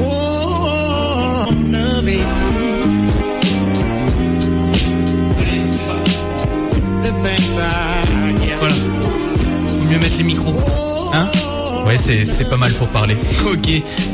Oh. 0.00 1.46
Faut 9.68 9.84
mieux 9.84 9.98
mettre 9.98 10.16
les 10.18 10.24
micros. 10.24 10.54
Hein 11.12 11.28
Ouais, 11.86 11.96
c'est 11.98 12.48
pas 12.48 12.56
mal 12.56 12.72
pour 12.72 12.88
parler. 12.88 13.16
Ok, 13.46 13.70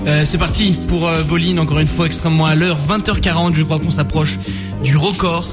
euh, 0.06 0.24
c'est 0.24 0.38
parti 0.38 0.78
pour 0.88 1.06
euh, 1.06 1.22
Bolin, 1.22 1.58
encore 1.58 1.78
une 1.78 1.86
fois 1.88 2.06
extrêmement 2.06 2.46
à 2.46 2.54
l'heure, 2.54 2.78
20h40, 2.78 3.54
je 3.54 3.62
crois 3.62 3.78
qu'on 3.78 3.90
s'approche 3.90 4.38
du 4.82 4.96
record. 4.96 5.48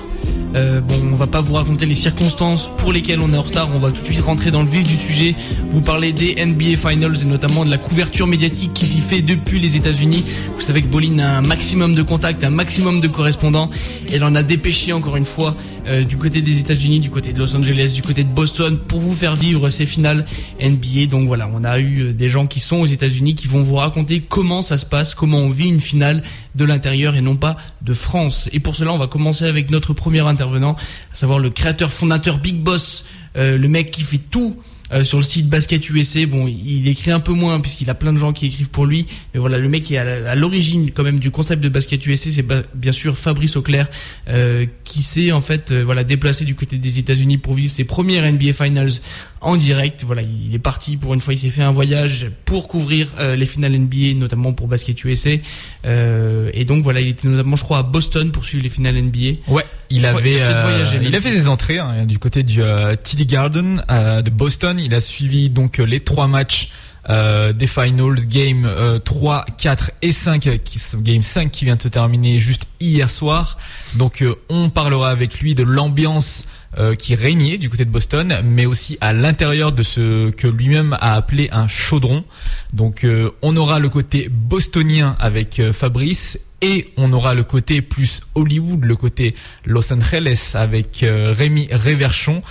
Euh, 0.56 0.80
bon, 0.80 0.96
on 1.12 1.16
va 1.16 1.28
pas 1.28 1.42
vous 1.42 1.54
raconter 1.54 1.86
les 1.86 1.96
circonstances 1.96 2.70
pour 2.78 2.94
lesquelles 2.94 3.20
on 3.20 3.34
est 3.34 3.38
en 3.38 3.42
retard, 3.42 3.70
on 3.74 3.80
va 3.80 3.92
tout 3.92 4.02
de 4.02 4.06
suite 4.06 4.22
rentrer 4.22 4.52
dans 4.52 4.62
le 4.62 4.70
vif 4.70 4.88
du 4.88 4.96
sujet, 4.96 5.36
vous 5.68 5.82
parler 5.82 6.14
des 6.14 6.36
NBA 6.36 6.78
Finals 6.78 7.22
et 7.22 7.26
notamment 7.26 7.66
de 7.66 7.70
la 7.70 7.78
couverture 7.78 8.26
médiatique 8.26 8.74
qui 8.74 8.86
s'y 8.86 9.02
fait 9.02 9.22
depuis 9.22 9.60
les 9.60 9.76
États-Unis. 9.76 10.24
Vous 10.56 10.62
savez 10.62 10.82
que 10.82 10.88
Bolin 10.88 11.20
a 11.20 11.28
un 11.38 11.42
maximum 11.42 11.94
de 11.94 12.02
contacts, 12.04 12.44
un 12.46 12.52
maximum 12.52 13.02
de 13.02 13.08
correspondants, 13.10 13.70
elle 14.14 14.24
en 14.24 14.34
a 14.34 14.44
dépêché 14.44 14.94
encore 14.94 15.18
une 15.18 15.26
fois 15.26 15.56
euh, 15.88 16.04
du 16.04 16.18
côté 16.18 16.42
des 16.42 16.60
États-Unis, 16.60 17.00
du 17.00 17.10
côté 17.10 17.32
de 17.32 17.40
Los 17.40 17.56
Angeles, 17.56 17.92
du 17.94 18.02
côté 18.02 18.24
de 18.24 18.30
Boston 18.30 18.78
pour 18.78 19.00
vous 19.00 19.14
faire 19.14 19.36
vivre 19.36 19.70
ces 19.70 19.86
finales 19.86 20.26
NBA. 20.60 21.06
Donc 21.10 21.28
voilà, 21.28 21.50
on 21.54 21.64
a 21.64 21.80
eu 21.80 22.06
euh, 22.06 22.14
des 22.14 22.28
gens 22.28 22.48
qui 22.48 22.60
sont 22.60 22.78
aux 22.78 22.86
États-Unis 22.86 23.36
qui 23.36 23.48
vont 23.48 23.62
vous 23.62 23.76
raconter 23.76 24.22
comment 24.22 24.62
ça 24.62 24.78
se 24.78 24.86
passe, 24.86 25.14
comment 25.14 25.38
on 25.38 25.50
vit 25.50 25.68
une 25.68 25.82
finale 25.82 26.24
de 26.56 26.66
l'intérieur 26.66 27.16
et 27.16 27.22
non 27.22 27.36
pas 27.36 27.58
de 27.82 27.94
France. 27.94 28.50
Et 28.52 28.60
pour 28.60 28.76
cela, 28.76 28.94
on 28.94 28.98
va 28.98 29.08
commencer 29.08 29.46
avec 29.46 29.70
notre 29.70 29.94
premier 29.94 30.22
intervenant, 30.22 30.76
à 31.12 31.16
savoir 31.16 31.40
le 31.40 31.50
créateur 31.50 31.92
fondateur 31.92 32.40
Big 32.40 32.56
Boss, 32.56 33.06
euh, 33.38 33.58
le 33.58 33.68
mec 33.68 33.92
qui 33.92 34.04
fait 34.04 34.18
tout 34.18 34.56
euh, 34.94 35.04
sur 35.04 35.18
le 35.18 35.24
site 35.24 35.50
Basket 35.50 35.90
USA. 35.90 36.26
Bon, 36.26 36.48
il 36.48 36.88
écrit 36.88 37.12
un 37.12 37.20
peu 37.20 37.34
moins 37.34 37.60
puisqu'il 37.60 37.90
a 37.90 37.96
plein 37.96 38.14
de 38.14 38.18
gens 38.20 38.34
qui 38.34 38.48
écrivent 38.48 38.70
pour 38.70 38.86
lui. 38.86 39.08
Mais 39.34 39.40
voilà, 39.40 39.58
le 39.58 39.68
mec 39.68 39.84
qui 39.84 39.96
est 39.96 39.98
à 39.98 40.36
l'origine 40.36 40.92
quand 40.92 41.04
même 41.04 41.20
du 41.20 41.32
concept 41.32 41.64
de 41.64 41.70
Basket 41.70 42.06
USA, 42.06 42.30
c'est 42.32 42.46
bien 42.76 42.92
sûr 42.92 43.18
Fabrice 43.18 43.56
Auclair, 43.56 43.88
euh, 44.30 44.66
qui 44.84 45.02
s'est 45.02 45.32
en 45.32 45.42
fait 45.42 45.72
euh, 45.72 45.84
voilà 45.84 46.04
déplacé 46.04 46.46
du 46.46 46.56
côté 46.56 46.78
des 46.78 47.00
États-Unis 47.00 47.38
pour 47.38 47.54
vivre 47.54 47.72
ses 47.72 47.84
premières 47.84 48.32
NBA 48.32 48.54
Finals 48.54 48.92
en 49.42 49.56
direct. 49.58 50.04
Voilà, 50.04 50.22
il 50.22 50.54
est 50.54 50.60
parti 50.60 50.98
pour 50.98 51.14
une 51.14 51.22
fois, 51.22 51.34
il 51.34 51.38
s'est 51.38 51.50
fait 51.50 51.62
un 51.62 51.72
voyage 51.72 52.28
pour 52.46 52.68
couvrir 52.68 53.10
euh, 53.20 53.36
les 53.36 53.46
finales 53.46 53.78
NBA, 53.78 54.16
notamment 54.16 54.54
pour 54.54 54.68
Basket 54.68 55.04
USA. 55.04 55.32
Euh, 55.86 56.50
et 56.54 56.66
donc 56.66 56.84
voilà, 56.84 57.02
il 57.02 57.10
était 57.10 57.28
notamment, 57.28 57.56
je 57.56 57.64
crois, 57.64 57.80
à 57.80 57.84
Boston 57.84 58.32
pour 58.32 58.46
suivre 58.46 58.64
les 58.64 58.70
finales 58.70 58.96
NBA. 59.02 59.40
Ouais, 59.48 59.66
il 59.90 60.02
Je 60.02 60.08
avait, 60.08 60.42
a 60.42 60.46
euh, 60.46 60.62
voyagé, 60.64 61.00
il 61.04 61.16
a 61.16 61.22
fait 61.22 61.32
des 61.32 61.48
entrées 61.48 61.80
hein, 61.80 62.06
du 62.06 62.20
côté 62.20 62.44
du 62.44 62.62
euh, 62.62 62.96
TD 62.96 63.26
Garden 63.26 63.84
de 63.90 64.30
Boston. 64.30 64.80
Il 64.80 64.94
a 64.94 65.02
suivi 65.02 65.50
donc 65.50 65.78
les 65.78 66.00
trois 66.00 66.28
matchs 66.28 66.70
euh, 67.10 67.54
des 67.54 67.68
finals, 67.68 68.26
game 68.26 68.66
euh, 68.66 68.98
3, 69.00 69.46
4 69.58 69.92
et 70.02 70.12
5, 70.12 70.48
euh, 70.48 70.58
qui, 70.58 70.80
game 70.98 71.22
5 71.22 71.52
qui 71.52 71.66
vient 71.66 71.76
de 71.76 71.82
se 71.82 71.88
terminer 71.88 72.40
juste 72.40 72.68
hier 72.80 73.10
soir. 73.10 73.58
Donc 73.96 74.22
euh, 74.22 74.34
on 74.50 74.70
parlera 74.70 75.10
avec 75.10 75.40
lui 75.40 75.54
de 75.54 75.64
l'ambiance 75.64 76.46
euh, 76.78 76.96
qui 76.96 77.16
régnait 77.16 77.58
du 77.58 77.70
côté 77.70 77.86
de 77.86 77.90
Boston, 77.90 78.42
mais 78.44 78.66
aussi 78.66 78.98
à 79.02 79.14
l'intérieur 79.14 79.72
de 79.72 79.84
ce 79.84 80.30
que 80.32 80.48
lui-même 80.48 80.98
a 81.00 81.16
appelé 81.16 81.50
un 81.52 81.68
chaudron. 81.68 82.24
Donc 82.74 83.04
euh, 83.04 83.32
on 83.42 83.56
aura 83.58 83.80
le 83.80 83.90
côté 83.90 84.30
bostonien 84.30 85.16
avec 85.20 85.60
euh, 85.60 85.74
Fabrice 85.74 86.38
et 86.62 86.92
on 86.98 87.12
aura 87.14 87.36
le 87.36 87.44
côté 87.44 87.82
plus 87.82 88.22
Hollywood, 88.34 88.84
le 88.84 88.96
côté 88.96 89.36
Los 89.66 89.94
Angeles 89.94 90.52
avec 90.56 91.04
euh, 91.04 91.34
Rémi 91.38 91.68
Réverchon. 91.72 92.42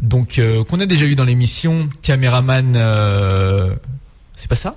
Donc 0.00 0.38
euh, 0.38 0.64
qu'on 0.64 0.80
a 0.80 0.86
déjà 0.86 1.06
eu 1.06 1.14
dans 1.14 1.24
l'émission, 1.24 1.88
caméraman 2.02 2.74
euh, 2.76 3.74
c'est 4.36 4.48
pas 4.48 4.56
ça? 4.56 4.76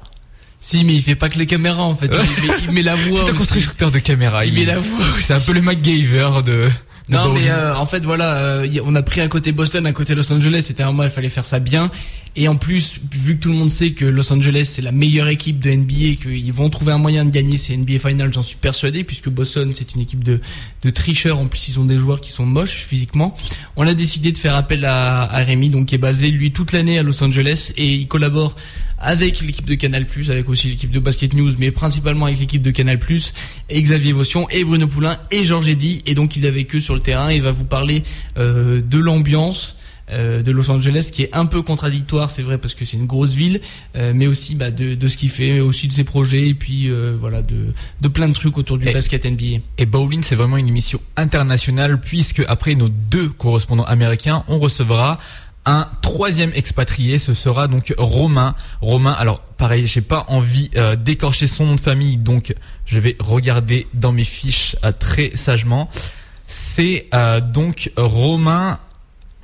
Si, 0.59 0.83
mais 0.83 0.95
il 0.95 1.03
fait 1.03 1.16
pas 1.16 1.30
que 1.30 1.38
les 1.38 1.45
caméras 1.45 1.83
en 1.83 1.95
fait. 1.95 2.08
Il 2.08 2.47
met, 2.47 2.55
il 2.63 2.72
met 2.72 2.81
la 2.81 2.95
voix. 2.95 3.22
C'est 3.25 3.31
un 3.31 3.35
constructeur 3.35 3.91
de 3.91 4.00
caméra. 4.00 4.46
Il 4.46 4.53
met 4.53 4.66
la 4.66 4.79
voix. 4.79 5.06
C'est 5.19 5.34
un 5.34 5.40
peu 5.40 5.53
le 5.53 5.62
MacGyver 5.62 6.41
de. 6.46 6.67
Non 7.09 7.34
mais 7.34 7.50
euh, 7.50 7.75
en 7.75 7.85
fait 7.85 8.03
voilà, 8.03 8.35
euh, 8.35 8.79
on 8.84 8.94
a 8.95 9.01
pris 9.01 9.22
un 9.22 9.29
côté 9.29 9.51
Boston, 9.51 9.85
un 9.85 9.94
côté 9.94 10.13
Los 10.13 10.31
Angeles, 10.31 10.63
c'était 10.68 10.84
un 10.84 10.91
mois, 10.91 11.06
il 11.06 11.12
fallait 11.12 11.29
faire 11.29 11.45
ça 11.45 11.59
bien. 11.59 11.90
Et 12.35 12.47
en 12.47 12.56
plus, 12.56 13.00
vu 13.12 13.38
que 13.38 13.44
tout 13.44 13.50
le 13.50 13.56
monde 13.56 13.72
sait 13.72 13.91
que 13.91 14.06
Los 14.06 14.31
Angeles 14.31 14.69
c'est 14.72 14.81
la 14.81 14.91
meilleure 14.91 15.28
équipe 15.29 15.59
de 15.59 15.72
NBA, 15.72 16.22
qu'ils 16.22 16.53
vont 16.53 16.69
trouver 16.69 16.91
un 16.91 16.97
moyen 16.97 17.25
de 17.25 17.31
gagner 17.31 17.57
ces 17.57 17.75
NBA 17.78 18.00
Finals, 18.00 18.34
j'en 18.34 18.41
suis 18.41 18.57
persuadé, 18.57 19.03
puisque 19.03 19.29
Boston 19.29 19.72
c'est 19.73 19.96
une 19.96 20.01
équipe 20.01 20.23
de, 20.23 20.41
de 20.84 20.90
tricheurs, 20.90 21.40
en 21.40 21.47
plus 21.47 21.69
ils 21.69 21.79
ont 21.79 21.85
des 21.85 21.97
joueurs 21.97 22.19
qui 22.22 22.31
sont 22.31 22.46
moches 22.46 22.75
physiquement. 22.75 23.35
On 23.75 23.88
a 23.88 23.94
décidé 23.94 24.31
de 24.31 24.38
faire 24.38 24.56
appel 24.56 24.85
à, 24.85 25.23
à 25.23 25.44
Rémi, 25.44 25.69
donc 25.69 25.88
qui 25.88 25.96
est 25.96 26.00
basé 26.00 26.29
lui 26.29 26.51
toute 26.51 26.73
l'année 26.73 27.00
à 27.00 27.03
Los 27.03 27.23
Angeles, 27.23 27.72
et 27.78 27.94
il 27.94 28.07
collabore 28.07 28.56
avec 29.00 29.41
l'équipe 29.41 29.66
de 29.66 29.75
Canal+, 29.75 30.06
avec 30.30 30.50
aussi 30.50 30.69
l'équipe 30.69 30.91
de 30.91 31.00
Basket 31.00 31.34
News, 31.34 31.52
mais 31.59 31.72
principalement 31.72 32.25
avec 32.25 32.40
l'équipe 32.40 32.62
de 32.62 32.72
Canal+, 32.72 33.00
et 33.69 33.81
Xavier 33.81 34.12
Vaution, 34.13 34.50
et 34.50 34.63
Bruno 34.63 34.88
Poulain, 34.88 35.18
et 35.31 35.46
Georges 35.46 35.68
Eddy, 35.68 36.02
et 36.06 36.13
donc 36.16 36.35
il 36.35 36.46
est 36.46 36.47
avec 36.50 36.74
eux 36.75 36.80
sur 36.80 36.96
le 36.96 37.02
terrain, 37.02 37.31
il 37.31 37.41
va 37.41 37.52
vous 37.52 37.66
parler 37.66 38.03
euh, 38.38 38.81
de 38.81 38.97
l'ambiance, 38.97 39.75
euh, 40.09 40.41
de 40.41 40.52
Los 40.52 40.72
Angeles 40.72 41.09
qui 41.12 41.24
est 41.24 41.30
un 41.34 41.46
peu 41.46 41.62
contradictoire 41.62 42.30
c'est 42.31 42.41
vrai 42.41 42.58
parce 42.58 42.74
que 42.75 42.85
c'est 42.85 42.96
une 42.96 43.08
grosse 43.08 43.34
ville 43.34 43.59
euh, 43.97 44.13
mais 44.16 44.25
aussi 44.25 44.56
bah, 44.56 44.72
de, 44.72 44.96
de 44.96 45.08
ce 45.09 45.18
qu'il 45.18 45.29
fait 45.29 45.52
mais 45.52 45.59
aussi 45.59 45.90
de 45.90 45.91
ses 45.91 46.06
projets 46.06 46.47
et 46.47 46.53
puis 46.53 46.90
euh, 46.90 47.14
voilà 47.19 47.41
de, 47.41 47.74
de 48.00 48.08
plein 48.08 48.29
de 48.29 48.34
trucs 48.34 48.58
autour 48.58 48.78
du 48.78 48.88
Et- 48.88 48.94
basket 48.94 49.25
NBA 49.25 49.59
Et 49.78 49.85
Bowling, 49.85 50.24
c'est 50.24 50.38
vraiment 50.38 50.56
une 50.56 50.69
émission 50.69 51.02
internationale 51.18 52.00
puisque 52.00 52.41
après 52.47 52.75
nos 52.75 52.88
deux 52.88 53.28
correspondants 53.28 53.84
américains, 53.84 54.46
on 54.47 54.59
recevra 54.59 55.18
un 55.67 55.88
troisième 56.01 56.51
expatrié. 56.55 57.19
Ce 57.19 57.33
sera 57.35 57.67
donc 57.67 57.94
Romain. 57.97 58.55
Romain, 58.81 59.11
alors 59.11 59.41
pareil, 59.41 59.85
j'ai 59.85 60.01
pas 60.01 60.25
envie 60.29 60.72
euh, 60.75 60.95
d'écorcher 60.95 61.45
son 61.45 61.66
nom 61.66 61.75
de 61.75 61.81
famille, 61.81 62.17
donc 62.17 62.55
je 62.85 63.00
vais 63.00 63.16
regarder 63.19 63.85
dans 63.94 64.11
mes 64.13 64.23
fiches 64.23 64.75
euh, 64.83 64.91
très 64.97 65.31
sagement. 65.35 65.89
C'est 66.47 67.07
euh, 67.13 67.41
donc 67.41 67.91
Romain 67.97 68.79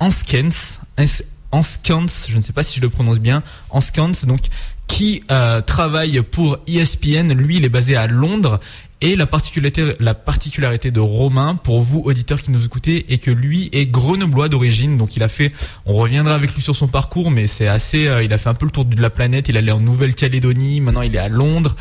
Anskens. 0.00 0.80
Ans- 0.98 1.24
Anskens, 1.52 2.26
je 2.28 2.36
ne 2.36 2.42
sais 2.42 2.52
pas 2.52 2.62
si 2.64 2.76
je 2.76 2.80
le 2.80 2.88
prononce 2.90 3.18
bien. 3.20 3.42
Anskens, 3.70 4.24
donc 4.24 4.40
qui 4.86 5.22
travaille 5.66 6.20
pour 6.22 6.58
ESPN. 6.66 7.32
Lui, 7.32 7.56
il 7.56 7.64
est 7.64 7.68
basé 7.70 7.96
à 7.96 8.06
Londres. 8.06 8.60
Et 9.04 9.16
la 9.16 9.26
particularité, 9.26 9.84
la 10.00 10.14
particularité 10.14 10.90
de 10.90 10.98
Romain, 10.98 11.56
pour 11.56 11.82
vous 11.82 12.00
auditeurs 12.06 12.40
qui 12.40 12.50
nous 12.50 12.64
écoutez, 12.64 13.12
est 13.12 13.18
que 13.18 13.30
lui 13.30 13.68
est 13.74 13.84
grenoblois 13.84 14.48
d'origine. 14.48 14.96
Donc 14.96 15.14
il 15.14 15.22
a 15.22 15.28
fait, 15.28 15.52
on 15.84 15.92
reviendra 15.92 16.34
avec 16.34 16.54
lui 16.54 16.62
sur 16.62 16.74
son 16.74 16.88
parcours, 16.88 17.30
mais 17.30 17.46
c'est 17.46 17.68
assez, 17.68 18.08
euh, 18.08 18.22
il 18.22 18.32
a 18.32 18.38
fait 18.38 18.48
un 18.48 18.54
peu 18.54 18.64
le 18.64 18.72
tour 18.72 18.86
de 18.86 18.98
la 18.98 19.10
planète. 19.10 19.50
Il 19.50 19.58
allait 19.58 19.72
en 19.72 19.80
Nouvelle-Calédonie, 19.80 20.80
maintenant 20.80 21.02
il 21.02 21.14
est 21.14 21.18
à 21.18 21.28
Londres. 21.28 21.76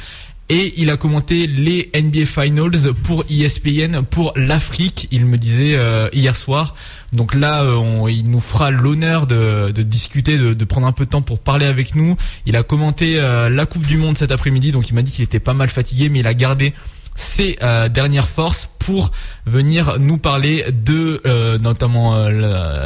Et 0.49 0.73
il 0.75 0.89
a 0.89 0.97
commenté 0.97 1.47
les 1.47 1.89
NBA 1.95 2.25
Finals 2.25 2.93
pour 3.03 3.23
ESPN 3.29 4.01
pour 4.01 4.33
l'Afrique, 4.35 5.07
il 5.11 5.25
me 5.25 5.37
disait 5.37 5.75
euh, 5.75 6.09
hier 6.11 6.35
soir. 6.35 6.75
Donc 7.13 7.33
là, 7.33 7.63
euh, 7.63 8.11
il 8.11 8.29
nous 8.29 8.41
fera 8.41 8.69
l'honneur 8.69 9.27
de, 9.27 9.71
discuter, 9.71 10.37
de, 10.37 10.65
prendre 10.65 10.87
un 10.87 10.91
peu 10.91 11.05
de 11.05 11.09
temps 11.09 11.21
pour 11.21 11.39
parler 11.39 11.67
avec 11.67 11.95
nous. 11.95 12.17
Il 12.45 12.57
a 12.57 12.63
commenté 12.63 13.15
la 13.15 13.65
Coupe 13.65 13.85
du 13.85 13.97
Monde 13.97 14.17
cet 14.17 14.31
après-midi, 14.31 14.73
donc 14.73 14.89
il 14.89 14.93
m'a 14.93 15.03
dit 15.03 15.13
qu'il 15.13 15.23
était 15.23 15.39
pas 15.39 15.53
mal 15.53 15.69
fatigué, 15.69 16.09
mais 16.09 16.19
il 16.19 16.27
a 16.27 16.33
gardé 16.33 16.73
ses 17.15 17.57
euh, 17.61 17.89
dernières 17.89 18.27
forces 18.27 18.69
pour 18.79 19.11
venir 19.45 19.97
nous 19.99 20.17
parler 20.17 20.65
de 20.71 21.21
euh, 21.25 21.57
notamment 21.59 22.15
euh, 22.15 22.29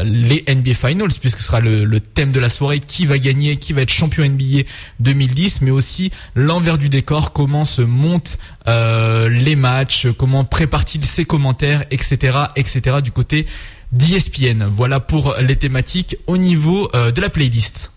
le- 0.04 0.10
les 0.10 0.44
NBA 0.48 0.74
Finals 0.76 1.10
puisque 1.20 1.40
ce 1.40 1.46
sera 1.46 1.60
le, 1.60 2.00
thème 2.00 2.32
de 2.32 2.40
la 2.40 2.50
soirée 2.50 2.80
qui 2.80 3.06
va 3.06 3.18
gagner, 3.20 3.58
qui 3.58 3.74
va 3.74 3.82
être 3.82 3.90
champion 3.92 4.26
NBA 4.26 4.64
2010 5.00 5.62
mais 5.62 5.72
aussi 5.72 6.12
l'envers 6.36 6.78
du 6.78 6.90
décor, 6.90 7.32
comment 7.34 7.66
se 7.66 7.82
montent 7.82 8.38
euh, 8.68 9.30
les 9.30 9.56
matchs, 9.56 10.08
comment 10.18 10.44
prépare-t-il 10.46 11.06
ses 11.06 11.26
commentaires, 11.26 11.86
etc. 11.90 12.38
etc. 12.56 12.98
du 13.04 13.12
côté 13.12 13.48
d'ESPN. 13.94 14.66
Voilà 14.66 15.00
pour 15.00 15.36
les 15.40 15.56
thématiques 15.56 16.18
au 16.28 16.38
niveau 16.38 16.90
de 16.94 17.22
la 17.22 17.30
playlist. 17.30 17.92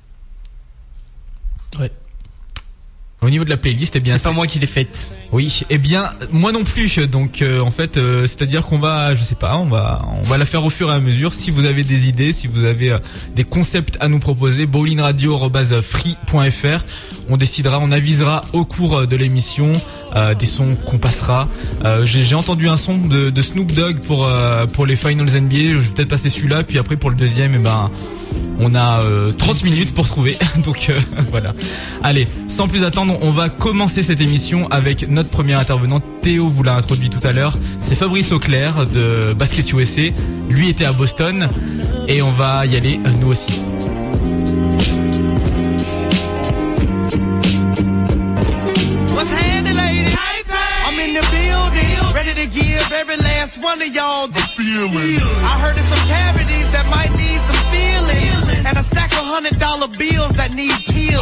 Ouais. 1.79 1.91
Au 3.23 3.31
niveau 3.31 3.45
de 3.45 3.51
la 3.51 3.57
playlist, 3.57 3.97
eh 3.97 4.01
bien, 4.01 4.15
c'est 4.15 4.25
pas 4.25 4.33
moi 4.33 4.47
qui 4.47 4.59
l'ai 4.59 4.67
faite 4.67 5.07
oui, 5.33 5.61
eh 5.71 5.79
bien 5.79 6.11
moi 6.33 6.51
non 6.51 6.65
plus. 6.65 6.99
Donc 7.07 7.41
euh, 7.41 7.61
en 7.61 7.71
fait, 7.71 7.97
euh, 7.97 8.23
c'est-à-dire 8.23 8.67
qu'on 8.67 8.81
va, 8.81 9.15
je 9.15 9.23
sais 9.23 9.37
pas, 9.37 9.57
on 9.59 9.67
va, 9.67 10.03
on 10.21 10.23
va 10.23 10.39
la 10.39 10.45
faire 10.45 10.65
au 10.65 10.71
fur 10.71 10.91
et 10.91 10.95
à 10.95 10.99
mesure. 10.99 11.33
Si 11.33 11.53
vous 11.53 11.67
avez 11.67 11.85
des 11.85 12.09
idées, 12.09 12.33
si 12.33 12.49
vous 12.49 12.65
avez 12.65 12.91
euh, 12.91 12.99
des 13.37 13.45
concepts 13.45 13.97
à 14.01 14.09
nous 14.09 14.19
proposer, 14.19 14.67
bowlingradio@free.fr. 14.67 16.85
On 17.29 17.37
décidera, 17.37 17.79
on 17.81 17.93
avisera 17.93 18.41
au 18.53 18.65
cours 18.65 19.07
de 19.07 19.17
l'émission 19.17 19.71
euh, 20.17 20.35
des 20.35 20.47
sons 20.47 20.75
qu'on 20.75 20.99
passera. 20.99 21.47
Euh, 21.85 22.05
J'ai 22.05 22.25
j'ai 22.25 22.35
entendu 22.35 22.69
un 22.69 22.77
son 22.77 22.99
de, 22.99 23.31
de 23.31 23.43
Snoop 23.43 23.73
Dogg 23.73 24.01
pour 24.01 24.27
euh, 24.27 24.67
pour 24.67 24.85
les 24.85 24.97
Finals 24.97 25.31
NBA. 25.31 25.57
Je 25.57 25.77
vais 25.77 25.91
peut-être 25.95 26.09
passer 26.09 26.29
celui-là, 26.29 26.65
puis 26.65 26.79
après 26.79 26.97
pour 26.97 27.11
le 27.11 27.17
deuxième, 27.17 27.55
eh 27.55 27.59
ben 27.59 27.89
on 28.61 28.75
a 28.75 29.01
euh, 29.01 29.33
30 29.33 29.65
minutes 29.65 29.95
pour 29.95 30.07
trouver. 30.07 30.37
Donc 30.65 30.89
euh, 30.91 31.01
voilà. 31.31 31.55
Allez, 32.03 32.29
sans 32.49 32.69
plus 32.69 32.85
attendre, 32.85 33.19
on 33.23 33.33
va 33.33 33.49
commencer 33.49 34.03
cette 34.03 34.21
émission 34.21 34.69
avec 34.71 35.09
notre 35.09 35.31
premier 35.31 35.55
intervenant. 35.55 36.01
Théo 36.21 36.49
vous 36.49 36.63
l'a 36.63 36.77
introduit 36.77 37.11
tout 37.11 37.27
à 37.27 37.33
l'heure. 37.33 37.57
C'est 37.83 37.95
Fabrice 37.95 38.33
Auclair 38.33 38.87
de 38.87 39.33
Basket 39.33 39.73
USA. 39.73 40.03
Lui 40.51 40.69
était 40.69 40.85
à 40.85 40.93
Boston. 40.93 41.49
Et 42.09 42.23
on 42.23 42.33
va 42.33 42.67
y 42.67 42.77
aller 42.77 43.01
euh, 43.07 43.11
nous 43.21 43.29
aussi. 43.29 43.61
I 55.43 55.59
heard 55.59 55.77
some 55.77 56.09
cavities 56.09 56.69
that 56.71 56.87
might 56.91 57.20
hundred 59.31 59.59
dollar 59.61 59.87
bills 59.97 60.33
that 60.37 60.53
need 60.55 60.75
peeling. 60.87 61.21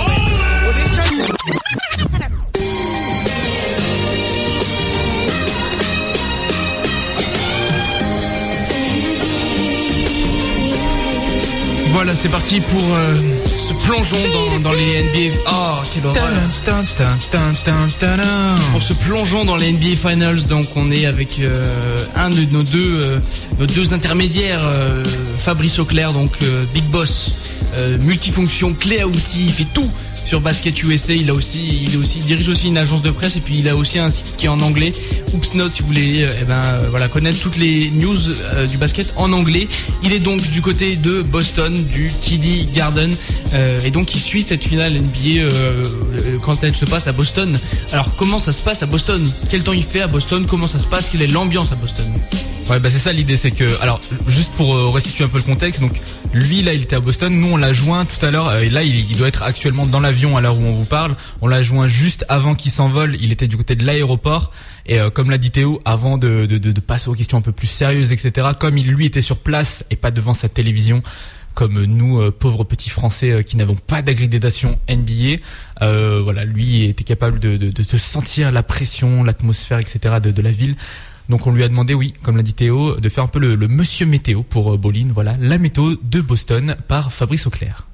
Voilà, 11.92 12.12
c'est 12.12 12.28
parti 12.28 12.60
pour 12.60 12.94
euh, 12.94 13.14
ce 13.68 13.86
plongeon 13.86 14.16
dans, 14.32 14.70
dans 14.70 14.72
les 14.72 15.02
NBA. 15.02 15.36
Oh, 15.46 15.82
quelle 15.92 16.06
horreur. 16.06 16.22
Tin, 16.64 16.84
tin, 16.84 17.18
tin, 17.30 17.52
tin, 17.64 17.86
tin, 17.98 18.16
tin. 18.16 18.54
Pour 18.72 18.82
ce 18.82 18.94
plongeon 18.94 19.44
dans 19.44 19.56
les 19.56 19.72
NBA 19.72 20.10
Finals, 20.10 20.44
donc 20.46 20.64
on 20.76 20.90
est 20.90 21.06
avec 21.06 21.38
euh, 21.40 21.98
un 22.16 22.30
de 22.30 22.42
nos 22.50 22.62
deux, 22.62 22.98
euh, 23.00 23.92
intermédiaires, 23.92 24.60
euh, 24.62 25.04
Fabrice 25.36 25.78
Auclair, 25.78 26.12
donc 26.12 26.32
Big 26.72 26.84
Boss, 26.84 27.32
multifonction, 28.00 28.72
clé 28.74 29.00
à 29.00 29.06
outils, 29.06 29.46
il 29.46 29.52
fait 29.52 29.66
tout 29.72 29.90
sur 30.28 30.42
Basket 30.42 30.82
USA. 30.82 31.14
Il 31.14 31.30
a 31.30 31.34
aussi, 31.34 31.84
il 31.84 32.24
dirige 32.26 32.50
aussi 32.50 32.68
une 32.68 32.76
agence 32.76 33.00
de 33.00 33.10
presse 33.10 33.36
et 33.36 33.40
puis 33.40 33.54
il 33.58 33.66
a 33.66 33.74
aussi 33.74 33.98
un 33.98 34.10
site 34.10 34.34
qui 34.36 34.44
est 34.44 34.50
en 34.50 34.60
anglais. 34.60 34.92
Oops 35.32 35.54
Note, 35.54 35.72
si 35.72 35.80
vous 35.80 35.88
voulez, 35.88 36.24
euh, 36.24 36.28
eh 36.42 36.44
ben 36.44 36.62
euh, 36.64 36.86
voilà, 36.90 37.08
connaître 37.08 37.40
toutes 37.40 37.56
les 37.56 37.90
news 37.90 38.18
euh, 38.54 38.66
du 38.66 38.76
basket 38.76 39.14
en 39.16 39.32
anglais. 39.32 39.66
Il 40.02 40.12
est 40.12 40.18
donc 40.18 40.42
du 40.50 40.60
côté 40.60 40.96
de 40.96 41.22
Boston, 41.22 41.72
du 41.72 42.08
TD 42.08 42.68
Garden, 42.74 43.10
et 43.82 43.90
donc 43.90 44.14
il 44.14 44.20
suit 44.20 44.42
cette 44.42 44.64
finale 44.64 44.92
NBA 44.92 45.50
quand 46.44 46.62
elle 46.62 46.76
se 46.76 46.84
passe 46.84 47.06
à 47.06 47.12
Boston. 47.12 47.58
Alors 47.92 48.14
comment 48.16 48.38
ça 48.38 48.52
se 48.52 48.60
passe 48.60 48.82
à 48.82 48.86
Boston? 48.86 49.26
Quel 49.48 49.62
temps 49.62 49.72
il 49.72 49.82
fait 49.82 50.02
à 50.02 50.06
Boston? 50.06 50.44
Comment 50.46 50.68
ça 50.68 50.78
se 50.78 50.86
passe? 50.86 51.08
Quelle 51.08 51.22
est 51.22 51.28
l'ambiance 51.28 51.72
à 51.72 51.76
Boston? 51.76 52.06
Ouais, 52.70 52.78
bah 52.80 52.90
c'est 52.90 52.98
ça 52.98 53.12
l'idée, 53.12 53.36
c'est 53.36 53.50
que 53.50 53.80
alors 53.80 53.98
juste 54.26 54.52
pour 54.52 54.74
euh, 54.74 54.90
restituer 54.90 55.24
un 55.24 55.28
peu 55.28 55.38
le 55.38 55.44
contexte, 55.44 55.80
donc 55.80 55.98
lui 56.34 56.60
là 56.62 56.74
il 56.74 56.82
était 56.82 56.96
à 56.96 57.00
Boston, 57.00 57.32
nous 57.32 57.52
on 57.54 57.56
l'a 57.56 57.72
joint 57.72 58.04
tout 58.04 58.24
à 58.24 58.30
l'heure, 58.30 58.48
euh, 58.48 58.60
et 58.60 58.68
là 58.68 58.82
il, 58.82 59.10
il 59.10 59.16
doit 59.16 59.28
être 59.28 59.42
actuellement 59.42 59.86
dans 59.86 60.00
l'avion 60.00 60.36
à 60.36 60.42
l'heure 60.42 60.58
où 60.58 60.62
on 60.62 60.72
vous 60.72 60.84
parle. 60.84 61.16
On 61.40 61.46
l'a 61.46 61.62
joint 61.62 61.88
juste 61.88 62.26
avant 62.28 62.54
qu'il 62.54 62.70
s'envole, 62.70 63.16
il 63.20 63.32
était 63.32 63.48
du 63.48 63.56
côté 63.56 63.74
de 63.74 63.84
l'aéroport 63.84 64.52
et 64.84 65.00
euh, 65.00 65.10
comme 65.10 65.30
l'a 65.30 65.38
dit 65.38 65.50
Théo, 65.50 65.80
avant 65.84 66.18
de, 66.18 66.46
de, 66.46 66.58
de, 66.58 66.72
de 66.72 66.80
passer 66.80 67.08
aux 67.08 67.14
questions 67.14 67.38
un 67.38 67.42
peu 67.42 67.52
plus 67.52 67.66
sérieuses, 67.66 68.12
etc. 68.12 68.48
Comme 68.58 68.76
il 68.76 68.88
lui 68.88 69.06
était 69.06 69.22
sur 69.22 69.38
place 69.38 69.84
et 69.90 69.96
pas 69.96 70.10
devant 70.10 70.34
sa 70.34 70.48
télévision. 70.48 71.02
Comme 71.54 71.84
nous, 71.86 72.20
euh, 72.20 72.30
pauvres 72.30 72.62
petits 72.62 72.88
Français 72.88 73.32
euh, 73.32 73.42
qui 73.42 73.56
n'avons 73.56 73.74
pas 73.74 74.00
d'accréditation 74.00 74.78
NBA, 74.88 75.42
euh, 75.82 76.20
voilà, 76.22 76.44
lui 76.44 76.84
était 76.84 77.02
capable 77.02 77.40
de, 77.40 77.56
de, 77.56 77.98
sentir 77.98 78.52
la 78.52 78.62
pression, 78.62 79.24
l'atmosphère, 79.24 79.80
etc. 79.80 80.20
de 80.22 80.42
la 80.42 80.52
ville. 80.52 80.76
Donc 81.28 81.46
on 81.46 81.52
lui 81.52 81.62
a 81.62 81.68
demandé, 81.68 81.94
oui, 81.94 82.14
comme 82.24 82.36
l'a 82.36 82.42
dit 82.42 82.54
Théo, 82.54 82.96
de 82.96 83.08
faire 83.08 83.24
un 83.24 83.28
peu 83.28 83.38
le, 83.38 83.56
monsieur 83.68 84.06
météo 84.06 84.42
pour 84.42 84.74
euh, 84.74 84.76
Bolin. 84.76 85.08
Voilà, 85.12 85.36
la 85.38 85.58
météo 85.58 85.94
de 86.02 86.20
Boston 86.20 86.76
par 86.88 87.12
Fabrice 87.12 87.46
Auclair. 87.46 87.86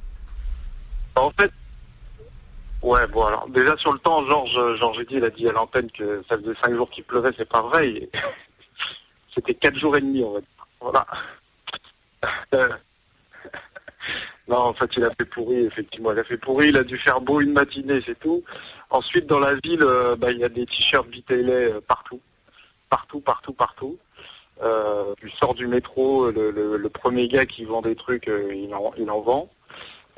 En 1.17 1.31
fait, 1.31 1.51
ouais, 2.83 3.07
bon, 3.09 3.25
alors, 3.25 3.49
déjà 3.49 3.77
sur 3.77 3.93
le 3.93 3.99
temps, 3.99 4.25
Georges, 4.27 4.79
Georges 4.79 5.01
Eddy, 5.01 5.17
il 5.17 5.25
a 5.25 5.31
dit 5.31 5.49
à 5.49 5.53
l'antenne 5.53 5.91
que 5.91 6.23
ça 6.29 6.39
faisait 6.39 6.55
cinq 6.63 6.75
jours 6.75 6.91
qu'il 6.91 7.05
pleuvait, 7.05 7.31
c'est 7.37 7.49
pas 7.49 7.63
vrai. 7.63 8.09
C'était 9.35 9.55
quatre 9.55 9.77
jours 9.77 9.97
et 9.97 10.01
demi, 10.01 10.23
va 10.23 10.41
dire. 10.41 10.67
Voilà. 10.81 11.07
Euh, 12.55 12.69
Non, 14.49 14.59
en 14.59 14.75
fait, 14.75 14.91
il 14.97 15.05
a 15.05 15.11
fait 15.11 15.25
pourri, 15.25 15.57
effectivement. 15.65 16.13
Il 16.13 16.19
a 16.19 16.25
fait 16.25 16.37
pourri, 16.37 16.69
il 16.69 16.77
a 16.77 16.85
dû 16.85 16.99
faire 16.99 17.21
beau 17.21 17.41
une 17.41 17.53
matinée, 17.53 18.03
c'est 18.05 18.19
tout. 18.19 18.45
Ensuite, 18.91 19.27
dans 19.27 19.41
la 19.41 19.55
ville, 19.57 19.83
euh, 19.83 20.17
bah, 20.17 20.31
il 20.31 20.39
y 20.39 20.45
a 20.45 20.49
des 20.49 20.67
t-shirts 20.67 21.09
Vitaillet 21.09 21.73
euh, 21.73 21.81
partout. 21.87 22.21
Partout, 22.95 23.21
partout, 23.21 23.53
partout. 23.53 23.99
Euh, 24.63 25.15
tu 25.21 25.29
sors 25.29 25.55
du 25.55 25.67
métro, 25.67 26.31
le, 26.31 26.53
le- 26.53 26.77
le 26.77 26.89
premier 26.89 27.27
gars 27.27 27.45
qui 27.45 27.65
vend 27.65 27.83
des 27.83 27.97
trucs, 27.97 28.29
euh, 28.29 28.55
il, 28.55 28.73
en, 28.73 28.93
il 28.97 29.11
en 29.11 29.21
vend. 29.21 29.51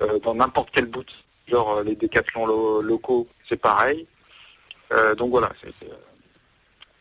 Euh, 0.02 0.18
dans 0.18 0.34
n'importe 0.34 0.70
quelle 0.72 0.84
boutique, 0.84 1.24
genre 1.48 1.82
les 1.82 1.96
décathlons 1.96 2.44
lo- 2.44 2.82
locaux, 2.82 3.26
c'est 3.48 3.56
pareil. 3.70 4.06
Donc 5.16 5.30
voilà, 5.30 5.48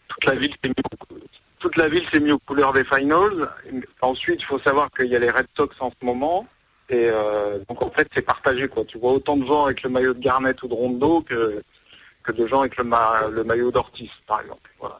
toute 0.08 0.26
la 0.26 0.36
ville 0.36 0.54
s'est 0.64 0.70
mis, 0.70 0.76
au- 1.12 1.18
toute 1.60 1.76
la 1.76 1.90
ville 1.90 2.08
s'est 2.10 2.22
mis 2.22 2.32
aux 2.32 2.40
couleurs 2.40 2.72
des 2.72 2.86
finals. 2.86 3.50
Ensuite, 4.02 4.40
il 4.42 4.46
faut 4.46 4.60
savoir 4.60 4.90
qu'il 4.92 5.08
y 5.08 5.16
a 5.18 5.20
les 5.20 5.30
Red 5.30 5.48
Sox 5.58 5.76
en 5.82 5.90
ce 5.92 6.06
moment. 6.06 6.48
Et 6.90 7.10
donc 7.68 7.82
en 7.82 7.92
fait, 7.92 8.08
c'est 8.14 8.22
partagé 8.22 8.70
quoi. 8.70 8.86
Tu 8.86 8.98
vois 8.98 9.12
autant 9.12 9.36
de 9.36 9.46
gens 9.46 9.66
avec 9.66 9.84
le 9.84 9.90
maillot 9.90 10.14
de 10.14 10.20
Garnett 10.20 10.62
ou 10.64 10.68
de 10.70 10.74
Rondo 10.74 11.22
que 11.22 11.62
que 12.24 12.32
de 12.32 12.48
gens 12.48 12.62
avec 12.62 12.76
le, 12.78 12.84
ma- 12.86 13.28
le 13.30 13.44
maillot 13.44 13.70
d'Ortiz, 13.72 14.10
par 14.26 14.42
exemple. 14.42 14.68
Voilà. 14.80 15.00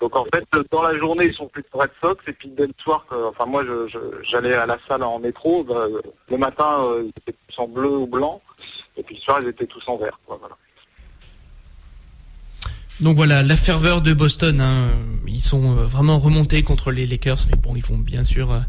Donc, 0.00 0.16
en 0.16 0.24
fait, 0.32 0.44
dans 0.72 0.82
la 0.82 0.96
journée, 0.98 1.26
ils 1.26 1.34
sont 1.34 1.46
plus 1.48 1.62
de 1.62 1.68
Red 1.78 1.90
Sox, 2.02 2.16
et 2.26 2.32
puis 2.32 2.48
dès 2.56 2.66
le 2.66 2.72
soir, 2.82 3.04
que- 3.10 3.28
enfin 3.28 3.44
moi, 3.46 3.62
je- 3.66 3.86
je- 3.88 4.22
j'allais 4.30 4.54
à 4.54 4.64
la 4.66 4.78
salle 4.88 5.02
en 5.02 5.18
métro. 5.18 5.62
bah, 5.64 5.74
le 6.30 6.38
matin, 6.38 6.78
euh, 6.84 7.02
ils 7.04 7.08
étaient 7.20 7.36
tous 7.48 7.60
en 7.60 7.68
bleu 7.68 7.88
ou 7.98 8.06
blanc, 8.06 8.40
et 8.96 9.02
puis 9.02 9.16
le 9.16 9.20
soir, 9.20 9.40
ils 9.42 9.48
étaient 9.48 9.66
tous 9.66 9.82
en 9.88 9.98
vert. 9.98 10.18
Quoi, 10.26 10.38
voilà. 10.40 10.56
Donc 13.00 13.16
voilà, 13.16 13.42
la 13.42 13.56
ferveur 13.56 14.02
de 14.02 14.12
Boston, 14.12 14.60
hein, 14.60 14.88
ils 15.26 15.40
sont 15.40 15.78
euh, 15.78 15.84
vraiment 15.86 16.18
remontés 16.18 16.62
contre 16.62 16.90
les 16.92 17.06
Lakers, 17.06 17.46
mais 17.48 17.56
bon, 17.56 17.74
ils 17.74 17.82
vont 17.82 17.96
bien 17.96 18.24
sûr 18.24 18.50
euh, 18.52 18.60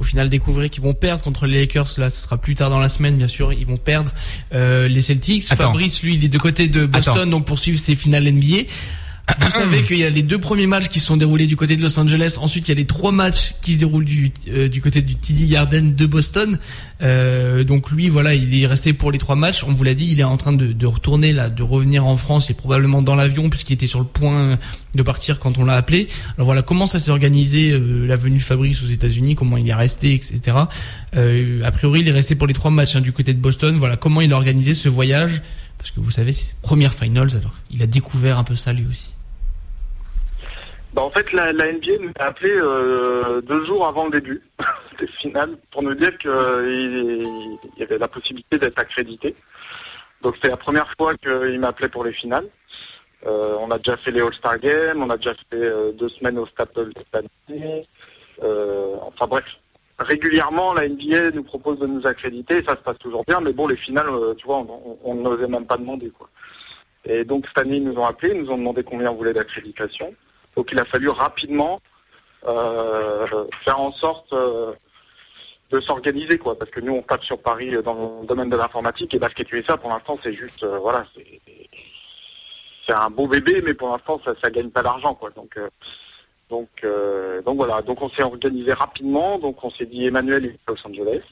au 0.00 0.04
final 0.04 0.28
découvrir 0.28 0.68
qu'ils 0.70 0.82
vont 0.82 0.94
perdre 0.94 1.22
contre 1.22 1.46
les 1.46 1.60
Lakers. 1.60 1.86
Là, 1.98 2.10
ce 2.10 2.20
sera 2.22 2.36
plus 2.36 2.56
tard 2.56 2.68
dans 2.68 2.80
la 2.80 2.88
semaine, 2.88 3.16
bien 3.16 3.28
sûr, 3.28 3.52
ils 3.52 3.64
vont 3.66 3.76
perdre 3.76 4.10
euh, 4.52 4.88
les 4.88 5.02
Celtics. 5.02 5.44
Attends. 5.50 5.64
Fabrice, 5.66 6.02
lui, 6.02 6.14
il 6.14 6.24
est 6.24 6.28
de 6.28 6.38
côté 6.38 6.66
de 6.66 6.84
Boston, 6.84 7.14
Attends. 7.16 7.26
donc 7.30 7.44
poursuivre 7.46 7.78
ses 7.78 7.94
finales 7.94 8.26
NBA. 8.26 8.68
Vous 9.40 9.50
savez 9.50 9.82
qu'il 9.84 9.98
y 9.98 10.04
a 10.04 10.10
les 10.10 10.22
deux 10.22 10.38
premiers 10.38 10.68
matchs 10.68 10.88
qui 10.88 11.00
sont 11.00 11.16
déroulés 11.16 11.46
du 11.46 11.56
côté 11.56 11.76
de 11.76 11.82
Los 11.82 11.98
Angeles. 11.98 12.36
Ensuite, 12.40 12.68
il 12.68 12.72
y 12.72 12.74
a 12.74 12.76
les 12.76 12.86
trois 12.86 13.10
matchs 13.10 13.54
qui 13.60 13.74
se 13.74 13.78
déroulent 13.78 14.04
du, 14.04 14.32
euh, 14.48 14.68
du 14.68 14.80
côté 14.80 15.02
du 15.02 15.16
TD 15.16 15.46
Garden 15.46 15.94
de 15.94 16.06
Boston. 16.06 16.58
Euh, 17.02 17.64
donc 17.64 17.90
lui, 17.90 18.08
voilà, 18.08 18.34
il 18.34 18.62
est 18.62 18.66
resté 18.66 18.92
pour 18.92 19.10
les 19.10 19.18
trois 19.18 19.34
matchs. 19.34 19.64
On 19.64 19.72
vous 19.72 19.82
l'a 19.82 19.94
dit, 19.94 20.08
il 20.10 20.20
est 20.20 20.24
en 20.24 20.36
train 20.36 20.52
de, 20.52 20.72
de 20.72 20.86
retourner 20.86 21.32
là, 21.32 21.50
de 21.50 21.62
revenir 21.62 22.06
en 22.06 22.16
France. 22.16 22.50
Est 22.50 22.54
probablement 22.54 23.02
dans 23.02 23.16
l'avion 23.16 23.50
puisqu'il 23.50 23.74
était 23.74 23.86
sur 23.86 23.98
le 23.98 24.06
point 24.06 24.58
de 24.96 25.02
partir 25.02 25.38
quand 25.38 25.58
on 25.58 25.64
l'a 25.64 25.74
appelé. 25.74 26.08
Alors 26.36 26.46
voilà, 26.46 26.62
comment 26.62 26.86
ça 26.86 26.98
s'est 26.98 27.10
organisé 27.10 27.70
euh, 27.70 28.06
la 28.06 28.16
venue 28.16 28.38
de 28.38 28.42
Fabrice 28.42 28.82
aux 28.82 28.86
États-Unis, 28.86 29.34
comment 29.34 29.56
il 29.56 29.68
est 29.68 29.74
resté, 29.74 30.14
etc. 30.14 30.56
Euh, 31.16 31.62
a 31.64 31.70
priori, 31.70 32.00
il 32.00 32.08
est 32.08 32.12
resté 32.12 32.34
pour 32.34 32.46
les 32.46 32.54
trois 32.54 32.70
matchs 32.70 32.96
hein, 32.96 33.00
du 33.00 33.12
côté 33.12 33.34
de 33.34 33.40
Boston. 33.40 33.76
Voilà, 33.78 33.96
comment 33.96 34.20
il 34.20 34.32
a 34.32 34.36
organisé 34.36 34.74
ce 34.74 34.88
voyage? 34.88 35.42
Parce 35.78 35.90
que 35.90 36.00
vous 36.00 36.10
savez, 36.10 36.32
c'est 36.32 36.54
première 36.62 36.94
finals. 36.94 37.36
Alors, 37.36 37.54
il 37.70 37.82
a 37.82 37.86
découvert 37.86 38.38
un 38.38 38.44
peu 38.44 38.56
ça 38.56 38.72
lui 38.72 38.86
aussi. 38.90 39.15
Bah, 40.96 41.02
en 41.02 41.10
fait, 41.10 41.30
la, 41.34 41.52
NBA 41.52 41.98
nous 42.00 42.10
a 42.18 42.24
appelé 42.24 42.50
euh, 42.56 43.42
deux 43.42 43.66
jours 43.66 43.86
avant 43.86 44.06
le 44.06 44.12
début 44.12 44.40
des 44.98 45.06
finales 45.06 45.58
pour 45.70 45.82
nous 45.82 45.94
dire 45.94 46.16
qu'il 46.16 46.30
y 47.76 47.82
avait 47.82 47.98
la 47.98 48.08
possibilité 48.08 48.56
d'être 48.56 48.78
accrédité. 48.78 49.36
Donc 50.22 50.36
c'était 50.36 50.48
la 50.48 50.56
première 50.56 50.90
fois 50.98 51.14
qu'il 51.16 51.60
m'appelait 51.60 51.90
pour 51.90 52.02
les 52.02 52.14
finales. 52.14 52.48
Euh, 53.26 53.56
on 53.60 53.70
a 53.70 53.76
déjà 53.76 53.98
fait 53.98 54.10
les 54.10 54.22
All-Star 54.22 54.58
Games, 54.58 55.02
on 55.02 55.10
a 55.10 55.18
déjà 55.18 55.34
fait 55.34 55.44
euh, 55.52 55.92
deux 55.92 56.08
semaines 56.08 56.38
au 56.38 56.46
Staples. 56.46 56.92
Euh, 58.42 58.96
enfin 59.02 59.26
bref, 59.26 59.44
régulièrement 59.98 60.72
la 60.72 60.88
NBA 60.88 61.32
nous 61.34 61.42
propose 61.42 61.78
de 61.78 61.86
nous 61.86 62.06
accréditer, 62.06 62.64
ça 62.64 62.72
se 62.72 62.80
passe 62.80 62.98
toujours 62.98 63.24
bien, 63.26 63.42
mais 63.42 63.52
bon 63.52 63.66
les 63.68 63.76
finales, 63.76 64.08
tu 64.38 64.46
vois, 64.46 64.64
on- 65.04 65.14
n'osait 65.14 65.46
même 65.46 65.66
pas 65.66 65.76
demander. 65.76 66.10
Et 67.04 67.24
donc 67.24 67.46
cette 67.48 67.58
année 67.58 67.76
ils 67.76 67.84
nous 67.84 67.98
ont 68.00 68.06
appelé, 68.06 68.32
ils 68.34 68.42
nous 68.42 68.50
ont 68.50 68.56
demandé 68.56 68.82
combien 68.82 69.10
on 69.10 69.16
voulait 69.16 69.34
d'accréditation. 69.34 70.14
Donc 70.56 70.70
il 70.72 70.78
a 70.78 70.84
fallu 70.84 71.08
rapidement 71.08 71.80
euh, 72.46 73.26
faire 73.64 73.80
en 73.80 73.92
sorte 73.92 74.32
euh, 74.32 74.72
de 75.70 75.80
s'organiser 75.80 76.38
quoi, 76.38 76.56
parce 76.58 76.70
que 76.70 76.80
nous 76.80 76.94
on 76.94 77.02
tape 77.02 77.24
sur 77.24 77.40
Paris 77.42 77.74
euh, 77.74 77.82
dans 77.82 78.20
le 78.22 78.26
domaine 78.26 78.48
de 78.50 78.56
l'informatique 78.56 79.12
et 79.14 79.18
basket 79.18 79.50
USA 79.52 79.76
pour 79.76 79.90
l'instant 79.90 80.18
c'est 80.22 80.32
juste 80.34 80.64
voilà 80.64 81.04
c'est 82.86 82.92
un 82.92 83.10
beau 83.10 83.26
bébé 83.26 83.62
mais 83.64 83.74
pour 83.74 83.90
l'instant 83.90 84.20
ça 84.24 84.34
ça 84.40 84.50
gagne 84.50 84.70
pas 84.70 84.82
d'argent 84.82 85.14
quoi. 85.14 85.30
Donc 85.30 85.58
donc 86.48 86.70
donc 87.44 87.56
voilà. 87.56 87.82
Donc 87.82 88.00
on 88.00 88.08
s'est 88.10 88.22
organisé 88.22 88.72
rapidement. 88.72 89.38
Donc 89.38 89.62
on 89.64 89.70
s'est 89.70 89.86
dit 89.86 90.06
Emmanuel 90.06 90.44
il 90.44 90.50
est 90.52 90.60
à 90.68 90.72
Los 90.72 90.86
Angeles. 90.86 91.22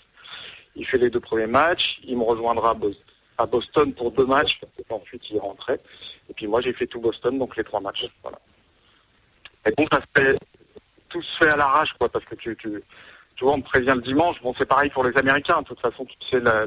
Il 0.74 0.84
fait 0.84 0.98
les 0.98 1.10
deux 1.10 1.20
premiers 1.20 1.46
matchs. 1.46 2.00
Il 2.04 2.18
me 2.18 2.24
rejoindra 2.24 2.70
à, 2.70 2.74
Bos- 2.74 2.96
à 3.38 3.46
Boston 3.46 3.94
pour 3.94 4.10
deux 4.10 4.26
matchs 4.26 4.58
parce 4.60 4.72
qu'ensuite 4.88 5.30
il 5.30 5.38
rentrait 5.38 5.80
et 6.28 6.34
puis 6.34 6.48
moi 6.48 6.60
j'ai 6.60 6.72
fait 6.72 6.86
tout 6.88 7.00
Boston 7.00 7.38
donc 7.38 7.56
les 7.56 7.62
trois 7.62 7.80
matchs. 7.80 8.06
Voilà 8.22 8.38
et 9.66 9.72
donc 9.72 9.88
ça 9.92 10.00
fait, 10.16 10.38
tout 11.08 11.22
se 11.22 11.38
fait 11.38 11.48
à 11.48 11.56
l'arrache, 11.56 11.94
quoi, 11.94 12.08
parce 12.08 12.24
que 12.24 12.34
tu, 12.34 12.56
vois, 13.40 13.54
on 13.54 13.60
prévient 13.60 13.94
le 13.94 14.02
dimanche. 14.02 14.40
Bon, 14.42 14.54
c'est 14.56 14.66
pareil 14.66 14.90
pour 14.90 15.04
les 15.04 15.16
Américains. 15.16 15.62
De 15.62 15.66
toute 15.66 15.80
façon, 15.80 16.04
tu 16.04 16.28
sais 16.28 16.40
la, 16.40 16.66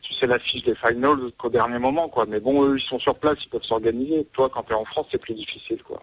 tu 0.00 0.14
sais 0.14 0.26
la 0.26 0.38
fiche 0.38 0.64
des 0.64 0.74
finals 0.74 1.32
qu'au 1.38 1.50
dernier 1.50 1.78
moment, 1.78 2.08
quoi. 2.08 2.26
Mais 2.26 2.40
bon, 2.40 2.64
eux, 2.64 2.76
ils 2.78 2.82
sont 2.82 2.98
sur 2.98 3.14
place, 3.14 3.36
ils 3.44 3.48
peuvent 3.48 3.62
s'organiser. 3.62 4.24
Toi, 4.32 4.48
quand 4.48 4.62
tu 4.62 4.74
en 4.74 4.84
France, 4.84 5.06
c'est 5.10 5.20
plus 5.20 5.34
difficile, 5.34 5.82
quoi. 5.82 6.02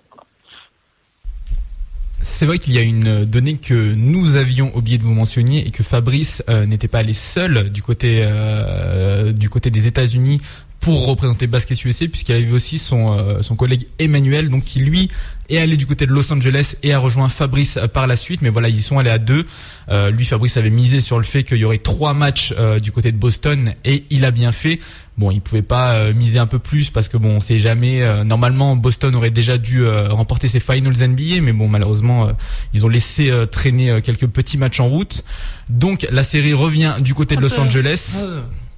C'est 2.23 2.45
vrai 2.45 2.59
qu'il 2.59 2.73
y 2.73 2.77
a 2.77 2.81
une 2.81 3.25
donnée 3.25 3.57
que 3.57 3.93
nous 3.93 4.35
avions 4.35 4.75
oublié 4.75 4.97
de 4.97 5.03
vous 5.03 5.13
mentionner 5.13 5.65
et 5.65 5.71
que 5.71 5.83
Fabrice 5.83 6.43
euh, 6.49 6.65
n'était 6.65 6.87
pas 6.87 6.99
allé 6.99 7.13
seul 7.13 7.69
du 7.69 7.81
côté 7.81 8.19
euh, 8.21 9.31
du 9.31 9.49
côté 9.49 9.71
des 9.71 9.87
États-Unis 9.87 10.41
pour 10.79 11.05
représenter 11.07 11.47
Basket 11.47 11.83
USA 11.85 12.07
puisqu'il 12.07 12.35
avait 12.35 12.51
aussi 12.51 12.77
son 12.79 13.17
euh, 13.17 13.41
son 13.41 13.55
collègue 13.55 13.87
Emmanuel 13.99 14.49
donc 14.49 14.65
qui 14.65 14.79
lui 14.79 15.09
est 15.49 15.59
allé 15.59 15.77
du 15.77 15.85
côté 15.85 16.05
de 16.05 16.11
Los 16.11 16.31
Angeles 16.33 16.75
et 16.81 16.93
a 16.93 16.99
rejoint 16.99 17.29
Fabrice 17.29 17.77
euh, 17.77 17.87
par 17.87 18.07
la 18.07 18.15
suite. 18.15 18.41
Mais 18.41 18.49
voilà 18.49 18.69
ils 18.69 18.81
sont 18.81 18.97
allés 18.97 19.09
à 19.09 19.19
deux. 19.19 19.45
Euh, 19.89 20.11
lui 20.11 20.25
Fabrice 20.25 20.57
avait 20.57 20.69
misé 20.69 21.01
sur 21.01 21.17
le 21.17 21.23
fait 21.23 21.43
qu'il 21.43 21.57
y 21.57 21.65
aurait 21.65 21.77
trois 21.77 22.13
matchs 22.13 22.53
euh, 22.57 22.79
du 22.79 22.91
côté 22.91 23.11
de 23.11 23.17
Boston 23.17 23.73
et 23.85 24.05
il 24.09 24.25
a 24.25 24.31
bien 24.31 24.51
fait 24.51 24.79
bon 25.17 25.29
il 25.31 25.41
pouvait 25.41 25.61
pas 25.61 25.93
euh, 25.93 26.13
miser 26.13 26.39
un 26.39 26.47
peu 26.47 26.59
plus 26.59 26.89
parce 26.89 27.07
que 27.07 27.17
bon 27.17 27.35
on 27.35 27.39
sait 27.39 27.59
jamais 27.59 28.01
euh, 28.01 28.23
normalement 28.23 28.75
Boston 28.75 29.13
aurait 29.15 29.29
déjà 29.31 29.57
dû 29.57 29.83
euh, 29.83 30.07
remporter 30.09 30.47
ses 30.47 30.59
finals 30.59 30.93
NBA 30.93 31.41
mais 31.41 31.53
bon 31.53 31.67
malheureusement 31.67 32.27
euh, 32.27 32.31
ils 32.73 32.85
ont 32.85 32.89
laissé 32.89 33.31
euh, 33.31 33.45
traîner 33.45 33.91
euh, 33.91 34.01
quelques 34.01 34.27
petits 34.27 34.57
matchs 34.57 34.79
en 34.79 34.87
route. 34.87 35.23
Donc 35.69 36.07
la 36.11 36.23
série 36.23 36.53
revient 36.53 36.95
du 36.99 37.13
côté 37.13 37.35
de 37.35 37.41
Los 37.41 37.59
Angeles 37.59 38.15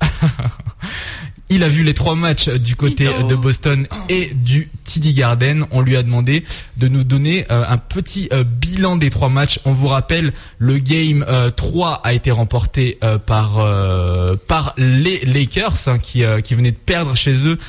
il 1.55 1.63
a 1.63 1.69
vu 1.69 1.83
les 1.83 1.93
trois 1.93 2.15
matchs 2.15 2.49
du 2.49 2.75
côté 2.75 3.07
de 3.27 3.35
Boston 3.35 3.87
et 4.09 4.31
du 4.33 4.69
TD 4.83 5.13
Garden. 5.13 5.65
On 5.71 5.81
lui 5.81 5.95
a 5.95 6.03
demandé 6.03 6.43
de 6.77 6.87
nous 6.87 7.03
donner 7.03 7.45
euh, 7.51 7.63
un 7.67 7.77
petit 7.77 8.29
euh, 8.31 8.43
bilan 8.43 8.97
des 8.97 9.09
trois 9.09 9.29
matchs. 9.29 9.59
On 9.65 9.73
vous 9.73 9.87
rappelle, 9.87 10.33
le 10.57 10.77
game 10.77 11.25
euh, 11.27 11.51
3 11.51 12.01
a 12.03 12.13
été 12.13 12.31
remporté 12.31 12.97
euh, 13.03 13.17
par 13.17 13.59
euh, 13.59 14.35
par 14.47 14.73
les 14.77 15.19
Lakers 15.25 15.87
hein, 15.87 15.99
qui 15.99 16.23
euh, 16.23 16.41
qui 16.41 16.55
venaient 16.55 16.71
de 16.71 16.77
perdre 16.77 17.15
chez 17.15 17.47
eux. 17.47 17.59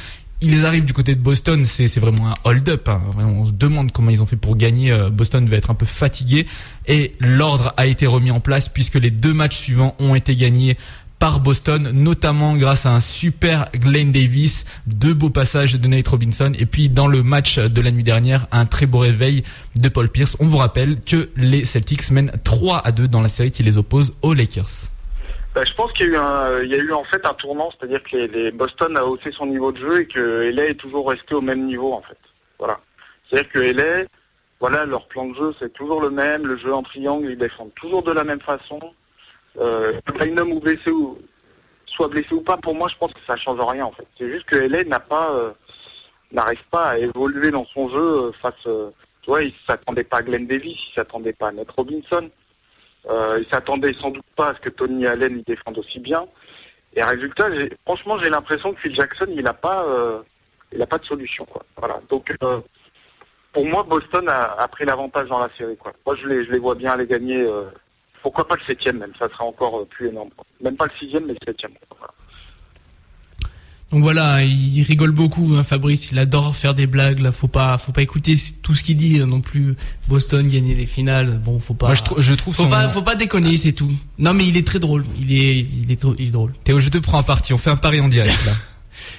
Ils 0.40 0.66
arrivent 0.66 0.84
du 0.84 0.92
côté 0.92 1.14
de 1.14 1.20
Boston, 1.20 1.64
c'est 1.64 1.86
vraiment 1.98 2.28
un 2.32 2.34
hold-up. 2.44 2.88
hein. 2.90 3.00
On 3.18 3.46
se 3.46 3.52
demande 3.52 3.92
comment 3.92 4.10
ils 4.10 4.20
ont 4.20 4.26
fait 4.26 4.36
pour 4.36 4.56
gagner. 4.56 4.90
Euh, 4.90 5.08
Boston 5.08 5.48
va 5.48 5.56
être 5.56 5.70
un 5.70 5.74
peu 5.74 5.86
fatigué 5.86 6.46
et 6.86 7.14
l'ordre 7.18 7.72
a 7.78 7.86
été 7.86 8.06
remis 8.06 8.30
en 8.30 8.40
place 8.40 8.68
puisque 8.68 8.96
les 8.96 9.10
deux 9.10 9.32
matchs 9.32 9.56
suivants 9.56 9.94
ont 10.00 10.14
été 10.14 10.36
gagnés 10.36 10.76
par 11.18 11.40
Boston, 11.40 11.90
notamment 11.92 12.54
grâce 12.54 12.86
à 12.86 12.90
un 12.90 13.00
super 13.00 13.70
Glenn 13.72 14.12
Davis, 14.12 14.64
deux 14.86 15.14
beaux 15.14 15.30
passages 15.30 15.74
de 15.74 15.88
Nate 15.88 16.08
Robinson, 16.08 16.52
et 16.58 16.66
puis 16.66 16.88
dans 16.88 17.06
le 17.06 17.22
match 17.22 17.58
de 17.58 17.80
la 17.80 17.90
nuit 17.90 18.02
dernière, 18.02 18.46
un 18.52 18.66
très 18.66 18.86
beau 18.86 18.98
réveil 18.98 19.42
de 19.76 19.88
Paul 19.88 20.08
Pierce. 20.08 20.36
On 20.40 20.46
vous 20.46 20.58
rappelle 20.58 21.00
que 21.00 21.30
les 21.36 21.64
Celtics 21.64 22.10
mènent 22.10 22.32
3 22.44 22.82
à 22.84 22.92
2 22.92 23.08
dans 23.08 23.20
la 23.20 23.28
série 23.28 23.50
qui 23.50 23.62
les 23.62 23.76
oppose 23.76 24.14
aux 24.22 24.34
Lakers. 24.34 24.90
Bah, 25.54 25.62
je 25.64 25.72
pense 25.74 25.92
qu'il 25.92 26.10
y 26.10 26.16
a 26.16 26.60
eu 26.60 26.92
en 26.92 27.04
fait 27.04 27.24
un 27.24 27.34
tournant, 27.34 27.70
c'est-à-dire 27.70 28.02
que 28.02 28.16
les, 28.16 28.26
les 28.26 28.50
Boston 28.50 28.96
a 28.96 29.04
haussé 29.04 29.30
son 29.30 29.46
niveau 29.46 29.70
de 29.70 29.78
jeu 29.78 30.00
et 30.00 30.06
que 30.06 30.50
LA 30.50 30.66
est 30.66 30.74
toujours 30.74 31.08
resté 31.08 31.34
au 31.34 31.40
même 31.40 31.66
niveau 31.66 31.92
en 31.92 32.02
fait. 32.02 32.18
Voilà. 32.58 32.80
C'est-à-dire 33.30 33.52
que 33.52 33.58
LA, 33.60 34.06
voilà, 34.58 34.84
leur 34.84 35.06
plan 35.06 35.26
de 35.26 35.34
jeu 35.36 35.54
c'est 35.60 35.72
toujours 35.72 36.02
le 36.02 36.10
même, 36.10 36.44
le 36.44 36.58
jeu 36.58 36.74
en 36.74 36.82
triangle, 36.82 37.28
ils 37.30 37.38
défendent 37.38 37.74
toujours 37.76 38.02
de 38.02 38.10
la 38.10 38.24
même 38.24 38.40
façon. 38.40 38.80
Euh, 39.58 40.00
que 40.04 40.12
Bynum 40.18 40.52
ou 40.52 40.60
blessé 40.60 40.90
ou 40.90 41.18
soit 41.86 42.08
blessé 42.08 42.34
ou 42.34 42.40
pas, 42.40 42.56
pour 42.56 42.74
moi 42.74 42.88
je 42.88 42.96
pense 42.96 43.12
que 43.12 43.20
ça 43.26 43.36
change 43.36 43.60
rien 43.60 43.84
en 43.84 43.92
fait. 43.92 44.06
C'est 44.18 44.28
juste 44.28 44.46
que 44.46 44.56
LA 44.56 44.84
n'a 44.84 45.00
pas, 45.00 45.32
euh, 45.32 45.52
n'arrive 46.32 46.62
pas 46.70 46.90
à 46.90 46.98
évoluer 46.98 47.50
dans 47.50 47.64
son 47.66 47.88
jeu 47.88 47.96
euh, 47.96 48.32
face, 48.42 48.54
euh, 48.66 48.90
tu 49.22 49.30
vois, 49.30 49.42
il 49.42 49.54
s'attendait 49.66 50.04
pas 50.04 50.18
à 50.18 50.22
Glenn 50.22 50.46
Davis, 50.46 50.88
il 50.90 50.94
s'attendait 50.94 51.32
pas 51.32 51.48
à 51.48 51.52
Nate 51.52 51.70
Robinson. 51.70 52.28
Euh, 53.08 53.38
il 53.40 53.48
s'attendait 53.50 53.94
sans 53.94 54.10
doute 54.10 54.24
pas 54.34 54.48
à 54.48 54.54
ce 54.54 54.60
que 54.60 54.70
Tony 54.70 55.06
Allen 55.06 55.38
il 55.38 55.44
défende 55.44 55.78
aussi 55.78 56.00
bien. 56.00 56.26
Et 56.94 57.02
résultat, 57.02 57.48
franchement, 57.84 58.18
j'ai 58.18 58.30
l'impression 58.30 58.72
que 58.72 58.80
Phil 58.80 58.94
Jackson, 58.94 59.26
il 59.28 59.42
n'a 59.42 59.52
pas, 59.52 59.84
il 60.72 60.80
a 60.80 60.86
pas 60.86 60.98
de 60.98 61.04
solution, 61.04 61.44
quoi. 61.44 61.64
Voilà. 61.76 62.00
Donc, 62.08 62.32
pour 63.52 63.66
moi, 63.66 63.82
Boston 63.82 64.28
a, 64.28 64.52
a 64.52 64.68
pris 64.68 64.84
l'avantage 64.84 65.28
dans 65.28 65.40
la 65.40 65.48
série, 65.58 65.76
quoi. 65.76 65.92
Moi, 66.06 66.14
je 66.14 66.28
les, 66.28 66.44
je 66.44 66.52
les 66.52 66.58
vois 66.60 66.76
bien 66.76 66.92
aller 66.92 67.08
gagner. 67.08 67.50
Pourquoi 68.24 68.48
pas 68.48 68.56
le 68.56 68.62
septième, 68.66 68.98
même. 68.98 69.12
Ça 69.20 69.28
sera 69.28 69.44
encore 69.44 69.76
euh, 69.78 69.84
plus 69.84 70.08
énorme. 70.08 70.30
Même 70.62 70.76
pas 70.76 70.86
le 70.86 70.90
sixième, 70.98 71.26
mais 71.26 71.34
le 71.34 71.38
septième. 71.46 71.72
Voilà. 71.96 72.12
Donc 73.92 74.02
voilà, 74.02 74.42
il 74.42 74.82
rigole 74.82 75.12
beaucoup, 75.12 75.54
hein, 75.54 75.62
Fabrice. 75.62 76.10
Il 76.10 76.18
adore 76.18 76.56
faire 76.56 76.74
des 76.74 76.86
blagues. 76.86 77.20
Là, 77.20 77.30
faut 77.32 77.48
pas, 77.48 77.76
faut 77.78 77.92
pas 77.92 78.00
écouter 78.02 78.34
tout 78.62 78.74
ce 78.74 78.82
qu'il 78.82 78.96
dit 78.96 79.20
hein, 79.20 79.26
non 79.26 79.42
plus. 79.42 79.76
Boston 80.08 80.48
gagner 80.48 80.74
les 80.74 80.86
finales. 80.86 81.38
Bon, 81.44 81.60
faut 81.60 81.74
pas. 81.74 81.86
Moi, 81.88 81.94
je, 81.94 82.02
trou- 82.02 82.20
je 82.20 82.32
trouve 82.34 82.54
faut 82.56 82.64
son... 82.64 82.70
pas, 82.70 82.88
faut 82.88 83.02
pas 83.02 83.14
déconner, 83.14 83.56
c'est 83.58 83.72
tout. 83.72 83.92
Non, 84.18 84.32
mais 84.34 84.46
il 84.48 84.56
est 84.56 84.66
très 84.66 84.78
drôle. 84.80 85.04
Il 85.20 85.30
est, 85.32 85.58
il 85.60 85.92
est, 85.92 86.00
trop- 86.00 86.16
il 86.18 86.28
est 86.28 86.30
drôle. 86.30 86.54
Théo, 86.64 86.80
je 86.80 86.88
te 86.88 86.98
prends 86.98 87.18
un 87.18 87.22
parti. 87.22 87.52
On 87.52 87.58
fait 87.58 87.70
un 87.70 87.76
pari 87.76 88.00
en 88.00 88.08
direct 88.08 88.44
là. 88.46 88.52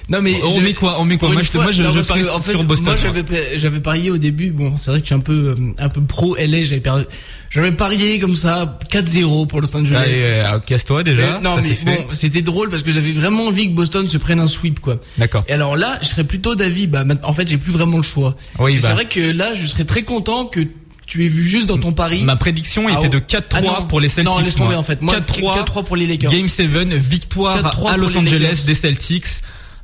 Non, 0.08 0.22
mais 0.22 0.40
on 0.42 0.50
je- 0.50 0.60
met 0.60 0.72
quoi 0.74 0.96
On 1.00 1.04
met 1.04 1.16
quoi 1.18 1.30
Moi, 1.30 1.42
je, 1.42 1.48
fois- 1.50 1.62
moi, 1.64 1.72
je, 1.72 1.82
non, 1.82 1.90
je 1.90 1.94
parce 1.96 2.08
parie 2.08 2.22
que, 2.22 2.28
en 2.30 2.40
fait, 2.40 2.52
sur 2.52 2.64
Boston. 2.64 2.86
Moi, 2.86 2.96
j'avais, 2.96 3.22
pa- 3.22 3.56
j'avais 3.56 3.80
parié 3.80 4.10
au 4.10 4.18
début. 4.18 4.50
Bon, 4.50 4.76
c'est 4.76 4.90
vrai 4.90 5.00
que 5.00 5.04
je 5.04 5.08
suis 5.08 5.14
un 5.14 5.20
peu, 5.20 5.54
euh, 5.58 5.72
un 5.78 5.88
peu 5.88 6.00
pro 6.00 6.36
LA. 6.36 6.62
J'avais 6.62 6.80
perdu, 6.80 7.04
j'avais 7.50 7.72
parié 7.72 8.18
comme 8.18 8.36
ça 8.36 8.78
4-0 8.90 9.46
pour 9.46 9.60
Los 9.60 9.76
Angeles. 9.76 9.96
Allez, 9.96 10.14
euh, 10.16 10.58
casse-toi 10.60 11.02
déjà. 11.02 11.40
Non, 11.42 11.56
ça 11.56 11.62
mais 11.62 11.78
bon, 11.84 12.06
c'était 12.12 12.42
drôle 12.42 12.70
parce 12.70 12.82
que 12.82 12.92
j'avais 12.92 13.12
vraiment 13.12 13.46
envie 13.46 13.68
que 13.68 13.74
Boston 13.74 14.08
se 14.08 14.18
prenne 14.18 14.40
un 14.40 14.46
sweep, 14.46 14.80
quoi. 14.80 14.96
D'accord. 15.18 15.44
Et 15.48 15.52
alors 15.52 15.76
là, 15.76 15.98
je 16.02 16.06
serais 16.08 16.24
plutôt 16.24 16.54
d'avis, 16.54 16.86
bah, 16.86 17.04
en 17.22 17.32
fait, 17.32 17.48
j'ai 17.48 17.58
plus 17.58 17.72
vraiment 17.72 17.96
le 17.96 18.02
choix. 18.02 18.36
Oui, 18.58 18.74
bah. 18.78 18.88
C'est 18.88 18.94
vrai 18.94 19.04
que 19.06 19.20
là, 19.20 19.54
je 19.54 19.66
serais 19.66 19.84
très 19.84 20.02
content 20.02 20.46
que 20.46 20.60
tu 21.06 21.24
aies 21.24 21.28
vu 21.28 21.44
juste 21.44 21.66
dans 21.66 21.78
ton 21.78 21.92
pari. 21.92 22.22
Ma 22.24 22.34
prédiction 22.36 22.86
Ah, 22.88 22.98
était 22.98 23.08
de 23.08 23.18
oh. 23.18 23.26
4-3 23.28 23.74
Ah 23.78 23.82
pour 23.88 24.00
les 24.00 24.08
Celtics. 24.08 24.32
Non, 24.32 24.40
laisse 24.40 24.56
tomber 24.56 24.74
en 24.74 24.82
fait. 24.82 25.00
Moi, 25.02 25.14
4-3 25.14 25.54
4-3 25.64 25.84
pour 25.84 25.94
les 25.96 26.06
Lakers. 26.06 26.32
Game 26.32 26.48
7, 26.48 26.68
victoire 26.94 27.56
4-3 27.62 27.92
à 27.92 27.96
Los 27.96 28.08
les 28.08 28.16
Angeles 28.18 28.64
des 28.66 28.74
Celtics. 28.74 29.26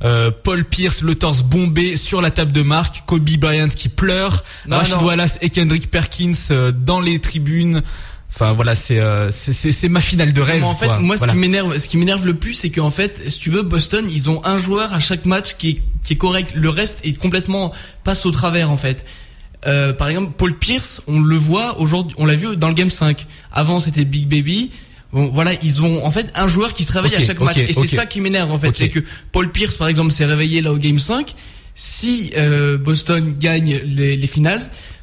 Euh, 0.05 0.31
Paul 0.31 0.65
Pierce, 0.65 1.03
le 1.03 1.15
torse 1.15 1.43
bombé 1.43 1.97
sur 1.97 2.21
la 2.21 2.31
table 2.31 2.53
de 2.53 2.63
marque. 2.63 3.05
Kobe 3.07 3.29
Bryant 3.39 3.69
qui 3.69 3.89
pleure. 3.89 4.45
Non. 4.67 4.79
Wallace 5.03 5.39
et 5.41 5.51
Kendrick 5.51 5.91
Perkins 5.91 6.33
euh, 6.51 6.73
dans 6.73 7.01
les 7.01 7.21
tribunes. 7.21 7.83
Enfin 8.35 8.53
voilà, 8.53 8.75
c'est 8.75 8.99
euh, 8.99 9.31
c'est 9.31 9.89
ma 9.89 10.01
finale 10.01 10.33
de 10.33 10.41
rêve. 10.41 10.65
En 10.65 10.75
fait, 10.75 10.87
quoi. 10.87 10.99
moi, 10.99 11.17
Voilà. 11.17 11.33
ce 11.33 11.37
qui 11.37 11.41
m'énerve, 11.41 11.79
ce 11.79 11.87
qui 11.87 11.99
m'énerve 11.99 12.27
le 12.27 12.35
plus, 12.35 12.55
c'est 12.55 12.71
qu'en 12.71 12.91
fait, 12.91 13.21
si 13.29 13.39
tu 13.39 13.51
veux, 13.51 13.63
Boston, 13.63 14.07
ils 14.11 14.31
ont 14.31 14.43
un 14.45 14.57
joueur 14.57 14.95
à 14.95 15.01
chaque 15.01 15.27
match 15.27 15.57
qui 15.59 15.69
est, 15.69 15.83
qui 16.03 16.15
est 16.15 16.17
correct. 16.17 16.53
Le 16.55 16.71
reste 16.71 16.99
est 17.05 17.13
complètement 17.13 17.73
passe 18.05 18.25
au 18.25 18.31
travers, 18.31 18.71
en 18.71 18.79
fait. 18.79 19.05
Euh, 19.67 19.93
par 19.93 20.09
exemple, 20.09 20.33
Paul 20.37 20.59
Pierce, 20.59 21.03
on 21.07 21.21
le 21.21 21.37
voit 21.37 21.79
aujourd'hui, 21.79 22.15
on 22.19 22.25
l'a 22.25 22.35
vu 22.35 22.57
dans 22.57 22.69
le 22.69 22.75
game 22.75 22.91
5. 22.91 23.27
Avant, 23.53 23.79
c'était 23.81 24.05
Big 24.05 24.27
Baby. 24.27 24.71
Bon, 25.13 25.27
voilà, 25.27 25.53
ils 25.63 25.83
ont 25.83 26.05
en 26.05 26.11
fait 26.11 26.33
un 26.35 26.47
joueur 26.47 26.73
qui 26.75 26.85
se 26.85 26.93
réveille 26.93 27.15
à 27.15 27.21
chaque 27.21 27.41
match, 27.41 27.59
et 27.59 27.73
c'est 27.73 27.87
ça 27.87 28.07
qui 28.07 28.21
m'énerve 28.21 28.51
en 28.51 28.59
fait, 28.59 28.75
c'est 28.75 28.89
que 28.89 29.01
Paul 29.31 29.51
Pierce, 29.53 29.77
par 29.77 29.89
exemple, 29.89 30.13
s'est 30.13 30.25
réveillé 30.25 30.63
là 30.63 30.73
au 30.73 30.79
game 30.79 30.99
5. 30.99 31.35
Si 31.75 32.33
euh, 32.37 32.77
Boston 32.77 33.33
gagne 33.39 33.81
les, 33.85 34.17
les 34.17 34.27
finals, 34.27 34.63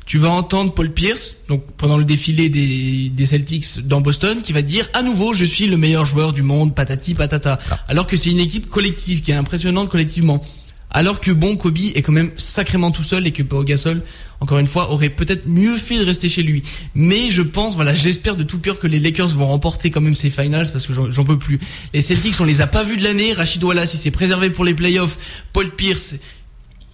tu 0.09 0.17
vas 0.17 0.29
entendre 0.29 0.73
Paul 0.73 0.91
Pierce, 0.91 1.35
donc 1.47 1.63
pendant 1.77 1.95
le 1.97 2.03
défilé 2.03 2.49
des, 2.49 3.09
des 3.09 3.25
Celtics 3.27 3.85
dans 3.87 4.01
Boston, 4.01 4.41
qui 4.41 4.53
va 4.53 4.63
dire 4.63 4.89
à 4.93 5.03
nouveau 5.03 5.33
je 5.33 5.45
suis 5.45 5.67
le 5.67 5.77
meilleur 5.77 6.03
joueur 6.03 6.33
du 6.33 6.41
monde, 6.41 6.73
patati 6.73 7.13
patata. 7.13 7.59
Ah. 7.69 7.79
Alors 7.87 8.07
que 8.07 8.17
c'est 8.17 8.31
une 8.31 8.39
équipe 8.39 8.69
collective 8.69 9.21
qui 9.21 9.29
est 9.29 9.35
impressionnante 9.35 9.89
collectivement. 9.89 10.43
Alors 10.91 11.21
que 11.21 11.31
bon, 11.31 11.55
Kobe 11.55 11.77
est 11.93 12.01
quand 12.01 12.11
même 12.11 12.31
sacrément 12.37 12.91
tout 12.91 13.03
seul 13.03 13.27
et 13.27 13.31
que 13.31 13.43
Pau 13.43 13.63
Gasol, 13.63 14.01
encore 14.39 14.57
une 14.57 14.67
fois, 14.67 14.91
aurait 14.91 15.09
peut-être 15.09 15.47
mieux 15.47 15.75
fait 15.75 15.99
de 15.99 16.05
rester 16.05 16.29
chez 16.29 16.41
lui. 16.41 16.63
Mais 16.95 17.29
je 17.29 17.41
pense, 17.41 17.75
voilà, 17.75 17.93
j'espère 17.93 18.35
de 18.35 18.43
tout 18.43 18.59
cœur 18.59 18.79
que 18.79 18.87
les 18.87 18.99
Lakers 18.99 19.29
vont 19.29 19.47
remporter 19.47 19.91
quand 19.91 20.01
même 20.01 20.15
ces 20.15 20.29
finals 20.29 20.71
parce 20.71 20.87
que 20.87 20.93
j'en 20.93 21.25
peux 21.25 21.37
plus. 21.37 21.59
Les 21.93 22.01
Celtics, 22.01 22.39
on 22.39 22.45
les 22.45 22.61
a 22.61 22.67
pas 22.67 22.83
vus 22.83 22.97
de 22.97 23.03
l'année. 23.03 23.33
Rachid 23.33 23.63
Wallace, 23.63 23.95
s'est 23.95 24.11
préservé 24.11 24.49
pour 24.49 24.65
les 24.65 24.73
playoffs. 24.73 25.19
Paul 25.53 25.69
Pierce, 25.69 26.15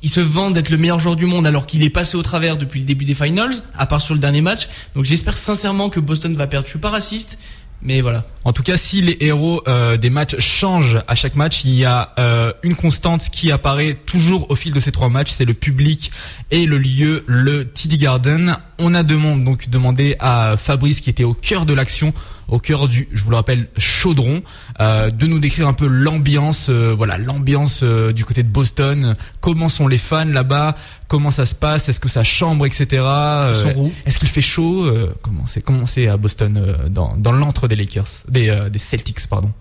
il 0.03 0.09
se 0.09 0.19
vend 0.19 0.51
d'être 0.51 0.69
le 0.69 0.77
meilleur 0.77 0.99
joueur 0.99 1.15
du 1.15 1.25
monde 1.25 1.47
alors 1.47 1.65
qu'il 1.65 1.81
est 1.81 1.89
passé 1.89 2.17
au 2.17 2.21
travers 2.21 2.57
depuis 2.57 2.79
le 2.79 2.85
début 2.85 3.05
des 3.05 3.15
finals, 3.15 3.53
à 3.77 3.85
part 3.85 4.01
sur 4.01 4.13
le 4.13 4.19
dernier 4.19 4.41
match. 4.41 4.67
Donc 4.93 5.05
j'espère 5.05 5.37
sincèrement 5.37 5.89
que 5.89 5.99
Boston 5.99 6.35
va 6.35 6.47
perdre. 6.47 6.67
Je 6.67 6.71
suis 6.71 6.79
pas 6.79 6.91
raciste, 6.91 7.39
mais 7.81 8.01
voilà. 8.01 8.25
En 8.43 8.53
tout 8.53 8.63
cas, 8.63 8.77
si 8.77 9.01
les 9.01 9.17
héros 9.21 9.63
euh, 9.67 9.97
des 9.97 10.09
matchs 10.09 10.39
changent 10.39 10.99
à 11.07 11.15
chaque 11.15 11.35
match, 11.35 11.63
il 11.65 11.73
y 11.73 11.85
a 11.85 12.13
euh, 12.19 12.53
une 12.63 12.75
constante 12.75 13.29
qui 13.29 13.51
apparaît 13.51 13.95
toujours 14.05 14.49
au 14.49 14.55
fil 14.55 14.73
de 14.73 14.79
ces 14.79 14.91
trois 14.91 15.09
matchs, 15.09 15.31
c'est 15.31 15.45
le 15.45 15.53
public 15.53 16.11
et 16.51 16.65
le 16.65 16.77
lieu, 16.77 17.23
le 17.27 17.65
TD 17.65 17.97
Garden. 17.97 18.57
On 18.77 18.93
a 18.93 19.03
demandé, 19.03 19.43
donc 19.43 19.69
demandé 19.69 20.15
à 20.19 20.55
Fabrice, 20.57 20.99
qui 20.99 21.09
était 21.09 21.23
au 21.23 21.33
cœur 21.33 21.65
de 21.65 21.73
l'action, 21.73 22.13
au 22.49 22.59
cœur 22.59 22.87
du, 22.87 23.07
je 23.13 23.23
vous 23.23 23.29
le 23.29 23.37
rappelle, 23.37 23.69
chaudron, 23.77 24.43
euh, 24.81 25.09
de 25.09 25.27
nous 25.27 25.39
décrire 25.39 25.67
un 25.67 25.73
peu 25.73 25.87
l'ambiance, 25.87 26.67
euh, 26.69 26.93
voilà, 26.95 27.17
l'ambiance 27.17 27.81
euh, 27.83 28.11
du 28.11 28.25
côté 28.25 28.43
de 28.43 28.49
Boston. 28.49 29.15
Comment 29.39 29.69
sont 29.69 29.87
les 29.87 29.97
fans 29.97 30.25
là-bas? 30.25 30.75
Comment 31.07 31.31
ça 31.31 31.45
se 31.45 31.55
passe? 31.55 31.87
Est-ce 31.87 31.99
que 32.01 32.09
ça 32.09 32.23
chambre, 32.25 32.65
etc. 32.65 32.87
euh, 33.01 33.53
Ils 33.55 33.61
sont 33.71 33.79
roux. 33.79 33.93
Est-ce 34.05 34.19
qu'il 34.19 34.27
fait 34.29 34.41
chaud? 34.41 34.85
Euh, 34.85 35.15
Comment 35.21 35.47
c'est 35.47 35.61
comment 35.61 35.85
c'est 35.85 36.07
à 36.07 36.17
Boston 36.17 36.57
euh, 36.57 36.89
dans 36.89 37.15
dans 37.17 37.31
l'antre 37.31 37.67
des 37.69 37.75
Lakers, 37.77 38.07
des 38.27 38.49
euh, 38.49 38.69
des 38.69 38.79
Celtics, 38.79 39.25
pardon? 39.27 39.51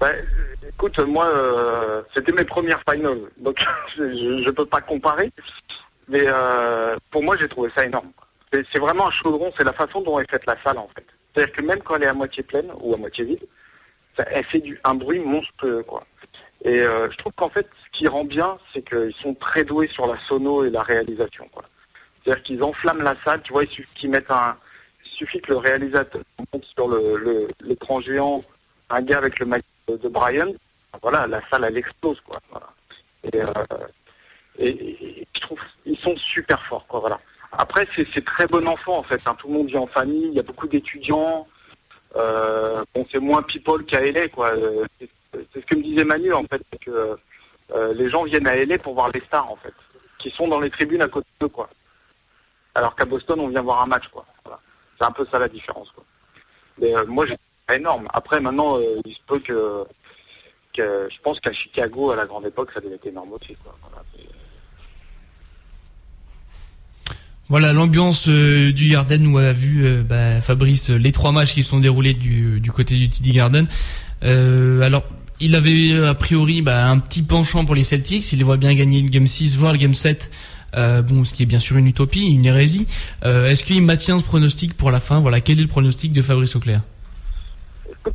Ouais, 0.00 0.08
euh, 0.08 0.68
écoute, 0.68 0.98
moi, 1.06 1.26
euh, 1.26 2.00
c'était 2.14 2.32
mes 2.32 2.44
premières 2.44 2.82
finals, 2.90 3.20
donc 3.44 3.62
je, 3.96 4.42
je 4.44 4.50
peux 4.50 4.66
pas 4.66 4.80
comparer. 4.80 5.30
Mais 6.08 6.22
euh, 6.26 6.96
pour 7.10 7.22
moi, 7.22 7.36
j'ai 7.38 7.46
trouvé 7.48 7.70
ça 7.76 7.84
énorme. 7.84 8.08
C'est 8.52 8.78
vraiment 8.78 9.06
un 9.08 9.10
chaudron, 9.10 9.50
c'est 9.56 9.64
la 9.64 9.72
façon 9.72 10.02
dont 10.02 10.18
est 10.20 10.30
faite 10.30 10.44
la 10.46 10.56
salle 10.62 10.78
en 10.78 10.88
fait. 10.94 11.06
C'est-à-dire 11.34 11.54
que 11.54 11.62
même 11.62 11.80
quand 11.82 11.96
elle 11.96 12.02
est 12.04 12.06
à 12.06 12.14
moitié 12.14 12.42
pleine 12.42 12.70
ou 12.80 12.92
à 12.94 12.96
moitié 12.98 13.24
vide, 13.24 13.46
elle 14.26 14.44
fait 14.44 14.60
du, 14.60 14.78
un 14.84 14.94
bruit 14.94 15.20
monstrueux 15.20 15.82
quoi. 15.84 16.04
Et 16.64 16.80
euh, 16.82 17.10
je 17.10 17.16
trouve 17.16 17.32
qu'en 17.34 17.48
fait, 17.48 17.66
ce 17.84 17.90
qui 17.98 18.06
rend 18.06 18.24
bien, 18.24 18.58
c'est 18.72 18.82
qu'ils 18.82 19.14
sont 19.14 19.34
très 19.34 19.64
doués 19.64 19.88
sur 19.88 20.06
la 20.06 20.18
sono 20.28 20.64
et 20.64 20.70
la 20.70 20.82
réalisation. 20.82 21.48
C'est-à-dire 22.24 22.42
qu'ils 22.44 22.62
enflamment 22.62 23.02
la 23.02 23.16
salle, 23.24 23.42
tu 23.42 23.52
vois, 23.52 23.64
il 23.64 23.70
suffit 23.70 23.88
qu'ils 23.94 24.10
mettent 24.10 24.30
un, 24.30 24.56
il 25.04 25.10
suffit 25.10 25.40
que 25.40 25.50
le 25.50 25.56
réalisateur 25.58 26.20
monte 26.52 26.64
sur 26.66 26.88
le 26.88 27.16
le- 27.16 27.48
l'écran 27.62 28.00
géant 28.00 28.44
un 28.90 29.00
gars 29.02 29.18
avec 29.18 29.38
le 29.40 29.46
maillot 29.46 29.62
de 29.88 30.08
Brian, 30.08 30.52
voilà, 31.02 31.26
la 31.26 31.40
salle 31.48 31.64
elle 31.64 31.78
explose 31.78 32.20
quoi. 32.20 32.38
Et, 33.24 33.40
euh, 33.42 33.52
et 34.58 35.26
je 35.34 35.40
trouve 35.40 35.58
ils 35.86 35.98
sont 35.98 36.16
super 36.16 36.62
forts, 36.66 36.86
quoi. 36.86 37.00
Voilà. 37.00 37.18
Après, 37.52 37.86
c'est 37.94 38.24
très 38.24 38.46
bon 38.46 38.66
enfant 38.66 38.98
en 38.98 39.02
fait. 39.02 39.20
hein. 39.26 39.34
Tout 39.38 39.48
le 39.48 39.54
monde 39.54 39.66
vit 39.68 39.76
en 39.78 39.86
famille. 39.86 40.28
Il 40.28 40.34
y 40.34 40.40
a 40.40 40.42
beaucoup 40.42 40.66
d'étudiants. 40.68 41.46
Euh, 42.16 42.82
bon, 42.94 43.06
c'est 43.10 43.20
moins 43.20 43.42
people 43.42 43.84
qu'à 43.84 44.00
LA, 44.00 44.28
quoi. 44.28 44.48
Euh, 44.56 44.84
C'est 45.32 45.60
ce 45.60 45.66
que 45.66 45.74
me 45.74 45.82
disait 45.82 46.04
Manu 46.04 46.32
en 46.32 46.44
fait, 46.44 46.62
que 46.80 47.16
euh, 47.74 47.94
les 47.94 48.10
gens 48.10 48.24
viennent 48.24 48.46
à 48.46 48.56
LA 48.56 48.78
pour 48.78 48.94
voir 48.94 49.10
les 49.12 49.20
stars 49.20 49.50
en 49.50 49.56
fait, 49.56 49.72
qui 50.18 50.30
sont 50.30 50.46
dans 50.48 50.60
les 50.60 50.68
tribunes 50.70 51.00
à 51.02 51.08
côté 51.08 51.28
d'eux, 51.40 51.48
quoi. 51.48 51.70
Alors 52.74 52.94
qu'à 52.96 53.04
Boston, 53.06 53.40
on 53.40 53.48
vient 53.48 53.62
voir 53.62 53.82
un 53.82 53.86
match, 53.86 54.08
quoi. 54.08 54.26
Voilà. 54.44 54.60
C'est 54.98 55.06
un 55.06 55.10
peu 55.12 55.26
ça 55.30 55.38
la 55.38 55.48
différence, 55.48 55.90
quoi. 55.92 56.04
Mais 56.78 56.94
euh, 56.96 57.04
moi, 57.06 57.26
j'ai 57.26 57.36
énorme. 57.74 58.08
Après, 58.12 58.40
maintenant, 58.40 58.78
euh, 58.78 59.00
il 59.04 59.14
se 59.14 59.20
peut 59.26 59.38
que, 59.40 59.86
je 60.76 61.18
pense 61.22 61.38
qu'à 61.40 61.52
Chicago, 61.52 62.10
à 62.10 62.16
la 62.16 62.26
grande 62.26 62.46
époque, 62.46 62.72
ça 62.72 62.80
devait 62.80 62.96
être 62.96 63.06
énorme 63.06 63.32
aussi, 63.32 63.54
quoi. 63.56 63.74
Voilà 67.52 67.74
l'ambiance 67.74 68.28
euh, 68.30 68.72
du 68.72 68.88
Garden 68.88 69.26
où 69.26 69.36
a 69.36 69.52
vu 69.52 69.84
euh, 69.84 70.02
bah, 70.02 70.40
Fabrice 70.40 70.88
euh, 70.88 70.96
les 70.96 71.12
trois 71.12 71.32
matchs 71.32 71.52
qui 71.52 71.62
se 71.62 71.68
sont 71.68 71.80
déroulés 71.80 72.14
du, 72.14 72.62
côté 72.74 72.94
du 72.94 73.10
TD 73.10 73.32
Garden. 73.32 73.66
Alors 74.22 75.04
il 75.38 75.54
avait 75.54 76.02
a 76.02 76.14
priori 76.14 76.62
bah, 76.62 76.86
un 76.88 76.98
petit 76.98 77.22
penchant 77.22 77.66
pour 77.66 77.74
les 77.74 77.84
Celtics, 77.84 78.32
il 78.32 78.38
les 78.38 78.42
voit 78.42 78.56
bien 78.56 78.74
gagner 78.74 79.02
le 79.02 79.10
game 79.10 79.26
6 79.26 79.58
voire 79.58 79.72
le 79.72 79.78
game 79.78 79.92
7. 79.92 80.30
Euh, 80.74 81.02
bon, 81.02 81.26
ce 81.26 81.34
qui 81.34 81.42
est 81.42 81.46
bien 81.46 81.58
sûr 81.58 81.76
une 81.76 81.86
utopie, 81.88 82.26
une 82.26 82.46
hérésie. 82.46 82.86
Est-ce 83.22 83.64
qu'il 83.64 83.82
maintient 83.82 84.18
ce 84.18 84.24
pronostic 84.24 84.74
pour 84.74 84.90
la 84.90 84.98
fin? 84.98 85.20
Voilà, 85.20 85.42
quel 85.42 85.58
est 85.58 85.62
le 85.62 85.68
pronostic 85.68 86.14
de 86.14 86.22
Fabrice 86.22 86.56
Auclair? 86.56 86.80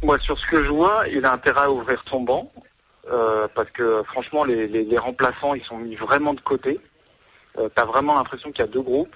Moi, 0.01 0.17
sur 0.17 0.39
ce 0.39 0.47
que 0.47 0.63
je 0.63 0.69
vois, 0.69 1.03
il 1.13 1.23
a 1.25 1.33
intérêt 1.33 1.65
à 1.65 1.71
ouvrir 1.71 2.03
son 2.09 2.21
banc, 2.21 2.51
parce 3.53 3.69
que 3.71 4.01
franchement, 4.07 4.45
les, 4.45 4.97
remplaçants, 4.97 5.53
ils 5.53 5.63
sont 5.63 5.77
mis 5.77 5.93
vraiment 5.93 6.33
de 6.33 6.41
côté. 6.41 6.79
T'as 7.75 7.85
vraiment 7.85 8.15
l'impression 8.15 8.51
qu'il 8.51 8.65
y 8.65 8.67
a 8.67 8.71
deux 8.71 8.81
groupes. 8.81 9.15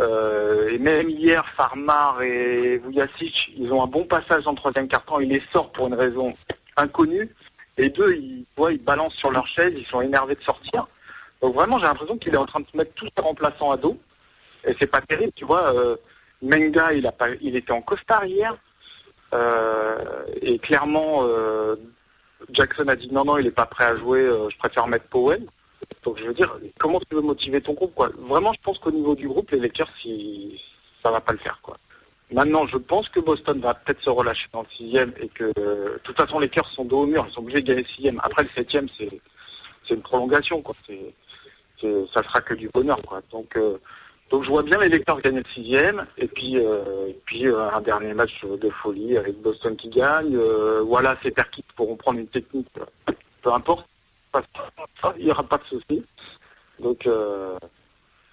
Euh, 0.00 0.70
et 0.70 0.78
même 0.78 1.10
hier, 1.10 1.46
Farmar 1.56 2.22
et 2.22 2.78
Vujacic, 2.78 3.52
ils 3.56 3.72
ont 3.72 3.82
un 3.82 3.86
bon 3.86 4.04
passage 4.04 4.46
en 4.46 4.54
troisième 4.54 4.88
quart-temps. 4.88 5.20
Ils 5.20 5.28
les 5.28 5.42
sortent 5.52 5.74
pour 5.74 5.88
une 5.88 5.94
raison 5.94 6.34
inconnue. 6.76 7.34
Et 7.78 7.88
deux, 7.88 8.14
ils, 8.14 8.46
ils 8.70 8.82
balancent 8.82 9.14
sur 9.14 9.30
leur 9.30 9.46
chaise, 9.46 9.72
ils 9.76 9.86
sont 9.86 10.00
énervés 10.00 10.34
de 10.34 10.42
sortir. 10.42 10.86
Donc 11.40 11.54
vraiment, 11.54 11.78
j'ai 11.78 11.86
l'impression 11.86 12.16
qu'il 12.16 12.34
est 12.34 12.38
en 12.38 12.46
train 12.46 12.60
de 12.60 12.66
se 12.70 12.76
mettre 12.76 12.92
tous 12.94 13.08
ses 13.16 13.22
remplaçants 13.22 13.70
à 13.70 13.76
dos. 13.76 13.98
Et 14.64 14.74
c'est 14.78 14.86
pas 14.86 15.00
terrible, 15.00 15.32
tu 15.34 15.44
vois. 15.44 15.74
Euh, 15.74 15.96
Menga, 16.42 16.92
il, 16.92 17.06
a 17.06 17.12
pas, 17.12 17.28
il 17.40 17.56
était 17.56 17.72
en 17.72 17.82
costard 17.82 18.26
hier. 18.26 18.54
Euh, 19.34 20.24
et 20.42 20.58
clairement, 20.58 21.22
Jackson 22.50 22.86
a 22.88 22.96
dit 22.96 23.10
non, 23.12 23.24
non, 23.24 23.38
il 23.38 23.44
n'est 23.44 23.50
pas 23.50 23.66
prêt 23.66 23.84
à 23.84 23.96
jouer, 23.96 24.28
je 24.50 24.56
préfère 24.58 24.86
mettre 24.86 25.06
Powell. 25.06 25.46
Donc 26.04 26.18
je 26.18 26.24
veux 26.24 26.34
dire, 26.34 26.58
comment 26.78 27.00
tu 27.00 27.14
veux 27.14 27.20
motiver 27.20 27.60
ton 27.60 27.74
groupe 27.74 27.94
quoi? 27.94 28.10
Vraiment, 28.18 28.52
je 28.52 28.60
pense 28.62 28.78
qu'au 28.78 28.90
niveau 28.90 29.14
du 29.14 29.28
groupe, 29.28 29.50
les 29.52 29.60
Lakers, 29.60 29.90
si, 30.00 30.60
ça 31.02 31.10
va 31.10 31.20
pas 31.20 31.32
le 31.32 31.38
faire. 31.38 31.60
quoi. 31.62 31.76
Maintenant, 32.32 32.66
je 32.66 32.76
pense 32.78 33.08
que 33.08 33.20
Boston 33.20 33.60
va 33.60 33.74
peut-être 33.74 34.02
se 34.02 34.10
relâcher 34.10 34.48
dans 34.52 34.62
le 34.62 34.68
sixième 34.74 35.12
et 35.20 35.28
que, 35.28 35.52
euh, 35.58 35.94
de 35.94 36.00
toute 36.02 36.16
façon, 36.16 36.38
les 36.38 36.46
Lakers 36.46 36.68
sont 36.68 36.84
dos 36.84 37.02
au 37.02 37.06
mur, 37.06 37.26
ils 37.28 37.32
sont 37.32 37.40
obligés 37.40 37.60
de 37.60 37.66
gagner 37.66 37.82
le 37.82 37.88
sixième. 37.88 38.20
Après, 38.22 38.42
le 38.42 38.48
septième, 38.56 38.88
c'est 38.96 39.20
c'est 39.86 39.94
une 39.94 40.02
prolongation. 40.02 40.62
quoi. 40.62 40.74
C'est 40.86 41.14
ça 42.12 42.22
sera 42.22 42.40
que 42.40 42.54
du 42.54 42.68
bonheur. 42.68 43.00
quoi. 43.02 43.20
Donc, 43.30 43.56
euh, 43.56 43.78
donc 44.30 44.44
je 44.44 44.48
vois 44.48 44.62
bien 44.62 44.78
les 44.78 44.88
Lakers 44.88 45.20
gagner 45.20 45.40
le 45.40 45.50
sixième 45.52 46.06
et 46.16 46.28
puis, 46.28 46.56
euh, 46.56 47.08
et 47.08 47.18
puis 47.24 47.46
euh, 47.46 47.70
un 47.70 47.80
dernier 47.80 48.14
match 48.14 48.44
de 48.44 48.70
folie 48.70 49.16
avec 49.18 49.36
Boston 49.42 49.76
qui 49.76 49.88
gagne. 49.88 50.36
Voilà, 50.86 51.16
ces 51.22 51.30
Perkins 51.30 51.62
pourront 51.76 51.96
prendre 51.96 52.18
une 52.18 52.28
technique, 52.28 52.68
peu 53.42 53.52
importe. 53.52 53.86
Il 55.18 55.24
n'y 55.24 55.30
aura 55.30 55.42
pas 55.42 55.58
de 55.58 55.64
souci. 55.64 56.02
Donc, 56.82 57.06
euh, 57.06 57.56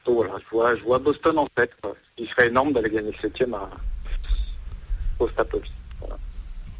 voilà, 0.06 0.34
je 0.78 0.84
vois, 0.84 1.00
Boston 1.00 1.40
en. 1.40 1.48
Quoi. 1.82 1.96
Il 2.18 2.28
serait 2.28 2.48
énorme 2.48 2.74
d'aller 2.74 2.90
gagner 2.90 3.12
le 3.12 3.22
septième 3.22 3.54
à, 3.54 3.70
au. 5.20 5.30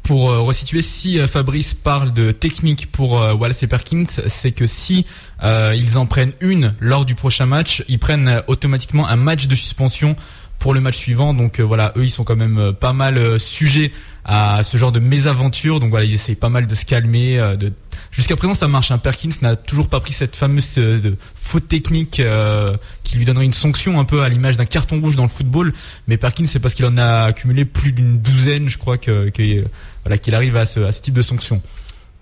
Pour 0.02 0.30
euh, 0.30 0.40
resituer, 0.40 0.82
si 0.82 1.20
euh, 1.20 1.28
Fabrice 1.28 1.72
parle 1.74 2.12
de 2.12 2.32
technique 2.32 2.90
pour 2.90 3.12
Wallace 3.12 3.62
et 3.62 3.68
Perkins, 3.68 4.04
c'est 4.06 4.52
que 4.52 4.66
si 4.66 5.06
ils 5.42 5.98
en 5.98 6.06
prennent 6.06 6.32
une 6.40 6.74
lors 6.80 7.04
du 7.04 7.14
prochain 7.14 7.46
match, 7.46 7.84
ils 7.88 7.98
prennent 7.98 8.42
automatiquement 8.48 9.06
un 9.06 9.16
match 9.16 9.46
de 9.46 9.54
suspension 9.54 10.16
pour 10.60 10.72
le 10.72 10.80
match 10.80 10.96
suivant. 10.96 11.34
Donc 11.34 11.58
euh, 11.58 11.64
voilà, 11.64 11.92
eux 11.96 12.04
ils 12.04 12.10
sont 12.10 12.22
quand 12.22 12.36
même 12.36 12.58
euh, 12.58 12.72
pas 12.72 12.92
mal 12.92 13.18
euh, 13.18 13.40
sujets 13.40 13.90
à 14.24 14.62
ce 14.62 14.76
genre 14.76 14.92
de 14.92 15.00
mésaventure. 15.00 15.80
Donc 15.80 15.90
voilà, 15.90 16.04
ils 16.04 16.14
essayent 16.14 16.36
pas 16.36 16.48
mal 16.48 16.68
de 16.68 16.74
se 16.76 16.84
calmer. 16.84 17.36
de... 17.58 17.72
Jusqu'à 18.10 18.36
présent 18.36 18.54
ça 18.54 18.66
marche. 18.66 18.90
Hein. 18.90 18.98
Perkins 18.98 19.30
n'a 19.40 19.56
toujours 19.56 19.88
pas 19.88 20.00
pris 20.00 20.12
cette 20.12 20.34
fameuse 20.34 20.74
euh, 20.78 20.98
de 20.98 21.16
faute 21.34 21.68
technique 21.68 22.18
euh, 22.18 22.76
qui 23.04 23.16
lui 23.16 23.24
donnerait 23.24 23.44
une 23.44 23.52
sanction 23.52 24.00
un 24.00 24.04
peu 24.04 24.22
à 24.22 24.28
l'image 24.28 24.56
d'un 24.56 24.64
carton 24.64 25.00
rouge 25.00 25.16
dans 25.16 25.22
le 25.22 25.28
football. 25.28 25.72
Mais 26.08 26.16
Perkins 26.16 26.46
c'est 26.46 26.58
parce 26.58 26.74
qu'il 26.74 26.86
en 26.86 26.96
a 26.98 27.24
accumulé 27.24 27.64
plus 27.64 27.92
d'une 27.92 28.18
douzaine, 28.18 28.68
je 28.68 28.78
crois 28.78 28.98
que, 28.98 29.28
que, 29.30 29.64
voilà 30.04 30.18
qu'il 30.18 30.34
arrive 30.34 30.56
à 30.56 30.66
ce, 30.66 30.80
à 30.80 30.92
ce 30.92 31.02
type 31.02 31.14
de 31.14 31.22
sanction. 31.22 31.62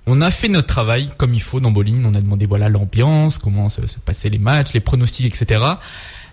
On 0.06 0.20
a 0.20 0.30
fait 0.30 0.48
notre 0.48 0.66
travail 0.66 1.10
comme 1.16 1.34
il 1.34 1.42
faut 1.42 1.60
dans 1.60 1.70
Bowling. 1.70 2.04
On 2.06 2.14
a 2.14 2.20
demandé 2.20 2.46
voilà 2.46 2.68
l'ambiance, 2.68 3.38
comment 3.38 3.68
se, 3.68 3.86
se 3.86 3.98
passaient 3.98 4.30
les 4.30 4.38
matchs, 4.38 4.72
les 4.74 4.80
pronostics, 4.80 5.26
etc. 5.26 5.60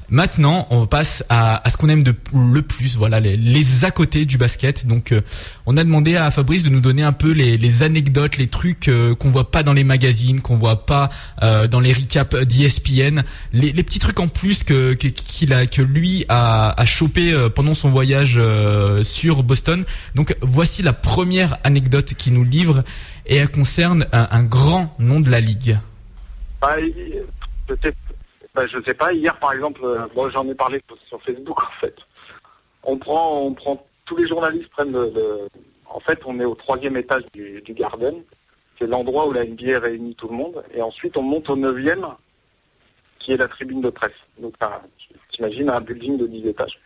Maintenant, 0.10 0.68
on 0.70 0.86
passe 0.86 1.24
à, 1.30 1.66
à 1.66 1.70
ce 1.70 1.78
qu'on 1.78 1.90
aime 1.90 2.04
de 2.04 2.14
le 2.34 2.62
plus, 2.62 2.98
voilà 2.98 3.20
les, 3.20 3.38
les 3.38 3.86
à 3.86 3.92
côté 3.92 4.26
du 4.26 4.38
basket. 4.38 4.86
Donc, 4.86 5.12
euh, 5.12 5.22
on 5.66 5.78
a 5.78 5.84
demandé 5.84 6.16
à 6.16 6.30
Fabrice 6.32 6.64
de 6.64 6.70
nous 6.70 6.80
donner 6.80 7.04
un 7.04 7.12
peu 7.12 7.32
les, 7.32 7.58
les 7.58 7.84
anecdotes, 7.84 8.38
les 8.38 8.48
trucs 8.48 8.88
euh, 8.88 9.16
qu'on 9.16 9.32
voit 9.32 9.52
pas 9.52 9.64
dans 9.64 9.74
les 9.74 9.84
magazines, 9.84 10.42
qu'on 10.42 10.58
voit 10.58 10.86
pas 10.86 11.10
euh, 11.42 11.68
dans 11.68 11.80
les 11.80 11.94
recaps 11.94 12.36
d'ESPN, 12.46 13.24
les, 13.54 13.72
les 13.72 13.84
petits 13.84 14.00
trucs 14.00 14.20
en 14.20 14.28
plus 14.28 14.64
que 14.64 14.94
qu'il 14.94 15.54
a 15.54 15.66
que 15.66 15.82
lui 15.82 16.26
a, 16.30 16.80
a 16.80 16.86
chopé 16.86 17.34
euh, 17.34 17.50
pendant 17.50 17.74
son 17.74 17.90
voyage 17.90 18.36
euh, 18.38 19.04
sur 19.04 19.44
Boston. 19.44 19.86
Donc, 20.14 20.36
voici 20.42 20.84
la 20.84 20.94
première 20.94 21.58
anecdote 21.64 22.14
qu'il 22.14 22.34
nous 22.34 22.44
livre 22.44 22.84
et 23.26 23.38
elle 23.38 23.50
concerne 23.50 24.06
un, 24.12 24.28
un 24.30 24.44
grand 24.44 24.96
nom 25.00 25.20
de 25.20 25.30
la 25.30 25.40
ligue. 25.40 25.80
Ah, 26.62 26.76
bah, 28.56 28.68
je 28.68 28.82
sais 28.84 28.94
pas. 28.94 29.12
Hier, 29.12 29.38
par 29.38 29.52
exemple, 29.52 29.82
euh, 29.84 30.08
bon, 30.16 30.30
j'en 30.30 30.48
ai 30.48 30.56
parlé 30.56 30.82
sur 31.08 31.22
Facebook 31.22 31.62
en 31.62 31.72
fait. 31.82 31.96
On 32.84 32.98
prend, 32.98 33.42
on 33.42 33.54
prend 33.54 33.86
tous 34.06 34.16
les 34.16 34.28
journalistes 34.28 34.70
prennent 34.70 34.94
le, 34.94 35.50
En 35.88 36.00
fait, 36.00 36.20
on 36.26 36.40
est 36.40 36.46
au 36.46 36.56
troisième 36.56 36.96
étage 36.96 37.24
du, 37.34 37.62
Garden. 37.70 38.24
C'est 38.80 38.88
l'endroit 38.88 39.28
où 39.28 39.34
la 39.34 39.46
NBA 39.46 39.80
réunit 39.80 40.16
tout 40.16 40.30
le 40.30 40.36
monde. 40.36 40.64
Et 40.74 40.82
ensuite, 40.82 41.18
on 41.18 41.24
monte 41.24 41.50
au 41.50 41.56
neuvième, 41.56 42.06
qui 43.20 43.34
est 43.34 43.38
la 43.38 43.48
tribune 43.48 43.82
de 43.82 43.90
presse. 43.90 44.20
Donc, 44.40 44.54
t'imagines 45.32 45.70
un 45.70 45.82
building 45.82 46.18
de 46.18 46.28
10 46.28 46.48
étages. 46.48 46.80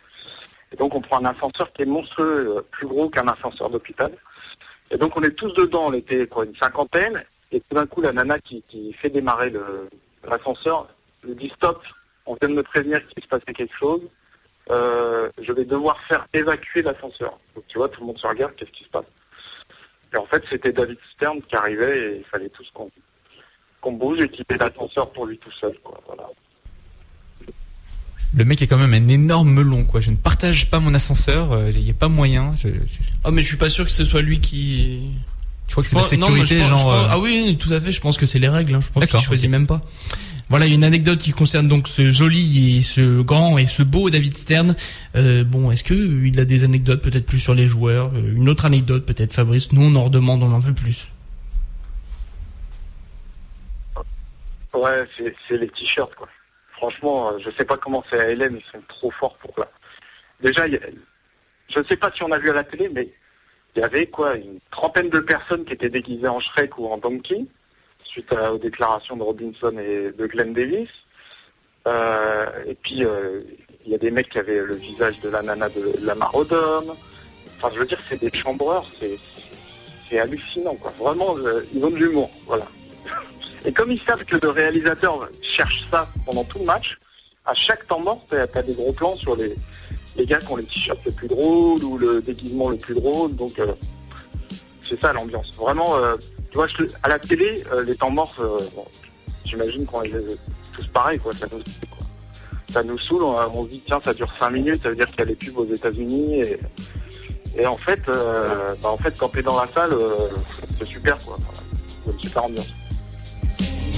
Et 0.72 0.76
donc, 0.76 0.96
on 0.96 1.02
prend 1.02 1.20
un 1.20 1.26
ascenseur 1.26 1.72
qui 1.74 1.84
est 1.84 1.86
monstrueux, 1.86 2.58
euh, 2.58 2.62
plus 2.72 2.88
gros 2.88 3.10
qu'un 3.10 3.28
ascenseur 3.28 3.70
d'hôpital. 3.70 4.12
Et 4.92 4.98
donc, 4.98 5.18
on 5.18 5.24
est 5.24 5.32
tous 5.32 5.54
dedans. 5.54 5.86
On 5.88 5.94
était 5.94 6.24
une 6.24 6.56
cinquantaine. 6.56 7.24
Et 7.52 7.60
tout 7.60 7.76
d'un 7.76 7.86
coup, 7.86 8.02
la 8.02 8.14
nana 8.14 8.40
qui, 8.40 8.64
fait 8.94 9.10
démarrer 9.10 9.52
l'ascenseur 10.24 10.88
lui 11.24 11.36
dit 11.36 11.52
stop, 11.56 11.84
on 12.26 12.36
vient 12.42 12.50
de 12.50 12.56
me 12.56 12.64
prévenir 12.64 13.06
qu'il 13.08 13.24
se 13.24 13.28
passait 13.28 13.54
quelque 13.54 13.76
chose. 13.76 14.02
Euh, 14.72 15.30
je 15.42 15.52
vais 15.52 15.66
devoir 15.66 16.00
faire 16.08 16.28
évacuer 16.34 16.82
l'ascenseur. 16.84 17.40
Donc 17.56 17.64
tu 17.68 17.78
vois, 17.78 17.90
tout 17.90 18.02
le 18.02 18.08
monde 18.08 18.18
se 18.20 18.28
regarde, 18.28 18.54
qu'est-ce 18.56 18.72
qui 18.72 18.84
se 18.84 18.90
passe? 18.90 19.06
Et 20.14 20.18
en 20.18 20.26
fait, 20.26 20.44
c'était 20.50 20.72
David 20.72 20.98
Stern 21.16 21.40
qui 21.42 21.56
arrivait 21.56 22.00
et 22.14 22.18
il 22.20 22.24
fallait 22.26 22.50
tous 22.50 22.70
qu'on 22.74 22.90
qu'on 23.82 23.94
bouge 23.94 24.20
et 24.22 24.28
qu'il 24.30 24.44
ait 24.50 24.58
l'ascenseur 24.58 25.10
pour 25.12 25.26
lui 25.26 25.38
tout 25.38 25.52
seul. 25.52 25.74
Quoi. 25.84 26.02
Voilà. 26.06 26.24
Le 28.36 28.46
mec 28.46 28.62
est 28.62 28.68
quand 28.68 28.78
même 28.78 28.94
un 28.94 29.08
énorme 29.08 29.50
melon, 29.52 29.86
quoi. 29.86 30.02
Je 30.02 30.12
ne 30.12 30.16
partage 30.18 30.70
pas 30.70 30.80
mon 30.80 30.94
ascenseur, 30.94 31.52
euh, 31.52 31.72
il 31.74 31.84
n'y 31.84 31.90
a 31.90 31.94
pas 31.96 32.10
moyen. 32.10 32.54
Je, 32.58 32.68
je- 32.70 32.76
Oh 33.26 33.32
mais 33.32 33.42
je 33.42 33.48
suis 33.48 33.58
pas 33.58 33.70
sûr 33.70 33.86
que 33.86 33.92
ce 33.92 34.04
soit 34.04 34.22
lui 34.22 34.40
qui. 34.40 35.12
je 35.68 35.72
crois 35.72 35.84
que 35.84 35.90
c'est 35.90 35.96
la 35.96 36.02
pense- 36.04 36.12
non, 36.14 36.30
mais 36.30 36.42
je 36.42 36.46
sécurité, 36.46 36.70
pense- 36.70 36.80
genre. 36.82 36.92
je 36.94 36.98
pense- 36.98 37.06
euh, 37.06 37.12
Ah 37.12 37.20
oui, 37.20 37.58
tout 37.60 37.74
à 37.74 37.82
fait. 37.82 37.92
Je 37.92 38.02
pense 38.02 38.18
que 38.18 38.26
c'est 38.28 38.38
les 38.40 38.50
règles. 38.50 38.76
hein. 38.76 38.82
Je 38.82 38.90
pense 38.92 39.06
qu'il 39.08 39.20
choisit 39.22 39.50
même 39.50 39.66
pas. 39.66 39.82
Voilà 40.50 40.66
une 40.66 40.84
anecdote 40.84 41.20
qui 41.20 41.32
concerne 41.32 41.68
donc 41.68 41.88
ce 41.88 42.12
joli 42.12 42.80
et 42.80 42.82
ce 42.82 43.22
grand 43.22 43.60
et 43.60 43.68
ce 43.68 43.84
beau 43.84 44.10
David 44.10 44.36
Stern. 44.36 44.76
Euh, 45.16 45.44
bon, 45.44 45.70
est-ce 45.70 45.84
que 45.84 45.94
euh, 45.94 46.28
il 46.28 46.40
a 46.40 46.46
des 46.46 46.64
anecdotes 46.64 47.02
peut-être 47.04 47.28
plus 47.28 47.40
sur 47.40 47.54
les 47.54 47.68
joueurs 47.68 48.12
Euh, 48.16 48.34
Une 48.36 48.50
autre 48.50 48.66
anecdote 48.66 49.06
peut-être, 49.06 49.32
Fabrice? 49.32 49.72
Nous 49.72 49.82
on 49.84 49.96
en 49.96 50.06
redemande, 50.06 50.42
on 50.42 50.52
en 50.52 50.58
veut 50.60 50.74
plus. 50.74 51.08
Ouais, 54.74 55.04
c'est 55.48 55.58
les 55.58 55.68
t-shirts, 55.68 56.16
quoi. 56.16 56.28
Franchement, 56.74 57.30
euh, 57.34 57.40
je 57.44 57.50
sais 57.58 57.66
pas 57.66 57.76
comment 57.78 58.04
c'est 58.10 58.20
à 58.20 58.30
Hélène, 58.30 58.58
ils 58.60 58.72
sont 58.72 58.82
trop 58.88 59.12
forts 59.12 59.36
pour 59.38 59.54
là. 59.58 59.70
Déjà, 60.42 60.68
y 60.68 60.76
a- 60.76 60.80
je 61.68 61.80
sais 61.88 61.98
pas 61.98 62.12
si 62.16 62.24
on 62.24 62.32
a 62.32 62.40
vu 62.40 62.50
à 62.50 62.54
la 62.54 62.64
télé, 62.64 62.90
mais 62.94 63.10
il 63.76 63.80
y 63.82 63.84
avait 63.84 64.06
quoi, 64.06 64.36
une 64.36 64.60
trentaine 64.72 65.10
de 65.10 65.20
personnes 65.20 65.66
qui 65.66 65.74
étaient 65.74 65.90
déguisées 65.90 66.28
en 66.28 66.40
Shrek 66.40 66.78
ou 66.78 66.88
en 66.88 66.98
Donkey, 66.98 67.46
suite 68.10 68.34
aux 68.34 68.58
déclarations 68.58 69.15
de 69.15 69.24
Robinson 69.24 69.78
et 69.78 70.12
de 70.12 70.28
Glenn 70.28 70.54
Davis. 70.54 70.89
Euh, 71.88 72.45
et 72.67 72.76
puis, 72.76 73.06
euh, 73.06 73.41
il 73.86 73.91
y 73.91 73.95
a 73.95 73.98
des 73.98 74.12
mecs 74.12 74.30
qui 74.30 74.39
avaient 74.39 74.62
le 74.63 74.76
visage 74.76 75.19
de 75.22 75.30
la 75.30 75.41
nana 75.41 75.69
de 75.69 75.93
la 76.04 76.15
Marodome. 76.15 76.95
Enfin, 77.58 77.69
je 77.74 77.80
veux 77.80 77.86
dire, 77.86 78.00
c'est 78.10 78.19
des 78.19 78.32
chambreurs, 78.32 78.86
c'est 79.00 80.19
hallucinant, 80.19 80.76
quoi. 80.76 80.91
Vraiment, 81.00 81.38
euh, 81.38 81.62
ils 81.74 81.84
ont 81.84 81.89
de 81.89 81.98
l'humour, 81.98 82.30
voilà. 82.45 82.65
Et 83.65 83.72
comme 83.72 83.91
ils 83.91 84.02
savent 84.02 84.26
que 84.26 84.38
le 84.38 84.50
réalisateur 84.50 85.30
cherche 85.41 85.86
ça 85.91 86.08
pendant 86.26 86.43
tout 86.43 86.60
le 86.60 86.65
match, 86.65 87.00
à 87.45 87.54
chaque 87.54 87.88
temps 87.88 88.00
mort, 88.00 88.26
t'as 88.30 88.45
as 88.54 88.63
des 88.63 88.74
gros 88.74 88.93
plans 88.93 89.15
sur 89.17 89.36
les, 89.36 89.56
les 90.15 90.26
gars 90.26 90.39
qui 90.39 90.52
ont 90.52 90.56
les 90.56 90.65
t-shirts 90.65 91.00
les 91.06 91.12
plus 91.12 91.28
drôles 91.28 91.84
ou 91.84 91.98
le 91.98 92.22
déguisement 92.22 92.69
le 92.69 92.78
plus 92.78 92.95
drôle. 92.95 93.36
Donc 93.36 93.60
c'est 94.84 95.00
ça 95.00 95.13
l'ambiance. 95.13 95.56
Vraiment, 95.56 95.95
tu 96.52 96.58
vois, 96.58 96.68
à 97.04 97.10
la 97.10 97.20
télé, 97.20 97.64
euh, 97.72 97.84
les 97.84 97.96
temps 97.96 98.10
morts, 98.10 98.36
euh, 98.40 98.60
j'imagine 99.46 99.86
qu'on 99.86 100.04
est 100.04 100.14
tous 100.74 100.88
pareil, 100.88 101.20
quoi. 101.20 101.34
Ça 102.72 102.84
nous, 102.84 103.00
saoule, 103.00 103.24
on, 103.24 103.66
se 103.66 103.70
dit 103.70 103.82
tiens, 103.86 104.00
ça 104.04 104.14
dure 104.14 104.32
5 104.38 104.52
minutes, 104.52 104.84
ça 104.84 104.90
veut 104.90 104.96
dire 104.96 105.08
qu'il 105.08 105.20
y 105.20 105.22
a 105.24 105.26
les 105.26 105.36
pubs 105.36 105.58
aux 105.58 105.74
États-Unis 105.74 106.44
et, 107.58 107.66
en 107.66 107.78
fait, 107.78 108.00
euh, 108.08 108.76
bah, 108.82 108.90
en 108.90 108.98
fait, 108.98 109.18
quand 109.18 109.30
t'es 109.30 109.42
dans 109.42 109.60
la 109.60 109.68
salle, 109.74 109.92
euh, 109.92 110.16
c'est 110.78 110.88
super, 110.88 111.18
quoi. 111.18 111.38
C'est 112.06 112.14
une 112.14 112.20
super 112.20 112.44
ambiance. 112.46 112.70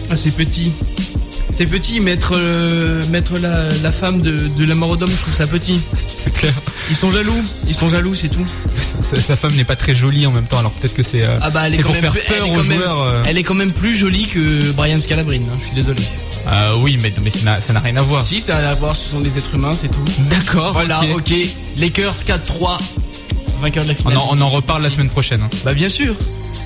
Ah, 0.09 0.15
c'est 0.15 0.31
petit. 0.31 0.73
C'est 1.61 1.67
petit, 1.67 1.99
mettre, 1.99 2.31
euh, 2.35 3.03
mettre 3.11 3.37
la, 3.37 3.67
la 3.83 3.91
femme 3.91 4.19
de, 4.19 4.35
de 4.35 4.65
la 4.65 4.73
mort 4.73 4.89
au 4.89 4.95
je 4.97 5.03
trouve 5.05 5.35
ça 5.35 5.45
petit. 5.45 5.79
C'est 6.07 6.33
clair. 6.33 6.51
Ils 6.89 6.95
sont 6.95 7.11
jaloux, 7.11 7.37
ils 7.67 7.75
sont 7.75 7.87
jaloux, 7.87 8.15
c'est 8.15 8.29
tout. 8.29 8.43
Sa, 9.03 9.21
sa 9.21 9.35
femme 9.35 9.53
n'est 9.53 9.63
pas 9.63 9.75
très 9.75 9.93
jolie 9.93 10.25
en 10.25 10.31
même 10.31 10.47
temps, 10.47 10.57
alors 10.57 10.71
peut-être 10.71 10.95
que 10.95 11.03
c'est 11.03 11.21
euh, 11.21 11.37
Ah 11.39 11.51
bah 11.51 11.67
elle 11.67 11.75
est 11.75 11.77
c'est 11.77 11.83
quand 11.83 11.89
pour 11.93 12.01
même 12.01 12.11
faire 12.11 12.19
plus- 12.23 12.33
peur 12.35 12.49
aux 12.49 12.63
même- 12.63 12.79
joueurs. 12.79 13.01
euh. 13.03 13.23
Elle 13.27 13.37
est 13.37 13.43
quand 13.43 13.53
même 13.53 13.73
plus 13.73 13.93
jolie 13.93 14.25
que 14.25 14.71
Brian 14.71 14.99
Scalabrine, 14.99 15.43
hein, 15.53 15.57
je 15.61 15.65
suis 15.67 15.75
désolé. 15.75 16.01
Euh, 16.47 16.73
oui, 16.79 16.97
mais, 16.99 17.13
mais 17.21 17.29
ça 17.29 17.73
n'a- 17.73 17.79
rien 17.79 17.95
à 17.97 18.01
voir. 18.01 18.23
Si, 18.23 18.41
ça 18.41 18.57
a 18.57 18.71
à 18.71 18.73
voir, 18.73 18.95
ce 18.95 19.07
sont 19.11 19.21
des 19.21 19.37
êtres 19.37 19.53
humains, 19.53 19.73
c'est 19.79 19.91
tout. 19.91 20.03
D'accord. 20.31 20.73
Voilà, 20.73 21.01
ok. 21.15 21.31
Lakers 21.77 22.15
4-3, 22.25 22.79
vainqueur 23.61 23.83
de 23.83 23.89
la 23.89 23.93
On 23.93 23.97
finale. 24.09 24.17
en, 24.17 24.29
on 24.31 24.41
en 24.41 24.49
reparle 24.49 24.81
la 24.81 24.89
semaine 24.89 25.09
prochaine. 25.09 25.41
hein. 25.43 25.49
Bah 25.63 25.75
bien 25.75 25.89
sûr. 25.89 26.15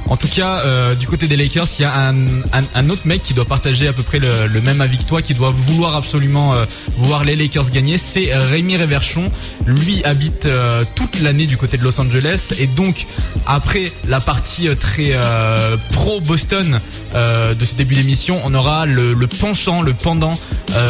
En 0.07 0.17
tout 0.17 0.27
cas, 0.27 0.59
euh, 0.59 0.93
du 0.93 1.07
côté 1.07 1.27
des 1.27 1.35
Lakers, 1.35 1.67
il 1.79 1.81
y 1.81 1.85
a 1.85 1.93
un, 1.93 2.15
un, 2.25 2.63
un 2.75 2.89
autre 2.89 3.01
mec 3.05 3.23
qui 3.23 3.33
doit 3.33 3.45
partager 3.45 3.87
à 3.87 3.93
peu 3.93 4.03
près 4.03 4.19
le, 4.19 4.61
même 4.61 4.81
avis 4.81 4.97
que 4.97 5.03
toi, 5.03 5.21
qui 5.21 5.33
doit 5.33 5.51
vouloir 5.51 5.95
absolument 5.95 6.53
euh, 6.53 6.65
voir 6.97 7.23
les 7.23 7.35
Lakers 7.35 7.71
gagner. 7.71 7.97
C'est 7.97 8.31
euh, 8.31 8.41
Rémi 8.49 8.77
Réverchon. 8.77 9.31
Lui 9.65 10.03
habite 10.03 10.47
toute 10.95 11.21
l'année 11.21 11.47
du 11.47 11.57
côté 11.57 11.77
de 11.77 11.83
Los 11.83 11.99
Angeles 11.99 12.53
et 12.59 12.67
donc 12.67 13.07
après 13.47 13.91
la 14.07 14.19
partie 14.19 14.67
très 14.75 15.17
pro 15.93 16.21
Boston 16.21 16.79
de 17.13 17.65
ce 17.65 17.75
début 17.75 17.95
d'émission, 17.95 18.39
on 18.43 18.53
aura 18.53 18.85
le, 18.85 19.15
penchant, 19.27 19.81
le 19.81 19.93
pendant 19.93 20.33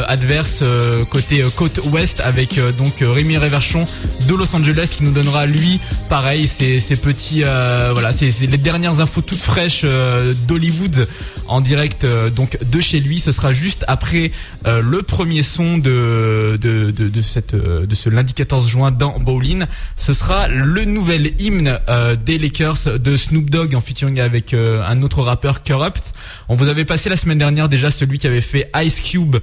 adverse 0.07 0.61
côté 1.09 1.45
côte 1.55 1.79
ouest 1.85 2.19
avec 2.19 2.59
donc 2.77 2.95
Rémi 2.99 3.37
Réverchon 3.37 3.85
de 4.27 4.35
Los 4.35 4.53
Angeles 4.53 4.89
qui 4.97 5.03
nous 5.03 5.11
donnera 5.11 5.45
lui 5.45 5.79
pareil 6.09 6.47
ces 6.47 6.81
petits 6.97 7.43
voilà 7.43 8.11
c'est 8.11 8.31
les 8.41 8.57
dernières 8.57 8.99
infos 9.05 9.21
toutes 9.21 9.37
fraîches 9.37 9.81
euh, 9.83 10.33
d'Hollywood 10.47 11.07
en 11.47 11.61
direct 11.61 12.05
euh, 12.05 12.31
donc 12.31 12.57
de 12.63 12.79
chez 12.79 12.99
lui 12.99 13.19
ce 13.19 13.31
sera 13.31 13.53
juste 13.53 13.85
après 13.87 14.31
euh, 14.65 14.81
le 14.81 15.03
premier 15.03 15.43
son 15.43 15.77
de 15.77 16.57
de, 16.59 16.89
de, 16.89 17.21
cette 17.21 17.53
de 17.53 17.95
ce 17.95 18.09
lundi 18.09 18.33
14 18.33 18.67
juin 18.67 18.89
dans 18.89 19.19
Bowling 19.19 19.65
ce 19.95 20.15
sera 20.15 20.47
le 20.47 20.85
nouvel 20.85 21.39
hymne 21.39 21.77
des 22.25 22.39
Lakers 22.39 22.97
de 22.99 23.15
Snoop 23.15 23.51
Dogg 23.51 23.75
en 23.75 23.81
featuring 23.81 24.19
avec 24.19 24.53
un 24.55 25.03
autre 25.03 25.21
rappeur 25.21 25.63
Corrupt 25.63 26.13
on 26.49 26.55
vous 26.55 26.67
avait 26.67 26.85
passé 26.85 27.09
la 27.09 27.17
semaine 27.17 27.37
dernière 27.37 27.69
déjà 27.69 27.91
celui 27.91 28.17
qui 28.17 28.25
avait 28.25 28.41
fait 28.41 28.71
Ice 28.83 28.99
Cube 28.99 29.37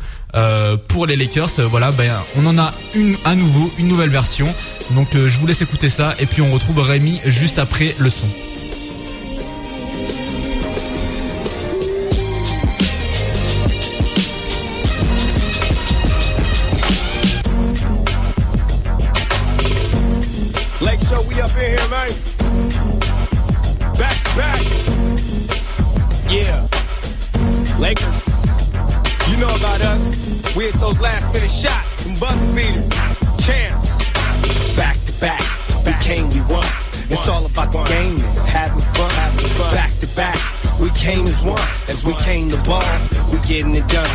pour 0.88 1.07
les 1.07 1.16
Lakers. 1.16 1.51
Voilà, 1.68 1.92
ben, 1.92 2.14
on 2.37 2.46
en 2.46 2.59
a 2.59 2.72
une 2.94 3.16
à 3.25 3.35
nouveau, 3.35 3.70
une 3.79 3.88
nouvelle 3.88 4.11
version. 4.11 4.46
Donc 4.92 5.09
je 5.14 5.38
vous 5.38 5.46
laisse 5.46 5.62
écouter 5.62 5.90
ça 5.90 6.14
et 6.18 6.27
puis 6.27 6.42
on 6.42 6.51
retrouve 6.53 6.79
Rémi 6.81 7.20
juste 7.27 7.59
après 7.59 7.94
le 7.98 8.11
son. 8.11 8.29
It's 37.12 37.29
all 37.29 37.45
about 37.45 37.71
the 37.71 37.85
game 37.85 38.17
and 38.17 38.49
having 38.49 38.79
fun. 38.95 39.11
Back 39.75 39.91
back. 40.14 40.37
We 40.81 40.90
came 40.90 41.27
as 41.27 41.42
one. 41.42 41.61
As 41.88 42.05
we 42.05 42.14
came 42.14 42.48
to 42.51 42.57
ball, 42.64 42.83
we 43.31 43.38
getting 43.46 43.75
it 43.75 43.87
done. 43.88 44.09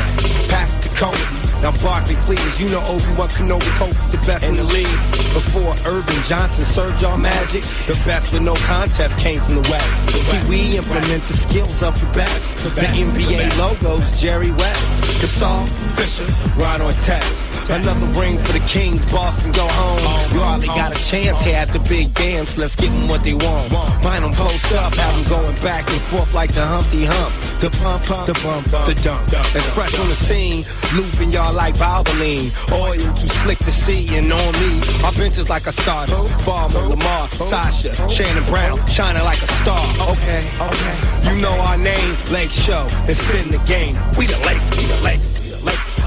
Pass 0.50 0.80
it 0.80 0.90
to 0.90 0.96
Kobe. 0.96 1.18
Now 1.62 1.72
Barkley, 1.82 2.16
please, 2.28 2.60
you 2.60 2.68
know 2.70 2.82
Obi-Wan 2.86 3.30
Kenobi, 3.30 3.72
Kobe's 3.78 4.12
the 4.12 4.18
best 4.28 4.44
in 4.44 4.54
the 4.54 4.64
league. 4.64 4.86
Before 5.34 5.74
Irvin 5.90 6.24
Johnson 6.24 6.66
served 6.66 7.02
y'all 7.02 7.18
magic, 7.18 7.64
the 7.88 8.00
best 8.06 8.32
with 8.32 8.44
no 8.44 8.56
contest 8.56 9.20
came 9.20 9.40
from 9.42 9.56
the 9.56 9.70
West. 9.70 10.10
See, 10.10 10.50
we 10.50 10.78
implement 10.78 11.24
the 11.24 11.34
skills 11.34 11.82
of 11.82 12.00
the 12.00 12.08
best. 12.14 12.58
The 12.76 12.82
NBA 12.82 13.58
logos, 13.58 14.22
Jerry 14.22 14.52
West, 14.52 15.02
Gasol, 15.22 15.68
Fisher, 15.96 16.26
Ron 16.62 16.82
Artest. 16.82 17.47
Another 17.70 18.06
ring 18.20 18.40
for 18.40 18.54
the 18.54 18.64
Kings, 18.66 19.04
Boston 19.12 19.52
go 19.52 19.68
home. 19.68 20.00
You 20.34 20.40
hardly 20.40 20.68
got 20.68 20.96
a 20.96 21.00
chance 21.00 21.42
here 21.42 21.58
at 21.58 21.68
the 21.68 21.80
big 21.80 22.14
dance. 22.14 22.58
Let's 22.58 22.76
give 22.78 22.94
them 22.94 23.10
what 23.10 23.24
they 23.24 23.34
want. 23.34 23.74
Find 24.02 24.24
them 24.24 24.32
post 24.32 24.72
up, 24.74 24.96
have 24.96 25.14
them 25.16 25.28
going 25.28 25.56
back 25.62 25.90
and 25.90 26.00
forth 26.00 26.34
like 26.34 26.54
the 26.54 26.66
Humpty 26.66 27.04
Hump. 27.04 27.34
The 27.60 27.70
pump, 27.82 28.04
pump, 28.06 28.26
the 28.28 28.34
bump, 28.42 28.66
the 28.88 28.96
dunk. 29.04 29.34
And 29.54 29.64
fresh 29.76 30.00
on 30.00 30.08
the 30.08 30.16
scene, 30.16 30.64
looping 30.96 31.32
y'all 31.32 31.54
like 31.54 31.76
Valvoline. 31.76 32.56
Oil 32.72 33.14
too 33.16 33.28
slick 33.28 33.60
to 33.60 33.72
see, 33.72 34.16
and 34.16 34.32
on 34.32 34.54
me, 34.62 34.80
our 35.04 35.12
bench 35.12 35.38
is 35.38 35.50
like 35.50 35.68
a 35.68 35.72
starter. 35.74 36.24
Farmer, 36.48 36.80
Lamar, 36.88 37.28
Sasha, 37.32 37.92
Shannon 38.08 38.46
Brown, 38.46 38.80
shining 38.88 39.24
like 39.24 39.42
a 39.42 39.48
star. 39.60 39.84
Okay, 40.08 40.48
okay. 40.62 40.96
You 41.28 41.42
know 41.42 41.54
our 41.68 41.78
name, 41.78 42.16
Lake 42.32 42.52
Show. 42.52 42.88
It's 43.10 43.34
in 43.34 43.50
the 43.50 43.60
game. 43.68 43.96
We 44.18 44.26
the 44.26 44.40
Lake, 44.48 44.62
we 44.78 44.86
the 44.86 45.02
Lake. 45.04 45.37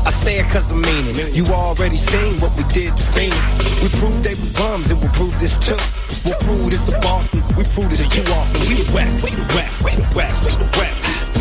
I 0.07 0.11
say 0.11 0.39
it 0.39 0.47
cause 0.47 0.73
I 0.73 0.77
mean 0.77 1.15
it. 1.17 1.35
You 1.35 1.45
already 1.47 1.97
seen 1.97 2.41
what 2.41 2.57
we 2.57 2.65
did 2.73 2.97
to 2.97 3.07
Phoenix. 3.13 3.37
We 3.83 3.89
proved 4.01 4.25
they 4.25 4.35
was 4.35 4.49
bums 4.51 4.91
and 4.91 5.01
we'll 5.01 5.13
prove 5.13 5.39
this 5.41 5.57
too. 5.59 5.77
We'll 6.25 6.39
prove 6.41 6.71
this 6.71 6.85
to 6.87 6.99
Boston. 7.01 7.43
We 7.57 7.65
prove 7.65 7.91
this 7.91 8.07
to 8.07 8.23
you 8.23 8.33
all. 8.33 8.47
We 8.69 8.83
the 8.83 8.93
West, 8.95 9.23
we 9.23 9.31
the 9.31 9.55
West, 9.55 9.85
we 9.85 9.91
the 9.97 10.13
West, 10.17 10.45
we 10.47 10.57
the 10.57 10.65
West. 10.79 11.39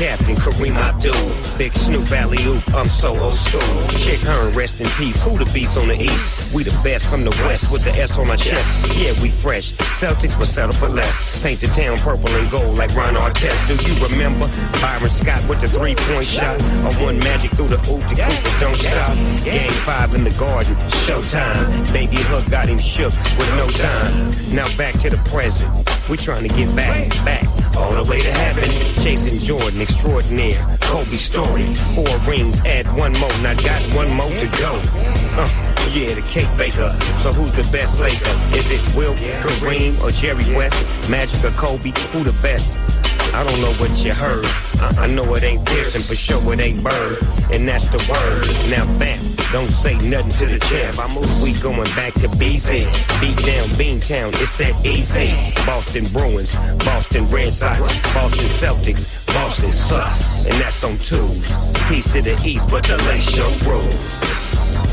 Captain, 0.00 0.34
Kareem 0.34 0.76
Abdul. 0.76 1.12
Big 1.58 1.74
Snoop 1.74 2.10
Alley 2.10 2.42
Oop, 2.46 2.64
I'm 2.74 2.88
so 2.88 3.14
old 3.18 3.34
school. 3.34 3.60
Chick 4.00 4.20
Hearn, 4.20 4.50
rest 4.54 4.80
in 4.80 4.88
peace. 4.96 5.22
Who 5.22 5.36
the 5.36 5.44
beast 5.52 5.76
on 5.76 5.88
the 5.88 6.00
east? 6.00 6.56
We 6.56 6.62
the 6.62 6.72
best 6.82 7.04
from 7.06 7.22
the 7.22 7.30
west 7.44 7.70
with 7.70 7.84
the 7.84 7.90
S 7.90 8.18
on 8.18 8.30
our 8.30 8.36
chest. 8.38 8.96
Yeah, 8.96 9.12
we 9.20 9.28
fresh. 9.28 9.72
Celtics 10.00 10.38
will 10.38 10.46
settle 10.46 10.72
for 10.72 10.88
less. 10.88 11.42
Paint 11.42 11.60
the 11.60 11.66
town 11.66 11.98
purple 11.98 12.30
and 12.30 12.50
gold 12.50 12.78
like 12.78 12.94
Ron 12.96 13.14
Artest. 13.14 13.68
Do 13.68 13.76
you 13.84 13.94
remember 14.08 14.48
Byron 14.80 15.10
Scott 15.10 15.46
with 15.46 15.60
the 15.60 15.68
three 15.68 15.94
point 15.94 16.26
shot? 16.26 16.56
Or 16.88 16.96
one 17.04 17.18
magic 17.18 17.50
through 17.50 17.68
the 17.68 17.80
oop 17.92 18.00
to 18.08 18.14
Cooper, 18.16 18.60
don't 18.60 18.76
stop. 18.76 19.14
Game 19.44 19.70
five 19.84 20.14
in 20.14 20.24
the 20.24 20.34
garden, 20.40 20.76
showtime. 21.04 21.92
Baby 21.92 22.16
Hook 22.32 22.48
got 22.50 22.70
him 22.70 22.78
shook 22.78 23.12
with 23.36 23.52
no 23.60 23.68
time. 23.68 24.12
Now 24.54 24.68
back 24.78 24.98
to 25.00 25.10
the 25.10 25.20
present. 25.28 25.68
We 26.08 26.16
trying 26.16 26.48
to 26.48 26.54
get 26.56 26.74
back, 26.74 27.10
back, 27.24 27.39
the 28.04 28.10
way 28.10 28.20
to 28.20 28.32
heaven. 28.32 28.64
Jason 29.02 29.38
Jordan, 29.38 29.80
extraordinaire. 29.80 30.64
Kobe 30.80 31.16
story. 31.16 31.64
Four 31.94 32.16
rings, 32.28 32.60
add 32.60 32.86
one 32.96 33.12
more. 33.18 33.32
Now 33.42 33.54
got 33.54 33.82
one 33.94 34.10
more 34.14 34.30
to 34.30 34.46
go. 34.58 34.72
Uh, 35.36 35.48
yeah, 35.92 36.14
the 36.14 36.24
cake 36.28 36.48
baker. 36.56 36.96
So 37.20 37.32
who's 37.32 37.52
the 37.54 37.68
best 37.72 37.98
Laker? 38.00 38.30
Is 38.56 38.70
it 38.70 38.80
Will, 38.96 39.14
Kareem, 39.42 40.00
or 40.02 40.10
Jerry 40.10 40.54
West? 40.54 41.10
Magic 41.10 41.44
or 41.44 41.50
Kobe? 41.50 41.92
Who 42.12 42.24
the 42.24 42.36
best? 42.42 42.78
I 43.32 43.44
don't 43.44 43.60
know 43.60 43.72
what 43.74 43.90
you 44.04 44.12
heard. 44.12 44.44
I, 44.80 45.04
I 45.04 45.06
know 45.06 45.34
it 45.34 45.42
ain't 45.42 45.64
Pearson, 45.66 46.02
for 46.02 46.14
sure 46.14 46.52
it 46.52 46.60
ain't 46.60 46.82
Bird. 46.82 47.22
And 47.52 47.68
that's 47.68 47.88
the 47.88 47.98
word. 48.10 48.46
Now 48.70 48.84
bam, 48.98 49.20
don't 49.52 49.70
say 49.70 49.94
nothing 50.08 50.32
to 50.38 50.46
the 50.54 50.58
champ. 50.58 50.98
I 50.98 51.12
move 51.14 51.42
we 51.42 51.52
going 51.60 51.90
back 51.96 52.14
to 52.14 52.28
BC. 52.28 52.86
Beat 53.20 53.36
down 53.44 53.68
Beantown, 53.78 54.28
it's 54.40 54.54
that 54.54 54.74
easy. 54.84 55.30
Boston 55.66 56.06
Bruins, 56.12 56.56
Boston 56.84 57.26
Red 57.28 57.52
Sox, 57.52 57.78
Boston 58.14 58.46
Celtics, 58.46 59.06
Boston 59.26 59.72
sucks. 59.72 60.46
And 60.46 60.54
that's 60.56 60.82
on 60.84 60.96
twos. 60.98 61.54
Peace 61.88 62.12
to 62.12 62.22
the 62.22 62.40
east, 62.44 62.70
but 62.70 62.84
the 62.84 62.96
late 63.08 63.22
show 63.22 63.48
rules. 63.68 64.89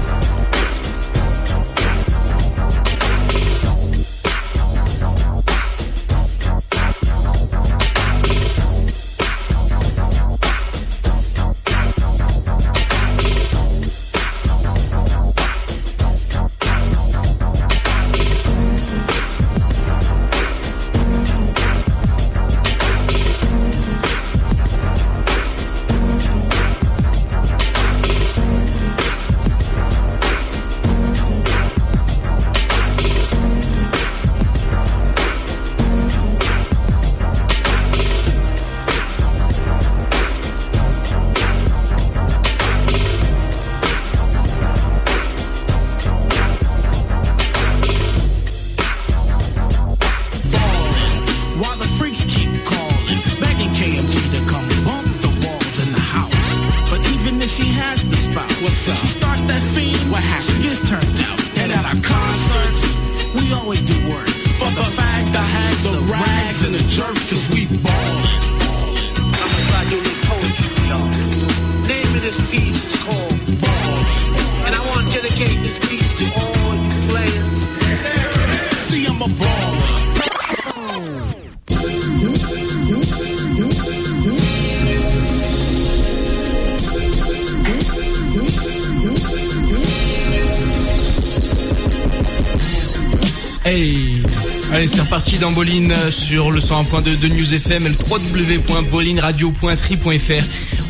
Hey 93.68 94.24
Allez, 94.72 94.88
c'est 94.88 95.02
reparti 95.02 95.38
dans 95.40 95.52
Bolin 95.52 95.90
euh, 95.90 96.10
sur 96.10 96.52
le 96.52 96.62
101.2 96.62 97.20
de 97.20 97.28
News 97.28 97.54
FM, 97.54 97.84
le 97.84 97.92
www.bolinradio.tri.fr. 98.10 100.44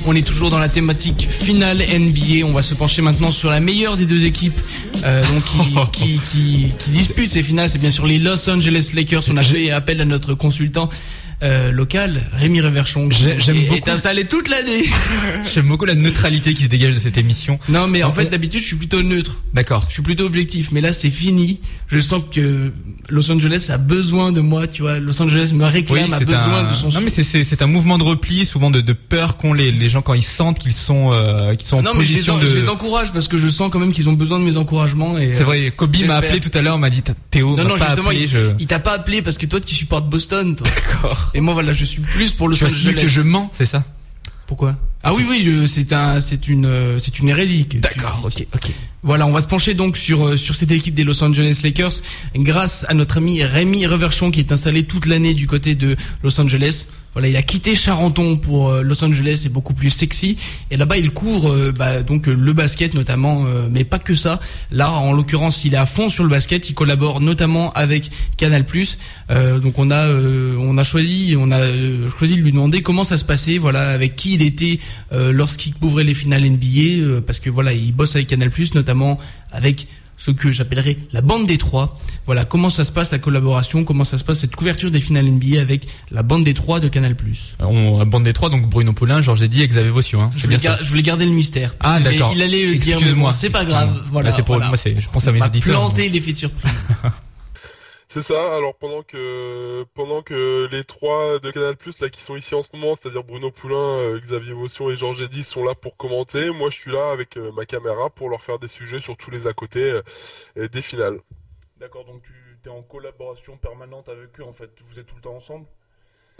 On 0.05 0.15
est 0.15 0.21
toujours 0.21 0.51
dans 0.51 0.59
la 0.59 0.69
thématique 0.69 1.27
finale 1.27 1.79
NBA. 1.79 2.45
On 2.45 2.51
va 2.51 2.61
se 2.61 2.75
pencher 2.75 3.01
maintenant 3.01 3.31
sur 3.31 3.49
la 3.49 3.59
meilleure 3.59 3.97
des 3.97 4.05
deux 4.05 4.25
équipes 4.25 4.53
euh, 5.03 5.25
donc 5.25 5.43
qui, 5.45 5.57
qui, 5.91 6.19
qui, 6.19 6.67
qui 6.77 6.89
disputent 6.91 7.31
ces 7.31 7.41
finales. 7.41 7.67
C'est 7.67 7.79
bien 7.79 7.89
sûr 7.89 8.05
les 8.05 8.19
Los 8.19 8.47
Angeles 8.47 8.91
Lakers. 8.93 9.23
On 9.31 9.37
a 9.37 9.43
fait 9.43 9.71
appel 9.71 9.99
à 9.99 10.05
notre 10.05 10.35
consultant 10.35 10.87
euh, 11.43 11.71
local, 11.71 12.23
Rémi 12.33 12.61
Reverchon, 12.61 13.09
j'aime 13.11 13.37
beaucoup. 13.61 13.75
est 13.75 13.87
installé 13.89 14.25
toute 14.25 14.49
l'année. 14.49 14.83
J'aime 15.53 15.67
beaucoup 15.67 15.85
la 15.85 15.93
neutralité 15.93 16.53
qui 16.55 16.63
se 16.63 16.67
dégage 16.67 16.95
de 16.95 16.99
cette 16.99 17.17
émission. 17.17 17.59
Non, 17.69 17.85
mais 17.87 18.01
en 18.03 18.09
En 18.09 18.13
fait, 18.13 18.25
d'habitude, 18.25 18.61
je 18.61 18.65
suis 18.65 18.75
plutôt 18.75 19.01
neutre. 19.03 19.35
D'accord. 19.53 19.85
Je 19.87 19.93
suis 19.93 20.01
plutôt 20.01 20.25
objectif, 20.25 20.71
mais 20.71 20.81
là 20.81 20.93
c'est 20.93 21.09
fini. 21.11 21.61
Je 21.87 21.99
sens 21.99 22.23
que 22.33 22.71
Los 23.09 23.29
Angeles 23.31 23.67
a 23.69 23.77
besoin 23.77 24.31
de 24.31 24.41
moi, 24.41 24.65
tu 24.67 24.81
vois. 24.81 24.99
Los 24.99 25.21
Angeles 25.21 25.51
me 25.53 25.65
réclame, 25.65 26.11
a 26.11 26.19
besoin 26.19 26.59
un... 26.59 26.63
de 26.63 26.73
son 26.73 26.89
Non 26.89 27.01
mais 27.03 27.09
c'est 27.09 27.23
c'est 27.23 27.43
c'est 27.43 27.61
un 27.61 27.67
mouvement 27.67 27.97
de 27.99 28.03
repli, 28.03 28.45
souvent 28.45 28.71
de, 28.71 28.81
de 28.81 28.93
peur 28.93 29.37
qu'ont 29.37 29.53
les, 29.53 29.71
les 29.71 29.89
gens 29.89 30.01
quand 30.01 30.15
ils 30.15 30.23
sentent 30.23 30.59
qu'ils 30.59 30.73
sont 30.73 31.11
euh, 31.13 31.53
qu'ils 31.55 31.67
sont 31.67 31.77
en 31.77 31.81
Non 31.83 31.91
mais 31.95 32.03
je 32.03 32.09
les, 32.09 32.13
position 32.15 32.33
en- 32.33 32.39
de. 32.39 32.47
je 32.47 32.55
les 32.55 32.69
encourage 32.69 33.11
parce 33.13 33.27
que 33.27 33.37
je 33.37 33.47
sens 33.47 33.69
quand 33.71 33.79
même 33.79 33.93
qu'ils 33.93 34.09
ont 34.09 34.13
besoin 34.13 34.39
de 34.39 34.43
mes 34.43 34.57
encouragements 34.57 35.17
et. 35.17 35.33
C'est 35.33 35.41
euh, 35.41 35.45
vrai. 35.45 35.71
Kobe 35.75 35.95
m'a 36.07 36.15
appelé 36.15 36.39
tout 36.39 36.51
à 36.57 36.61
l'heure, 36.61 36.77
m'a 36.79 36.89
dit 36.89 37.03
Théo 37.31 37.55
Non 37.55 37.63
non 37.63 37.77
pas 37.77 37.85
justement 37.87 38.09
appelé. 38.09 38.23
il, 38.23 38.29
je... 38.29 38.37
il 38.59 38.65
t'a 38.67 38.79
pas 38.79 38.93
appelé 38.93 39.21
parce 39.21 39.37
que 39.37 39.45
toi 39.45 39.59
tu 39.61 39.75
supportes 39.75 40.09
Boston. 40.09 40.55
Toi. 40.55 40.67
D'accord. 40.67 41.26
Et 41.33 41.41
moi 41.41 41.53
voilà 41.53 41.73
je 41.73 41.85
suis 41.85 42.01
plus 42.01 42.31
pour 42.31 42.47
Los 42.49 42.55
Tu 42.57 42.65
Angeles. 42.65 43.01
que 43.01 43.07
je 43.07 43.21
mens, 43.21 43.49
c'est 43.51 43.65
ça 43.65 43.83
Pourquoi? 44.47 44.75
Ah 45.03 45.13
oui 45.13 45.25
oui 45.29 45.41
je, 45.45 45.65
c'est 45.65 45.93
un 45.93 46.19
c'est 46.21 46.47
une 46.47 46.65
euh, 46.65 46.99
c'est 46.99 47.19
une 47.19 47.29
hérésie. 47.29 47.67
D'accord. 47.75 48.21
Ok. 48.23 48.45
Ok. 48.53 48.71
Voilà, 49.03 49.25
on 49.27 49.31
va 49.31 49.41
se 49.41 49.47
pencher 49.47 49.73
donc 49.73 49.95
sur 49.97 50.25
euh, 50.25 50.37
sur 50.37 50.55
cette 50.55 50.71
équipe 50.71 50.95
des 50.95 51.03
Los 51.03 51.23
Angeles 51.23 51.61
Lakers 51.63 51.93
grâce 52.35 52.85
à 52.89 52.93
notre 52.93 53.17
ami 53.17 53.43
Rémi 53.43 53.85
Reverchon 53.85 54.31
qui 54.31 54.39
est 54.39 54.51
installé 54.51 54.83
toute 54.83 55.05
l'année 55.05 55.33
du 55.33 55.47
côté 55.47 55.75
de 55.75 55.95
Los 56.23 56.39
Angeles. 56.41 56.87
Voilà, 57.13 57.29
il 57.29 57.35
a 57.35 57.41
quitté 57.41 57.75
Charenton 57.75 58.37
pour 58.37 58.69
euh, 58.69 58.83
Los 58.83 59.03
Angeles, 59.03 59.39
c'est 59.41 59.51
beaucoup 59.51 59.73
plus 59.73 59.89
sexy. 59.89 60.37
Et 60.69 60.77
là-bas, 60.77 60.97
il 60.97 61.11
court 61.11 61.49
euh, 61.49 61.71
bah, 61.71 62.03
donc 62.03 62.27
euh, 62.27 62.33
le 62.33 62.53
basket 62.53 62.93
notamment, 62.93 63.45
mais 63.71 63.83
pas 63.83 63.99
que 63.99 64.13
ça. 64.13 64.39
Là, 64.71 64.91
en 64.91 65.13
l'occurrence, 65.13 65.65
il 65.65 65.73
est 65.73 65.77
à 65.77 65.85
fond 65.85 66.09
sur 66.09 66.23
le 66.23 66.29
basket. 66.29 66.69
Il 66.69 66.73
collabore 66.73 67.21
notamment 67.21 67.71
avec 67.73 68.11
Canal+. 68.37 68.65
Euh, 69.29 69.59
donc 69.59 69.79
on 69.79 69.89
a 69.89 70.07
on 70.07 70.77
a 70.77 70.83
choisi 70.83 71.35
on 71.37 71.51
a 71.51 71.61
choisi 72.17 72.37
de 72.37 72.41
lui 72.41 72.51
demander 72.51 72.81
comment 72.81 73.03
ça 73.03 73.17
se 73.17 73.25
passait, 73.25 73.57
voilà, 73.57 73.89
avec 73.89 74.15
qui 74.15 74.35
il 74.35 74.41
était 74.41 74.79
lorsqu'il 75.11 75.73
couvrait 75.73 76.03
les 76.03 76.13
finales 76.13 76.47
NBA, 76.47 77.21
parce 77.25 77.39
que 77.39 77.49
voilà, 77.49 77.73
il 77.73 77.93
bosse 77.93 78.15
avec 78.15 78.27
Canal+, 78.27 78.51
notamment 78.75 79.17
avec 79.51 79.87
ce 80.17 80.31
que 80.31 80.51
j'appellerais 80.51 80.97
la 81.11 81.21
bande 81.21 81.45
des 81.47 81.57
trois. 81.57 81.99
Voilà, 82.25 82.43
comment 82.43 82.69
ça 82.69 82.83
se 82.83 82.91
passe 82.91 83.11
la 83.11 83.19
collaboration, 83.19 83.83
comment 83.83 84.03
ça 84.03 84.17
se 84.17 84.23
passe 84.23 84.39
cette 84.39 84.55
couverture 84.55 84.89
des 84.91 84.99
finales 84.99 85.25
NBA 85.25 85.61
avec 85.61 85.87
la 86.11 86.23
bande 86.23 86.43
des 86.43 86.53
trois 86.53 86.79
de 86.79 86.87
Canal+. 86.89 87.15
On 87.59 88.05
bande 88.05 88.23
des 88.23 88.33
trois, 88.33 88.49
donc 88.49 88.67
Bruno 88.69 88.93
Poulain, 88.93 89.21
Georges 89.21 89.43
Eddy 89.43 89.61
et 89.61 89.67
Xavier 89.67 89.91
Vossio. 89.91 90.19
Hein. 90.19 90.31
Je 90.35 90.45
voulais, 90.45 90.57
gar- 90.57 90.79
je 90.83 90.89
voulais 90.89 91.03
garder 91.03 91.25
le 91.25 91.31
mystère. 91.31 91.75
Ah, 91.79 91.99
d'accord. 91.99 92.31
Il 92.35 92.41
allait 92.41 92.65
le 92.65 92.75
dire, 92.75 92.95
mais 92.97 93.01
Excuse-moi, 93.03 93.29
bon, 93.31 93.35
c'est 93.37 93.49
pas 93.49 93.63
grave. 93.63 94.01
Voilà. 94.11 94.29
Là, 94.31 94.35
c'est 94.35 94.43
pour- 94.43 94.55
voilà. 94.55 94.69
moi, 94.69 94.77
c'est- 94.77 94.99
je 94.99 95.07
pense 95.09 95.27
à 95.27 95.31
mes 95.31 95.41
auditeurs. 95.41 95.79
planter 95.79 96.09
l'effet 96.09 96.31
de 96.33 96.37
surprise. 96.37 96.71
C'est 98.09 98.21
ça. 98.21 98.55
Alors 98.55 98.75
pendant 98.75 99.03
que 99.03 99.85
pendant 99.93 100.21
que 100.21 100.67
les 100.71 100.83
trois 100.85 101.39
de 101.39 101.51
Canal 101.51 101.75
Plus 101.75 101.99
là 101.99 102.09
qui 102.09 102.21
sont 102.21 102.35
ici 102.37 102.55
en 102.55 102.63
ce 102.63 102.69
moment, 102.73 102.95
c'est-à-dire 102.95 103.23
Bruno 103.23 103.51
Poulain, 103.51 103.99
euh, 103.99 104.19
Xavier 104.19 104.53
Vaution 104.53 104.89
et 104.89 104.95
Georges 104.95 105.21
Eddy 105.21 105.43
sont 105.43 105.63
là 105.63 105.75
pour 105.75 105.97
commenter. 105.97 106.49
Moi, 106.51 106.69
je 106.69 106.77
suis 106.77 106.91
là 106.91 107.11
avec 107.11 107.35
euh, 107.37 107.51
ma 107.51 107.65
caméra 107.65 108.09
pour 108.09 108.29
leur 108.29 108.41
faire 108.41 108.59
des 108.59 108.69
sujets 108.69 109.01
sur 109.01 109.17
tous 109.17 109.29
les 109.29 109.45
à 109.47 109.53
côté 109.53 110.01
euh, 110.57 110.67
des 110.69 110.81
finales. 110.81 111.19
D'accord, 111.77 112.05
donc 112.05 112.23
tu 112.23 112.33
es 112.65 112.71
en 112.71 112.81
collaboration 112.81 113.57
permanente 113.57 114.09
avec 114.09 114.39
eux 114.39 114.43
en 114.43 114.53
fait, 114.53 114.71
vous 114.87 114.99
êtes 114.99 115.05
tout 115.05 115.15
le 115.15 115.21
temps 115.21 115.35
ensemble? 115.35 115.67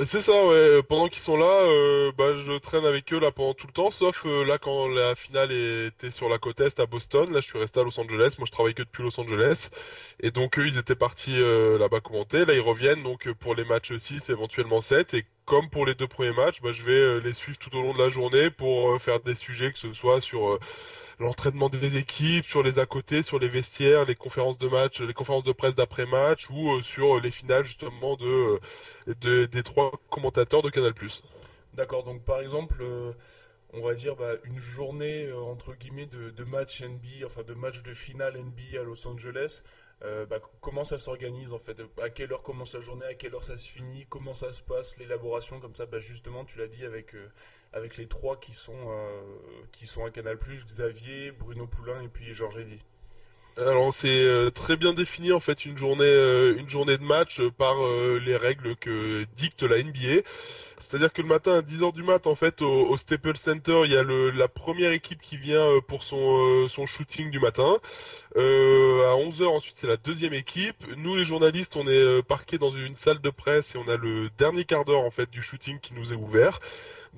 C'est 0.05 0.21
ça, 0.21 0.45
ouais. 0.45 0.83
Pendant 0.83 1.07
qu'ils 1.07 1.21
sont 1.23 1.37
là, 1.37 1.45
euh, 1.63 2.11
bah, 2.15 2.35
je 2.35 2.57
traîne 2.59 2.85
avec 2.85 3.11
eux 3.13 3.19
là 3.19 3.31
pendant 3.31 3.55
tout 3.55 3.65
le 3.65 3.73
temps, 3.73 3.89
sauf 3.89 4.27
euh, 4.27 4.45
là 4.45 4.59
quand 4.59 4.87
la 4.87 5.15
finale 5.15 5.51
était 5.51 6.11
sur 6.11 6.29
la 6.29 6.37
côte 6.37 6.59
est 6.59 6.79
à 6.79 6.85
Boston. 6.85 7.31
Là, 7.33 7.41
je 7.41 7.47
suis 7.47 7.57
resté 7.57 7.79
à 7.79 7.83
Los 7.83 7.99
Angeles. 7.99 8.35
Moi, 8.37 8.45
je 8.45 8.51
travaille 8.51 8.75
que 8.75 8.83
depuis 8.83 9.01
Los 9.01 9.19
Angeles. 9.19 9.69
Et 10.19 10.29
donc, 10.29 10.59
eux, 10.59 10.67
ils 10.67 10.77
étaient 10.77 10.95
partis 10.95 11.41
euh, 11.41 11.79
là-bas 11.79 11.99
commenter. 12.01 12.45
Là, 12.45 12.53
ils 12.53 12.61
reviennent 12.61 13.01
donc 13.01 13.27
euh, 13.27 13.33
pour 13.33 13.55
les 13.55 13.65
matchs 13.65 13.97
6, 13.97 14.29
éventuellement 14.29 14.81
7. 14.81 15.15
Et 15.15 15.25
comme 15.45 15.69
pour 15.71 15.85
les 15.87 15.95
deux 15.95 16.07
premiers 16.07 16.33
matchs, 16.33 16.61
bah, 16.61 16.71
je 16.73 16.83
vais 16.83 16.91
euh, 16.91 17.19
les 17.19 17.33
suivre 17.33 17.57
tout 17.57 17.75
au 17.75 17.81
long 17.81 17.93
de 17.93 17.99
la 17.99 18.09
journée 18.09 18.51
pour 18.51 18.91
euh, 18.91 18.99
faire 18.99 19.19
des 19.21 19.33
sujets, 19.35 19.71
que 19.71 19.79
ce 19.79 19.93
soit 19.93 20.21
sur 20.21 20.47
euh, 20.47 20.59
l'entraînement 21.19 21.69
des 21.69 21.97
équipes, 21.97 22.45
sur 22.45 22.63
les 22.63 22.79
à 22.79 22.85
côté, 22.85 23.23
sur 23.23 23.39
les 23.39 23.47
vestiaires, 23.47 24.05
les 24.05 24.15
conférences 24.15 24.57
de 24.57 24.67
match, 24.67 24.99
les 25.01 25.13
conférences 25.13 25.43
de 25.43 25.51
presse 25.51 25.75
d'après-match 25.75 26.49
ou 26.49 26.71
euh, 26.73 26.83
sur 26.83 27.19
les 27.19 27.31
finales 27.31 27.65
justement 27.65 28.17
euh, 28.21 28.59
de- 29.21 29.45
des 29.45 29.63
trois 29.63 29.91
commentateurs 30.09 30.61
de 30.63 30.69
Canal+. 30.69 30.93
D'accord, 31.73 32.03
donc 32.03 32.23
par 32.23 32.39
exemple, 32.41 32.77
euh, 32.81 33.13
on 33.73 33.81
va 33.81 33.93
dire 33.93 34.15
bah, 34.15 34.33
une 34.45 34.57
journée 34.59 35.25
euh, 35.27 35.39
entre 35.41 35.73
guillemets 35.75 36.07
de, 36.07 36.43
match 36.45 36.81
NBA, 36.81 37.25
enfin 37.25 37.43
de 37.43 37.53
match 37.53 37.83
de 37.83 37.93
finale 37.93 38.37
NBA 38.37 38.81
à 38.81 38.83
Los 38.83 39.07
Angeles. 39.07 39.63
euh, 40.03 40.25
bah, 40.25 40.39
comment 40.61 40.85
ça 40.85 40.99
s'organise 40.99 41.53
en 41.53 41.59
fait? 41.59 41.81
À 42.01 42.09
quelle 42.09 42.33
heure 42.33 42.43
commence 42.43 42.73
la 42.73 42.81
journée? 42.81 43.05
À 43.05 43.13
quelle 43.15 43.35
heure 43.35 43.43
ça 43.43 43.57
se 43.57 43.67
finit? 43.69 44.05
Comment 44.09 44.33
ça 44.33 44.51
se 44.53 44.61
passe 44.63 44.97
l'élaboration? 44.97 45.59
Comme 45.59 45.75
ça 45.75 45.85
bah, 45.85 45.99
Justement, 45.99 46.45
tu 46.45 46.57
l'as 46.59 46.67
dit 46.67 46.85
avec 46.85 47.15
euh, 47.15 47.29
avec 47.73 47.97
les 47.97 48.07
trois 48.07 48.39
qui 48.39 48.53
sont 48.53 48.73
euh, 48.73 49.21
qui 49.71 49.87
sont 49.87 50.05
à 50.05 50.09
Canal+, 50.09 50.37
Xavier, 50.65 51.31
Bruno 51.31 51.67
Poulain 51.67 52.01
et 52.01 52.07
puis 52.07 52.33
Georges 52.33 52.57
Eddy. 52.57 52.79
Alors 53.57 53.91
c'est 53.93 54.23
euh, 54.23 54.51
très 54.51 54.77
bien 54.77 54.93
défini 54.93 55.31
en 55.31 55.39
fait 55.39 55.65
une 55.65 55.77
journée 55.77 56.05
euh, 56.05 56.55
une 56.57 56.69
journée 56.69 56.97
de 56.97 57.03
match 57.03 57.41
par 57.57 57.75
les 58.23 58.37
règles 58.37 58.75
que 58.75 59.25
dicte 59.35 59.63
la 59.63 59.81
NBA. 59.81 60.21
C'est-à-dire 60.79 61.11
que 61.11 61.21
le 61.21 61.27
matin 61.27 61.55
à 61.55 61.61
10h 61.61 61.91
du 61.91 62.03
mat 62.03 62.27
en 62.27 62.35
fait 62.35 62.61
au, 62.61 62.87
au 62.87 62.97
Staples 62.97 63.35
Center, 63.35 63.81
il 63.83 63.91
y 63.91 63.97
a 63.97 64.03
le, 64.03 64.29
la 64.29 64.47
première 64.47 64.91
équipe 64.91 65.21
qui 65.21 65.35
vient 65.35 65.67
pour 65.87 66.03
son 66.03 66.67
son 66.69 66.85
shooting 66.85 67.31
du 67.31 67.39
matin. 67.39 67.77
À 68.35 68.39
11h 68.39 69.47
ensuite 69.47 69.75
c'est 69.75 69.87
la 69.87 69.97
deuxième 69.97 70.33
équipe. 70.33 70.85
Nous 70.95 71.15
les 71.15 71.25
journalistes, 71.25 71.75
on 71.75 71.87
est 71.87 72.21
parqués 72.23 72.59
dans 72.59 72.71
une 72.71 72.95
salle 72.95 73.21
de 73.21 73.29
presse 73.31 73.73
et 73.73 73.77
on 73.79 73.87
a 73.87 73.97
le 73.97 74.29
dernier 74.37 74.65
quart 74.65 74.85
d'heure 74.85 75.01
en 75.01 75.11
fait 75.11 75.29
du 75.31 75.41
shooting 75.41 75.79
qui 75.79 75.95
nous 75.95 76.13
est 76.13 76.17
ouvert. 76.17 76.59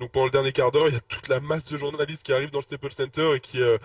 Donc 0.00 0.12
pendant 0.12 0.24
le 0.24 0.30
dernier 0.30 0.52
quart 0.52 0.72
d'heure, 0.72 0.88
il 0.88 0.94
y 0.94 0.96
a 0.96 1.00
toute 1.00 1.28
la 1.28 1.40
masse 1.40 1.66
de 1.66 1.76
journalistes 1.76 2.22
qui 2.22 2.32
arrivent 2.32 2.50
dans 2.50 2.60
le 2.60 2.64
Staples 2.64 2.92
Center 2.92 3.34
et 3.36 3.40
qui 3.40 3.60
euh, 3.60 3.76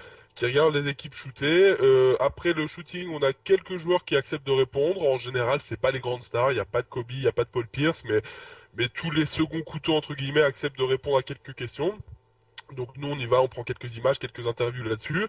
regardent 0.41 0.73
les 0.73 0.89
équipes 0.89 1.13
shooter. 1.13 1.75
Euh, 1.82 2.15
après 2.21 2.54
le 2.54 2.67
shooting, 2.67 3.10
on 3.10 3.21
a 3.21 3.34
quelques 3.34 3.78
joueurs 3.78 4.06
qui 4.06 4.15
acceptent 4.15 4.47
de 4.47 4.54
répondre. 4.54 5.04
En 5.04 5.17
général, 5.17 5.60
c'est 5.60 5.80
pas 5.80 5.91
les 5.91 5.99
grandes 5.99 6.23
stars. 6.23 6.54
Il 6.54 6.56
n'y 6.56 6.62
a 6.62 6.65
pas 6.65 6.82
de 6.82 6.88
Kobe, 6.88 7.12
il 7.12 7.19
n'y 7.19 7.28
a 7.28 7.34
pas 7.34 7.43
de 7.43 7.49
Paul 7.49 7.67
Pierce, 7.67 8.04
mais 8.06 8.21
mais 8.78 8.88
tous 8.89 9.12
les 9.12 9.25
seconds 9.25 9.62
couteaux 9.62 9.93
entre 9.93 10.15
guillemets 10.15 10.41
acceptent 10.41 10.78
de 10.78 10.84
répondre 10.84 11.17
à 11.17 11.23
quelques 11.23 11.54
questions. 11.54 11.97
Donc 12.73 12.89
nous 12.97 13.08
on 13.08 13.17
y 13.17 13.25
va, 13.25 13.41
on 13.41 13.47
prend 13.47 13.63
quelques 13.63 13.95
images, 13.95 14.19
quelques 14.19 14.47
interviews 14.47 14.84
là-dessus. 14.84 15.28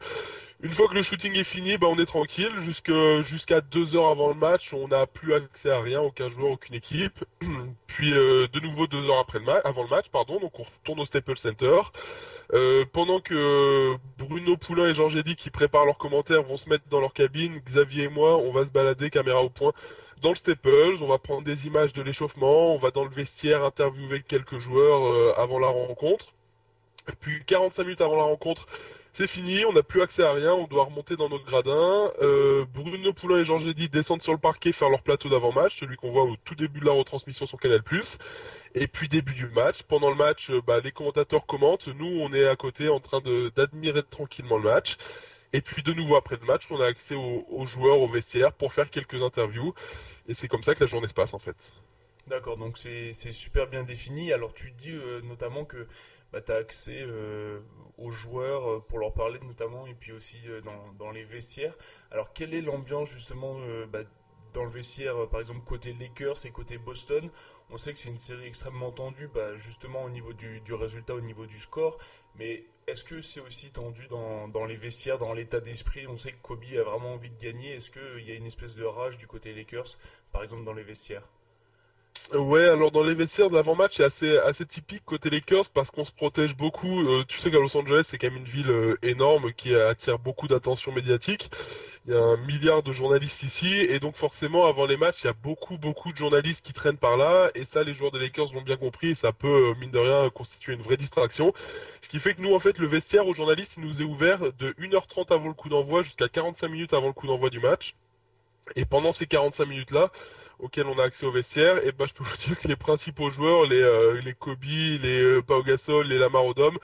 Une 0.63 0.73
fois 0.73 0.89
que 0.89 0.95
le 0.95 1.03
shooting 1.03 1.37
est 1.37 1.45
fini, 1.45 1.77
bah, 1.77 1.87
on 1.89 1.99
est 1.99 2.07
tranquille. 2.07 2.51
Jusqu'à 2.59 3.61
deux 3.61 3.95
heures 3.95 4.07
avant 4.07 4.29
le 4.29 4.35
match, 4.35 4.73
on 4.73 4.89
n'a 4.89 5.07
plus 5.07 5.35
accès 5.35 5.71
à 5.71 5.81
rien, 5.81 6.01
aucun 6.01 6.29
joueur, 6.29 6.53
aucune 6.53 6.75
équipe. 6.75 7.25
Puis 7.87 8.13
euh, 8.15 8.49
de 8.53 8.61
nouveau 8.61 8.87
deux 8.87 9.09
heures 9.09 9.19
après 9.19 9.39
le 9.39 9.67
avant 9.67 9.83
le 9.83 9.89
match, 9.89 10.07
pardon, 10.11 10.41
donc 10.41 10.59
on 10.59 10.63
retourne 10.63 11.01
au 11.01 11.05
Staples 11.05 11.39
Center. 11.39 11.81
Euh, 12.53 12.85
pendant 12.93 13.21
que 13.21 13.97
Bruno 14.19 14.57
Poulain 14.57 14.89
et 14.89 14.95
Georges 14.95 15.17
Eddy 15.17 15.37
qui 15.37 15.51
préparent 15.51 15.85
leurs 15.85 15.99
commentaires 15.99 16.43
vont 16.43 16.57
se 16.57 16.69
mettre 16.69 16.85
dans 16.89 17.01
leur 17.01 17.13
cabine, 17.13 17.59
Xavier 17.59 18.05
et 18.05 18.09
moi, 18.09 18.37
on 18.39 18.53
va 18.53 18.65
se 18.65 18.71
balader 18.71 19.11
caméra 19.11 19.43
au 19.43 19.51
point 19.51 19.73
dans 20.23 20.31
le 20.31 20.35
Staples, 20.35 20.97
on 21.03 21.07
va 21.07 21.19
prendre 21.19 21.43
des 21.43 21.67
images 21.67 21.93
de 21.93 22.03
l'échauffement, 22.03 22.75
on 22.75 22.79
va 22.79 22.91
dans 22.91 23.05
le 23.05 23.11
vestiaire 23.11 23.65
interviewer 23.65 24.23
quelques 24.23 24.59
joueurs 24.59 25.05
euh, 25.07 25.35
avant 25.37 25.59
la 25.59 25.69
rencontre. 25.69 26.33
Puis 27.21 27.45
45 27.45 27.85
minutes 27.85 28.01
avant 28.01 28.17
la 28.17 28.25
rencontre, 28.25 28.67
c'est 29.13 29.27
fini, 29.27 29.65
on 29.65 29.73
n'a 29.73 29.83
plus 29.83 30.03
accès 30.03 30.23
à 30.23 30.33
rien, 30.33 30.53
on 30.53 30.67
doit 30.67 30.85
remonter 30.85 31.17
dans 31.17 31.31
notre 31.31 31.47
gradin. 31.47 32.11
Euh, 32.21 32.67
Bruno 32.75 33.15
Poulain 33.15 33.39
et 33.39 33.45
Georges 33.47 33.67
Eddy 33.67 33.89
descendent 33.89 34.21
sur 34.21 34.33
le 34.33 34.39
parquet 34.39 34.73
faire 34.73 34.91
leur 34.91 35.01
plateau 35.01 35.31
d'avant-match, 35.31 35.81
celui 35.81 35.97
qu'on 35.97 36.11
voit 36.11 36.25
au 36.25 36.37
tout 36.45 36.55
début 36.55 36.81
de 36.81 36.85
la 36.85 36.93
retransmission 36.93 37.47
sur 37.47 37.59
Canal+. 37.59 37.81
Et 38.75 38.87
puis 38.87 39.09
début 39.09 39.33
du 39.33 39.47
match, 39.47 39.85
pendant 39.85 40.11
le 40.11 40.17
match, 40.17 40.51
euh, 40.51 40.61
bah, 40.61 40.81
les 40.85 40.93
commentateurs 40.93 41.47
commentent, 41.47 41.89
nous 41.89 42.21
on 42.21 42.35
est 42.35 42.47
à 42.47 42.57
côté 42.57 42.91
en 42.91 43.01
train 43.01 43.23
d'admirer 43.57 44.03
tranquillement 44.03 44.59
le 44.59 44.65
match. 44.65 44.99
Et 45.55 45.63
puis 45.63 45.83
de 45.83 45.95
nouveau 45.95 46.17
après 46.17 46.37
le 46.39 46.47
match, 46.47 46.67
on 46.71 46.79
a 46.83 46.87
accès 46.87 47.15
aux, 47.15 47.65
joueurs, 47.65 48.01
aux 48.01 48.09
vestiaires 48.09 48.53
pour 48.53 48.75
faire 48.75 48.91
quelques 48.91 49.23
interviews. 49.23 49.73
Et 50.29 50.35
c'est 50.35 50.47
comme 50.47 50.63
ça 50.63 50.75
que 50.75 50.81
la 50.81 50.87
journée 50.87 51.09
se 51.09 51.15
passe 51.15 51.33
en 51.33 51.39
fait. 51.39 51.73
D'accord, 52.27 52.59
donc 52.59 52.77
c'est 52.77 53.15
super 53.15 53.67
bien 53.67 53.83
défini. 53.83 54.31
Alors 54.35 54.53
tu 54.53 54.73
dis 54.73 54.91
euh, 54.91 55.23
notamment 55.23 55.65
que 55.65 55.87
bah, 56.37 56.43
tu 56.43 56.53
as 56.53 56.57
accès 56.57 56.99
euh, 57.01 57.61
aux 57.97 58.11
joueurs 58.11 58.71
euh, 58.71 58.85
pour 58.87 58.99
leur 58.99 59.15
parler 59.15 59.41
notamment 59.41 59.87
et 59.87 59.95
puis 59.95 60.13
aussi 60.13 60.37
euh, 60.49 60.61
dans, 60.99 61.11
les 61.11 61.23
vestiaires. 61.23 61.75
Alors 62.11 62.35
quelle 62.35 62.53
est 62.53 62.61
l'ambiance 62.61 63.09
justement 63.09 63.57
bah, 63.91 64.01
dans 64.53 64.65
le 64.65 64.69
vestiaire, 64.69 65.29
par 65.31 65.41
exemple 65.41 65.61
côté 65.65 65.95
Lakers 65.99 66.45
et 66.45 66.51
côté 66.51 66.77
Boston? 66.77 67.31
On 67.71 67.79
sait 67.79 67.95
que 67.95 67.99
c'est 67.99 68.11
une 68.11 68.19
série 68.19 68.47
extrêmement 68.47 68.93
tendue, 68.93 69.29
bah, 69.29 69.57
justement 69.57 70.05
au 70.05 70.11
niveau 70.11 70.35
du, 70.35 70.61
du 70.61 70.75
résultat, 70.75 71.15
au 71.15 71.23
niveau 71.23 71.47
du 71.47 71.59
score. 71.59 71.97
Mais 72.35 72.67
est-ce 72.87 73.03
que 73.03 73.23
c'est 73.23 73.41
aussi 73.41 73.71
tendu 73.71 74.07
dans, 74.09 74.47
dans 74.47 74.67
les 74.67 74.77
vestiaires, 74.77 75.17
dans 75.17 75.33
l'état 75.33 75.61
d'esprit? 75.61 76.07
On 76.07 76.19
sait 76.19 76.33
que 76.33 76.43
Kobe 76.43 76.65
a 76.79 76.83
vraiment 76.83 77.15
envie 77.15 77.31
de 77.31 77.39
gagner. 77.39 77.77
Est-ce 77.77 77.91
qu'il 77.91 78.29
y 78.29 78.31
a 78.31 78.35
une 78.35 78.47
espèce 78.47 78.75
de 78.75 78.85
rage 78.85 79.17
du 79.17 79.27
côté 79.27 79.55
Lakers, 79.55 79.97
par 80.33 80.43
exemple 80.45 80.65
dans 80.65 80.75
les 80.75 80.85
vestiaires? 80.85 81.27
Ouais, 82.35 82.65
alors 82.65 82.91
dans 82.91 83.05
les 83.05 83.15
vestiaires 83.15 83.51
de 83.51 83.55
l'avant-match, 83.55 84.01
c'est 84.11 84.39
assez, 84.39 84.67
typique 84.67 85.05
côté 85.05 85.31
Lakers 85.31 85.71
parce 85.71 85.93
qu'on 85.93 86.05
se 86.05 86.11
protège 86.11 86.57
beaucoup. 86.57 87.07
Euh, 87.07 87.25
tu 87.29 87.39
sais 87.39 87.53
qu'à 87.53 87.59
Los 87.59 87.77
Angeles, 87.77 88.03
c'est 88.05 88.19
quand 88.19 88.29
même 88.29 88.39
une 88.39 88.49
ville 88.49 88.71
euh, 88.71 88.99
énorme 89.03 89.53
qui 89.53 89.73
attire 89.77 90.19
beaucoup 90.19 90.49
d'attention 90.49 90.91
médiatique. 90.91 91.51
Il 92.07 92.15
y 92.15 92.17
a 92.17 92.21
un 92.21 92.37
milliard 92.39 92.83
de 92.83 92.91
journalistes 92.93 93.45
ici 93.45 93.79
et 93.79 94.01
donc 94.01 94.17
forcément, 94.17 94.67
avant 94.67 94.87
les 94.87 94.97
matchs, 94.97 95.23
il 95.23 95.27
y 95.29 95.31
a 95.31 95.35
beaucoup, 95.35 95.79
beaucoup 95.79 96.13
de 96.13 96.17
journalistes 96.17 96.67
qui 96.67 96.73
traînent 96.73 96.97
par 96.97 97.17
là 97.17 97.49
et 97.55 97.65
ça, 97.65 97.85
les 97.85 97.95
joueurs 97.95 98.11
des 98.11 98.19
Lakers 98.19 98.53
l'ont 98.55 98.63
bien 98.63 98.77
compris 98.77 99.11
et 99.11 99.15
ça 99.15 99.33
peut, 99.33 99.71
euh, 99.71 99.75
mine 99.79 99.93
de 99.93 99.99
rien, 99.99 100.29
constituer 100.31 100.73
une 100.75 100.83
vraie 100.83 100.97
distraction. 100.97 101.53
Ce 102.03 102.09
qui 102.09 102.19
fait 102.19 102.35
que 102.35 102.43
nous, 102.43 102.55
en 102.55 102.59
fait, 102.59 102.79
le 102.79 102.89
vestiaire 102.89 103.29
aux 103.29 103.35
journalistes, 103.35 103.75
il 103.79 103.85
nous 103.85 104.03
est 104.03 104.05
ouvert 104.05 104.41
de 104.59 104.73
1h30 104.81 105.33
avant 105.33 105.47
le 105.47 105.55
coup 105.55 105.69
d'envoi 105.69 106.03
jusqu'à 106.03 106.29
45 106.29 106.69
minutes 106.69 106.93
avant 106.93 107.07
le 107.07 107.13
coup 107.13 107.29
d'envoi 107.29 107.51
du 107.51 107.61
match. 107.61 107.95
Et 108.75 108.85
pendant 108.85 109.13
ces 109.13 109.27
45 109.27 109.67
minutes-là, 109.67 110.11
auxquels 110.59 110.87
on 110.87 110.99
a 110.99 111.05
accès 111.05 111.27
au 111.27 111.31
vestiaire, 111.31 111.85
et 111.87 111.93
ben 111.93 112.07
je 112.07 112.15
peux 112.15 112.25
vous 112.25 112.37
dire 112.37 112.59
que 112.59 112.69
les 112.69 112.77
principaux 112.77 113.31
joueurs, 113.31 113.67
les 113.67 113.83
euh, 113.83 114.21
les 114.23 114.35
Kobe, 114.35 114.63
les 114.65 115.21
euh, 115.23 115.43
Pau 115.43 115.63
Gasol, 115.63 116.07
les 116.07 116.19
Lamar 116.19 116.45
Odom, 116.47 116.77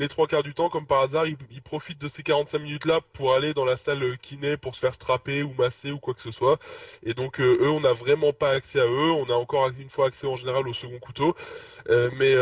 les 0.00 0.08
trois 0.08 0.26
quarts 0.26 0.42
du 0.42 0.54
temps, 0.54 0.70
comme 0.70 0.86
par 0.86 1.02
hasard, 1.02 1.26
ils, 1.26 1.36
profitent 1.62 2.00
de 2.00 2.08
ces 2.08 2.22
45 2.22 2.58
minutes-là 2.58 3.00
pour 3.12 3.34
aller 3.34 3.52
dans 3.52 3.66
la 3.66 3.76
salle 3.76 4.02
euh, 4.02 4.16
kiné 4.16 4.56
pour 4.56 4.74
se 4.74 4.80
faire 4.80 4.94
strapper 4.94 5.42
ou 5.42 5.52
masser 5.58 5.90
ou 5.90 5.98
quoi 5.98 6.14
que 6.14 6.22
ce 6.22 6.30
soit. 6.32 6.58
Et 7.04 7.12
donc 7.12 7.38
euh, 7.38 7.58
eux, 7.60 7.68
on 7.68 7.80
n'a 7.80 7.92
vraiment 7.92 8.32
pas 8.32 8.48
accès 8.50 8.80
à 8.80 8.86
eux. 8.86 9.10
On 9.12 9.26
a 9.26 9.34
encore 9.34 9.68
une 9.68 9.90
fois 9.90 10.06
accès 10.06 10.26
en 10.26 10.36
général 10.36 10.66
au 10.66 10.72
second 10.72 10.98
couteau. 10.98 11.36
Euh, 11.90 12.10
mais 12.16 12.34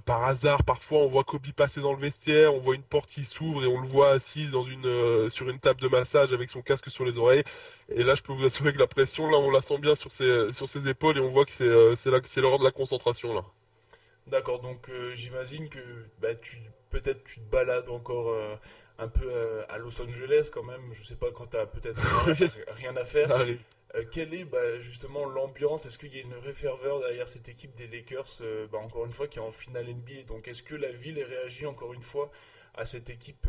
par 0.00 0.24
hasard, 0.24 0.64
parfois, 0.64 0.98
on 0.98 1.08
voit 1.08 1.22
Kobe 1.22 1.46
passer 1.52 1.80
dans 1.80 1.92
le 1.92 2.00
vestiaire, 2.00 2.52
on 2.52 2.58
voit 2.58 2.74
une 2.74 2.82
porte 2.82 3.08
qui 3.08 3.24
s'ouvre 3.24 3.62
et 3.62 3.68
on 3.68 3.80
le 3.80 3.86
voit 3.86 4.10
assis 4.10 4.48
sur 5.30 5.48
une 5.48 5.58
table 5.60 5.80
de 5.80 5.88
massage 5.88 6.32
avec 6.32 6.50
son 6.50 6.62
casque 6.62 6.90
sur 6.90 7.04
les 7.04 7.16
oreilles. 7.16 7.44
Et 7.94 8.02
là, 8.02 8.16
je 8.16 8.22
peux 8.22 8.32
vous 8.32 8.44
assurer 8.44 8.72
que 8.72 8.78
la 8.78 8.88
pression, 8.88 9.30
là, 9.30 9.38
on 9.38 9.50
la 9.52 9.60
sent 9.60 9.78
bien 9.78 9.94
sur 9.94 10.10
ses 10.12 10.88
épaules 10.88 11.18
et 11.18 11.20
on 11.20 11.30
voit 11.30 11.44
que 11.44 11.52
c'est 11.52 12.10
là 12.10 12.20
que 12.20 12.28
c'est 12.28 12.40
l'heure 12.40 12.58
de 12.58 12.64
la 12.64 12.72
concentration 12.72 13.34
là. 13.34 13.44
D'accord, 14.26 14.60
donc 14.60 14.88
euh, 14.88 15.14
j'imagine 15.14 15.68
que 15.68 15.80
bah, 16.20 16.34
tu 16.34 16.58
peut-être 16.90 17.24
tu 17.24 17.40
te 17.40 17.50
balades 17.50 17.88
encore 17.88 18.30
euh, 18.30 18.54
un 18.98 19.08
peu 19.08 19.26
euh, 19.28 19.64
à 19.68 19.78
Los 19.78 20.00
Angeles 20.00 20.50
quand 20.52 20.62
même. 20.62 20.92
Je 20.92 21.04
sais 21.04 21.16
pas 21.16 21.30
quand 21.32 21.48
tu 21.48 21.56
as 21.56 21.66
peut-être 21.66 22.00
rien, 22.76 22.96
à 22.96 23.04
faire. 23.04 23.44
Quelle 24.10 24.32
est 24.32 24.44
bah, 24.44 24.78
justement 24.80 25.26
l'ambiance? 25.26 25.86
Est-ce 25.86 25.98
qu'il 25.98 26.14
y 26.14 26.18
a 26.18 26.22
une 26.22 26.34
vraie 26.34 26.54
ferveur 26.54 27.00
derrière 27.00 27.26
cette 27.26 27.48
équipe 27.48 27.74
des 27.74 27.88
Lakers 27.88 28.42
bah, 28.70 28.78
Encore 28.78 29.06
une 29.06 29.12
fois, 29.12 29.26
qui 29.26 29.38
est 29.38 29.42
en 29.42 29.50
finale 29.50 29.86
NBA. 29.86 30.22
Donc 30.28 30.46
est-ce 30.46 30.62
que 30.62 30.76
la 30.76 30.92
ville 30.92 31.22
réagit 31.22 31.66
encore 31.66 31.92
une 31.92 32.02
fois 32.02 32.30
à 32.74 32.84
cette 32.84 33.10
équipe 33.10 33.48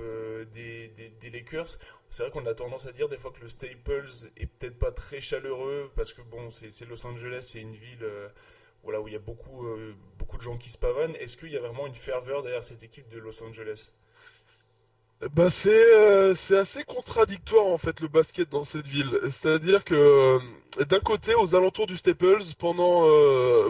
des, 0.54 0.88
des, 0.90 1.10
des 1.10 1.30
Lakers? 1.30 1.78
C'est 2.10 2.24
vrai 2.24 2.32
qu'on 2.32 2.46
a 2.48 2.56
tendance 2.56 2.88
à 2.88 2.92
dire 2.92 3.10
des 3.10 3.18
fois 3.18 3.32
que 3.32 3.42
le 3.42 3.48
Staples 3.48 4.10
est 4.38 4.48
peut-être 4.48 4.80
pas 4.80 4.92
très 4.92 5.22
chaleureux 5.22 5.92
parce 5.96 6.14
que 6.14 6.24
bon, 6.24 6.50
c'est 6.50 6.86
Los 6.90 7.06
Angeles, 7.06 7.50
c'est 7.52 7.62
une 7.62 7.76
ville 7.76 8.06
voilà, 8.84 9.02
où 9.02 9.08
il 9.08 9.14
y 9.14 9.18
a 9.18 9.20
beaucoup, 9.20 9.66
euh, 9.66 9.94
beaucoup 10.18 10.38
de 10.38 10.42
gens 10.42 10.58
qui 10.58 10.70
se 10.70 10.78
pavanent. 10.78 11.16
Est-ce 11.16 11.38
qu'il 11.38 11.52
y 11.52 11.58
a 11.58 11.60
vraiment 11.60 11.88
une 11.88 11.96
ferveur 11.96 12.44
derrière 12.44 12.64
cette 12.64 12.84
équipe 12.84 13.10
de 13.10 13.20
Los 13.20 13.42
Angeles? 13.44 13.92
Bah 15.36 15.50
c'est 15.50 15.72
euh, 15.72 16.36
c'est 16.36 16.58
assez 16.58 16.84
contradictoire 16.84 17.66
en 17.68 17.78
fait 17.78 18.02
le 18.02 18.10
basket 18.10 18.50
dans 18.50 18.66
cette 18.66 18.86
ville. 18.86 19.18
C'est-à-dire 19.32 19.86
que 19.86 19.96
euh, 19.96 20.84
d'un 20.84 21.00
côté 21.00 21.34
aux 21.34 21.56
alentours 21.56 21.88
du 21.88 21.96
Staples 21.96 22.44
pendant 22.60 23.08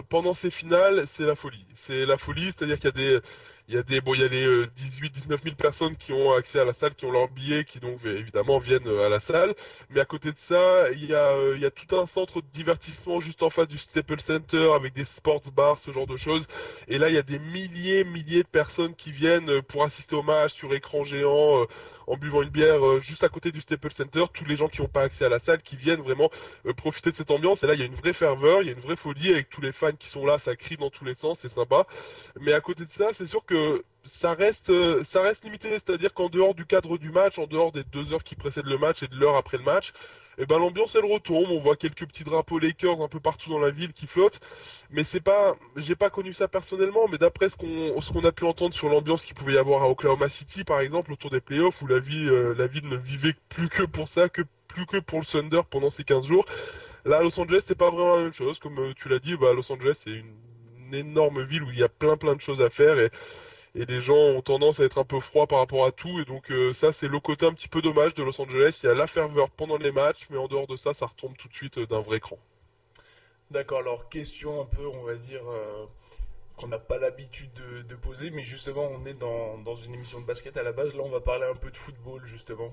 pendant 0.08 0.34
ces 0.34 0.50
finales 0.50 1.06
c'est 1.06 1.22
la 1.24 1.36
folie. 1.36 1.64
C'est 1.72 2.06
la 2.06 2.18
folie, 2.18 2.46
c'est-à-dire 2.46 2.80
qu'il 2.80 2.86
y 2.86 2.88
a 2.88 3.18
des 3.18 3.20
il 3.68 3.74
y 3.74 3.78
a 3.78 3.82
des 3.82 4.00
bon 4.00 4.14
il 4.14 4.20
y 4.20 4.24
a 4.24 4.28
les 4.28 4.66
18 4.76 5.10
19 5.10 5.42
000 5.42 5.56
personnes 5.56 5.96
qui 5.96 6.12
ont 6.12 6.32
accès 6.32 6.60
à 6.60 6.64
la 6.64 6.74
salle, 6.74 6.94
qui 6.94 7.06
ont 7.06 7.10
leur 7.10 7.28
billet, 7.28 7.64
qui 7.64 7.80
donc 7.80 8.04
évidemment 8.04 8.58
viennent 8.58 8.86
euh, 8.86 9.06
à 9.06 9.08
la 9.08 9.20
salle. 9.20 9.54
Mais 9.90 10.00
à 10.00 10.04
côté 10.04 10.32
de 10.32 10.38
ça 10.38 10.90
il 10.92 11.06
y 11.06 11.14
a 11.14 11.30
euh, 11.32 11.54
il 11.56 11.62
y 11.62 11.66
a 11.66 11.70
tout 11.70 11.96
un 11.96 12.06
centre 12.06 12.40
de 12.42 12.46
divertissement 12.52 13.20
juste 13.20 13.42
en 13.42 13.50
face 13.50 13.68
du 13.68 13.78
Staples 13.78 14.20
Center 14.20 14.72
avec 14.74 14.92
des 14.92 15.04
sports 15.04 15.42
bars, 15.54 15.78
ce 15.78 15.90
genre 15.90 16.06
de 16.06 16.16
choses. 16.16 16.46
Et 16.88 16.98
là 16.98 17.08
il 17.08 17.14
y 17.14 17.18
a 17.18 17.22
des 17.22 17.38
milliers 17.38 18.04
milliers 18.04 18.42
de 18.42 18.48
personnes 18.48 18.94
qui 18.94 19.10
viennent 19.10 19.48
euh, 19.50 19.62
pour 19.62 19.82
assister 19.82 20.14
au 20.14 20.22
match 20.22 20.52
sur 20.52 20.74
écran 20.74 21.04
géant. 21.04 21.66
En 22.06 22.16
buvant 22.16 22.42
une 22.42 22.50
bière 22.50 22.84
euh, 22.84 23.00
juste 23.00 23.24
à 23.24 23.28
côté 23.28 23.52
du 23.52 23.60
Staples 23.60 23.92
Center, 23.92 24.24
tous 24.32 24.44
les 24.44 24.56
gens 24.56 24.68
qui 24.68 24.82
n'ont 24.82 24.88
pas 24.88 25.02
accès 25.02 25.24
à 25.24 25.28
la 25.28 25.38
salle, 25.38 25.62
qui 25.62 25.76
viennent 25.76 26.00
vraiment 26.00 26.30
euh, 26.66 26.72
profiter 26.72 27.10
de 27.10 27.16
cette 27.16 27.30
ambiance. 27.30 27.62
Et 27.62 27.66
là, 27.66 27.74
il 27.74 27.80
y 27.80 27.82
a 27.82 27.86
une 27.86 27.94
vraie 27.94 28.12
ferveur, 28.12 28.62
il 28.62 28.66
y 28.66 28.70
a 28.70 28.72
une 28.72 28.80
vraie 28.80 28.96
folie 28.96 29.30
avec 29.30 29.50
tous 29.50 29.60
les 29.60 29.72
fans 29.72 29.92
qui 29.92 30.08
sont 30.08 30.26
là, 30.26 30.38
ça 30.38 30.56
crie 30.56 30.76
dans 30.76 30.90
tous 30.90 31.04
les 31.04 31.14
sens, 31.14 31.38
c'est 31.40 31.48
sympa. 31.48 31.86
Mais 32.40 32.52
à 32.52 32.60
côté 32.60 32.84
de 32.84 32.90
ça, 32.90 33.08
c'est 33.12 33.26
sûr 33.26 33.44
que 33.44 33.84
ça 34.04 34.32
reste, 34.32 34.70
euh, 34.70 35.02
ça 35.02 35.22
reste 35.22 35.44
limité, 35.44 35.70
c'est-à-dire 35.70 36.12
qu'en 36.12 36.28
dehors 36.28 36.54
du 36.54 36.66
cadre 36.66 36.98
du 36.98 37.10
match, 37.10 37.38
en 37.38 37.46
dehors 37.46 37.72
des 37.72 37.84
deux 37.84 38.12
heures 38.12 38.24
qui 38.24 38.36
précèdent 38.36 38.66
le 38.66 38.78
match 38.78 39.02
et 39.02 39.08
de 39.08 39.16
l'heure 39.16 39.36
après 39.36 39.56
le 39.56 39.64
match, 39.64 39.92
eh 40.38 40.46
ben 40.46 40.58
l'ambiance 40.58 40.94
elle 40.94 41.04
retombe. 41.04 41.50
On 41.50 41.58
voit 41.58 41.76
quelques 41.76 42.06
petits 42.06 42.24
drapeaux 42.24 42.58
Lakers 42.58 43.00
un 43.00 43.08
peu 43.08 43.20
partout 43.20 43.50
dans 43.50 43.58
la 43.58 43.70
ville 43.70 43.92
qui 43.92 44.06
flottent, 44.06 44.40
mais 44.90 45.04
c'est 45.04 45.20
pas, 45.20 45.56
j'ai 45.76 45.94
pas 45.96 46.10
connu 46.10 46.32
ça 46.32 46.48
personnellement, 46.48 47.06
mais 47.10 47.18
d'après 47.18 47.48
ce 47.48 47.56
qu'on, 47.56 48.00
ce 48.00 48.12
qu'on 48.12 48.24
a 48.24 48.32
pu 48.32 48.44
entendre 48.44 48.74
sur 48.74 48.88
l'ambiance 48.88 49.24
qu'il 49.24 49.34
pouvait 49.34 49.54
y 49.54 49.58
avoir 49.58 49.82
à 49.82 49.88
Oklahoma 49.88 50.28
City 50.28 50.64
par 50.64 50.80
exemple 50.80 51.12
autour 51.12 51.30
des 51.30 51.40
playoffs 51.40 51.80
où 51.82 51.86
la 51.86 51.98
ville, 51.98 52.28
euh, 52.28 52.54
la 52.56 52.66
ville 52.66 52.88
ne 52.88 52.96
vivait 52.96 53.34
plus 53.48 53.68
que 53.68 53.82
pour 53.82 54.08
ça, 54.08 54.28
que 54.28 54.42
plus 54.68 54.86
que 54.86 54.98
pour 54.98 55.20
le 55.20 55.24
Thunder 55.24 55.62
pendant 55.70 55.90
ces 55.90 56.04
15 56.04 56.26
jours. 56.26 56.44
Là, 57.04 57.18
à 57.18 57.22
Los 57.22 57.38
Angeles, 57.38 57.62
c'est 57.66 57.74
pas 57.74 57.90
vraiment 57.90 58.16
la 58.16 58.22
même 58.22 58.32
chose. 58.32 58.58
Comme 58.58 58.78
euh, 58.78 58.92
tu 58.96 59.08
l'as 59.08 59.18
dit, 59.18 59.36
bah, 59.36 59.52
Los 59.52 59.70
Angeles, 59.70 60.00
c'est 60.02 60.10
une, 60.10 60.34
énorme 60.92 61.42
ville 61.42 61.62
où 61.62 61.70
il 61.72 61.78
y 61.78 61.82
a 61.82 61.88
plein 61.88 62.16
plein 62.16 62.36
de 62.36 62.40
choses 62.40 62.60
à 62.60 62.70
faire 62.70 63.00
et, 63.00 63.10
et 63.74 63.84
les 63.86 64.00
gens 64.00 64.14
ont 64.14 64.40
tendance 64.40 64.80
à 64.80 64.84
être 64.84 64.98
un 64.98 65.04
peu 65.04 65.20
froids 65.20 65.46
par 65.46 65.58
rapport 65.58 65.84
à 65.84 65.92
tout. 65.92 66.20
Et 66.20 66.24
donc 66.24 66.50
euh, 66.50 66.72
ça, 66.72 66.92
c'est 66.92 67.08
le 67.08 67.18
côté 67.18 67.46
un 67.46 67.52
petit 67.52 67.68
peu 67.68 67.82
dommage 67.82 68.14
de 68.14 68.22
Los 68.22 68.40
Angeles. 68.40 68.78
Il 68.82 68.86
y 68.86 68.88
a 68.88 68.94
la 68.94 69.06
ferveur 69.06 69.50
pendant 69.50 69.76
les 69.76 69.90
matchs, 69.90 70.26
mais 70.30 70.38
en 70.38 70.46
dehors 70.46 70.66
de 70.66 70.76
ça, 70.76 70.94
ça 70.94 71.06
retombe 71.06 71.36
tout 71.36 71.48
de 71.48 71.54
suite 71.54 71.78
euh, 71.78 71.86
d'un 71.86 72.00
vrai 72.00 72.20
cran. 72.20 72.38
D'accord, 73.50 73.80
alors 73.80 74.08
question 74.08 74.62
un 74.62 74.64
peu, 74.64 74.86
on 74.86 75.02
va 75.02 75.16
dire, 75.16 75.42
euh, 75.48 75.84
qu'on 76.56 76.68
n'a 76.68 76.78
pas 76.78 76.98
l'habitude 76.98 77.50
de, 77.54 77.82
de 77.82 77.94
poser, 77.94 78.30
mais 78.30 78.42
justement, 78.42 78.88
on 78.90 79.04
est 79.06 79.14
dans, 79.14 79.58
dans 79.58 79.74
une 79.74 79.94
émission 79.94 80.20
de 80.20 80.26
basket 80.26 80.56
à 80.56 80.62
la 80.62 80.72
base. 80.72 80.94
Là, 80.94 81.02
on 81.04 81.10
va 81.10 81.20
parler 81.20 81.46
un 81.46 81.56
peu 81.56 81.70
de 81.70 81.76
football, 81.76 82.24
justement. 82.24 82.72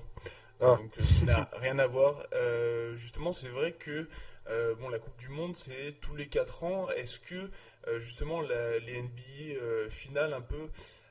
Ah. 0.60 0.78
Donc, 0.78 0.90
qui 0.92 1.24
n'a 1.24 1.50
rien 1.54 1.78
à 1.80 1.86
voir. 1.86 2.24
Euh, 2.32 2.96
justement, 2.96 3.32
c'est 3.32 3.48
vrai 3.48 3.72
que 3.72 4.08
bon, 4.80 4.88
la 4.88 4.98
Coupe 4.98 5.18
du 5.18 5.28
Monde, 5.28 5.56
c'est 5.56 5.96
tous 6.00 6.14
les 6.14 6.28
4 6.28 6.64
ans. 6.64 6.88
Est-ce 6.90 7.18
que, 7.18 7.50
justement, 7.98 8.40
la- 8.42 8.78
les 8.78 8.94
NBA 8.98 9.60
euh, 9.60 9.90
finales, 9.90 10.32
un 10.34 10.40
peu, 10.42 10.68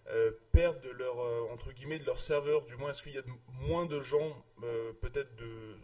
euh, 0.09 0.31
perdent 0.51 0.81
de 0.81 0.89
leur, 0.91 1.19
euh, 1.21 1.41
entre 1.53 1.71
guillemets, 1.73 1.99
de 1.99 2.05
leur 2.05 2.19
serveur. 2.19 2.63
Du 2.65 2.75
moins, 2.75 2.91
est-ce 2.91 3.03
qu'il 3.03 3.13
y 3.13 3.17
a 3.19 3.23
moins 3.61 3.85
de 3.85 4.01
gens, 4.01 4.43
euh, 4.63 4.93
peut-être 5.01 5.35
de 5.35 5.75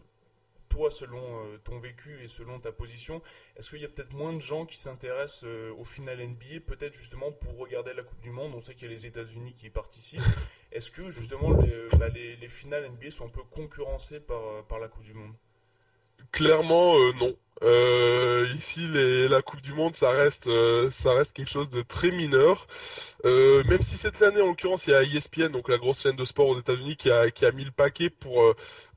toi, 0.68 0.90
selon 0.90 1.22
euh, 1.46 1.58
ton 1.64 1.78
vécu 1.78 2.22
et 2.22 2.28
selon 2.28 2.60
ta 2.60 2.72
position, 2.72 3.22
est-ce 3.56 3.70
qu'il 3.70 3.80
y 3.80 3.84
a 3.84 3.88
peut-être 3.88 4.12
moins 4.12 4.32
de 4.34 4.40
gens 4.40 4.66
qui 4.66 4.76
s'intéressent 4.76 5.44
euh, 5.44 5.72
au 5.78 5.84
final 5.84 6.20
NBA, 6.20 6.60
peut-être 6.66 6.94
justement 6.94 7.32
pour 7.32 7.56
regarder 7.58 7.94
la 7.94 8.02
Coupe 8.02 8.20
du 8.20 8.30
Monde? 8.30 8.54
On 8.54 8.60
sait 8.60 8.74
qu'il 8.74 8.84
y 8.84 8.90
a 8.90 8.94
les 8.94 9.06
États-Unis 9.06 9.54
qui 9.54 9.66
y 9.66 9.70
participent. 9.70 10.22
Est-ce 10.72 10.90
que 10.90 11.10
justement 11.10 11.52
les, 11.54 11.88
bah, 11.98 12.08
les, 12.10 12.36
les 12.36 12.48
finales 12.48 12.86
NBA 12.90 13.10
sont 13.10 13.26
un 13.26 13.30
peu 13.30 13.42
concurrencées 13.44 14.20
euh, 14.30 14.62
par 14.62 14.78
la 14.78 14.88
Coupe 14.88 15.04
du 15.04 15.14
Monde? 15.14 15.34
Clairement, 16.32 16.96
euh, 16.98 17.12
non. 17.18 17.34
Euh, 17.62 18.46
ici, 18.54 18.86
les, 18.86 19.26
la 19.26 19.42
Coupe 19.42 19.60
du 19.60 19.72
Monde, 19.72 19.96
ça 19.96 20.10
reste, 20.10 20.46
euh, 20.46 20.88
ça 20.90 21.12
reste 21.12 21.32
quelque 21.32 21.50
chose 21.50 21.68
de 21.70 21.82
très 21.82 22.10
mineur. 22.12 22.66
Même 23.24 23.82
si 23.82 23.96
cette 23.96 24.22
année, 24.22 24.40
en 24.40 24.46
l'occurrence, 24.48 24.86
il 24.86 24.90
y 24.90 24.94
a 24.94 25.02
ESPN, 25.02 25.48
donc 25.48 25.68
la 25.68 25.76
grosse 25.78 26.02
chaîne 26.02 26.16
de 26.16 26.24
sport 26.24 26.48
aux 26.48 26.58
États-Unis, 26.58 26.96
qui 26.96 27.10
a, 27.10 27.52
mis 27.52 27.64
le 27.64 27.72
paquet 27.72 28.10
pour, 28.10 28.54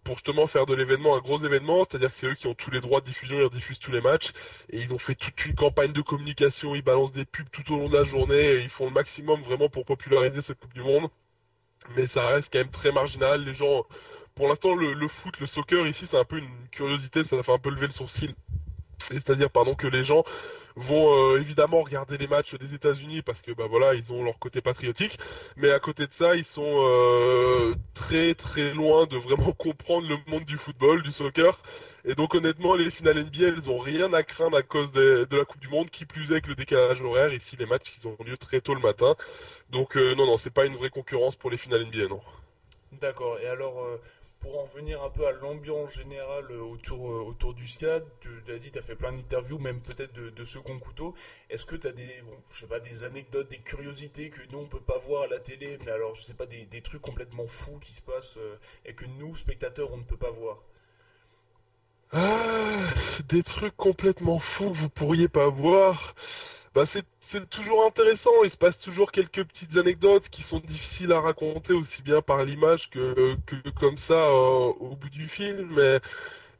justement 0.08 0.46
faire 0.48 0.66
de 0.66 0.76
l'événement 0.76 1.16
un 1.16 1.20
gros 1.20 1.44
événement. 1.44 1.84
C'est-à-dire 1.84 2.10
que 2.10 2.16
c'est 2.16 2.28
eux 2.28 2.36
qui 2.36 2.48
ont 2.48 2.54
tous 2.54 2.72
les 2.72 2.82
droits 2.82 3.02
de 3.02 3.06
diffusion, 3.06 3.38
ils 3.40 3.44
rediffusent 3.46 3.80
tous 3.80 3.92
les 3.92 4.02
matchs. 4.02 4.32
Et 4.70 4.80
ils 4.80 4.94
ont 4.94 5.00
fait 5.00 5.16
toute 5.16 5.46
une 5.46 5.56
campagne 5.56 5.94
de 5.94 6.02
communication, 6.02 6.76
ils 6.76 6.84
balancent 6.84 7.14
des 7.14 7.26
pubs 7.26 7.50
tout 7.52 7.74
au 7.74 7.78
long 7.78 7.90
de 7.90 7.98
la 7.98 8.04
journée, 8.04 8.58
ils 8.58 8.70
font 8.70 8.86
le 8.86 8.92
maximum 8.92 9.42
vraiment 9.42 9.70
pour 9.70 9.86
populariser 9.86 10.42
cette 10.42 10.60
Coupe 10.60 10.74
du 10.74 10.84
Monde. 10.84 11.10
Mais 11.96 12.08
ça 12.08 12.28
reste 12.28 12.52
quand 12.54 12.60
même 12.60 12.70
très 12.70 12.92
marginal. 12.92 13.44
Les 13.44 13.54
gens, 13.54 13.86
pour 14.42 14.50
l'instant, 14.50 14.74
le, 14.74 15.08
foot, 15.08 15.40
le 15.40 15.46
soccer 15.46 15.86
ici, 15.86 16.08
c'est 16.08 16.18
un 16.18 16.26
peu 16.26 16.40
une 16.40 16.50
curiosité, 16.72 17.24
ça 17.24 17.44
fait 17.44 17.52
un 17.52 17.60
peu 17.60 17.70
lever 17.70 17.86
le 17.86 17.94
sourcil. 17.94 18.34
C'est-à-dire, 18.98 19.52
pardon, 19.52 19.76
que 19.76 19.86
les 19.86 20.04
gens 20.04 20.24
vont 20.76 21.14
euh, 21.14 21.40
évidemment 21.40 21.82
regarder 21.84 22.18
les 22.18 22.26
matchs 22.26 22.56
des 22.56 22.74
États-Unis 22.74 23.22
parce 23.22 23.44
que 23.44 23.52
bah 23.52 23.68
voilà, 23.70 23.94
ils 23.94 24.12
ont 24.12 24.24
leur 24.24 24.40
côté 24.40 24.60
patriotique, 24.60 25.20
mais 25.58 25.70
à 25.70 25.78
côté 25.80 26.08
de 26.08 26.14
ça, 26.14 26.36
ils 26.36 26.44
sont 26.44 26.64
euh, 26.66 27.76
très 27.94 28.34
très 28.34 28.74
loin 28.74 29.06
de 29.06 29.16
vraiment 29.16 29.52
comprendre 29.60 30.10
le 30.10 30.18
monde 30.26 30.46
du 30.46 30.58
football, 30.58 31.04
du 31.04 31.12
soccer. 31.12 31.56
Et 32.04 32.16
donc 32.16 32.34
honnêtement, 32.34 32.74
les 32.74 32.90
finales 32.90 33.24
NBA, 33.24 33.46
elles 33.46 33.70
ont 33.70 33.78
rien 33.78 34.12
à 34.12 34.24
craindre 34.24 34.58
à 34.58 34.64
cause 34.64 34.92
de 34.92 35.28
la 35.30 35.46
Coupe 35.46 35.62
du 35.62 35.68
Monde, 35.68 35.92
qui 35.92 36.06
plus 36.06 36.30
est 36.30 36.32
avec 36.32 36.48
le 36.48 36.56
décalage 36.56 37.00
horaire. 37.04 37.32
Ici, 37.32 37.58
les 37.60 37.68
matchs, 37.68 37.94
ils 38.02 38.08
ont 38.08 38.18
lieu 38.26 38.38
très 38.38 38.60
tôt 38.60 38.74
le 38.74 38.82
matin. 38.82 39.16
Donc 39.70 39.98
euh, 39.98 40.16
non, 40.16 40.26
non, 40.26 40.38
c'est 40.38 40.50
pas 40.50 40.66
une 40.66 40.78
vraie 40.78 40.90
concurrence 40.90 41.36
pour 41.36 41.52
les 41.52 41.58
finales 41.58 41.86
NBA, 41.86 42.08
non. 42.08 42.22
D'accord. 43.00 43.40
Et 43.40 43.48
alors, 43.48 43.80
euh, 43.84 43.98
pour 44.42 44.60
en 44.60 44.66
venir 44.66 45.02
un 45.04 45.10
peu 45.10 45.26
à 45.28 45.32
l'ambiance 45.32 45.94
générale 45.94 46.48
euh, 46.50 46.62
autour, 46.62 47.12
euh, 47.12 47.22
autour 47.22 47.54
du 47.54 47.68
stade, 47.68 48.04
tu 48.20 48.30
l'as 48.48 48.58
dit, 48.58 48.72
tu 48.72 48.80
as 48.80 48.82
fait 48.82 48.96
plein 48.96 49.14
d'interviews, 49.14 49.60
même 49.60 49.82
peut-être 49.82 50.14
de, 50.14 50.44
second 50.44 50.80
couteau. 50.80 51.14
Est-ce 51.50 51.66
que 51.66 51.76
tu 51.76 51.88
as 51.88 51.92
des, 51.92 52.24
je 52.50 52.62
sais 52.62 52.68
pas, 52.68 52.80
des 52.80 53.04
anecdotes, 53.04 53.50
des 53.50 53.60
curiosités 53.60 54.32
que 54.32 54.42
nous, 54.52 54.60
on 54.60 54.68
peut 54.68 54.82
pas 54.82 54.98
voir 54.98 55.24
à 55.24 55.28
la 55.28 55.40
télé, 55.40 55.78
mais 55.86 55.92
alors, 55.92 56.16
je 56.16 56.24
sais 56.24 56.34
pas, 56.34 56.48
des, 56.48 56.66
des 56.66 56.82
trucs 56.82 57.02
complètement 57.02 57.46
fous 57.46 57.80
qui 57.80 57.94
se 57.94 58.02
passent 58.02 58.38
euh, 58.38 58.58
et 58.86 58.94
que 58.96 59.06
nous, 59.06 59.36
spectateurs, 59.36 59.94
on 59.94 59.98
ne 59.98 60.04
peut 60.04 60.18
pas 60.18 60.32
voir? 60.32 60.64
Ah, 62.12 62.90
des 63.30 63.44
trucs 63.44 63.78
complètement 63.78 64.40
fous 64.40 64.72
que 64.72 64.78
vous 64.78 64.90
pourriez 64.90 65.30
pas 65.30 65.48
voir. 65.48 66.16
Bah 66.74 66.86
c'est 66.86 67.50
toujours 67.50 67.86
intéressant, 67.86 68.32
il 68.46 68.50
se 68.50 68.56
passe 68.58 68.78
toujours 68.78 69.12
quelques 69.12 69.44
petites 69.44 69.76
anecdotes 69.76 70.30
qui 70.30 70.42
sont 70.42 70.60
difficiles 70.60 71.12
à 71.12 71.20
raconter 71.20 71.74
aussi 71.74 72.02
bien 72.02 72.22
par 72.22 72.46
l'image 72.46 72.90
que, 72.90 73.36
que 73.46 73.70
comme 73.72 73.98
ça 73.98 74.14
euh, 74.14 74.72
au 74.80 74.96
bout 74.96 75.10
du 75.10 75.28
film, 75.28 75.70
mais 75.76 76.00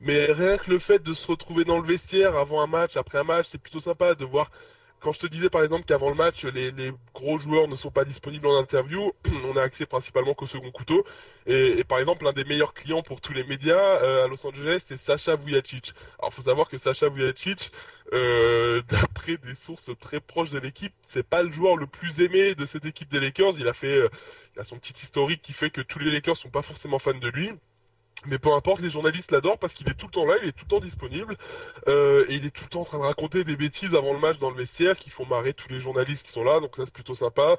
mais 0.02 0.26
rien 0.34 0.58
que 0.58 0.70
le 0.72 0.80
fait 0.80 1.00
de 1.04 1.14
se 1.14 1.28
retrouver 1.28 1.66
dans 1.66 1.80
le 1.80 1.88
vestiaire 1.88 2.36
avant 2.38 2.62
un 2.62 2.68
match, 2.68 2.98
après 2.98 3.20
un 3.20 3.24
match, 3.24 3.48
c'est 3.52 3.60
plutôt 3.62 3.82
sympa 3.82 4.16
de 4.16 4.26
voir. 4.26 4.52
Quand 5.02 5.12
je 5.12 5.20
te 5.20 5.26
disais 5.26 5.50
par 5.50 5.64
exemple 5.64 5.86
qu'avant 5.86 6.10
le 6.10 6.16
match, 6.16 6.46
les, 6.46 6.94
gros 7.16 7.40
joueurs 7.40 7.68
ne 7.68 7.76
sont 7.76 7.90
pas 7.90 8.06
disponibles 8.06 8.46
en 8.46 8.60
interview, 8.60 9.12
on 9.52 9.58
a 9.58 9.62
accès 9.64 9.88
principalement 9.88 10.36
qu'au 10.36 10.46
second 10.46 10.70
couteau. 10.70 11.04
Et, 11.48 11.84
par 11.84 11.98
exemple, 11.98 12.24
l'un 12.24 12.34
des 12.34 12.44
meilleurs 12.44 12.76
clients 12.76 13.02
pour 13.02 13.20
tous 13.20 13.34
les 13.34 13.44
médias 13.44 13.80
euh, 13.80 14.26
à 14.26 14.28
Los 14.28 14.46
Angeles, 14.46 14.84
c'est 14.86 14.98
Sacha 14.98 15.36
Vujacic. 15.36 15.94
Alors, 16.20 16.32
faut 16.32 16.44
savoir 16.44 16.70
que 16.70 16.78
Sacha 16.78 17.10
Vujacic, 17.10 17.72
euh, 18.14 18.84
d'après 18.90 19.38
des 19.38 19.56
sources 19.56 19.90
très 20.00 20.20
proches 20.20 20.52
de 20.52 20.60
l'équipe, 20.60 20.94
c'est 21.08 21.28
pas 21.28 21.42
le 21.42 21.52
joueur 21.52 21.78
le 21.78 21.88
plus 21.88 22.22
aimé 22.22 22.54
de 22.54 22.68
cette 22.68 22.86
équipe 22.86 23.10
des 23.10 23.20
Lakers. 23.20 23.54
Il 23.58 23.68
a 23.68 23.74
fait, 23.74 23.98
euh, 23.98 24.10
il 24.56 24.64
son 24.64 24.78
petit 24.78 24.94
historique 24.94 25.42
qui 25.42 25.54
fait 25.54 25.72
que 25.72 25.82
tous 25.82 25.98
les 25.98 26.12
Lakers 26.12 26.38
sont 26.38 26.52
pas 26.52 26.62
forcément 26.62 27.00
fans 27.00 27.16
de 27.16 27.30
lui. 27.30 27.52
Mais 28.26 28.38
peu 28.38 28.54
importe, 28.54 28.82
les 28.82 28.90
journalistes 28.90 29.32
l'adorent 29.32 29.58
parce 29.58 29.74
qu'il 29.74 29.90
est 29.90 29.96
tout 29.96 30.06
le 30.06 30.12
temps 30.12 30.26
là, 30.26 30.36
il 30.42 30.50
est 30.50 30.52
tout 30.52 30.66
le 30.66 30.70
temps 30.70 30.80
disponible, 30.80 31.38
euh, 31.88 32.26
et 32.30 32.36
il 32.36 32.46
est 32.46 32.52
tout 32.52 32.64
le 32.64 32.70
temps 32.70 32.82
en 32.82 32.86
train 32.86 33.00
de 33.00 33.04
raconter 33.04 33.44
des 33.44 33.56
bêtises 33.56 33.96
avant 33.96 34.14
le 34.14 34.20
match 34.20 34.38
dans 34.38 34.50
le 34.50 34.56
vestiaire 34.56 34.98
qui 34.98 35.10
font 35.10 35.26
marrer 35.26 35.54
tous 35.54 35.70
les 35.70 35.80
journalistes 35.80 36.26
qui 36.26 36.32
sont 36.32 36.44
là, 36.44 36.60
donc 36.60 36.76
ça 36.76 36.86
c'est 36.86 36.94
plutôt 36.94 37.16
sympa. 37.16 37.58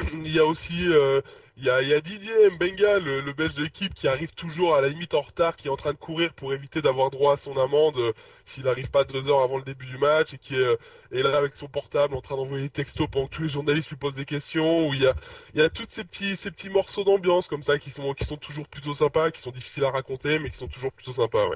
il 0.12 0.32
y 0.32 0.38
a 0.38 0.46
aussi, 0.46 0.88
euh, 0.88 1.20
il 1.58 1.64
y 1.64 1.70
a, 1.70 2.00
Didier 2.02 2.50
Mbenga, 2.50 2.98
le, 2.98 3.32
belge 3.32 3.54
de 3.54 3.62
l'équipe, 3.62 3.94
qui 3.94 4.08
arrive 4.08 4.34
toujours 4.34 4.74
à 4.76 4.82
la 4.82 4.88
limite 4.88 5.14
en 5.14 5.22
retard, 5.22 5.56
qui 5.56 5.68
est 5.68 5.70
en 5.70 5.76
train 5.76 5.92
de 5.92 5.98
courir 5.98 6.34
pour 6.34 6.52
éviter 6.52 6.82
d'avoir 6.82 7.10
droit 7.10 7.32
à 7.32 7.36
son 7.38 7.56
amende 7.56 7.96
euh, 7.96 8.12
s'il 8.44 8.64
n'arrive 8.64 8.90
pas 8.90 9.04
deux 9.04 9.26
heures 9.28 9.40
avant 9.40 9.56
le 9.56 9.62
début 9.62 9.86
du 9.86 9.96
match, 9.96 10.34
et 10.34 10.38
qui 10.38 10.54
est, 10.54 10.58
euh, 10.58 10.76
est 11.12 11.22
là 11.22 11.38
avec 11.38 11.56
son 11.56 11.66
portable 11.66 12.14
en 12.14 12.20
train 12.20 12.36
d'envoyer 12.36 12.64
des 12.64 12.70
textos 12.70 13.08
pendant 13.10 13.26
que 13.26 13.36
tous 13.36 13.42
les 13.42 13.48
journalistes 13.48 13.88
lui 13.88 13.96
posent 13.96 14.14
des 14.14 14.26
questions, 14.26 14.92
il 14.92 15.00
y 15.00 15.60
a, 15.62 15.70
tous 15.70 15.86
ces 15.88 16.04
petits, 16.04 16.36
ces 16.36 16.50
petits 16.50 16.68
morceaux 16.68 17.04
d'ambiance 17.04 17.48
comme 17.48 17.62
ça 17.62 17.78
qui 17.78 17.88
sont, 17.88 18.12
qui 18.12 18.26
sont 18.26 18.36
toujours 18.36 18.68
plutôt 18.68 18.92
sympas, 18.92 19.30
qui 19.30 19.40
sont 19.40 19.50
difficiles 19.50 19.84
à 19.86 19.90
raconter, 19.90 20.38
mais 20.38 20.50
qui 20.50 20.58
sont 20.58 20.68
toujours 20.68 20.92
plutôt 20.92 21.14
sympas. 21.14 21.48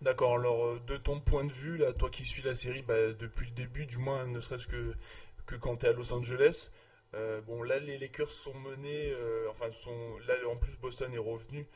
D'accord, 0.00 0.38
alors 0.38 0.64
euh, 0.64 0.80
de 0.86 0.96
ton 0.96 1.20
point 1.20 1.44
de 1.44 1.52
vue, 1.52 1.76
là, 1.76 1.92
toi 1.92 2.08
qui 2.08 2.24
suis 2.24 2.42
la 2.42 2.54
série 2.54 2.80
bah, 2.80 3.12
depuis 3.18 3.46
le 3.46 3.52
début, 3.52 3.84
du 3.84 3.98
moins 3.98 4.26
ne 4.26 4.40
serait-ce 4.40 4.66
que, 4.66 4.94
que 5.44 5.56
quand 5.56 5.76
tu 5.76 5.86
es 5.86 5.90
à 5.90 5.92
Los 5.92 6.10
Angeles, 6.10 6.70
euh, 7.14 7.40
bon 7.42 7.62
là 7.62 7.78
les 7.78 7.98
Lakers 7.98 8.30
sont 8.30 8.54
menés, 8.54 9.10
euh, 9.12 9.46
enfin 9.50 9.70
sont, 9.72 10.18
là 10.26 10.34
en 10.50 10.56
plus 10.56 10.76
Boston 10.76 11.12
est 11.14 11.18
revenu 11.18 11.66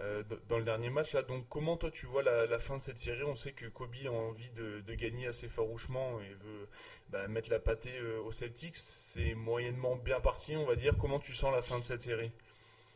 euh, 0.00 0.22
dans 0.48 0.58
le 0.58 0.64
dernier 0.64 0.90
match, 0.90 1.12
là, 1.12 1.22
donc 1.22 1.48
comment 1.48 1.76
toi 1.76 1.90
tu 1.90 2.06
vois 2.06 2.22
la, 2.22 2.58
fin 2.58 2.78
de 2.78 2.82
cette 2.82 2.98
série? 2.98 3.22
On 3.24 3.34
sait 3.34 3.52
que 3.52 3.66
Kobe 3.66 3.94
a 4.06 4.10
envie 4.10 4.50
de, 4.50 4.94
gagner 4.94 5.26
assez 5.26 5.48
farouchement 5.48 6.20
et 6.20 6.34
veut 6.34 6.68
bah, 7.10 7.28
mettre 7.28 7.50
la 7.50 7.58
pâtée 7.58 8.00
aux 8.24 8.32
Celtics, 8.32 8.76
c'est 8.76 9.34
moyennement 9.34 9.96
bien 9.96 10.20
parti 10.20 10.56
on 10.56 10.66
va 10.66 10.76
dire, 10.76 10.94
comment 10.98 11.18
tu 11.18 11.32
sens 11.32 11.52
la 11.52 11.62
fin 11.62 11.78
de 11.78 11.84
cette 11.84 12.00
série? 12.00 12.32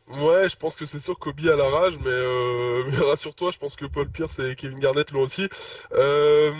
Ouais, 0.09 0.49
je 0.49 0.57
pense 0.57 0.75
que 0.75 0.85
c'est 0.85 0.99
sûr 0.99 1.17
que 1.17 1.29
Kobe 1.31 1.39
a 1.47 1.55
la 1.55 1.69
rage, 1.69 1.97
mais, 1.99 2.09
euh, 2.09 2.83
mais 2.91 2.97
rassure-toi, 2.97 3.51
je 3.51 3.57
pense 3.57 3.75
que 3.77 3.85
Paul 3.85 4.09
Pierce 4.09 4.37
et 4.39 4.55
Kevin 4.55 4.79
Garnett 4.79 5.09
l'ont 5.11 5.21
aussi. 5.21 5.47
Euh, 5.93 6.51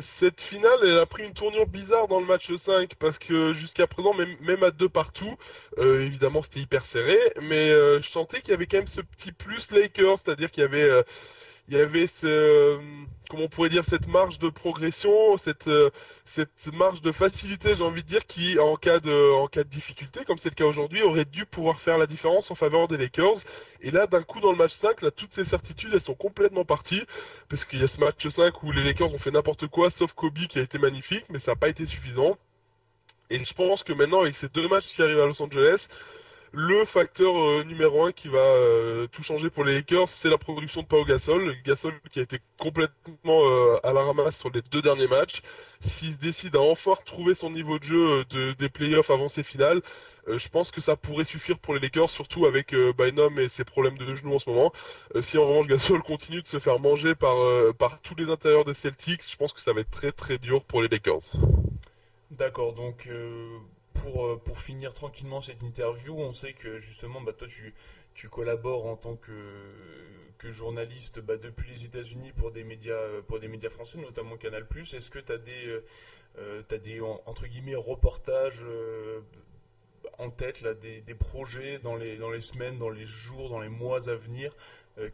cette 0.00 0.40
finale, 0.40 0.78
elle 0.82 0.98
a 0.98 1.04
pris 1.06 1.24
une 1.24 1.34
tournure 1.34 1.66
bizarre 1.66 2.08
dans 2.08 2.18
le 2.18 2.26
match 2.26 2.52
5, 2.52 2.94
parce 2.98 3.18
que 3.18 3.52
jusqu'à 3.52 3.86
présent, 3.86 4.14
même, 4.14 4.62
à 4.62 4.70
deux 4.70 4.88
partout, 4.88 5.36
euh, 5.78 6.00
évidemment 6.04 6.42
c'était 6.42 6.60
hyper 6.60 6.84
serré, 6.84 7.18
mais 7.42 7.68
euh, 7.70 8.00
je 8.00 8.08
sentais 8.08 8.40
qu'il 8.40 8.50
y 8.50 8.54
avait 8.54 8.66
quand 8.66 8.78
même 8.78 8.86
ce 8.86 9.02
petit 9.02 9.32
plus 9.32 9.70
Lakers, 9.70 10.18
c'est-à-dire 10.18 10.50
qu'il 10.50 10.62
y 10.62 10.66
avait... 10.66 11.04
il 11.68 11.76
y 11.76 11.80
avait 11.80 12.06
ce, 12.06 12.26
euh, 12.26 12.78
comment 13.28 13.44
on 13.44 13.48
pourrait 13.48 13.68
dire, 13.68 13.84
cette 13.84 14.08
marge 14.08 14.38
de 14.38 14.48
progression, 14.48 15.36
cette, 15.36 15.68
euh, 15.68 15.90
cette 16.24 16.72
marge 16.72 17.02
de 17.02 17.12
facilité, 17.12 17.76
j'ai 17.76 17.84
envie 17.84 18.02
de 18.02 18.08
dire, 18.08 18.24
qui, 18.24 18.58
en 18.58 18.76
cas 18.76 19.00
de, 19.00 19.32
en 19.34 19.48
cas 19.48 19.64
de 19.64 19.68
difficulté, 19.68 20.24
comme 20.24 20.38
c'est 20.38 20.48
le 20.48 20.54
cas 20.54 20.64
aujourd'hui, 20.64 21.02
aurait 21.02 21.26
dû 21.26 21.44
pouvoir 21.44 21.78
faire 21.80 21.98
la 21.98 22.06
différence 22.06 22.50
en 22.50 22.54
faveur 22.54 22.88
des 22.88 22.96
Lakers. 22.96 23.36
Et 23.82 23.90
là, 23.90 24.06
d'un 24.06 24.22
coup, 24.22 24.40
dans 24.40 24.50
le 24.50 24.56
match 24.56 24.72
5, 24.72 25.02
là, 25.02 25.10
toutes 25.10 25.34
ces 25.34 25.44
certitudes, 25.44 25.90
elles 25.92 26.00
sont 26.00 26.14
complètement 26.14 26.64
parties, 26.64 27.02
parce 27.50 27.64
qu'il 27.66 27.80
y 27.80 27.84
a 27.84 27.88
ce 27.88 28.00
match 28.00 28.26
5 28.26 28.62
où 28.62 28.72
les 28.72 28.82
Lakers 28.82 29.12
ont 29.12 29.18
fait 29.18 29.30
n'importe 29.30 29.66
quoi, 29.66 29.90
sauf 29.90 30.12
Kobe 30.14 30.38
qui 30.48 30.58
a 30.58 30.62
été 30.62 30.78
magnifique, 30.78 31.24
mais 31.28 31.38
ça 31.38 31.52
n'a 31.52 31.56
pas 31.56 31.68
été 31.68 31.84
suffisant. 31.84 32.38
Et 33.30 33.44
je 33.44 33.52
pense 33.52 33.82
que 33.82 33.92
maintenant, 33.92 34.22
avec 34.22 34.36
ces 34.36 34.48
deux 34.48 34.68
matchs 34.68 34.86
qui 34.86 35.02
arrivent 35.02 35.20
à 35.20 35.26
Los 35.26 35.42
Angeles, 35.42 35.88
le 36.52 36.84
facteur 36.84 37.36
euh, 37.36 37.64
numéro 37.64 38.04
un 38.04 38.12
qui 38.12 38.28
va 38.28 38.38
euh, 38.38 39.06
tout 39.08 39.22
changer 39.22 39.50
pour 39.50 39.64
les 39.64 39.74
Lakers, 39.74 40.08
c'est 40.08 40.30
la 40.30 40.38
production 40.38 40.82
de 40.82 40.86
Pau 40.86 41.04
Gasol. 41.04 41.54
Gasol 41.64 41.94
qui 42.10 42.20
a 42.20 42.22
été 42.22 42.38
complètement 42.58 43.42
euh, 43.44 43.76
à 43.82 43.92
la 43.92 44.02
ramasse 44.02 44.38
sur 44.38 44.50
les 44.50 44.62
deux 44.62 44.80
derniers 44.80 45.08
matchs. 45.08 45.42
S'il 45.80 46.14
se 46.14 46.18
décide 46.18 46.56
à 46.56 46.60
enfin 46.60 46.92
retrouver 46.92 47.34
son 47.34 47.50
niveau 47.50 47.78
de 47.78 47.84
jeu 47.84 48.24
de, 48.30 48.52
des 48.52 48.68
playoffs 48.68 49.10
avant 49.10 49.28
ces 49.28 49.42
finales, 49.42 49.80
je 50.26 50.48
pense 50.48 50.70
que 50.70 50.80
ça 50.80 50.96
pourrait 50.96 51.24
suffire 51.24 51.58
pour 51.58 51.72
les 51.74 51.80
Lakers, 51.80 52.10
surtout 52.10 52.46
avec 52.46 52.74
Bynum 52.74 53.38
et 53.38 53.48
ses 53.48 53.64
problèmes 53.64 53.96
de 53.96 54.14
genoux 54.14 54.34
en 54.34 54.38
ce 54.38 54.50
moment. 54.50 54.72
Si 55.22 55.38
en 55.38 55.46
revanche 55.46 55.68
Gasol 55.68 56.02
continue 56.06 56.42
de 56.42 56.48
se 56.48 56.58
faire 56.58 56.80
manger 56.80 57.14
par, 57.14 57.36
par 57.74 58.00
tous 58.00 58.16
les 58.16 58.28
intérieurs 58.28 58.64
des 58.64 58.74
Celtics, 58.74 59.22
je 59.30 59.36
pense 59.36 59.52
que 59.52 59.60
ça 59.60 59.72
va 59.72 59.82
être 59.82 59.90
très 59.90 60.10
très 60.10 60.38
dur 60.38 60.64
pour 60.64 60.82
les 60.82 60.88
Lakers. 60.88 61.32
D'accord, 62.30 62.74
donc 62.74 63.08
pour, 64.02 64.26
euh, 64.26 64.36
pour 64.36 64.58
finir 64.58 64.94
tranquillement 64.94 65.40
cette 65.40 65.62
interview, 65.62 66.14
on 66.18 66.32
sait 66.32 66.52
que 66.52 66.78
justement, 66.78 67.20
bah, 67.20 67.32
toi 67.32 67.48
tu, 68.14 68.28
collabores 68.28 68.86
en 68.86 68.96
tant 68.96 69.16
que, 69.16 69.32
journaliste 70.50 71.20
bah, 71.20 71.36
depuis 71.36 71.70
les 71.70 71.84
États-Unis 71.84 72.32
pour 72.32 72.50
des 72.50 72.64
médias 72.64 72.94
euh, 72.94 73.22
pour 73.22 73.38
des 73.40 73.48
médias 73.48 73.68
français, 73.68 73.98
notamment 73.98 74.36
Canal+. 74.36 74.66
Est-ce 74.76 75.10
que 75.10 75.18
tu 75.18 75.32
as 75.32 75.38
des, 75.38 75.80
euh, 76.38 77.16
entre 77.26 77.46
guillemets 77.46 77.74
reportages 77.74 78.62
en 80.18 80.30
tête, 80.30 80.62
là, 80.62 80.74
des, 80.74 81.14
projets 81.14 81.78
dans 81.78 81.96
les, 81.96 82.40
semaines, 82.40 82.78
dans 82.78 82.90
les 82.90 83.04
jours, 83.04 83.50
dans 83.50 83.60
les 83.60 83.68
mois 83.68 84.08
à 84.08 84.14
venir 84.14 84.52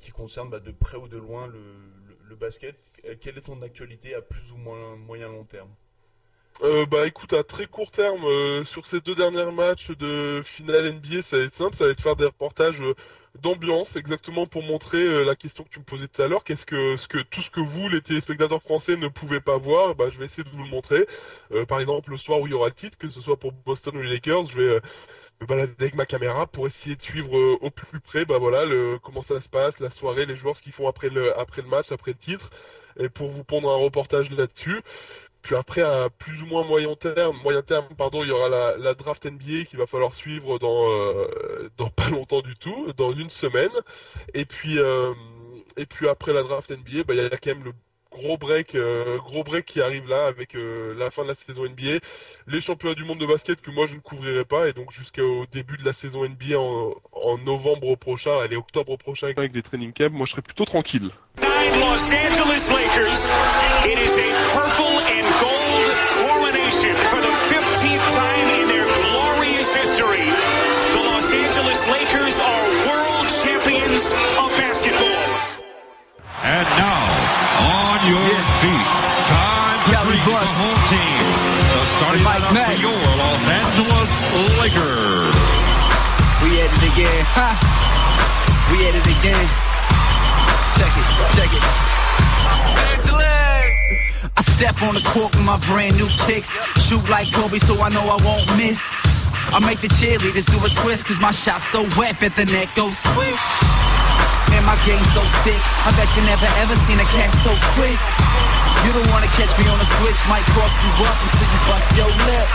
qui 0.01 0.13
concernent 0.13 0.51
bah, 0.51 0.61
de 0.61 0.73
près 0.73 0.97
ou 0.97 1.09
de 1.09 1.19
loin 1.19 1.47
le, 1.47 2.37
basket? 2.37 2.77
Quelle 3.21 3.39
est 3.39 3.43
ton 3.43 3.63
actualité 3.63 4.15
à 4.15 4.21
plus 4.21 4.51
ou 4.53 4.57
moins 4.57 4.97
moyen 4.97 5.29
long 5.29 5.45
terme? 5.45 5.71
Euh, 6.63 6.87
bah 6.87 7.07
écoute, 7.07 7.33
à 7.33 7.43
très 7.43 7.67
court 7.67 7.91
terme, 7.91 8.25
euh, 8.25 8.65
sur 8.65 8.87
ces 8.87 9.01
deux 9.01 9.15
derniers 9.15 9.51
matchs 9.51 9.91
de 9.91 10.41
finale 10.45 10.93
NBA, 10.95 11.23
ça 11.23 11.37
va 11.39 11.45
être 11.45 11.55
simple, 11.55 11.75
ça 11.75 11.85
va 11.87 11.91
être 11.91 12.01
faire 12.01 12.15
des 12.17 12.27
reportages 12.27 12.81
euh, 12.81 12.95
d'ambiance, 13.43 13.97
exactement 13.97 14.47
pour 14.47 14.63
montrer 14.63 15.03
euh, 15.03 15.25
la 15.25 15.35
question 15.35 15.65
que 15.65 15.69
tu 15.71 15.81
me 15.81 15.85
posais 15.85 16.07
tout 16.07 16.23
à 16.23 16.29
l'heure, 16.29 16.45
qu'est-ce 16.45 16.65
que, 16.65 16.97
ce 16.97 17.09
que 17.09 17.19
tout 17.19 17.43
ce 17.43 17.51
que 17.51 17.61
vous, 17.61 17.89
les 17.89 18.01
téléspectateurs 18.01 18.63
français, 18.63 18.97
ne 18.97 19.09
pouvez 19.09 19.41
pas 19.41 19.59
voir, 19.59 19.97
bah 19.97 20.11
je 20.11 20.19
vais 20.19 20.27
essayer 20.27 20.45
de 20.45 20.49
vous 20.51 20.63
le 20.63 20.69
montrer. 20.71 21.07
Euh, 21.53 21.67
par 21.67 21.81
exemple, 21.81 22.11
le 22.11 22.17
soir 22.17 22.41
où 22.41 22.47
il 22.47 22.51
y 22.53 22.55
aura 22.55 22.69
le 22.69 22.75
titre, 22.75 22.97
que 22.99 23.11
ce 23.11 23.21
soit 23.21 23.37
pour 23.39 23.51
Boston 23.53 23.97
ou 23.97 24.03
les 24.03 24.11
Lakers, 24.11 24.47
je 24.47 24.61
vais 24.61 24.81
me 25.41 25.47
balader 25.47 25.75
avec 25.81 25.95
ma 25.97 26.07
caméra 26.07 26.47
pour 26.47 26.67
essayer 26.69 26.95
de 26.97 27.03
suivre 27.03 27.35
au 27.61 27.71
plus 27.71 28.01
près, 28.01 28.25
bah 28.25 28.39
voilà, 28.39 28.65
le, 28.65 28.99
comment 29.03 29.23
ça 29.23 29.41
se 29.41 29.49
passe, 29.49 29.81
la 29.81 29.91
soirée, 29.91 30.25
les 30.27 30.37
joueurs, 30.37 30.57
ce 30.57 30.63
qu'ils 30.63 30.73
font 30.73 30.89
après 30.89 31.09
le, 31.11 31.37
après 31.39 31.63
le 31.63 31.69
match, 31.69 31.91
après 31.93 32.13
le 32.13 32.19
titre, 32.19 32.51
et 32.99 33.09
pour 33.09 33.29
vous 33.29 33.45
pondre 33.45 33.71
un 33.71 33.77
reportage 33.77 34.31
là-dessus. 34.31 34.81
Puis 35.45 35.55
après, 35.55 35.83
à 35.83 36.09
plus 36.09 36.43
ou 36.43 36.47
moins 36.47 36.65
moyen 36.65 36.95
terme, 36.95 37.37
moyen 37.43 37.61
terme, 37.61 37.87
pardon, 37.99 38.25
il 38.25 38.31
y 38.31 38.33
aura 38.33 38.49
la, 38.49 38.95
draft 38.95 39.27
NBA 39.27 39.65
qu'il 39.67 39.79
va 39.79 39.87
falloir 39.87 40.15
suivre 40.15 40.59
dans, 40.59 40.91
euh, 40.91 41.71
dans 41.77 41.91
pas 41.91 42.09
longtemps 42.09 42.41
du 42.41 42.57
tout, 42.57 42.93
dans 42.97 43.13
une 43.13 43.29
semaine. 43.29 43.71
Et 44.33 44.47
puis, 44.47 44.79
euh, 44.79 45.13
et 45.77 45.85
puis 45.85 46.09
après 46.09 46.33
la 46.33 46.43
draft 46.43 46.71
NBA, 46.71 47.05
bah, 47.05 47.13
il 47.13 47.17
y 47.17 47.21
a 47.21 47.29
quand 47.29 47.51
même 47.51 47.65
le 47.65 47.73
gros 48.11 48.39
break, 48.39 48.75
euh, 48.75 49.19
gros 49.19 49.45
break 49.45 49.67
qui 49.67 49.83
arrive 49.83 50.09
là 50.09 50.25
avec 50.25 50.55
la 50.55 51.11
fin 51.11 51.25
de 51.25 51.29
la 51.29 51.35
saison 51.35 51.65
NBA, 51.65 51.99
les 52.47 52.61
championnats 52.63 52.95
du 52.95 53.05
monde 53.05 53.19
de 53.19 53.27
basket 53.27 53.61
que 53.61 53.71
moi 53.71 53.87
je 53.87 53.97
ne 53.97 54.01
couvrirai 54.01 54.47
pas, 54.47 54.69
et 54.69 54.73
donc 54.73 54.93
jusqu'au 54.93 55.45
début 55.53 55.77
de 55.77 55.85
la 55.85 55.93
saison 55.93 56.27
NBA 56.27 56.57
en, 56.57 56.95
en 57.13 57.39
novembre 57.39 57.97
prochain, 57.97 58.39
allez 58.39 58.57
octobre 58.57 58.97
prochain 58.97 59.27
avec 59.37 59.55
les 59.55 59.63
training 59.63 59.93
camps, 59.93 60.11
moi 60.11 60.25
je 60.25 60.31
serai 60.31 60.43
plutôt 60.43 60.65
tranquille. 60.65 61.11
Night 61.65 61.81
Los 61.81 62.13
Angeles 62.13 62.69
Lakers. 62.69 63.33
It 63.89 63.97
is 63.97 64.19
a 64.21 64.29
purple 64.53 65.01
and 65.09 65.25
gold 65.41 65.89
coronation 66.21 66.93
for 67.09 67.21
the 67.25 67.33
15th 67.49 68.05
time 68.13 68.49
in 68.61 68.69
their 68.69 68.85
glorious 68.85 69.73
history. 69.73 70.29
The 70.93 71.03
Los 71.09 71.33
Angeles 71.33 71.81
Lakers 71.89 72.37
are 72.41 72.65
world 72.85 73.27
champions 73.33 74.13
of 74.37 74.53
basketball. 74.61 75.25
And 76.45 76.69
now, 76.77 77.01
on 77.65 77.99
your 78.13 78.37
feet, 78.61 78.89
time 79.25 79.81
to 79.89 79.93
Kelly 79.97 80.21
greet 80.21 80.25
the 80.29 80.37
Buss. 80.37 80.53
home 80.61 80.83
team. 80.93 81.25
The 81.65 81.85
starting 81.97 82.25
Mike 82.25 82.45
lineup 82.45 82.61
Mack. 82.61 82.77
for 82.77 82.93
your 82.93 83.05
Los 83.17 83.45
Angeles 83.49 84.13
Lakers. 84.61 85.33
We 86.45 86.61
at 86.61 86.69
it 86.77 86.85
again. 86.93 87.25
Ha! 87.33 87.49
We 88.69 88.85
at 88.85 88.95
it 89.01 89.09
again. 89.09 89.74
Check 90.75 90.95
it, 90.99 91.07
check 91.39 91.51
it. 91.55 91.65
Los 92.43 92.67
Angeles. 92.91 93.67
I 94.37 94.43
step 94.43 94.77
on 94.83 94.95
the 94.95 95.05
court 95.15 95.35
with 95.35 95.45
my 95.45 95.59
brand 95.71 95.97
new 95.97 96.09
kicks. 96.27 96.51
Shoot 96.83 97.07
like 97.09 97.31
Kobe, 97.33 97.59
so 97.59 97.79
I 97.81 97.89
know 97.91 98.03
I 98.03 98.19
won't 98.27 98.47
miss. 98.59 98.83
I 99.55 99.63
make 99.63 99.79
the 99.79 99.89
cheerleaders 99.89 100.51
do 100.51 100.59
a 100.59 100.71
twist, 100.83 101.07
cause 101.07 101.21
my 101.21 101.31
shot's 101.31 101.63
so 101.71 101.87
wet, 101.95 102.19
bet 102.19 102.35
the 102.35 102.45
net 102.47 102.67
goes 102.75 102.99
swish. 102.99 103.45
And 104.51 104.67
my 104.67 104.75
game 104.83 105.05
so 105.15 105.23
sick, 105.47 105.63
I 105.87 105.95
bet 105.95 106.11
you 106.19 106.23
never 106.27 106.49
ever 106.63 106.75
seen 106.87 106.99
a 106.99 107.07
cat 107.07 107.31
so 107.47 107.55
quick. 107.79 107.99
You 108.83 108.91
don't 108.99 109.11
wanna 109.15 109.31
catch 109.39 109.55
me 109.59 109.71
on 109.71 109.79
a 109.79 109.89
switch, 109.99 110.21
might 110.27 110.47
cross 110.51 110.75
you 110.83 110.91
up 111.07 111.19
until 111.23 111.49
you 111.55 111.61
bust 111.71 111.89
your 111.95 112.11
lip. 112.27 112.49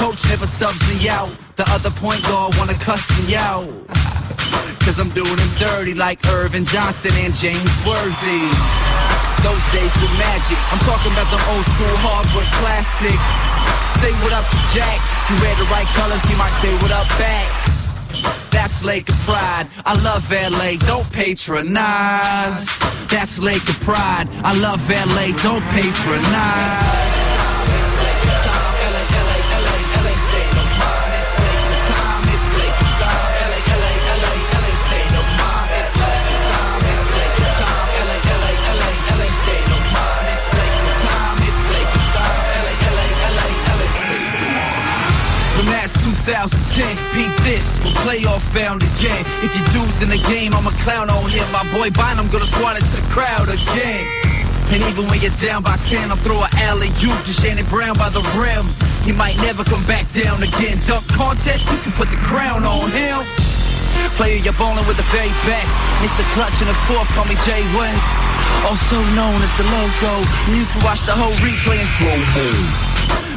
Coach 0.00 0.24
never 0.28 0.46
subs 0.46 0.80
me 0.88 1.08
out. 1.08 1.30
The 1.56 1.64
other 1.70 1.90
point 1.90 2.22
guard 2.24 2.56
wanna 2.56 2.74
cuss 2.74 3.04
me 3.20 3.36
out. 3.36 3.68
Cause 4.84 4.98
I'm 4.98 5.10
doing 5.10 5.36
them 5.36 5.52
dirty 5.58 5.94
like 5.94 6.24
Irvin 6.28 6.64
Johnson 6.64 7.12
and 7.22 7.34
James 7.34 7.74
Worthy. 7.84 8.46
Those 9.42 9.64
days 9.70 9.92
were 10.00 10.14
magic. 10.18 10.58
I'm 10.72 10.82
talking 10.82 11.12
about 11.12 11.28
the 11.30 11.40
old 11.52 11.66
school 11.66 11.96
hardwood 12.02 12.48
classics. 12.58 13.30
Say 14.00 14.12
what 14.22 14.32
up 14.32 14.46
to 14.50 14.58
Jack. 14.74 14.98
If 15.24 15.30
you 15.30 15.36
wear 15.42 15.54
the 15.56 15.68
right 15.70 15.88
colors, 15.94 16.22
he 16.24 16.34
might 16.34 16.54
say 16.62 16.72
what 16.82 16.92
up 16.92 17.08
back. 17.18 17.48
That's 18.50 18.82
Laker 18.82 19.14
pride. 19.24 19.68
I 19.84 19.94
love 20.02 20.30
LA, 20.30 20.76
don't 20.86 21.10
patronize. 21.12 22.66
That's 23.08 23.38
Laker 23.38 23.78
pride. 23.84 24.26
I 24.42 24.58
love 24.58 24.82
LA, 24.88 25.36
don't 25.42 25.64
patronize. 25.70 27.25
2010, 46.26 46.90
beat 47.14 47.30
this, 47.46 47.78
we're 47.86 47.94
playoff 48.02 48.42
bound 48.50 48.82
again. 48.82 49.22
If 49.46 49.54
you 49.54 49.62
dudes 49.70 49.94
in 50.02 50.10
the 50.10 50.18
game, 50.26 50.58
I'm 50.58 50.66
a 50.66 50.74
clown 50.82 51.06
on 51.06 51.30
him. 51.30 51.46
My 51.54 51.62
boy 51.70 51.86
Bynum 51.94 52.26
gonna 52.34 52.50
swat 52.50 52.74
it 52.74 52.82
to 52.82 52.98
the 52.98 53.06
crowd 53.14 53.46
again. 53.46 54.02
And 54.74 54.82
even 54.90 55.06
when 55.06 55.22
you're 55.22 55.38
down 55.38 55.62
by 55.62 55.78
10, 55.86 56.10
I'll 56.10 56.18
throw 56.18 56.34
a 56.42 56.50
alley 56.66 56.90
oop 57.06 57.14
to 57.14 57.30
Shannon 57.30 57.62
Brown 57.70 57.94
by 57.94 58.10
the 58.10 58.26
rim. 58.34 58.66
He 59.06 59.14
might 59.14 59.38
never 59.38 59.62
come 59.62 59.86
back 59.86 60.10
down 60.10 60.42
again. 60.42 60.82
Dunk 60.82 61.06
contest, 61.14 61.70
you 61.70 61.78
can 61.86 61.94
put 61.94 62.10
the 62.10 62.18
crown 62.18 62.66
on 62.66 62.90
him. 62.90 63.22
Player, 64.18 64.42
you're 64.42 64.58
bowling 64.58 64.82
with 64.90 64.98
the 64.98 65.06
very 65.14 65.30
best. 65.46 65.70
Mr. 66.02 66.26
Clutch 66.34 66.58
in 66.58 66.66
the 66.66 66.74
fourth, 66.90 67.06
call 67.14 67.30
me 67.30 67.38
Jay 67.46 67.62
West. 67.78 68.10
Also 68.66 68.98
known 69.14 69.46
as 69.46 69.54
the 69.54 69.66
logo. 69.70 70.26
You 70.50 70.66
can 70.74 70.82
watch 70.82 71.06
the 71.06 71.14
whole 71.14 71.38
replay 71.38 71.78
in 71.78 71.86
slow 71.94 72.18
mo. 72.34 72.85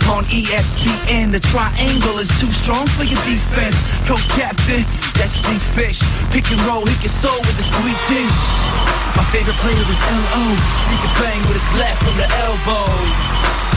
On 0.10 0.26
ESPN, 0.26 1.30
the 1.32 1.40
triangle 1.40 2.18
is 2.18 2.30
too 2.42 2.50
strong 2.50 2.88
for 2.98 3.06
your 3.06 3.22
defense. 3.30 3.78
Co-captain, 4.10 4.82
that's 5.14 5.38
Steve 5.38 5.62
Fish. 5.78 6.02
Pick 6.34 6.50
and 6.50 6.62
roll, 6.66 6.86
he 6.86 6.98
can 6.98 7.14
soul 7.14 7.38
with 7.46 7.58
the 7.58 7.66
sweet 7.66 8.00
dish. 8.10 8.40
My 9.14 9.26
favorite 9.30 9.58
player 9.62 9.86
is 9.86 10.02
L.O. 10.10 10.44
He 10.90 10.96
can 10.98 11.14
bang 11.22 11.42
with 11.46 11.62
his 11.62 11.70
left 11.78 12.02
from 12.02 12.18
the 12.18 12.26
elbow. 12.42 12.90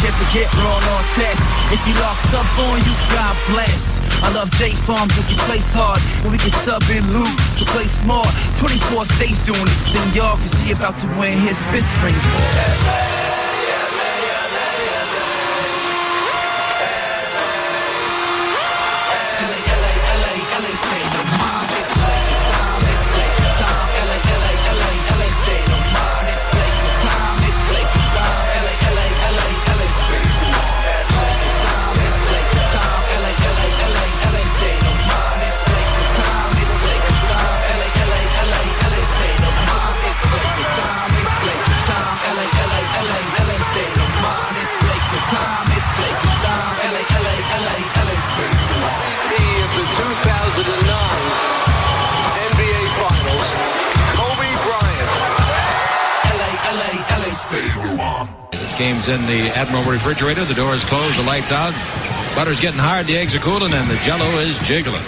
Can't 0.01 0.17
forget 0.17 0.49
Ron 0.57 0.83
on 0.83 1.05
test. 1.15 1.43
If 1.69 1.85
he 1.85 1.93
locks 2.01 2.27
up 2.33 2.49
on 2.65 2.81
you, 2.81 2.95
God 3.13 3.37
bless. 3.53 4.01
I 4.25 4.33
love 4.33 4.51
J 4.57 4.73
Farm 4.89 5.09
cause 5.13 5.29
he 5.29 5.37
plays 5.47 5.69
hard. 5.73 6.01
And 6.25 6.33
we 6.33 6.39
can 6.39 6.55
sub 6.65 6.83
in 6.89 7.05
Luke 7.13 7.39
to 7.61 7.65
play 7.77 7.87
smart. 7.87 8.31
24 8.57 9.05
states 9.05 9.39
doing 9.45 9.69
this 9.69 9.83
thing, 9.85 10.09
y'all. 10.17 10.41
Cause 10.41 10.55
he 10.65 10.73
about 10.73 10.97
to 11.05 11.07
win 11.21 11.37
his 11.45 11.59
fifth 11.71 11.93
ring 12.03 12.15
for 12.15 13.22
In 59.09 59.27
the 59.27 59.51
Admiral 59.59 59.83
refrigerator. 59.83 60.45
The 60.45 60.55
door 60.55 60.75
is 60.75 60.85
closed, 60.85 61.19
the 61.19 61.25
lights 61.25 61.51
out. 61.51 61.75
Butter's 62.37 62.61
getting 62.61 62.79
hard, 62.79 63.09
the 63.09 63.17
eggs 63.17 63.35
are 63.35 63.41
cooling, 63.41 63.73
and 63.75 63.85
the 63.87 63.97
jello 64.07 64.39
is 64.39 64.57
jiggling. 64.59 65.03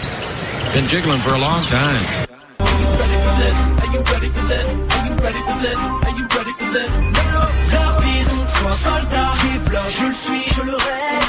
Been 0.72 0.88
jiggling 0.88 1.20
for 1.20 1.34
a 1.34 1.38
long 1.38 1.62
time. 1.62 2.26
Are 2.59 2.66
you 2.74 2.88
ready 2.99 3.14
for 3.22 3.34
this? 3.38 3.68
Are 3.70 3.92
you 3.95 4.03
ready 4.03 4.28
for 4.34 4.47
this? 4.51 4.66
Are 4.66 5.07
you 5.07 5.14
ready 5.22 5.42
for 5.47 5.59
this? 5.62 5.78
Are 5.78 6.11
you 6.18 6.26
ready 6.26 6.53
for 6.59 6.72
this? 6.72 7.05
Je 9.88 10.05
le 10.07 10.12
suis, 10.12 10.45
je 10.55 10.62
le 10.62 10.72
reste. 10.72 11.23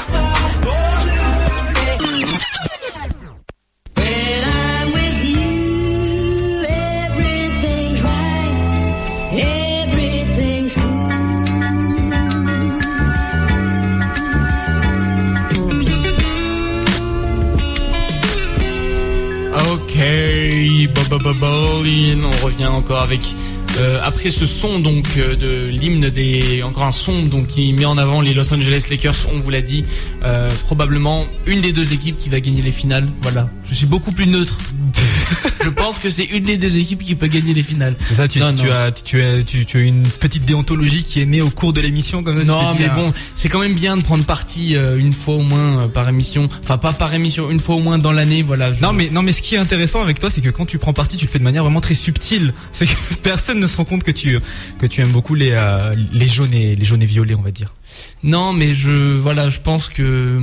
On 21.28 22.44
revient 22.44 22.66
encore 22.66 23.02
avec 23.02 23.34
euh, 23.80 23.98
après 24.00 24.30
ce 24.30 24.46
son 24.46 24.78
donc 24.78 25.06
euh, 25.18 25.34
de 25.34 25.66
l'hymne 25.66 26.08
des 26.08 26.62
encore 26.62 26.84
un 26.84 26.92
son 26.92 27.22
donc 27.24 27.48
qui 27.48 27.72
met 27.72 27.84
en 27.84 27.98
avant 27.98 28.20
les 28.20 28.32
Los 28.32 28.54
Angeles 28.54 28.86
Lakers, 28.88 29.16
on 29.34 29.40
vous 29.40 29.50
l'a 29.50 29.60
dit, 29.60 29.84
euh, 30.22 30.48
probablement 30.66 31.24
une 31.46 31.62
des 31.62 31.72
deux 31.72 31.92
équipes 31.92 32.16
qui 32.16 32.28
va 32.28 32.38
gagner 32.38 32.62
les 32.62 32.70
finales. 32.70 33.08
Voilà, 33.22 33.50
je 33.64 33.74
suis 33.74 33.86
beaucoup 33.86 34.12
plus 34.12 34.28
neutre. 34.28 34.56
je 35.64 35.68
pense 35.68 35.98
que 35.98 36.10
c'est 36.10 36.24
une 36.24 36.44
des 36.44 36.56
deux 36.56 36.76
équipes 36.78 37.02
qui 37.02 37.14
peut 37.14 37.26
gagner 37.26 37.54
les 37.54 37.62
finales. 37.62 37.96
Ça, 38.14 38.28
tu, 38.28 38.38
Non, 38.38 38.52
tu 38.52 38.66
non. 38.66 38.72
as, 38.72 38.92
tu, 38.92 39.20
as, 39.22 39.42
tu, 39.42 39.66
tu 39.66 39.76
as 39.78 39.80
une 39.80 40.02
petite 40.04 40.44
déontologie 40.44 41.04
qui 41.04 41.20
est 41.20 41.26
née 41.26 41.40
au 41.42 41.50
cours 41.50 41.72
de 41.72 41.80
l'émission, 41.80 42.22
comme 42.22 42.38
ça. 42.38 42.44
Non, 42.44 42.74
mais 42.78 42.86
ah, 42.90 42.94
bon, 42.94 43.12
c'est 43.34 43.48
quand 43.48 43.58
même 43.60 43.74
bien 43.74 43.96
de 43.96 44.02
prendre 44.02 44.24
parti 44.24 44.76
euh, 44.76 44.96
une 44.98 45.14
fois 45.14 45.34
au 45.34 45.42
moins 45.42 45.82
euh, 45.84 45.88
par 45.88 46.08
émission. 46.08 46.48
Enfin, 46.62 46.78
pas 46.78 46.92
par 46.92 47.12
émission, 47.14 47.50
une 47.50 47.60
fois 47.60 47.74
au 47.76 47.80
moins 47.80 47.98
dans 47.98 48.12
l'année, 48.12 48.42
voilà. 48.42 48.72
je- 48.72 48.80
Non 48.82 48.92
mais 48.92 49.10
non 49.10 49.22
mais 49.22 49.32
ce 49.32 49.42
qui 49.42 49.54
est 49.54 49.58
intéressant 49.58 50.02
avec 50.02 50.18
toi 50.20 50.30
c'est 50.30 50.40
que 50.40 50.50
quand 50.50 50.66
tu 50.66 50.78
prends 50.78 50.92
parti 50.92 51.16
tu 51.16 51.26
le 51.26 51.30
fais 51.30 51.38
de 51.38 51.44
manière 51.44 51.62
vraiment 51.64 51.80
très 51.80 51.94
subtile. 51.94 52.52
C'est 52.72 52.86
que 52.86 53.14
personne 53.22 53.58
ne 53.60 53.66
se 53.66 53.76
rend 53.76 53.84
compte 53.84 54.04
que 54.04 54.10
tu 54.10 54.38
que 54.78 54.86
tu 54.86 55.00
aimes 55.00 55.12
beaucoup 55.12 55.34
les 55.34 55.50
euh, 55.52 55.94
les 56.12 56.28
jaunes 56.28 56.52
et 56.54 56.76
les 56.76 56.84
jaunes 56.84 57.02
et 57.02 57.06
violets 57.06 57.34
on 57.34 57.42
va 57.42 57.50
dire. 57.50 57.74
Non, 58.22 58.52
mais 58.52 58.74
je, 58.74 59.16
voilà, 59.16 59.48
je 59.48 59.58
pense 59.60 59.88
que 59.88 60.40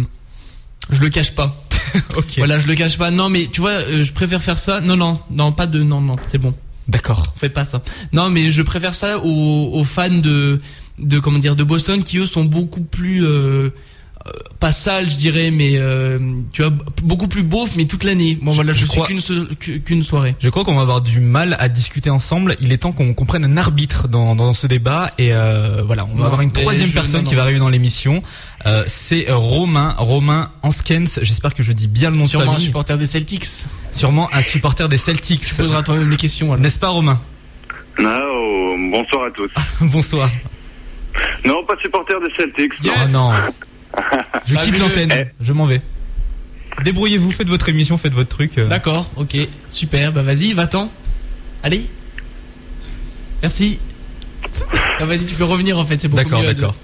je 0.89 0.99
le 1.01 1.09
cache 1.09 1.31
pas. 1.33 1.62
ok. 2.17 2.33
Voilà, 2.37 2.59
je 2.59 2.67
le 2.67 2.75
cache 2.75 2.97
pas. 2.97 3.11
Non, 3.11 3.29
mais 3.29 3.47
tu 3.51 3.61
vois, 3.61 3.71
euh, 3.71 4.03
je 4.03 4.11
préfère 4.11 4.41
faire 4.41 4.59
ça. 4.59 4.81
Non, 4.81 4.95
non, 4.95 5.19
non, 5.31 5.51
pas 5.51 5.67
de, 5.67 5.81
non, 5.83 6.01
non, 6.01 6.15
c'est 6.31 6.37
bon. 6.37 6.53
D'accord. 6.87 7.33
Fais 7.37 7.49
pas 7.49 7.65
ça. 7.65 7.81
Non, 8.11 8.29
mais 8.29 8.51
je 8.51 8.61
préfère 8.61 8.95
ça 8.95 9.19
aux, 9.19 9.69
aux 9.73 9.83
fans 9.83 10.09
de, 10.09 10.59
de 10.99 11.19
comment 11.19 11.39
dire, 11.39 11.55
de 11.55 11.63
Boston 11.63 12.03
qui 12.03 12.17
eux 12.17 12.25
sont 12.25 12.45
beaucoup 12.45 12.81
plus, 12.81 13.23
euh, 13.25 13.27
euh, 13.27 13.69
pas 14.59 14.71
sale, 14.71 15.09
je 15.09 15.15
dirais, 15.17 15.51
mais 15.51 15.71
euh, 15.75 16.17
tu 16.53 16.61
vois, 16.61 16.71
beaucoup 17.01 17.27
plus 17.27 17.43
beauf, 17.43 17.71
mais 17.75 17.85
toute 17.85 18.03
l'année. 18.05 18.37
Moi, 18.41 18.53
voilà, 18.53 18.71
je, 18.71 18.79
je 18.79 18.85
suis 18.85 18.89
crois- 18.89 19.07
qu'une 19.85 20.03
soirée. 20.03 20.35
Je 20.39 20.49
crois 20.49 20.63
qu'on 20.63 20.75
va 20.75 20.81
avoir 20.83 21.01
du 21.01 21.19
mal 21.19 21.57
à 21.59 21.67
discuter 21.67 22.09
ensemble. 22.09 22.55
Il 22.61 22.71
est 22.71 22.77
temps 22.77 22.93
qu'on 22.93 23.13
qu'on 23.13 23.25
prenne 23.25 23.43
un 23.43 23.57
arbitre 23.57 24.07
dans, 24.07 24.35
dans 24.35 24.53
ce 24.53 24.65
débat. 24.67 25.11
Et 25.17 25.33
euh, 25.33 25.81
voilà, 25.85 26.05
on 26.05 26.15
va 26.15 26.19
Non, 26.19 26.25
avoir 26.25 26.41
une 26.41 26.51
troisième 26.51 26.87
je- 26.87 26.93
personne 26.93 27.23
non, 27.23 27.29
qui 27.29 27.35
va 27.35 27.41
arriver 27.41 27.59
dans 27.59 27.67
l'émission. 27.69 28.23
Euh, 28.65 28.83
C'est 28.87 29.29
euh, 29.29 29.35
Romain, 29.35 29.93
Romain 29.97 30.51
Anskens. 30.61 31.19
J'espère 31.21 31.53
que 31.53 31.63
je 31.63 31.73
dis 31.73 31.87
bien 31.87 32.09
le 32.09 32.15
nom 32.15 32.25
Sûrement 32.25 32.45
de 32.45 32.49
un 32.49 32.53
famille. 32.53 32.65
supporter 32.67 32.97
des 32.97 33.05
Celtics. 33.05 33.45
Sûrement 33.91 34.29
un 34.33 34.41
supporter 34.41 34.87
des 34.87 34.97
Celtics. 34.97 35.41
Tu 35.41 35.55
poseras 35.55 35.83
toi-même 35.83 36.09
les 36.09 36.17
questions. 36.17 36.55
N'est-ce 36.57 36.79
pas, 36.79 36.87
Romain? 36.89 37.19
Non, 37.99 38.89
bonsoir 38.89 39.25
à 39.27 39.31
tous. 39.31 39.51
Bonsoir. 39.81 40.29
Non, 41.45 41.63
pas 41.67 41.75
supporter 41.83 42.15
des 42.25 42.33
Celtics. 42.35 42.71
Oh 42.85 42.89
non. 43.11 43.29
Je 44.45 44.55
quitte 44.55 44.79
l'antenne. 44.79 45.11
Eh. 45.15 45.25
Je 45.41 45.53
m'en 45.53 45.65
vais. 45.65 45.81
Débrouillez-vous, 46.83 47.31
faites 47.31 47.47
votre 47.47 47.69
émission, 47.69 47.97
faites 47.97 48.13
votre 48.13 48.29
truc. 48.29 48.57
euh. 48.57 48.67
D'accord, 48.67 49.09
ok, 49.15 49.37
super. 49.71 50.11
Bah 50.11 50.23
vas-y, 50.23 50.53
va-t'en. 50.53 50.91
Allez. 51.61 51.87
Merci. 53.41 53.79
Ah, 54.99 55.05
vas-y, 55.05 55.25
tu 55.25 55.35
peux 55.35 55.43
revenir 55.43 55.77
en 55.77 55.85
fait, 55.85 56.01
c'est 56.01 56.07
beaucoup 56.07 56.23
D'accord, 56.23 56.41
mieux 56.41 56.47
deux. 56.47 56.53
d'accord. 56.55 56.75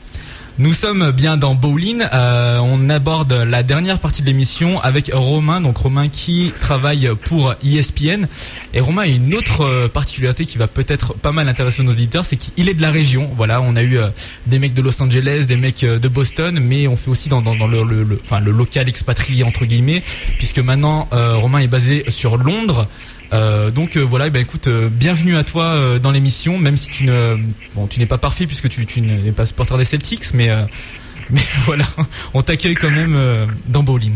Nous 0.62 0.74
sommes 0.74 1.12
bien 1.12 1.38
dans 1.38 1.56
Bowling. 1.56 2.04
Euh, 2.14 2.60
on 2.60 2.90
aborde 2.90 3.32
la 3.32 3.64
dernière 3.64 4.00
partie 4.00 4.22
de 4.22 4.28
l'émission 4.28 4.82
avec 4.82 5.10
Romain. 5.14 5.62
Donc 5.62 5.78
Romain 5.78 6.10
qui 6.10 6.52
travaille 6.60 7.10
pour 7.26 7.54
ESPN. 7.64 8.26
Et 8.74 8.82
Romain 8.82 9.04
a 9.04 9.08
une 9.08 9.34
autre 9.36 9.62
euh, 9.62 9.88
particularité 9.88 10.46
qui 10.46 10.58
va 10.58 10.68
peut-être 10.68 11.14
pas 11.14 11.32
mal 11.32 11.48
intéresser 11.48 11.82
nos 11.82 11.92
auditeurs, 11.92 12.26
c'est 12.26 12.36
qu'il 12.36 12.68
est 12.68 12.74
de 12.74 12.82
la 12.82 12.92
région. 12.92 13.30
Voilà, 13.38 13.62
on 13.62 13.78
a 13.78 13.82
eu 13.84 13.98
euh, 14.00 14.08
des 14.48 14.60
mecs 14.60 14.74
de 14.74 14.82
Los 14.82 15.02
Angeles, 15.02 15.46
des 15.48 15.56
mecs 15.56 15.86
euh, 15.86 15.98
de 15.98 16.10
Boston, 16.10 16.60
mais 16.62 16.88
on 16.90 16.98
fait 16.98 17.10
aussi 17.10 17.30
dans, 17.30 17.42
dans, 17.42 17.56
dans 17.56 17.68
le, 17.68 17.84
le, 17.84 18.04
le- 18.04 18.22
enfin, 18.26 18.42
le 18.42 18.52
local 18.52 18.90
expatrié 18.90 19.44
entre 19.46 19.64
guillemets, 19.64 20.04
puisque 20.38 20.60
maintenant 20.60 21.08
euh, 21.14 21.36
Romain 21.38 21.60
est 21.60 21.68
basé 21.68 22.04
sur 22.10 22.36
Londres. 22.36 22.86
Euh, 23.32 23.70
donc 23.70 23.96
euh, 23.96 24.02
voilà, 24.02 24.28
eh 24.28 24.30
ben 24.30 24.42
écoute, 24.42 24.68
euh, 24.68 24.90
bienvenue 24.90 25.36
à 25.36 25.44
toi 25.44 25.64
euh, 25.64 26.00
dans 26.00 26.12
l'émission, 26.12 26.58
même 26.58 26.78
si 26.78 26.90
tu 26.90 27.04
ne, 27.04 27.38
bon, 27.76 27.88
tu 27.88 28.00
n'es 28.00 28.06
pas 28.06 28.18
parfait 28.18 28.48
puisque 28.48 28.70
tu, 28.70 28.86
tu 28.86 29.02
n'es 29.02 29.32
pas 29.32 29.46
supporter 29.46 29.78
des 29.78 29.86
Celtics, 29.86 30.34
mais 30.34 30.50
euh, 30.50 30.64
mais 31.30 31.42
voilà, 31.66 31.86
on 32.34 32.42
t'accueille 32.42 32.76
quand 32.76 32.90
même 32.90 33.16
euh, 33.16 33.46
dans 33.68 33.84
Bowling. 33.84 34.16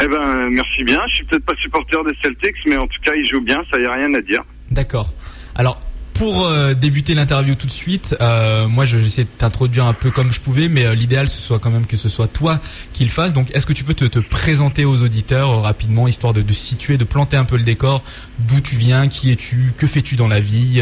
Eh 0.00 0.06
ben, 0.08 0.48
merci 0.50 0.84
bien. 0.84 1.02
Je 1.08 1.16
suis 1.16 1.24
peut-être 1.24 1.44
pas 1.44 1.54
supporter 1.56 2.02
des 2.04 2.16
Celtics, 2.22 2.56
mais 2.66 2.76
en 2.76 2.86
tout 2.86 3.00
cas, 3.02 3.12
ils 3.16 3.26
jouent 3.28 3.44
bien, 3.44 3.62
ça 3.70 3.78
y 3.78 3.84
a 3.84 3.92
rien 3.92 4.12
à 4.14 4.20
dire. 4.22 4.42
D'accord. 4.70 5.12
Alors 5.54 5.80
pour 6.22 6.46
euh, 6.46 6.72
débuter 6.74 7.14
l'interview 7.14 7.56
tout 7.56 7.66
de 7.66 7.72
suite, 7.72 8.14
euh, 8.20 8.68
moi 8.68 8.84
je- 8.84 8.98
j'essaie 8.98 9.24
de 9.24 9.28
t'introduire 9.38 9.86
un 9.86 9.92
peu 9.92 10.12
comme 10.12 10.32
je 10.32 10.38
pouvais, 10.38 10.68
mais 10.68 10.86
euh, 10.86 10.94
l'idéal 10.94 11.26
ce 11.28 11.40
soit 11.42 11.58
quand 11.58 11.70
même 11.72 11.84
que 11.84 11.96
ce 11.96 12.08
soit 12.08 12.28
toi 12.28 12.60
qui 12.92 13.02
le 13.04 13.10
fasses. 13.10 13.34
Donc 13.34 13.50
est-ce 13.56 13.66
que 13.66 13.72
tu 13.72 13.82
peux 13.82 13.94
te, 13.94 14.04
te 14.04 14.20
présenter 14.20 14.84
aux 14.84 15.02
auditeurs 15.02 15.62
rapidement, 15.62 16.06
histoire 16.06 16.32
de, 16.32 16.40
de 16.40 16.52
situer, 16.52 16.96
de 16.96 17.02
planter 17.02 17.36
un 17.36 17.44
peu 17.44 17.56
le 17.56 17.64
décor, 17.64 18.04
d'où 18.38 18.60
tu 18.60 18.76
viens, 18.76 19.08
qui 19.08 19.32
es-tu, 19.32 19.72
que 19.76 19.88
fais-tu 19.88 20.14
dans 20.14 20.28
la 20.28 20.38
vie, 20.38 20.80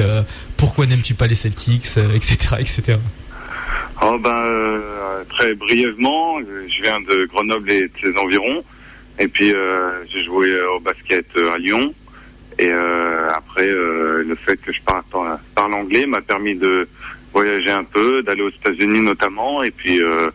pourquoi 0.59 0.85
n'aimes-tu 0.85 1.15
pas 1.15 1.27
les 1.27 1.35
Celtics, 1.35 1.87
etc., 2.15 2.57
etc. 2.59 2.99
Oh 4.03 4.19
ben, 4.23 4.45
très 5.31 5.55
brièvement, 5.55 6.39
je 6.41 6.83
viens 6.83 7.01
de 7.01 7.25
Grenoble 7.33 7.71
et 7.71 7.83
de 7.85 7.91
ses 8.03 8.15
environs. 8.19 8.63
Et 9.19 9.27
puis, 9.29 9.55
j'ai 10.13 10.23
joué 10.23 10.49
au 10.77 10.81
basket 10.81 11.25
à 11.55 11.57
Lyon. 11.57 11.95
Et 12.61 12.69
euh, 12.71 13.33
après, 13.35 13.67
euh, 13.67 14.23
le 14.23 14.35
fait 14.35 14.59
que 14.59 14.71
je 14.71 14.83
parle, 14.83 15.03
parle 15.55 15.73
anglais 15.73 16.05
m'a 16.05 16.21
permis 16.21 16.55
de 16.55 16.87
voyager 17.33 17.71
un 17.71 17.85
peu, 17.85 18.23
d'aller 18.23 18.43
aux 18.43 18.51
États-Unis 18.51 19.01
notamment. 19.01 19.63
Et 19.63 19.71
puis, 19.71 19.99
euh, 20.03 20.29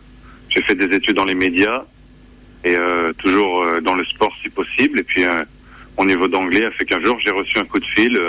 j'ai 0.48 0.60
fait 0.62 0.74
des 0.74 0.92
études 0.92 1.14
dans 1.14 1.24
les 1.24 1.36
médias 1.36 1.84
et 2.64 2.76
toujours 3.18 3.64
dans 3.82 3.94
le 3.94 4.04
sport 4.04 4.32
si 4.42 4.48
possible. 4.48 4.98
Et 4.98 5.04
puis, 5.04 5.22
mon 5.96 6.04
niveau 6.04 6.26
d'anglais 6.26 6.64
a 6.64 6.72
fait 6.72 6.84
qu'un 6.84 7.00
jour, 7.00 7.16
j'ai 7.20 7.30
reçu 7.30 7.58
un 7.58 7.64
coup 7.64 7.78
de 7.78 7.84
fil 7.84 8.20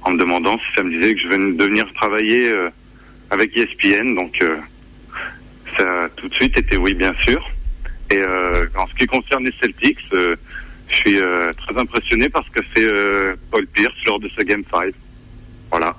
en 0.00 0.12
me 0.12 0.18
demandant 0.18 0.56
si 0.58 0.74
ça 0.74 0.82
me 0.82 0.90
disait 0.90 1.14
que 1.14 1.20
je 1.20 1.28
venais 1.28 1.52
de 1.52 1.64
venir 1.64 1.86
travailler 1.92 2.50
avec 3.28 3.54
ESPN. 3.54 4.14
Donc, 4.14 4.42
ça 5.76 6.04
a 6.04 6.08
tout 6.08 6.28
de 6.28 6.34
suite 6.34 6.56
été 6.56 6.78
oui, 6.78 6.94
bien 6.94 7.12
sûr. 7.20 7.44
Et 8.10 8.18
euh, 8.18 8.66
en 8.76 8.86
ce 8.88 8.94
qui 8.94 9.06
concerne 9.06 9.44
les 9.44 9.54
Celtics, 9.60 9.98
euh, 10.12 10.34
je 10.90 10.96
suis 10.96 11.20
euh, 11.20 11.52
très 11.52 11.78
impressionné 11.78 12.28
parce 12.28 12.48
que 12.48 12.60
c'est 12.74 12.84
euh, 12.84 13.34
Paul 13.50 13.66
Pierce 13.66 13.94
lors 14.06 14.18
de 14.18 14.28
ce 14.36 14.42
Game 14.42 14.62
5. 14.70 14.92
Voilà. 15.70 15.96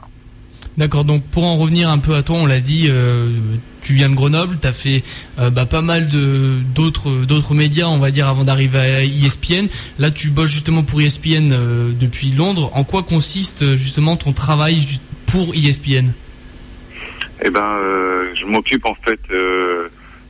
D'accord, 0.77 1.05
donc 1.05 1.23
pour 1.31 1.43
en 1.43 1.57
revenir 1.57 1.89
un 1.89 1.97
peu 1.97 2.15
à 2.15 2.23
toi, 2.23 2.37
on 2.37 2.45
l'a 2.45 2.59
dit, 2.59 2.87
euh, 2.89 3.29
tu 3.81 3.93
viens 3.93 4.09
de 4.09 4.15
Grenoble, 4.15 4.57
tu 4.61 4.67
as 4.67 4.73
fait 4.73 5.03
bah, 5.37 5.65
pas 5.65 5.81
mal 5.81 6.07
d'autres 6.07 7.53
médias, 7.53 7.87
on 7.87 7.97
va 7.97 8.11
dire, 8.11 8.27
avant 8.27 8.43
d'arriver 8.43 8.79
à 8.79 9.03
ESPN. 9.03 9.67
Là, 9.99 10.11
tu 10.11 10.29
bosses 10.29 10.51
justement 10.51 10.83
pour 10.83 11.01
ESPN 11.01 11.49
depuis 11.99 12.31
Londres. 12.31 12.71
En 12.73 12.83
quoi 12.83 13.03
consiste 13.03 13.75
justement 13.75 14.15
ton 14.15 14.31
travail 14.31 14.87
pour 15.25 15.53
ESPN 15.53 16.13
Eh 17.43 17.49
ben, 17.49 17.77
je 18.35 18.45
m'occupe 18.45 18.85
en 18.85 18.95
fait 19.03 19.19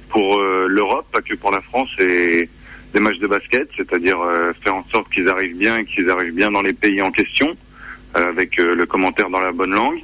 pour 0.10 0.42
l'Europe, 0.42 1.06
pas 1.12 1.22
que 1.22 1.36
pour 1.36 1.52
la 1.52 1.62
France, 1.62 1.90
et 2.00 2.50
des 2.94 3.00
matchs 3.00 3.20
de 3.20 3.28
basket, 3.28 3.70
c'est-à-dire 3.78 4.20
euh, 4.20 4.52
faire 4.64 4.76
en 4.76 4.86
sorte 4.92 5.12
qu'ils 5.12 5.30
arrivent 5.30 5.58
bien, 5.58 5.78
et 5.78 5.86
qu'ils 5.86 6.10
arrivent 6.10 6.34
bien 6.34 6.52
dans 6.52 6.62
les 6.62 6.74
pays 6.74 7.02
en 7.02 7.12
question, 7.12 7.56
euh, 8.16 8.30
avec 8.30 8.60
euh, 8.60 8.76
le 8.76 8.86
commentaire 8.86 9.30
dans 9.30 9.40
la 9.40 9.52
bonne 9.52 9.72
langue. 9.72 10.00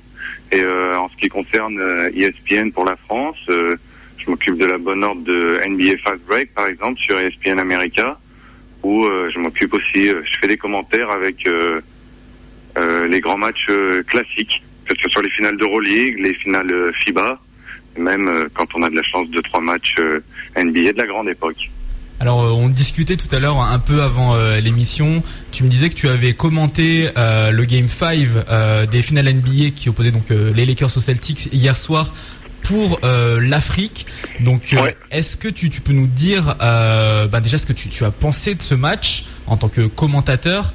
Et 0.51 0.61
en 0.63 1.09
ce 1.09 1.17
qui 1.17 1.27
concerne 1.27 1.77
ESPN 2.15 2.71
pour 2.71 2.85
la 2.85 2.95
France, 2.95 3.35
je 3.49 4.29
m'occupe 4.29 4.57
de 4.57 4.65
la 4.65 4.77
bonne 4.77 5.03
ordre 5.03 5.21
de 5.23 5.59
NBA 5.67 5.97
Fast 6.01 6.21
Break, 6.25 6.53
par 6.53 6.67
exemple, 6.67 7.01
sur 7.01 7.17
E 7.17 7.23
ESPN 7.23 7.59
America, 7.59 8.17
où 8.81 9.05
je 9.05 9.37
m'occupe 9.37 9.73
aussi, 9.73 10.07
je 10.07 10.37
fais 10.39 10.47
des 10.47 10.55
commentaires 10.55 11.09
avec 11.09 11.45
les 13.09 13.19
grands 13.19 13.37
matchs 13.37 13.67
classiques, 14.07 14.63
que 14.85 14.95
ce 15.03 15.09
soit 15.09 15.21
les 15.21 15.31
finales 15.31 15.57
d'Euroleague, 15.57 16.17
les 16.17 16.33
finales 16.35 16.93
FIBA, 16.93 17.41
même 17.97 18.47
quand 18.53 18.73
on 18.73 18.83
a 18.83 18.89
de 18.89 18.95
la 18.95 19.03
chance 19.03 19.29
de 19.29 19.41
trois 19.41 19.59
matchs 19.59 19.97
NBA 20.55 20.93
de 20.93 20.97
la 20.97 21.07
grande 21.07 21.27
époque. 21.27 21.69
Alors 22.19 22.41
euh, 22.41 22.49
on 22.49 22.69
discutait 22.69 23.15
tout 23.15 23.33
à 23.35 23.39
l'heure 23.39 23.61
un 23.61 23.79
peu 23.79 24.01
avant 24.01 24.33
euh, 24.35 24.59
l'émission, 24.59 25.21
tu 25.51 25.63
me 25.63 25.69
disais 25.69 25.89
que 25.89 25.93
tu 25.95 26.09
avais 26.09 26.33
commenté 26.33 27.09
euh, 27.17 27.51
le 27.51 27.65
Game 27.65 27.87
5 27.89 28.27
euh, 28.49 28.85
des 28.87 29.01
finales 29.01 29.31
NBA 29.31 29.69
qui 29.75 29.89
opposaient 29.89 30.11
donc 30.11 30.31
euh, 30.31 30.51
les 30.53 30.65
Lakers 30.65 30.97
aux 30.97 31.01
Celtics 31.01 31.49
hier 31.53 31.77
soir 31.77 32.13
pour 32.63 32.99
euh, 33.03 33.39
l'Afrique. 33.39 34.07
Donc 34.39 34.73
euh, 34.73 34.91
est-ce 35.11 35.37
que 35.37 35.47
tu, 35.47 35.69
tu 35.69 35.79
peux 35.81 35.93
nous 35.93 36.07
dire 36.07 36.55
euh, 36.61 37.27
bah, 37.27 37.39
déjà 37.39 37.57
ce 37.57 37.65
que 37.65 37.73
tu, 37.73 37.87
tu 37.89 38.03
as 38.03 38.11
pensé 38.11 38.55
de 38.55 38.61
ce 38.61 38.75
match 38.75 39.25
en 39.45 39.55
tant 39.57 39.69
que 39.69 39.81
commentateur 39.81 40.73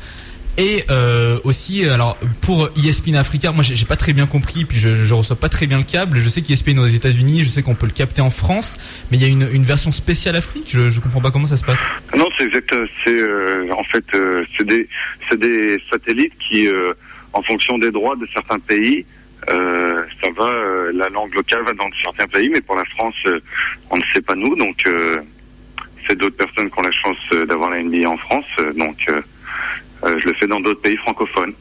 et 0.59 0.85
euh, 0.91 1.39
aussi, 1.45 1.87
alors 1.89 2.17
pour 2.43 2.69
ESPN 2.77 3.15
Africa, 3.17 3.53
moi 3.53 3.63
j'ai 3.65 3.85
pas 3.87 3.97
très 3.97 4.13
bien 4.13 4.27
compris, 4.27 4.65
puis 4.65 4.79
je, 4.79 4.95
je 4.95 5.15
reçois 5.15 5.37
pas 5.37 5.49
très 5.49 5.67
bien 5.67 5.79
le 5.79 5.85
câble. 5.85 6.19
Je 6.19 6.29
sais 6.29 6.43
qu'ESPN 6.43 6.77
est 6.77 6.81
aux 6.81 6.87
États-Unis, 6.87 7.41
je 7.45 7.49
sais 7.49 7.63
qu'on 7.63 7.75
peut 7.75 7.87
le 7.87 7.93
capter 7.93 8.21
en 8.21 8.31
France, 8.31 8.77
mais 9.11 9.17
il 9.17 9.23
y 9.23 9.27
a 9.27 9.29
une, 9.29 9.49
une 9.53 9.65
version 9.65 9.93
spéciale 9.93 10.37
Afrique. 10.37 10.71
Je, 10.73 10.91
je 10.91 11.01
comprends 11.01 11.21
pas 11.21 11.31
comment 11.31 11.47
ça 11.47 11.57
se 11.57 11.65
passe. 11.65 11.81
Non, 12.15 12.29
c'est 12.37 12.45
exact. 12.45 12.75
C'est 13.05 13.11
euh, 13.19 13.73
en 13.73 13.85
fait 13.85 14.05
euh, 14.15 14.45
c'est 14.57 14.67
des 14.67 14.89
c'est 15.31 15.39
des 15.39 15.79
satellites 15.91 16.35
qui, 16.39 16.69
euh, 16.69 16.93
en 17.33 17.43
fonction 17.43 17.79
des 17.79 17.91
droits 17.91 18.17
de 18.17 18.27
certains 18.35 18.59
pays, 18.59 19.07
euh, 19.51 20.03
ça 20.23 20.29
va. 20.37 20.45
euh, 20.51 20.93
la 20.95 21.09
langue 21.09 21.35
locale 21.35 21.63
va 21.65 21.73
dans 21.73 21.89
certains 22.03 22.27
pays, 22.27 22.51
mais 22.53 22.61
pour 22.61 22.77
la 22.77 22.85
France, 22.97 23.15
euh, 23.27 23.41
on 23.91 23.97
ne 23.97 24.03
sait 24.13 24.21
pas 24.21 24.35
nous. 24.35 24.55
Donc 24.57 24.77
euh, 24.87 25.17
c'est 26.07 26.19
d'autres 26.19 26.37
personnes 26.37 26.71
qui 26.71 26.79
ont 26.79 26.83
la 26.83 26.93
chance 26.93 27.17
euh, 27.33 27.47
d'avoir 27.47 27.71
la 27.71 27.83
NBA 27.83 28.09
en 28.09 28.19
France. 28.19 28.45
donc 28.77 28.99
je 30.05 30.27
le 30.27 30.35
fais 30.35 30.47
dans 30.47 30.61
d'autres 30.61 30.81
pays 30.81 30.97
francophones. 30.99 31.53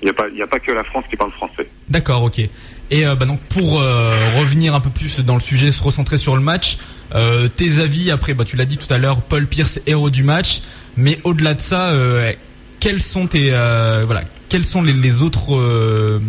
Il 0.00 0.04
n'y 0.04 0.10
a 0.10 0.14
pas 0.14 0.28
il 0.28 0.38
y 0.38 0.42
a 0.42 0.46
pas 0.46 0.58
que 0.60 0.72
la 0.72 0.84
France 0.84 1.04
qui 1.10 1.16
parle 1.16 1.32
français. 1.32 1.68
D'accord, 1.88 2.22
ok. 2.22 2.38
Et 2.38 3.06
euh, 3.06 3.14
bah 3.14 3.26
donc 3.26 3.40
pour 3.48 3.80
euh, 3.80 4.38
revenir 4.38 4.74
un 4.74 4.80
peu 4.80 4.90
plus 4.90 5.20
dans 5.20 5.34
le 5.34 5.40
sujet, 5.40 5.72
se 5.72 5.82
recentrer 5.82 6.18
sur 6.18 6.34
le 6.34 6.42
match, 6.42 6.78
euh, 7.14 7.48
tes 7.48 7.78
avis 7.78 8.10
après, 8.10 8.34
bah 8.34 8.44
tu 8.44 8.56
l'as 8.56 8.64
dit 8.64 8.78
tout 8.78 8.92
à 8.92 8.98
l'heure, 8.98 9.22
Paul 9.22 9.46
Pierce 9.46 9.80
héros 9.86 10.10
du 10.10 10.22
match, 10.22 10.62
mais 10.96 11.18
au-delà 11.24 11.54
de 11.54 11.60
ça, 11.60 11.90
euh, 11.90 12.32
quels 12.80 13.02
sont 13.02 13.26
tes 13.26 13.50
euh, 13.52 14.04
voilà, 14.06 14.22
quels 14.48 14.64
sont 14.64 14.82
les, 14.82 14.92
les 14.92 15.22
autres 15.22 15.54
euh, 15.54 16.20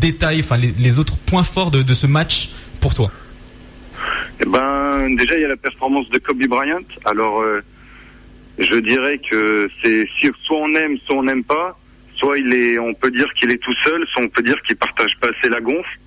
détails, 0.00 0.40
enfin 0.40 0.56
les, 0.56 0.74
les 0.78 0.98
autres 0.98 1.16
points 1.18 1.44
forts 1.44 1.70
de, 1.70 1.82
de 1.82 1.94
ce 1.94 2.06
match 2.06 2.50
pour 2.80 2.94
toi? 2.94 3.10
Eh 4.42 4.48
ben, 4.48 5.14
déjà, 5.16 5.36
il 5.36 5.42
y 5.42 5.44
a 5.44 5.48
la 5.48 5.56
performance 5.56 6.08
de 6.08 6.18
Kobe 6.18 6.46
Bryant. 6.48 6.80
Alors, 7.04 7.42
euh, 7.42 7.62
je 8.60 8.76
dirais 8.76 9.18
que 9.18 9.68
c'est 9.82 10.06
soit 10.42 10.58
on 10.58 10.74
aime, 10.74 10.98
soit 10.98 11.16
on 11.16 11.22
n'aime 11.24 11.44
pas. 11.44 11.78
Soit 12.16 12.38
il 12.38 12.52
est, 12.52 12.78
on 12.78 12.92
peut 12.92 13.10
dire 13.10 13.32
qu'il 13.32 13.50
est 13.50 13.56
tout 13.56 13.74
seul, 13.82 14.06
soit 14.08 14.22
on 14.22 14.28
peut 14.28 14.42
dire 14.42 14.60
qu'il 14.62 14.76
partage 14.76 15.16
pas 15.18 15.28
assez 15.28 15.48
la 15.48 15.60
gonfle. 15.60 15.98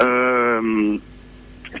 Euh, 0.00 0.98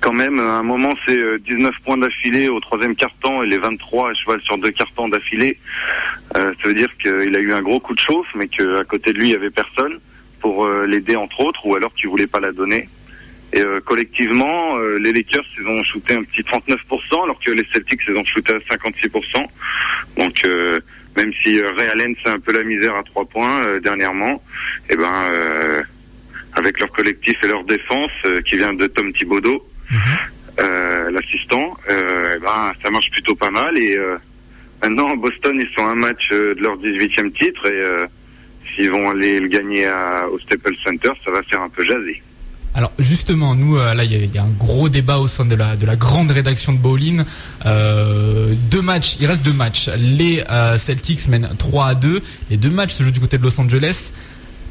quand 0.00 0.12
même, 0.12 0.38
à 0.38 0.58
un 0.58 0.62
moment, 0.62 0.94
c'est 1.06 1.18
euh, 1.18 1.38
19 1.38 1.74
points 1.84 1.98
d'affilée 1.98 2.48
au 2.48 2.60
troisième 2.60 2.94
quart-temps 2.94 3.42
et 3.42 3.46
les 3.46 3.58
23 3.58 4.10
à 4.10 4.14
cheval 4.14 4.40
sur 4.42 4.56
deux 4.58 4.70
quart-temps 4.70 5.08
d'affilée. 5.08 5.58
Euh, 6.36 6.52
ça 6.62 6.68
veut 6.68 6.74
dire 6.74 6.88
qu'il 7.02 7.34
a 7.34 7.40
eu 7.40 7.52
un 7.52 7.62
gros 7.62 7.80
coup 7.80 7.94
de 7.94 8.00
chauffe, 8.00 8.28
mais 8.34 8.46
qu'à 8.46 8.84
côté 8.84 9.12
de 9.12 9.18
lui, 9.18 9.28
il 9.28 9.32
y 9.32 9.36
avait 9.36 9.50
personne 9.50 9.98
pour 10.40 10.64
euh, 10.64 10.86
l'aider, 10.86 11.16
entre 11.16 11.40
autres, 11.40 11.66
ou 11.66 11.74
alors 11.74 11.92
qu'il 11.94 12.08
voulait 12.08 12.26
pas 12.26 12.40
la 12.40 12.52
donner. 12.52 12.88
Et 13.52 13.60
euh, 13.60 13.80
collectivement, 13.80 14.78
euh, 14.78 14.98
les 14.98 15.12
Lakers, 15.12 15.44
ils 15.60 15.66
ont 15.66 15.82
shooté 15.82 16.14
un 16.14 16.22
petit 16.22 16.42
39%, 16.42 17.24
alors 17.24 17.38
que 17.44 17.50
les 17.50 17.66
Celtics, 17.72 18.00
ils 18.08 18.14
ont 18.16 18.24
shooté 18.24 18.54
à 18.54 18.58
56%. 18.74 19.44
Donc, 20.16 20.40
euh, 20.46 20.78
même 21.16 21.32
si 21.42 21.58
euh, 21.60 21.70
Ray 21.76 21.88
Allen, 21.88 22.14
c'est 22.22 22.30
un 22.30 22.38
peu 22.38 22.52
la 22.52 22.62
misère 22.62 22.94
à 22.94 23.02
trois 23.02 23.24
points 23.24 23.60
euh, 23.64 23.80
dernièrement, 23.80 24.42
et 24.88 24.96
ben, 24.96 25.24
euh, 25.30 25.82
avec 26.54 26.78
leur 26.78 26.90
collectif 26.92 27.34
et 27.42 27.48
leur 27.48 27.64
défense, 27.64 28.10
euh, 28.26 28.40
qui 28.42 28.56
vient 28.56 28.72
de 28.72 28.86
Tom 28.86 29.12
Thibodeau, 29.12 29.66
euh, 30.60 31.10
l'assistant, 31.10 31.74
euh, 31.90 32.34
eh 32.36 32.40
ben, 32.40 32.72
ça 32.84 32.90
marche 32.90 33.10
plutôt 33.10 33.34
pas 33.34 33.50
mal. 33.50 33.76
Et 33.78 33.96
euh, 33.96 34.16
maintenant, 34.82 35.16
Boston, 35.16 35.58
ils 35.60 35.68
sont 35.76 35.84
à 35.86 35.90
un 35.90 35.94
match 35.96 36.28
de 36.30 36.56
leur 36.60 36.76
18e 36.78 37.32
titre, 37.32 37.66
et 37.66 37.70
euh, 37.80 38.06
s'ils 38.74 38.90
vont 38.90 39.10
aller 39.10 39.40
le 39.40 39.48
gagner 39.48 39.86
à- 39.86 40.28
au 40.28 40.38
Staples 40.38 40.76
Center, 40.84 41.10
ça 41.24 41.32
va 41.32 41.42
faire 41.42 41.62
un 41.62 41.68
peu 41.68 41.84
jaser. 41.84 42.22
Alors 42.74 42.92
justement, 43.00 43.54
nous 43.56 43.76
euh, 43.78 43.94
là 43.94 44.04
il 44.04 44.12
y, 44.12 44.14
a- 44.14 44.18
il 44.18 44.32
y 44.34 44.38
a 44.38 44.42
un 44.44 44.52
gros 44.58 44.88
débat 44.88 45.18
au 45.18 45.26
sein 45.26 45.44
de 45.44 45.54
la 45.56 45.76
de 45.76 45.86
la 45.86 45.96
grande 45.96 46.30
rédaction 46.30 46.72
de 46.72 46.78
Bowling. 46.78 47.24
Euh, 47.66 48.54
deux 48.70 48.82
matchs, 48.82 49.16
il 49.20 49.26
reste 49.26 49.42
deux 49.42 49.52
matchs. 49.52 49.88
Les 49.98 50.44
euh, 50.50 50.78
Celtics 50.78 51.26
mènent 51.28 51.48
3 51.58 51.86
à 51.88 51.94
2. 51.94 52.22
Les 52.50 52.56
deux 52.56 52.70
matchs 52.70 52.92
se 52.94 53.02
jouent 53.02 53.10
du 53.10 53.20
côté 53.20 53.38
de 53.38 53.42
Los 53.42 53.60
Angeles. 53.60 54.12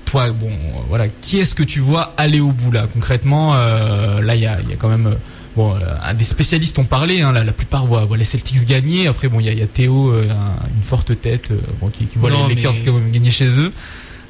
Toi, 0.05 0.31
bon, 0.31 0.49
voilà, 0.87 1.07
qui 1.21 1.39
est-ce 1.39 1.53
que 1.53 1.61
tu 1.61 1.81
vois 1.81 2.13
aller 2.17 2.39
au 2.39 2.51
bout 2.51 2.71
là? 2.71 2.87
Concrètement 2.91 3.53
euh, 3.55 4.21
Là, 4.21 4.33
il 4.35 4.41
y 4.41 4.47
a, 4.47 4.59
il 4.63 4.69
y 4.69 4.73
a 4.73 4.75
quand 4.75 4.89
même 4.89 5.13
bon, 5.55 5.75
euh, 5.75 5.79
un 6.03 6.13
des 6.15 6.23
spécialistes 6.23 6.79
ont 6.79 6.85
parlé. 6.85 7.21
Hein, 7.21 7.31
là, 7.33 7.43
la 7.43 7.51
plupart 7.51 7.85
voient, 7.85 8.05
voient 8.05 8.17
les 8.17 8.23
Celtics 8.25 8.65
gagner. 8.65 9.07
Après, 9.07 9.27
bon, 9.27 9.39
il 9.41 9.45
y 9.45 9.49
a, 9.49 9.51
il 9.51 9.59
y 9.59 9.61
a 9.61 9.67
Théo, 9.67 10.11
euh, 10.13 10.23
un- 10.31 10.67
une 10.75 10.83
forte 10.83 11.19
tête, 11.21 11.51
euh, 11.51 11.59
bon, 11.81 11.89
qui, 11.89 12.05
qui 12.05 12.17
voit 12.17 12.31
Non, 12.31 12.47
les 12.47 12.55
Lakers 12.55 12.73
mais- 12.73 12.83
quand 12.85 12.93
même 12.93 13.11
gagner 13.11 13.29
chez 13.29 13.49
eux. 13.49 13.71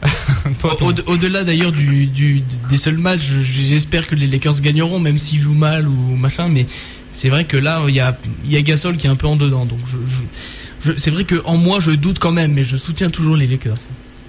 Au- 0.64 1.12
Au-delà 1.12 1.44
d'ailleurs 1.44 1.72
du, 1.72 2.06
du- 2.08 2.42
des 2.70 2.78
seuls 2.78 2.98
matchs, 2.98 3.22
je- 3.22 3.42
j'espère 3.42 4.08
que 4.08 4.16
les 4.16 4.28
Lakers 4.28 4.62
gagneront, 4.62 5.00
même 5.00 5.18
s'ils 5.18 5.40
jouent 5.40 5.54
mal 5.54 5.88
ou 5.88 6.16
machin. 6.16 6.48
Mais 6.50 6.66
c'est 7.14 7.30
vrai 7.30 7.44
que 7.46 7.58
là, 7.58 7.82
il 7.88 7.96
y 7.96 8.00
a, 8.00 8.18
il 8.46 8.52
y 8.52 8.58
a 8.58 8.62
Gasol 8.62 8.98
qui 8.98 9.08
est 9.08 9.10
un 9.10 9.16
peu 9.16 9.28
en 9.28 9.36
dedans. 9.36 9.66
Donc 9.66 9.80
je, 9.86 9.98
je- 10.08 10.92
je- 10.92 10.98
c'est 10.98 11.12
vrai 11.12 11.24
que 11.26 11.36
en 11.46 11.58
moi, 11.58 11.80
je 11.80 11.92
doute 11.92 12.20
quand 12.20 12.32
même, 12.32 12.54
mais 12.54 12.64
je 12.64 12.78
soutiens 12.78 13.10
toujours 13.10 13.36
les 13.36 13.48
Lakers. 13.48 13.78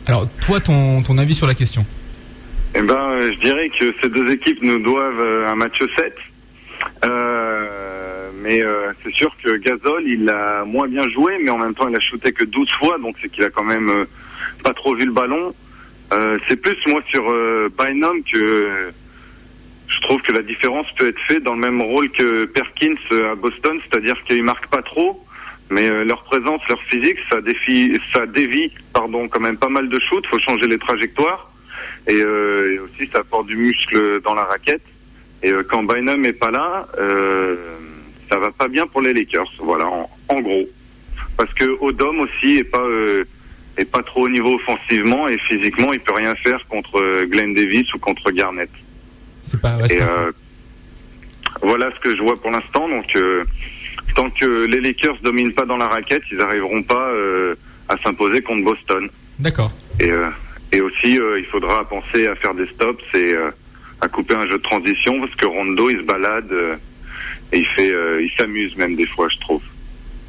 Alors, 0.07 0.29
toi, 0.41 0.59
ton, 0.61 1.03
ton 1.03 1.18
avis 1.18 1.35
sur 1.35 1.47
la 1.47 1.55
question? 1.55 1.87
Eh 2.75 2.83
ben, 2.83 3.21
je 3.33 3.39
dirais 3.41 3.68
que 3.68 3.95
ces 4.03 4.09
deux 4.09 4.31
équipes 4.31 4.62
nous 4.62 4.79
doivent 4.81 5.21
euh, 5.21 5.51
un 5.51 5.55
match 5.55 5.79
7. 5.99 6.14
Euh, 7.05 8.31
mais 8.43 8.62
euh, 8.62 8.93
c'est 9.05 9.12
sûr 9.14 9.31
que 9.43 9.57
Gasol, 9.57 10.05
il 10.07 10.29
a 10.29 10.64
moins 10.64 10.89
bien 10.89 11.09
joué, 11.11 11.35
mais 11.43 11.51
en 11.51 11.59
même 11.59 11.75
temps, 11.75 11.89
il 11.89 11.97
a 11.97 12.01
shooté 12.01 12.33
que 12.33 12.45
12 12.45 12.68
fois, 12.79 12.99
donc 12.99 13.16
c'est 13.21 13.29
qu'il 13.31 13.45
a 13.45 13.51
quand 13.51 13.64
même 13.64 13.89
euh, 13.89 14.05
pas 14.62 14.74
trop 14.74 14.95
vu 14.95 15.05
le 15.07 15.12
ballon. 15.12 15.55
Euh, 16.12 16.38
c'est 16.49 16.57
plus 16.57 16.76
moi 16.86 17.01
sur 17.09 17.30
euh, 17.30 17.68
Bynum 17.78 18.22
que 18.24 18.91
je 19.86 20.01
trouve 20.01 20.20
que 20.22 20.32
la 20.32 20.43
différence 20.43 20.86
peut 20.97 21.09
être 21.09 21.20
faite 21.28 21.43
dans 21.43 21.55
le 21.55 21.61
même 21.61 21.80
rôle 21.82 22.09
que 22.11 22.45
Perkins 22.47 22.95
euh, 23.12 23.32
à 23.32 23.34
Boston, 23.34 23.80
c'est-à-dire 23.84 24.16
qu'ils 24.24 24.43
marquent 24.43 24.68
pas 24.68 24.82
trop, 24.82 25.24
mais 25.68 25.88
euh, 25.88 26.05
leur 26.05 26.24
présence, 26.24 26.61
leur 26.68 26.82
physique, 26.82 27.18
ça 27.30 27.41
défie, 27.41 27.99
ça 28.12 28.26
dévie, 28.26 28.72
pardon, 28.93 29.28
quand 29.28 29.41
même 29.41 29.57
pas 29.57 29.68
mal 29.68 29.88
de 29.88 30.01
shoots. 30.01 30.26
Faut 30.26 30.38
changer 30.41 30.66
les 30.66 30.78
trajectoires 30.78 31.51
et, 32.09 32.20
euh, 32.20 32.74
et 32.74 32.78
aussi 32.78 33.09
ça 33.12 33.20
apporte 33.20 33.47
du 33.47 33.57
muscle 33.57 34.20
dans 34.22 34.34
la 34.34 34.45
raquette. 34.45 34.82
Et 35.43 35.53
quand 35.70 35.84
Bynum 35.84 36.24
est 36.24 36.34
pas 36.34 36.51
là, 36.51 36.86
euh, 36.99 37.57
ça 38.30 38.38
va 38.38 38.51
pas 38.51 38.68
bien 38.68 38.86
pour 38.86 39.01
les 39.01 39.14
Lakers. 39.14 39.51
Voilà, 39.59 39.86
en, 39.86 40.11
en 40.28 40.41
gros, 40.41 40.66
parce 41.36 41.53
que 41.55 41.64
Odom 41.80 42.20
aussi 42.20 42.59
est 42.59 42.64
pas 42.64 42.82
euh, 42.82 43.24
est 43.81 43.85
pas 43.91 44.03
trop 44.03 44.26
au 44.26 44.28
niveau 44.28 44.55
offensivement 44.57 45.28
et 45.28 45.39
physiquement, 45.39 45.93
il 45.93 46.01
peut 46.01 46.12
rien 46.14 46.35
faire 46.37 46.61
contre 46.68 46.99
euh, 46.99 47.26
Glenn 47.26 47.55
Davis 47.55 47.93
ou 47.95 47.99
contre 47.99 48.31
Garnett. 48.31 48.70
C'est 49.43 49.61
pas. 49.61 49.76
ouais, 49.76 49.85
c'est 49.89 49.97
Et 49.97 49.99
pas- 49.99 50.05
euh, 50.26 50.33
voilà 51.62 51.91
ce 51.95 52.01
que 52.01 52.16
je 52.16 52.22
vois 52.22 52.41
pour 52.41 52.51
l'instant. 52.51 52.89
Donc, 52.89 53.14
euh, 53.16 53.45
tant 54.14 54.31
que 54.31 54.66
les 54.66 54.81
Lakers 54.81 55.18
dominent 55.22 55.53
pas 55.53 55.66
dans 55.66 55.76
la 55.76 55.89
raquette, 55.89 56.22
ils 56.33 56.41
arriveront 56.41 56.83
pas 56.83 57.11
à 57.89 57.97
s'imposer 58.03 58.41
contre 58.43 58.64
Boston. 58.64 59.09
D'accord. 59.39 59.72
Et, 59.99 60.11
euh, 60.11 60.28
et 60.72 60.81
aussi, 60.81 61.18
euh, 61.18 61.39
il 61.39 61.45
faudra 61.47 61.89
penser 61.89 62.26
à 62.28 62.35
faire 62.37 62.55
des 62.55 62.66
stops 62.68 63.03
et 63.14 63.33
euh, 63.35 63.51
à 64.01 64.09
couper 64.09 64.35
un 64.35 64.45
jeu 64.47 64.59
de 64.59 64.62
transition 64.62 65.20
parce 65.20 65.35
que 65.35 65.47
Rondo, 65.47 65.91
il 65.91 65.99
se 65.99 66.03
balade 66.03 66.51
et 67.53 67.59
il 67.59 67.66
fait, 67.66 67.93
il 68.20 68.31
s'amuse 68.39 68.76
même 68.76 68.95
des 68.97 69.07
fois, 69.07 69.28
je 69.28 69.39
trouve. 69.41 69.62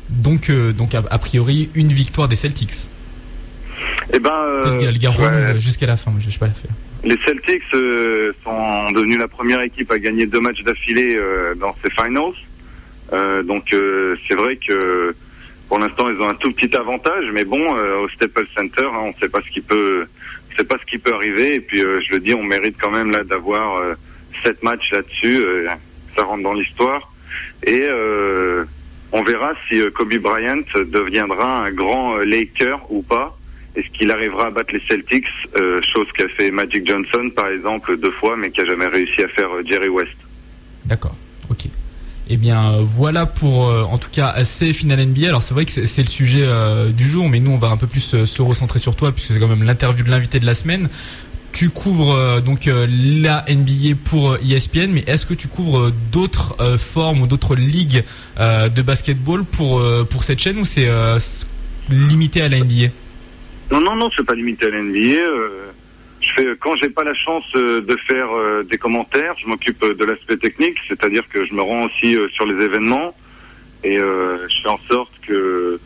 Donc, 0.10 0.52
donc 0.52 0.94
a, 0.96 1.04
a 1.10 1.20
priori, 1.20 1.70
une 1.76 1.94
victoire 1.94 2.28
des 2.28 2.36
Celtics. 2.36 2.74
Eh 4.14 4.20
ben, 4.20 4.32
euh, 4.32 4.78
le 4.92 5.54
ouais. 5.54 5.60
jusqu'à 5.60 5.86
la 5.88 5.98
fin, 5.98 6.14
je 6.20 6.30
sais 6.30 6.40
pas 6.40 6.48
la 6.48 6.54
faire. 6.54 6.72
Les 7.04 7.18
Celtics 7.26 7.64
euh, 7.74 8.32
sont 8.44 8.92
devenus 8.92 9.18
la 9.18 9.28
première 9.28 9.62
équipe 9.62 9.92
à 9.92 9.98
gagner 10.00 10.26
deux 10.26 10.40
matchs 10.40 10.62
d'affilée 10.64 11.18
euh, 11.18 11.56
dans 11.56 11.76
ces 11.84 11.90
finals. 11.90 12.34
Euh, 13.14 13.44
donc 13.44 13.74
euh, 13.74 14.16
c'est 14.28 14.36
vrai 14.36 14.56
que 14.56 15.16
pour 15.68 15.80
l'instant 15.80 16.10
ils 16.10 16.22
ont 16.22 16.30
un 16.30 16.36
tout 16.36 16.52
petit 16.52 16.76
avantage, 16.76 17.26
mais 17.34 17.44
bon 17.44 17.76
euh, 17.76 17.98
au 18.04 18.10
Staples 18.10 18.48
Center, 18.56 18.86
hein, 18.86 19.00
on 19.02 19.08
ne 19.10 19.14
sait 19.22 19.30
pas 19.30 19.42
ce 19.46 19.50
qui 19.52 19.62
peut, 19.62 20.06
on 20.52 20.58
sait 20.58 20.64
pas 20.64 20.78
ce 20.80 20.86
qui 20.86 20.98
peut 20.98 21.14
arriver. 21.14 21.56
Et 21.56 21.60
puis 21.60 21.82
euh, 21.84 22.00
je 22.08 22.14
le 22.14 22.20
dis, 22.20 22.34
on 22.34 22.44
mérite 22.44 22.76
quand 22.80 22.92
même 22.92 23.12
là 23.12 23.24
d'avoir 23.24 23.78
euh, 23.78 23.96
sept 24.44 24.62
matchs 24.64 24.92
là-dessus. 24.92 25.38
euh, 25.44 25.68
ça 26.16 26.24
rentre 26.24 26.44
dans 26.44 26.54
l'histoire 26.54 27.12
et 27.64 27.88
euh, 27.90 28.66
on 29.14 29.24
verra 29.24 29.54
si 29.68 29.80
euh, 29.80 29.90
Kobe 29.92 30.14
Bryant 30.16 30.62
deviendra 30.76 31.66
un 31.66 31.72
grand 31.72 32.18
Laker 32.18 32.80
ou 32.90 33.02
pas. 33.02 33.38
Est-ce 33.76 33.88
qu'il 33.98 34.12
arrivera 34.12 34.48
à 34.48 34.52
battre 34.52 34.74
les 34.74 34.82
Celtics, 34.90 35.26
euh, 35.58 35.80
chose 35.94 36.08
qu'a 36.14 36.28
fait 36.28 36.52
Magic 36.52 36.86
Johnson 36.86 37.30
par 37.34 37.48
exemple 37.48 37.98
deux 37.98 38.12
fois, 38.12 38.36
mais 38.36 38.52
qui 38.52 38.60
a 38.62 38.66
jamais 38.66 38.88
réussi 38.88 39.22
à 39.24 39.30
faire 39.30 39.50
euh, 39.50 39.64
Jerry 39.66 39.88
West? 39.88 40.12
D'accord, 40.86 41.16
ok. 41.50 41.68
Eh 42.28 42.38
bien, 42.38 42.74
euh, 42.74 42.82
voilà 42.82 43.26
pour, 43.26 43.62
en 43.62 43.98
tout 43.98 44.10
cas, 44.12 44.44
ces 44.44 44.74
finales 44.74 45.06
NBA. 45.06 45.30
Alors, 45.30 45.42
c'est 45.44 45.54
vrai 45.54 45.66
que 45.66 45.72
c'est 45.72 46.02
le 46.02 46.08
sujet 46.08 46.46
du 46.94 47.08
jour, 47.08 47.30
mais 47.30 47.40
nous, 47.40 47.52
on 47.52 47.58
va 47.58 47.70
un 47.70 47.78
peu 47.78 47.88
plus 47.88 48.26
se 48.26 48.42
recentrer 48.42 48.80
sur 48.80 48.96
toi, 48.96 49.12
puisque 49.12 49.34
c'est 49.34 49.40
quand 49.40 49.48
même 49.48 49.64
l'interview 49.64 50.04
de 50.04 50.10
l'invité 50.10 50.40
de 50.40 50.46
la 50.46 50.56
semaine. 50.56 50.90
Tu 51.52 51.70
couvres 51.70 52.42
donc 52.42 52.66
la 52.68 53.46
NBA 53.50 53.96
pour 54.06 54.38
ESPN, 54.38 54.92
mais 54.92 55.04
est-ce 55.08 55.26
que 55.26 55.34
tu 55.34 55.50
couvres 55.50 55.92
d'autres 56.12 56.78
formes 56.78 57.24
ou 57.24 57.28
d'autres 57.28 57.56
ligues 57.56 58.04
de 58.40 58.82
basketball 58.82 59.44
pour 59.44 59.84
pour 60.10 60.24
cette 60.24 60.40
chaîne 60.40 60.58
ou 60.60 60.66
c'est 60.66 60.88
limité 61.90 62.42
à 62.42 62.50
la 62.50 62.60
NBA 62.60 62.92
Non, 63.72 63.80
non, 63.80 63.96
non, 63.96 64.10
c'est 64.16 64.26
pas 64.26 64.36
limité 64.36 64.66
à 64.66 64.70
l'NBA. 64.70 65.00
Euh, 65.00 65.72
je 66.20 66.34
fais 66.34 66.46
quand 66.60 66.76
j'ai 66.76 66.90
pas 66.90 67.06
la 67.06 67.14
chance 67.14 67.46
euh, 67.56 67.80
de 67.80 67.96
faire 68.08 68.30
euh, 68.32 68.64
des 68.64 68.78
commentaires, 68.78 69.34
je 69.42 69.48
m'occupe 69.48 69.84
de 69.84 70.06
l'aspect 70.06 70.36
technique, 70.36 70.78
c'est-à-dire 70.90 71.28
que 71.30 71.46
je 71.46 71.54
me 71.54 71.62
rends 71.62 71.86
aussi 71.86 72.18
sur 72.34 72.46
les 72.46 72.64
événements 72.64 73.16
et 73.84 73.96
je 73.96 74.62
fais 74.62 74.70
en 74.70 74.78
sorte 74.90 75.12
que 75.26 75.80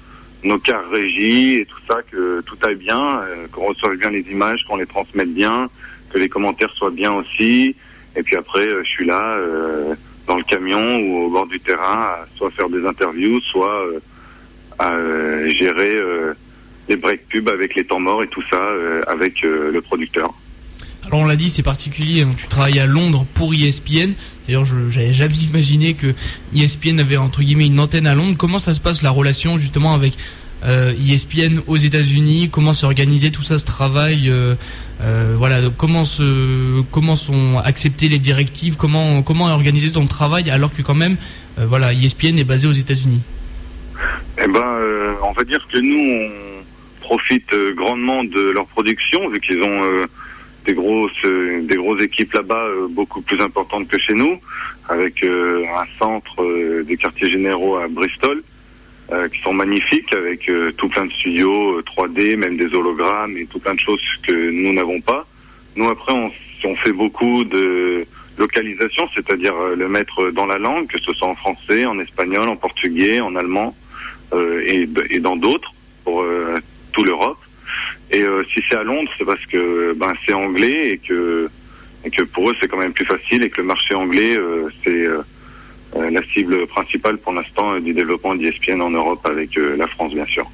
nos 0.44 0.60
cars 0.60 0.90
régies 0.90 1.60
et 1.60 1.66
tout 1.66 1.80
ça, 1.88 2.02
que 2.12 2.42
tout 2.42 2.58
aille 2.64 2.76
bien, 2.76 3.22
qu'on 3.54 3.68
reçoive 3.68 3.96
bien 3.96 4.10
les 4.10 4.26
images, 4.30 4.66
qu'on 4.68 4.76
les 4.76 4.86
transmette 4.86 5.34
bien, 5.34 5.70
que 6.10 6.18
les 6.18 6.28
commentaires 6.28 6.72
soient 6.72 6.92
bien 6.92 7.14
aussi. 7.14 7.76
Et 8.18 8.24
puis 8.24 8.36
après, 8.36 8.68
je 8.68 8.90
suis 8.90 9.06
là 9.06 9.36
euh, 9.38 9.96
dans 10.28 10.36
le 10.36 10.44
camion 10.44 11.00
ou 11.00 11.26
au 11.26 11.30
bord 11.30 11.48
du 11.48 11.60
terrain, 11.60 12.00
à 12.00 12.28
soit 12.36 12.52
faire 12.52 12.70
des 12.70 12.86
interviews, 12.86 13.40
soit 13.42 13.86
euh, 13.86 14.00
à 14.78 14.94
euh, 14.96 15.48
gérer 15.48 15.98
les 16.90 16.98
break 16.98 17.28
pubs 17.30 17.50
avec 17.50 17.76
les 17.76 17.84
temps 17.86 18.00
morts 18.00 18.24
et 18.24 18.28
tout 18.28 18.44
ça 18.50 18.58
euh, 18.58 19.02
avec 19.08 19.44
euh, 19.44 19.72
le 19.72 19.82
producteur. 19.82 20.34
Alors 21.06 21.20
on 21.20 21.26
l'a 21.26 21.36
dit, 21.36 21.50
c'est 21.50 21.64
particulier. 21.64 22.24
hein, 22.24 22.34
Tu 22.38 22.48
travailles 22.48 22.80
à 22.80 22.86
Londres 22.88 23.26
pour 23.36 23.52
E 23.54 23.56
ESPN. 23.56 24.14
D'ailleurs, 24.48 24.66
je 24.66 24.90
j'avais 24.90 25.14
jamais 25.14 25.36
imaginé 25.52 25.94
que 25.94 26.08
E 26.08 26.14
ESPN 26.56 27.00
avait 27.00 27.18
entre 27.18 27.42
guillemets 27.44 27.68
une 27.68 27.80
antenne 27.80 28.08
à 28.08 28.16
Londres. 28.16 28.36
Comment 28.38 28.60
ça 28.60 28.74
se 28.74 28.80
passe 28.80 29.02
la 29.02 29.12
relation 29.12 29.58
justement 29.58 29.94
avec 29.94 30.14
euh, 30.64 30.94
ESPN 30.94 31.60
aux 31.68 31.78
États-Unis? 31.78 32.50
Comment 32.52 32.74
s'est 32.74 32.86
organisé 32.88 33.30
tout 33.32 33.44
ça, 33.44 33.60
ce 33.60 33.66
travail 33.66 34.32
Voilà, 35.38 35.62
donc 35.62 35.76
comment 35.78 36.06
se 36.06 36.82
comment 36.92 37.16
sont 37.16 37.60
acceptées 37.64 38.10
les 38.10 38.18
directives? 38.20 38.76
Comment 38.76 39.22
comment 39.22 39.50
est 39.50 39.54
organisé 39.54 39.92
ton 39.92 40.08
travail 40.08 40.50
alors 40.50 40.74
que 40.74 40.82
quand 40.82 40.96
même, 40.96 41.18
voilà, 41.58 41.94
ESPN 41.94 42.40
est 42.40 42.46
basé 42.46 42.68
aux 42.68 42.72
États-Unis? 42.72 43.22
Eh 44.38 44.48
ben, 44.48 44.78
on 45.24 45.32
va 45.34 45.44
dire 45.44 45.66
que 45.72 45.78
nous, 45.78 46.00
on 46.00 46.45
profite 47.06 47.54
euh, 47.54 47.72
grandement 47.74 48.24
de 48.24 48.50
leur 48.50 48.66
production, 48.66 49.30
vu 49.30 49.40
qu'ils 49.40 49.62
ont 49.62 49.84
euh, 49.84 50.06
des 50.66 50.74
grosses, 50.74 51.24
euh, 51.24 51.62
des 51.62 51.76
grosses 51.76 52.02
équipes 52.02 52.34
là-bas, 52.34 52.66
beaucoup 52.90 53.22
plus 53.22 53.40
importantes 53.40 53.88
que 53.88 54.00
chez 54.00 54.16
nous, 54.16 54.40
avec 54.90 55.24
un 55.24 55.88
centre 56.00 56.38
des 56.84 56.98
quartiers 56.98 57.30
généraux 57.30 57.78
à 57.78 57.88
Bristol, 57.88 58.44
qui 59.32 59.40
sont 59.42 59.54
magnifiques, 59.54 60.12
avec 60.14 60.52
tout 60.78 60.90
plein 60.90 61.06
de 61.06 61.12
studios 61.12 61.78
euh, 61.78 61.84
3D, 61.92 62.38
même 62.38 62.58
des 62.58 62.72
hologrammes 62.74 63.38
et 63.38 63.46
tout 63.46 63.60
plein 63.60 63.76
de 63.76 63.80
choses 63.80 64.02
que 64.28 64.36
nous 64.62 64.74
n'avons 64.74 65.02
pas. 65.02 65.28
Nous, 65.76 65.88
après, 65.90 66.14
on, 66.14 66.32
fait 66.84 66.94
beaucoup 67.04 67.44
de 67.44 68.06
localisation, 68.40 69.04
c'est-à-dire 69.14 69.56
le 69.82 69.88
mettre 69.88 70.32
dans 70.32 70.48
la 70.48 70.58
langue, 70.58 70.88
que 70.88 71.00
ce 71.00 71.14
soit 71.14 71.28
en 71.28 71.36
français, 71.36 71.86
en 71.86 72.00
espagnol, 72.00 72.48
en 72.50 72.56
portugais, 72.56 73.20
en 73.20 73.36
allemand 73.36 73.76
et, 74.74 74.90
et 75.12 75.20
dans 75.20 75.36
d'autres 75.36 75.72
pour 76.04 76.26
l'Europe. 77.04 77.38
Et 78.12 78.22
euh, 78.24 78.44
si 78.54 78.62
c'est 78.70 78.78
à 78.78 78.84
Londres, 78.84 79.12
c'est 79.18 79.26
parce 79.26 79.46
que 79.48 79.94
ben 79.94 80.14
c'est 80.26 80.34
anglais 80.34 80.92
et 80.92 80.98
que 80.98 81.50
et 82.04 82.10
que 82.10 82.22
pour 82.22 82.50
eux 82.50 82.54
c'est 82.62 82.68
quand 82.68 82.78
même 82.78 82.94
plus 82.94 83.06
facile 83.06 83.44
et 83.44 83.50
que 83.50 83.62
le 83.62 83.68
marché 83.68 83.96
anglais 83.96 84.38
euh, 84.38 84.70
c'est 84.84 85.08
euh, 85.08 85.22
la 85.96 86.22
cible 86.24 86.68
principale 86.68 87.18
pour 87.18 87.34
l'instant 87.34 87.80
du 87.80 87.94
développement 87.94 88.36
d'ESPN 88.36 88.82
en 88.82 88.92
Europe 88.92 89.26
avec 89.26 89.56
la 89.56 89.88
France 89.88 90.14
bien 90.14 90.26
sûr. 90.26 90.46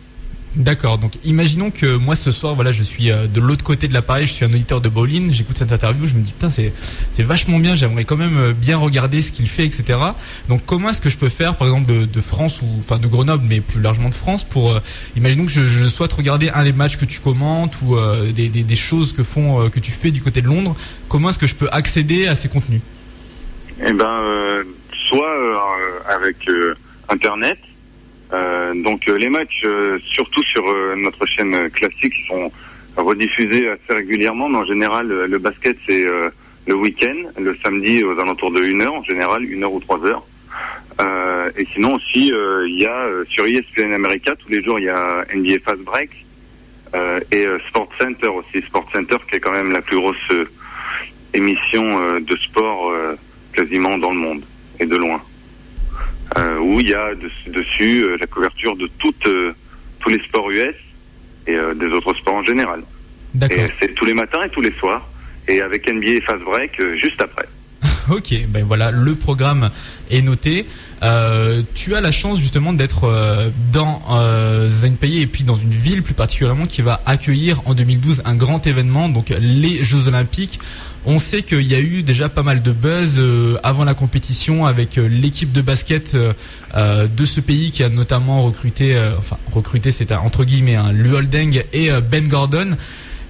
D'accord, 0.58 0.98
donc 0.98 1.14
imaginons 1.24 1.72
que 1.72 1.96
moi 1.96 2.18
ce 2.18 2.30
soir, 2.34 2.56
voilà, 2.56 2.74
je 2.74 2.84
suis 2.84 3.10
euh, 3.10 3.26
de 3.26 3.40
l'autre 3.40 3.64
côté 3.64 3.88
de 3.88 3.94
l'appareil, 3.94 4.28
je 4.28 4.34
suis 4.34 4.44
un 4.44 4.50
auditeur 4.50 4.82
de 4.82 4.90
Bowling, 4.90 5.32
j'écoute 5.32 5.58
cette 5.58 5.72
interview, 5.72 6.06
je 6.06 6.14
me 6.14 6.20
dis 6.22 6.34
putain 6.34 6.50
c'est 6.50 6.74
c'est 7.14 7.24
vachement 7.24 7.58
bien, 7.58 7.78
j'aimerais 7.78 8.04
quand 8.04 8.18
même 8.18 8.38
euh, 8.38 8.52
bien 8.52 8.76
regarder 8.76 9.22
ce 9.22 9.32
qu'il 9.32 9.48
fait, 9.48 9.64
etc. 9.64 9.98
Donc 10.50 10.66
comment 10.66 10.90
est-ce 10.90 11.00
que 11.00 11.10
je 11.10 11.16
peux 11.16 11.30
faire, 11.30 11.56
par 11.56 11.68
exemple 11.68 11.90
de, 11.90 12.04
de 12.04 12.22
France 12.22 12.62
ou 12.62 12.66
enfin 12.80 13.00
de 13.00 13.08
Grenoble, 13.08 13.46
mais 13.48 13.62
plus 13.62 13.80
largement 13.80 14.10
de 14.10 14.14
France, 14.14 14.44
pour 14.44 14.72
euh, 14.72 14.80
imaginons 15.16 15.46
que 15.46 15.52
je, 15.52 15.62
je 15.62 15.86
souhaite 15.86 16.12
regarder 16.12 16.50
un 16.50 16.66
des 16.66 16.74
matchs 16.74 16.98
que 16.98 17.06
tu 17.06 17.22
commentes 17.22 17.78
ou 17.82 17.96
euh, 17.96 18.34
des, 18.34 18.50
des, 18.50 18.64
des 18.64 18.76
choses 18.76 19.14
que 19.14 19.24
font 19.24 19.70
que 19.70 19.80
tu 19.80 19.92
fais 19.92 20.12
du 20.12 20.22
côté 20.22 20.42
de 20.42 20.48
Londres, 20.48 20.76
comment 21.08 21.30
est-ce 21.30 21.40
que 21.40 21.48
je 21.48 21.56
peux 21.56 21.70
accéder 21.72 22.28
à 22.28 22.36
ces 22.36 22.50
contenus? 22.50 22.82
Eh 23.82 23.94
ben, 23.94 24.64
soit 25.08 25.34
avec 26.10 26.36
Internet. 27.08 27.58
Euh, 28.34 28.74
donc 28.76 29.08
euh, 29.08 29.18
les 29.18 29.30
matchs, 29.30 29.64
euh, 29.66 30.00
surtout 30.06 30.44
sur 30.44 30.64
notre 30.96 31.26
chaîne 31.26 31.70
classique, 31.70 32.14
sont 32.28 32.52
rediffusés 32.96 33.70
assez 33.70 33.94
régulièrement. 33.94 34.50
Mais 34.50 34.58
en 34.58 34.66
général, 34.66 35.08
le 35.08 35.38
basket 35.38 35.78
c'est 35.88 36.06
le 36.68 36.76
week-end, 36.76 37.16
le 37.40 37.56
samedi 37.64 38.04
aux 38.04 38.18
alentours 38.20 38.52
de 38.52 38.62
1 38.62 38.82
heure 38.82 38.94
en 38.94 39.04
général, 39.04 39.44
1 39.44 39.64
heure 39.64 39.74
ou 39.74 39.80
3 39.80 40.06
heures. 40.06 40.26
Euh, 41.00 41.50
et 41.58 41.66
sinon 41.74 41.96
aussi, 41.96 42.28
il 42.28 42.80
y 42.80 42.86
a 42.86 43.06
euh, 43.06 43.24
sur 43.30 43.46
ESPN 43.46 43.94
America 43.94 44.36
tous 44.36 44.50
les 44.50 44.62
jours 44.62 44.78
il 44.78 44.86
y 44.86 44.90
a 44.90 45.26
NBA 45.34 45.60
Fast 45.66 45.80
Break 45.80 46.10
et 47.32 47.46
Sport 47.70 47.90
Center 48.00 48.28
aussi. 48.28 48.66
Sport 48.66 48.86
Center 48.92 49.16
qui 49.30 49.38
est 49.38 49.40
quand 49.40 49.54
même 49.54 49.72
la 49.72 49.82
plus 49.82 49.96
grosse 49.96 50.18
émission 51.34 52.20
de 52.20 52.36
sport 52.36 52.92
quasiment 53.54 53.98
dans 53.98 54.12
le 54.12 54.18
monde 54.18 54.44
et 54.78 54.86
de 54.86 54.98
loin. 54.98 55.22
Euh, 56.38 56.60
où 56.60 56.80
il 56.80 56.88
y 56.88 56.94
a 56.94 57.14
dessus, 57.14 57.50
dessus, 57.50 58.04
euh, 58.04 58.18
la 58.20 58.28
couverture 58.28 58.76
de 58.78 58.90
toutes, 59.00 59.28
euh, 59.28 59.54
tous 60.00 60.10
les 60.10 60.20
sports 60.20 60.50
US 60.50 60.76
et 61.46 61.56
euh, 61.56 61.74
des 61.74 61.88
autres 61.88 62.14
sports 62.14 62.36
en 62.36 62.44
général. 62.44 62.84
Et 63.50 63.68
c'est 63.82 63.94
tous 63.96 64.06
les 64.06 64.14
matins 64.14 64.42
et 64.44 64.50
tous 64.50 64.62
les 64.62 64.72
soirs. 64.74 65.08
Et 65.48 65.62
avec 65.62 65.92
NBA 65.92 66.22
Fast 66.26 66.44
Break 66.44 66.80
euh, 66.80 66.96
juste 66.96 67.22
après. 67.22 67.48
Ok, 68.10 68.34
ben 68.50 68.64
voilà, 68.66 68.92
le 68.92 69.16
programme 69.16 69.70
est 70.10 70.22
noté. 70.22 70.66
Euh, 71.04 71.64
tu 71.74 71.96
as 71.96 72.02
la 72.02 72.12
chance 72.12 72.40
justement 72.40 72.74
d'être 72.74 73.06
euh, 73.06 73.50
dans 73.74 74.02
euh, 74.12 74.70
un 74.84 74.92
pays 74.92 75.22
et 75.22 75.28
puis 75.28 75.44
dans 75.44 75.56
une 75.56 75.72
ville 75.72 76.04
plus 76.04 76.14
particulièrement 76.14 76.68
qui 76.68 76.84
va 76.84 77.02
accueillir 77.08 77.60
en 77.66 77.74
2012 77.74 78.22
un 78.26 78.36
grand 78.36 78.68
événement, 78.68 79.10
donc 79.10 79.30
les 79.30 79.84
Jeux 79.84 80.08
Olympiques. 80.08 80.60
On 81.04 81.18
sait 81.18 81.42
qu'il 81.42 81.64
y 81.64 81.74
a 81.74 81.80
eu 81.80 82.04
déjà 82.04 82.30
pas 82.30 82.44
mal 82.44 82.62
de 82.62 82.72
buzz 82.72 83.16
euh, 83.18 83.58
avant 83.64 83.84
la 83.84 83.96
compétition 83.96 84.68
avec 84.68 84.98
l'équipe 84.98 85.52
de 85.52 85.62
basket 85.62 86.16
de 86.16 87.26
ce 87.26 87.42
pays 87.42 87.72
qui 87.72 87.84
a 87.84 87.90
notamment 87.90 88.44
recruté, 88.44 88.96
enfin 89.18 89.38
recruté 89.52 89.92
c'est 89.92 90.12
entre 90.12 90.46
guillemets 90.46 90.76
un 90.76 90.92
Luoldeng 90.92 91.64
et 91.74 91.90
Ben 92.10 92.28
Gordon. 92.28 92.78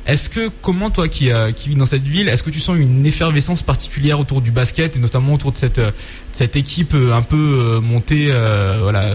Est-ce 0.08 0.30
que, 0.30 0.50
comment 0.62 0.90
toi 0.90 1.08
qui, 1.08 1.32
euh, 1.32 1.52
vis 1.68 1.76
dans 1.76 1.86
cette 1.86 2.04
ville, 2.04 2.28
est-ce 2.28 2.42
que 2.42 2.50
tu 2.50 2.60
sens 2.60 2.76
une 2.78 3.06
effervescence 3.06 3.62
particulière 3.62 4.20
autour 4.20 4.42
du 4.42 4.50
basket 4.50 4.96
et 4.96 5.00
notamment 5.00 5.34
autour 5.34 5.52
de 5.52 5.58
cette, 5.58 5.78
euh, 5.78 5.92
équipe 6.56 6.96
euh, 6.96 7.14
un 7.14 7.22
peu 7.22 7.38
euh, 7.38 7.82
montée, 7.82 8.32
voilà, 8.82 9.14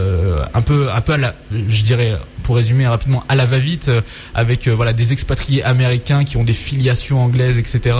un 0.54 0.62
peu, 0.62 0.88
un 0.92 1.00
peu 1.00 1.14
à 1.14 1.18
la, 1.18 1.34
je 1.50 1.82
dirais, 1.82 2.16
pour 2.44 2.54
résumer 2.54 2.86
rapidement, 2.86 3.24
à 3.28 3.34
la 3.34 3.46
va-vite, 3.46 3.90
avec 4.34 4.68
voilà 4.68 4.92
des 4.92 5.12
expatriés 5.12 5.64
américains 5.64 6.24
qui 6.24 6.36
ont 6.36 6.44
des 6.44 6.54
filiations 6.54 7.20
anglaises, 7.20 7.58
etc. 7.58 7.96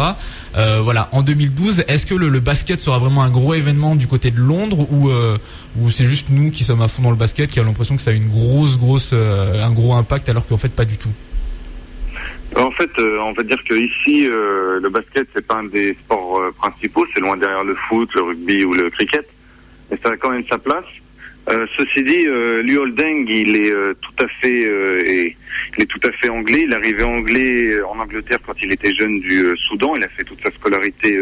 Voilà, 0.55 1.09
en 1.11 1.23
2012, 1.23 1.85
est-ce 1.89 2.07
que 2.07 2.15
le, 2.15 2.39
basket 2.39 2.81
sera 2.81 3.01
vraiment 3.01 3.23
un 3.25 3.31
gros 3.31 3.55
événement 3.55 3.97
du 3.97 4.07
côté 4.07 4.31
de 4.31 4.39
Londres 4.39 4.87
ou 4.91 5.91
c'est 5.91 6.05
juste 6.05 6.29
nous 6.31 6.51
qui 6.53 6.65
sommes 6.65 6.83
à 6.83 6.89
fond 6.89 7.03
dans 7.03 7.11
le 7.11 7.17
basket 7.17 7.51
qui 7.51 7.59
a 7.59 7.65
l'impression 7.65 7.97
que 7.97 8.03
ça 8.03 8.13
a 8.13 8.15
une 8.15 8.29
grosse, 8.29 8.79
grosse, 8.79 9.13
un 9.13 9.73
gros 9.73 9.95
impact 9.95 10.29
alors 10.29 10.47
qu'en 10.47 10.59
fait 10.59 10.69
pas 10.69 10.85
du 10.85 10.97
tout? 10.97 11.11
En 12.55 12.71
fait, 12.71 12.91
euh, 12.99 13.19
on 13.21 13.33
va 13.33 13.43
dire 13.43 13.63
que 13.69 13.75
ici, 13.75 14.29
euh, 14.31 14.81
le 14.81 14.89
basket, 14.89 15.29
c'est 15.35 15.47
pas 15.47 15.57
un 15.57 15.65
des 15.65 15.95
sports 15.95 16.41
euh, 16.41 16.53
principaux. 16.53 17.05
C'est 17.15 17.21
loin 17.21 17.37
derrière 17.37 17.65
le 17.65 17.75
foot, 17.75 18.09
le 18.15 18.23
rugby 18.23 18.65
ou 18.65 18.73
le 18.73 18.89
cricket. 18.91 19.29
Mais 19.91 19.99
ça 20.03 20.11
a 20.11 20.17
quand 20.17 20.31
même 20.31 20.45
sa 20.49 20.59
place. 20.59 20.85
Euh, 21.51 21.67
ceci 21.77 22.03
dit, 22.03 22.27
euh, 22.27 22.63
Liu 22.63 22.79
Holding, 22.79 23.27
il 23.29 23.57
est 23.57 23.71
euh, 23.71 23.95
tout 24.01 24.25
à 24.25 24.29
fait, 24.41 24.63
et- 25.07 25.37
il 25.77 25.83
est 25.83 25.87
tout 25.87 26.01
à 26.05 26.13
fait 26.13 26.29
anglais. 26.29 26.63
Il 26.67 26.73
est 26.73 26.77
arrivé 26.77 27.03
anglais 27.03 27.81
en 27.83 27.99
Angleterre 28.01 28.39
quand 28.47 28.55
il 28.63 28.73
était 28.73 28.95
jeune 28.95 29.21
du 29.21 29.55
Soudan. 29.69 29.95
Il 29.97 30.05
a 30.05 30.09
fait 30.09 30.25
toute 30.25 30.43
sa 30.43 30.51
scolarité 30.53 31.21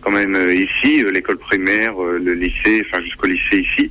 quand 0.00 0.10
même 0.10 0.34
ici, 0.50 1.04
l'école 1.12 1.38
primaire, 1.38 1.94
le 2.00 2.34
lycée, 2.34 2.82
enfin 2.88 3.02
jusqu'au 3.02 3.26
lycée 3.28 3.58
ici, 3.60 3.90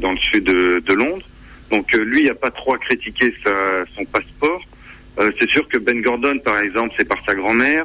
dans 0.00 0.10
le 0.12 0.18
sud 0.18 0.44
de, 0.44 0.80
de 0.84 0.92
Londres. 0.94 1.24
Donc 1.70 1.92
lui, 1.92 2.20
il 2.20 2.24
n'y 2.24 2.30
a 2.30 2.34
pas 2.34 2.50
trop 2.50 2.74
à 2.74 2.78
critiquer 2.78 3.32
sa- 3.44 3.84
son 3.94 4.04
passeport. 4.06 4.60
Euh, 5.18 5.30
c'est 5.38 5.50
sûr 5.50 5.68
que 5.68 5.78
Ben 5.78 6.00
Gordon, 6.02 6.38
par 6.44 6.58
exemple, 6.60 6.94
c'est 6.98 7.08
par 7.08 7.22
sa 7.26 7.34
grand-mère. 7.34 7.84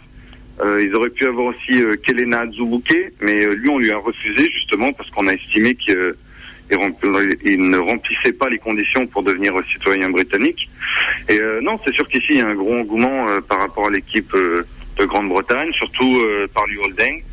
Euh, 0.61 0.83
ils 0.83 0.93
auraient 0.93 1.09
pu 1.09 1.25
avoir 1.25 1.47
aussi 1.47 1.81
euh, 1.81 1.95
Kelena 1.95 2.41
Azubuke, 2.41 3.13
mais 3.21 3.45
euh, 3.45 3.53
lui, 3.53 3.69
on 3.69 3.77
lui 3.77 3.91
a 3.91 3.97
refusé 3.97 4.49
justement 4.51 4.91
parce 4.91 5.09
qu'on 5.09 5.27
a 5.27 5.33
estimé 5.33 5.75
qu'il 5.75 5.95
euh, 5.95 6.17
ne 6.71 7.77
remplissait 7.77 8.33
pas 8.33 8.49
les 8.49 8.57
conditions 8.57 9.07
pour 9.07 9.23
devenir 9.23 9.53
citoyen 9.71 10.09
britannique. 10.09 10.69
Et 11.29 11.39
non, 11.63 11.79
c'est 11.83 11.93
sûr 11.93 12.07
qu'ici, 12.07 12.27
il 12.31 12.37
y 12.37 12.41
a 12.41 12.47
un 12.47 12.53
gros 12.53 12.75
engouement 12.75 13.25
par 13.47 13.59
rapport 13.59 13.87
à 13.87 13.89
l'équipe 13.89 14.31
de 14.33 15.05
Grande-Bretagne, 15.05 15.71
surtout 15.73 16.23
par 16.53 16.67
Liu 16.67 16.77
Holding. 16.77 17.23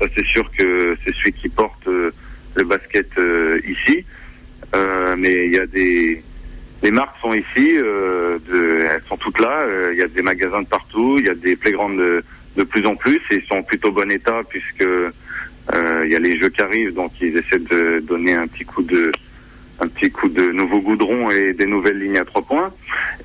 Ça, 0.00 0.06
c'est 0.16 0.26
sûr 0.26 0.50
que 0.50 0.96
c'est 1.04 1.14
celui 1.14 1.32
qui 1.34 1.48
porte 1.48 1.86
le 1.86 2.64
basket 2.64 3.08
ici. 3.64 4.04
Mais 5.16 5.44
il 5.46 5.52
y 5.52 5.58
a 5.60 5.66
des 5.66 6.20
les 6.82 6.90
marques 6.90 7.16
sont 7.20 7.34
ici, 7.34 7.76
euh, 7.76 8.38
de, 8.48 8.80
elles 8.90 9.02
sont 9.08 9.16
toutes 9.16 9.38
là. 9.38 9.60
euh, 9.60 9.90
Il 9.92 9.98
y 9.98 10.02
a 10.02 10.08
des 10.08 10.22
magasins 10.22 10.62
de 10.62 10.66
partout, 10.66 11.16
il 11.18 11.26
y 11.26 11.28
a 11.28 11.34
des 11.34 11.56
playgrounds 11.56 11.98
de, 11.98 12.24
de 12.56 12.62
plus 12.64 12.86
en 12.86 12.96
plus 12.96 13.20
et 13.30 13.36
ils 13.36 13.46
sont 13.46 13.56
en 13.56 13.62
plutôt 13.62 13.92
bon 13.92 14.10
état 14.10 14.40
puisque 14.48 14.82
euh, 14.82 15.10
il 16.04 16.10
y 16.10 16.16
a 16.16 16.18
les 16.18 16.38
jeux 16.38 16.48
qui 16.48 16.62
arrivent, 16.62 16.94
donc 16.94 17.12
ils 17.20 17.36
essaient 17.36 17.58
de 17.58 18.00
donner 18.00 18.34
un 18.34 18.46
petit 18.46 18.64
coup 18.64 18.82
de 18.82 19.12
un 19.82 19.88
petit 19.88 20.10
coup 20.10 20.28
de 20.28 20.50
nouveau 20.50 20.80
goudron 20.80 21.30
et 21.30 21.52
des 21.54 21.64
nouvelles 21.64 21.98
lignes 21.98 22.18
à 22.18 22.24
trois 22.26 22.42
points. 22.42 22.70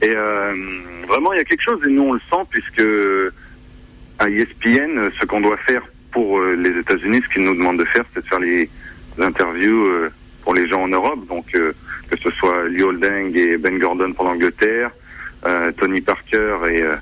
Et 0.01 0.14
euh, 0.16 0.53
vraiment, 1.08 1.34
il 1.34 1.38
y 1.38 1.41
a 1.41 1.43
quelque 1.43 1.64
chose 1.64 1.80
et 1.86 1.89
nous 1.89 2.03
on 2.03 2.14
le 2.14 2.22
sent 2.30 2.43
puisque 2.49 2.84
à 4.20 4.30
ESPN, 4.30 5.10
ce 5.20 5.26
qu'on 5.26 5.41
doit 5.41 5.58
faire 5.58 5.82
pour 6.12 6.41
les 6.41 6.70
États-Unis, 6.80 7.22
ce 7.28 7.34
qu'ils 7.34 7.43
nous 7.43 7.56
demandent 7.56 7.80
de 7.80 7.86
faire, 7.86 8.06
c'est 8.14 8.22
de 8.22 8.28
faire 8.28 8.39
les 8.39 8.70
interviews 9.20 9.86
pour 10.43 10.53
les 10.53 10.66
gens 10.70 10.84
en 10.84 10.88
Europe, 10.88 11.28
donc 11.28 11.58
que 12.10 12.18
ce 12.18 12.30
soit 12.32 12.68
Liu 12.68 12.84
Holding 12.84 13.36
et 13.38 13.58
Ben 13.58 13.78
Gordon 13.80 14.14
pour 14.14 14.26
l'Angleterre, 14.26 14.91
euh, 15.45 15.72
Tony 15.78 16.01
Parker 16.01 16.58
et 16.72 16.82
euh, 16.82 16.95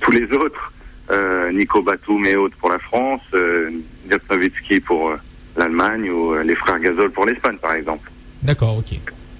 tous 0.00 0.10
les 0.10 0.30
autres, 0.32 0.72
euh, 1.10 1.50
Nico 1.52 1.82
Batum 1.82 2.24
et 2.26 2.36
autres 2.36 2.56
pour 2.58 2.70
la 2.70 2.78
France, 2.78 3.22
euh, 3.34 3.70
pour 4.86 5.10
euh, 5.10 5.16
l'Allemagne 5.56 6.10
ou 6.10 6.34
euh, 6.34 6.42
les 6.42 6.54
frères 6.54 6.78
Gasol 6.78 7.10
pour 7.10 7.26
l'Espagne, 7.26 7.56
par 7.56 7.74
exemple. 7.74 8.10
D'accord, 8.42 8.78
ok. 8.78 8.98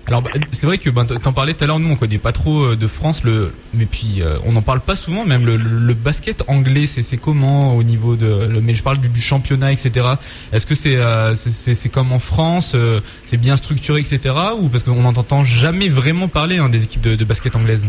Alors 0.09 0.22
bah, 0.22 0.30
c'est 0.52 0.66
vrai 0.66 0.78
que 0.78 0.88
ben, 0.88 1.04
t'en 1.04 1.34
parlais 1.34 1.52
tout 1.52 1.64
à 1.64 1.66
l'heure, 1.66 1.78
nous 1.78 1.90
on 1.90 1.96
connaît 1.96 2.16
pas 2.16 2.32
trop 2.32 2.64
euh, 2.64 2.76
de 2.76 2.86
France, 2.86 3.24
le, 3.24 3.52
mais 3.74 3.84
puis 3.84 4.22
euh, 4.22 4.38
on 4.46 4.52
n'en 4.52 4.62
parle 4.62 4.80
pas 4.80 4.96
souvent, 4.96 5.26
même 5.26 5.44
le, 5.44 5.56
le- 5.56 5.92
basket 5.94 6.42
anglais, 6.48 6.86
c'est 6.86 7.18
comment 7.18 7.76
au 7.76 7.82
niveau 7.82 8.16
de, 8.16 8.46
le, 8.50 8.61
mais 8.62 8.74
je 8.74 8.82
parle 8.82 8.98
du, 8.98 9.09
du 9.09 9.20
championnat, 9.20 9.70
etc. 9.70 10.06
Est-ce 10.52 10.64
que 10.64 10.74
c'est 10.74 10.96
euh, 10.96 11.34
c'est- 11.34 11.92
comme 11.92 12.12
en 12.12 12.18
France, 12.20 12.72
euh, 12.74 13.00
c'est 13.26 13.36
bien 13.36 13.56
structuré, 13.59 14.00
etc. 14.00 14.34
Ou 14.59 14.70
parce 14.70 14.82
qu'on 14.82 15.02
n'entend 15.02 15.44
jamais 15.44 15.90
vraiment 15.90 16.28
parler 16.28 16.56
hein, 16.59 16.70
des 16.70 16.84
équipes 16.84 17.02
de, 17.02 17.14
de 17.14 17.24
basket 17.24 17.54
anglaises? 17.56 17.86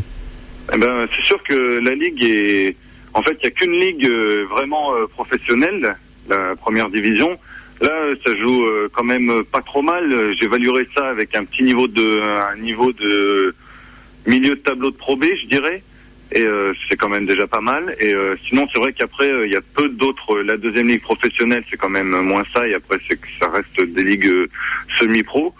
Eh 0.73 0.77
ben, 0.77 1.07
c'est 1.15 1.23
sûr 1.25 1.41
que 1.43 1.79
la 1.79 1.95
ligue 1.95 2.21
est. 2.23 2.75
En 3.13 3.21
fait, 3.23 3.37
il 3.41 3.45
n'y 3.45 3.47
a 3.47 3.51
qu'une 3.51 3.71
ligue 3.71 4.05
euh, 4.05 4.45
vraiment 4.51 4.93
euh, 4.93 5.07
professionnelle, 5.07 5.95
la 6.29 6.55
première 6.57 6.89
division. 6.89 7.29
Là, 7.81 8.09
ça 8.25 8.35
joue 8.35 8.65
euh, 8.65 8.89
quand 8.91 9.05
même 9.05 9.43
pas 9.51 9.61
trop 9.61 9.81
mal. 9.81 10.35
J'évaluerais 10.39 10.87
ça 10.95 11.07
avec 11.09 11.35
un 11.35 11.45
petit 11.45 11.63
niveau 11.63 11.87
de, 11.87 12.21
un 12.51 12.57
niveau 12.57 12.91
de 12.91 13.55
milieu 14.27 14.55
de 14.55 14.59
tableau 14.61 14.91
de 14.91 14.97
Pro 14.97 15.15
B, 15.15 15.25
je 15.41 15.47
dirais. 15.47 15.81
Et 16.31 16.41
euh, 16.43 16.73
c'est 16.87 16.95
quand 16.97 17.09
même 17.09 17.25
déjà 17.25 17.47
pas 17.47 17.61
mal. 17.61 17.95
Et 17.99 18.13
euh, 18.13 18.35
sinon, 18.47 18.67
c'est 18.71 18.79
vrai 18.79 18.91
qu'après, 18.93 19.31
euh, 19.31 19.45
il 19.47 19.51
y 19.51 19.55
a 19.55 19.61
peu 19.61 19.89
d'autres. 19.89 20.39
La 20.41 20.57
deuxième 20.57 20.87
ligue 20.89 21.01
professionnelle, 21.01 21.63
c'est 21.71 21.77
quand 21.77 21.89
même 21.89 22.09
moins 22.21 22.43
ça. 22.53 22.67
Et 22.67 22.73
après, 22.75 22.97
c'est 23.07 23.15
que 23.19 23.27
ça 23.39 23.49
reste 23.49 23.81
des 23.93 24.03
ligues 24.03 24.27
euh, 24.27 24.47
semi-pro. 24.99 25.55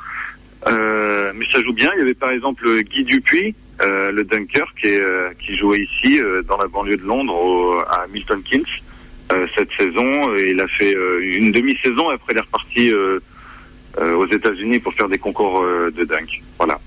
Mais 0.68 1.46
ça 1.52 1.60
joue 1.64 1.74
bien. 1.74 1.90
Il 1.96 2.00
y 2.00 2.02
avait 2.04 2.14
par 2.14 2.32
exemple 2.32 2.68
Guy 2.84 3.04
Dupuis, 3.04 3.56
le 3.82 4.24
dunker, 4.24 4.68
qui, 4.82 4.90
qui 5.40 5.56
jouait 5.58 5.80
ici 5.80 6.20
dans 6.48 6.58
la 6.58 6.68
banlieue 6.68 6.98
de 6.98 7.06
Londres 7.06 7.34
au- 7.34 7.80
à 7.80 8.06
Milton 8.12 8.42
Keynes 8.44 8.66
cette 9.56 9.72
saison. 9.78 10.36
Il 10.36 10.60
a 10.60 10.68
fait 10.68 10.96
euh, 10.96 11.20
une 11.22 11.52
demi-saison. 11.52 12.10
Après, 12.10 12.34
il 12.34 12.38
est 12.38 12.42
reparti 12.42 12.92
euh, 12.92 13.20
euh, 14.00 14.16
aux 14.16 14.28
États-Unis 14.28 14.80
pour 14.80 14.94
faire 14.94 15.10
des 15.10 15.18
concours 15.18 15.62
euh, 15.64 15.92
de 15.92 16.04
dunk. 16.04 16.42
Voilà. 16.58 16.80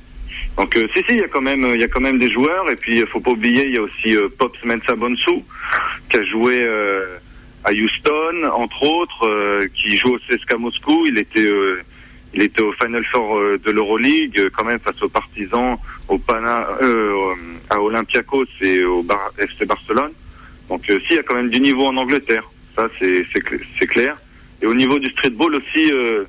Donc 0.56 0.76
euh, 0.76 0.86
si 0.94 1.00
si, 1.08 1.14
il 1.14 1.20
y 1.20 1.24
a 1.24 1.28
quand 1.28 1.40
même 1.40 1.64
y 1.76 1.82
a 1.84 1.88
quand 1.88 2.00
même 2.00 2.18
des 2.18 2.30
joueurs 2.30 2.68
et 2.70 2.76
puis 2.76 2.98
il 2.98 3.06
faut 3.06 3.20
pas 3.20 3.30
oublier 3.30 3.64
il 3.66 3.74
y 3.74 3.78
a 3.78 3.82
aussi 3.82 4.14
euh, 4.16 4.28
Pops 4.38 4.58
Mensah 4.64 4.94
Bonsu 4.96 5.30
qui 6.10 6.16
a 6.18 6.24
joué 6.26 6.64
euh, 6.66 7.16
à 7.64 7.72
Houston, 7.72 8.50
entre 8.52 8.82
autres, 8.82 9.26
euh, 9.26 9.66
qui 9.74 9.96
joue 9.96 10.14
au 10.14 10.18
CSKA 10.18 10.58
Moscou. 10.58 11.04
Il 11.06 11.16
était, 11.18 11.40
euh, 11.46 11.80
il 12.34 12.42
était 12.42 12.60
au 12.60 12.72
Final 12.72 13.04
Four 13.12 13.38
euh, 13.38 13.58
de 13.64 13.70
l'Euroleague, 13.70 14.38
euh, 14.40 14.50
quand 14.54 14.64
même 14.64 14.80
face 14.80 15.00
aux 15.02 15.08
Partisans, 15.08 15.76
au 16.08 16.18
Pana, 16.18 16.66
euh, 16.82 17.34
à 17.70 17.80
Olympiakos 17.80 18.46
et 18.60 18.82
au 18.84 19.02
Bar- 19.02 19.32
FC 19.38 19.64
Barcelone. 19.64 20.10
Donc, 20.68 20.88
euh, 20.88 20.98
si, 21.00 21.14
il 21.14 21.16
y 21.16 21.18
a 21.18 21.22
quand 21.22 21.34
même 21.34 21.50
du 21.50 21.60
niveau 21.60 21.86
en 21.86 21.96
Angleterre. 21.96 22.44
Ça, 22.76 22.88
c'est 22.98 23.26
c'est 23.32 23.40
cl- 23.40 23.60
c'est 23.78 23.86
clair. 23.86 24.16
Et 24.62 24.66
au 24.66 24.74
niveau 24.74 24.98
du 24.98 25.10
streetball 25.10 25.54
aussi, 25.54 25.92
euh, 25.92 26.24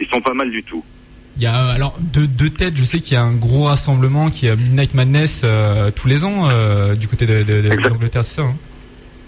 ils 0.00 0.06
sont 0.08 0.20
pas 0.20 0.34
mal 0.34 0.50
du 0.50 0.62
tout. 0.62 0.84
Il 1.36 1.42
y 1.42 1.46
a 1.46 1.54
euh, 1.68 1.74
alors 1.74 1.96
deux, 2.00 2.26
deux 2.26 2.50
têtes. 2.50 2.76
Je 2.76 2.84
sais 2.84 2.98
qu'il 3.00 3.14
y 3.14 3.16
a 3.16 3.22
un 3.22 3.34
gros 3.34 3.64
rassemblement 3.64 4.30
qui 4.30 4.46
est 4.46 4.56
Midnight 4.56 4.94
Madness 4.94 5.42
euh, 5.44 5.90
tous 5.90 6.08
les 6.08 6.24
ans 6.24 6.48
euh, 6.50 6.94
du 6.94 7.08
côté 7.08 7.26
de, 7.26 7.42
de, 7.42 7.60
de 7.60 7.88
l'Angleterre, 7.88 8.24
c'est 8.24 8.40
ça 8.40 8.42
hein? 8.42 8.56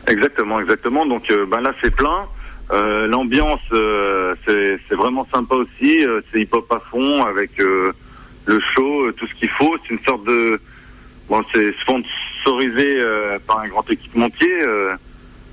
Exactement, 0.08 0.60
exactement. 0.60 1.04
Donc 1.06 1.30
euh, 1.30 1.46
ben 1.46 1.60
là 1.60 1.72
c'est 1.82 1.94
plein. 1.94 2.26
Euh, 2.72 3.06
L'ambiance 3.06 3.60
euh, 3.72 4.34
c'est 4.46 4.78
c'est 4.88 4.94
vraiment 4.96 5.26
sympa 5.32 5.54
aussi. 5.56 6.04
Euh, 6.06 6.20
c'est 6.32 6.40
hip 6.40 6.48
hop 6.52 6.72
à 6.72 6.80
fond 6.90 7.24
avec 7.24 7.58
euh, 7.60 7.92
le 8.46 8.60
show, 8.74 9.10
tout 9.12 9.26
ce 9.26 9.34
qu'il 9.34 9.48
faut. 9.50 9.76
C'est 9.82 9.94
une 9.94 10.04
sorte 10.04 10.24
de 10.26 10.60
bon 11.28 11.42
c'est 11.52 11.72
sponsorisé 11.80 12.98
euh, 13.00 13.38
par 13.46 13.60
un 13.60 13.68
grand 13.68 13.88
équipementier, 13.90 14.52
euh, 14.62 14.94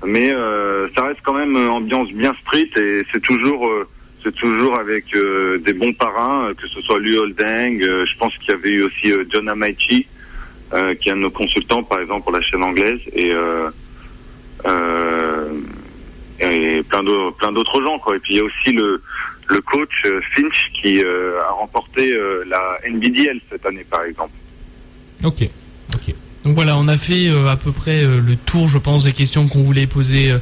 mais 0.04 0.32
euh, 0.32 0.88
ça 0.94 1.04
reste 1.04 1.20
quand 1.22 1.34
même 1.34 1.56
ambiance 1.68 2.10
bien 2.12 2.34
street 2.42 2.70
et 2.76 3.02
c'est 3.12 3.22
toujours 3.22 3.68
c'est 4.22 4.34
toujours 4.34 4.76
avec 4.76 5.14
des 5.64 5.72
bons 5.74 5.92
parrains, 5.92 6.54
que 6.54 6.66
ce 6.66 6.80
soit 6.80 6.98
lui 6.98 7.18
Holding. 7.18 7.82
je 7.82 8.16
pense 8.16 8.34
qu'il 8.38 8.50
y 8.50 8.52
avait 8.52 8.70
eu 8.70 8.82
aussi 8.84 9.12
John 9.30 9.50
Amaichi, 9.50 10.06
qui 11.00 11.08
est 11.08 11.12
un 11.12 11.16
de 11.16 11.20
nos 11.20 11.30
consultants 11.30 11.82
par 11.82 12.00
exemple 12.00 12.22
pour 12.22 12.32
la 12.32 12.40
chaîne 12.40 12.62
anglaise 12.62 13.00
et 13.12 13.34
plein 16.88 17.02
d'autres 17.02 17.36
plein 17.36 17.52
d'autres 17.52 17.82
gens 17.82 17.98
quoi 17.98 18.16
et 18.16 18.18
puis 18.18 18.32
il 18.34 18.36
y 18.38 18.40
a 18.40 18.44
aussi 18.44 18.72
le 18.72 19.02
le 19.48 19.60
coach 19.60 20.02
Finch 20.34 20.70
qui 20.80 21.02
a 21.04 21.52
remporté 21.52 22.18
la 22.46 22.78
NBDL 22.88 23.42
cette 23.50 23.66
année 23.66 23.84
par 23.84 24.04
exemple 24.04 24.32
Ok. 25.24 25.48
Donc 26.44 26.54
voilà, 26.54 26.76
on 26.76 26.88
a 26.88 26.98
fait 26.98 27.28
euh, 27.28 27.48
à 27.48 27.56
peu 27.56 27.72
près 27.72 28.04
euh, 28.04 28.20
le 28.20 28.36
tour, 28.36 28.68
je 28.68 28.76
pense, 28.76 29.04
des 29.04 29.12
questions 29.12 29.48
qu'on 29.48 29.62
voulait 29.62 29.86
poser, 29.86 30.34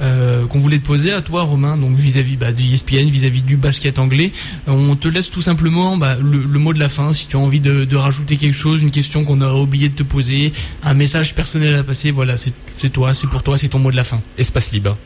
euh, 0.00 0.46
qu'on 0.46 0.58
voulait 0.58 0.78
te 0.78 0.86
poser 0.86 1.12
à 1.12 1.20
toi, 1.20 1.42
Romain. 1.42 1.76
Donc 1.76 1.96
vis-à-vis 1.96 2.36
bah, 2.36 2.52
de 2.52 2.62
ESPN, 2.62 3.10
vis-à-vis 3.10 3.42
du 3.42 3.56
basket 3.56 3.98
anglais, 3.98 4.32
on 4.66 4.96
te 4.96 5.06
laisse 5.06 5.30
tout 5.30 5.42
simplement 5.42 5.98
bah, 5.98 6.16
le, 6.16 6.38
le 6.38 6.58
mot 6.58 6.72
de 6.72 6.78
la 6.78 6.88
fin. 6.88 7.12
Si 7.12 7.26
tu 7.26 7.36
as 7.36 7.40
envie 7.40 7.60
de, 7.60 7.84
de 7.84 7.96
rajouter 7.96 8.38
quelque 8.38 8.56
chose, 8.56 8.80
une 8.80 8.90
question 8.90 9.24
qu'on 9.24 9.42
aurait 9.42 9.60
oublié 9.60 9.90
de 9.90 9.94
te 9.94 10.02
poser, 10.02 10.52
un 10.82 10.94
message 10.94 11.34
personnel 11.34 11.74
à 11.76 11.84
passer, 11.84 12.10
voilà, 12.10 12.38
c'est 12.38 12.54
c'est 12.78 12.90
toi, 12.90 13.12
c'est 13.12 13.26
pour 13.26 13.42
toi, 13.42 13.58
c'est 13.58 13.68
ton 13.68 13.78
mot 13.78 13.90
de 13.90 13.96
la 13.96 14.04
fin. 14.04 14.22
Espace 14.38 14.72
libre. 14.72 14.96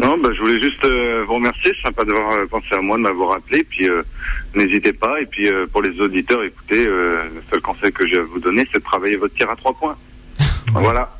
Non 0.00 0.16
bah, 0.18 0.30
je 0.34 0.40
voulais 0.40 0.60
juste 0.60 0.84
euh, 0.84 1.24
vous 1.26 1.34
remercier. 1.34 1.72
C'est 1.76 1.88
sympa 1.88 2.04
d'avoir 2.04 2.32
euh, 2.32 2.46
pensé 2.46 2.66
à 2.72 2.80
moi 2.80 2.96
de 2.96 3.02
m'avoir 3.02 3.36
appelé. 3.36 3.64
Puis 3.64 3.88
euh, 3.88 4.02
n'hésitez 4.54 4.92
pas. 4.92 5.20
Et 5.20 5.26
puis 5.26 5.48
euh, 5.48 5.66
pour 5.66 5.82
les 5.82 6.00
auditeurs 6.00 6.42
écoutez 6.42 6.86
euh, 6.86 7.22
le 7.34 7.42
seul 7.50 7.60
conseil 7.60 7.92
que 7.92 8.06
j'ai 8.06 8.18
à 8.18 8.22
vous 8.22 8.40
donner 8.40 8.66
c'est 8.72 8.78
de 8.78 8.84
travailler 8.84 9.16
votre 9.16 9.34
tir 9.34 9.50
à 9.50 9.56
trois 9.56 9.74
points. 9.74 9.96
Voilà. 10.72 11.16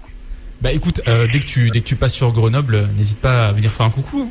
Bah 0.60 0.70
écoute, 0.72 1.00
dès 1.06 1.40
que 1.40 1.46
tu 1.46 1.70
dès 1.70 1.80
que 1.80 1.86
tu 1.86 1.96
passes 1.96 2.14
sur 2.14 2.30
Grenoble, 2.32 2.88
n'hésite 2.96 3.18
pas 3.20 3.46
à 3.46 3.52
venir 3.52 3.70
faire 3.72 3.86
un 3.86 3.90
coucou. 3.90 4.30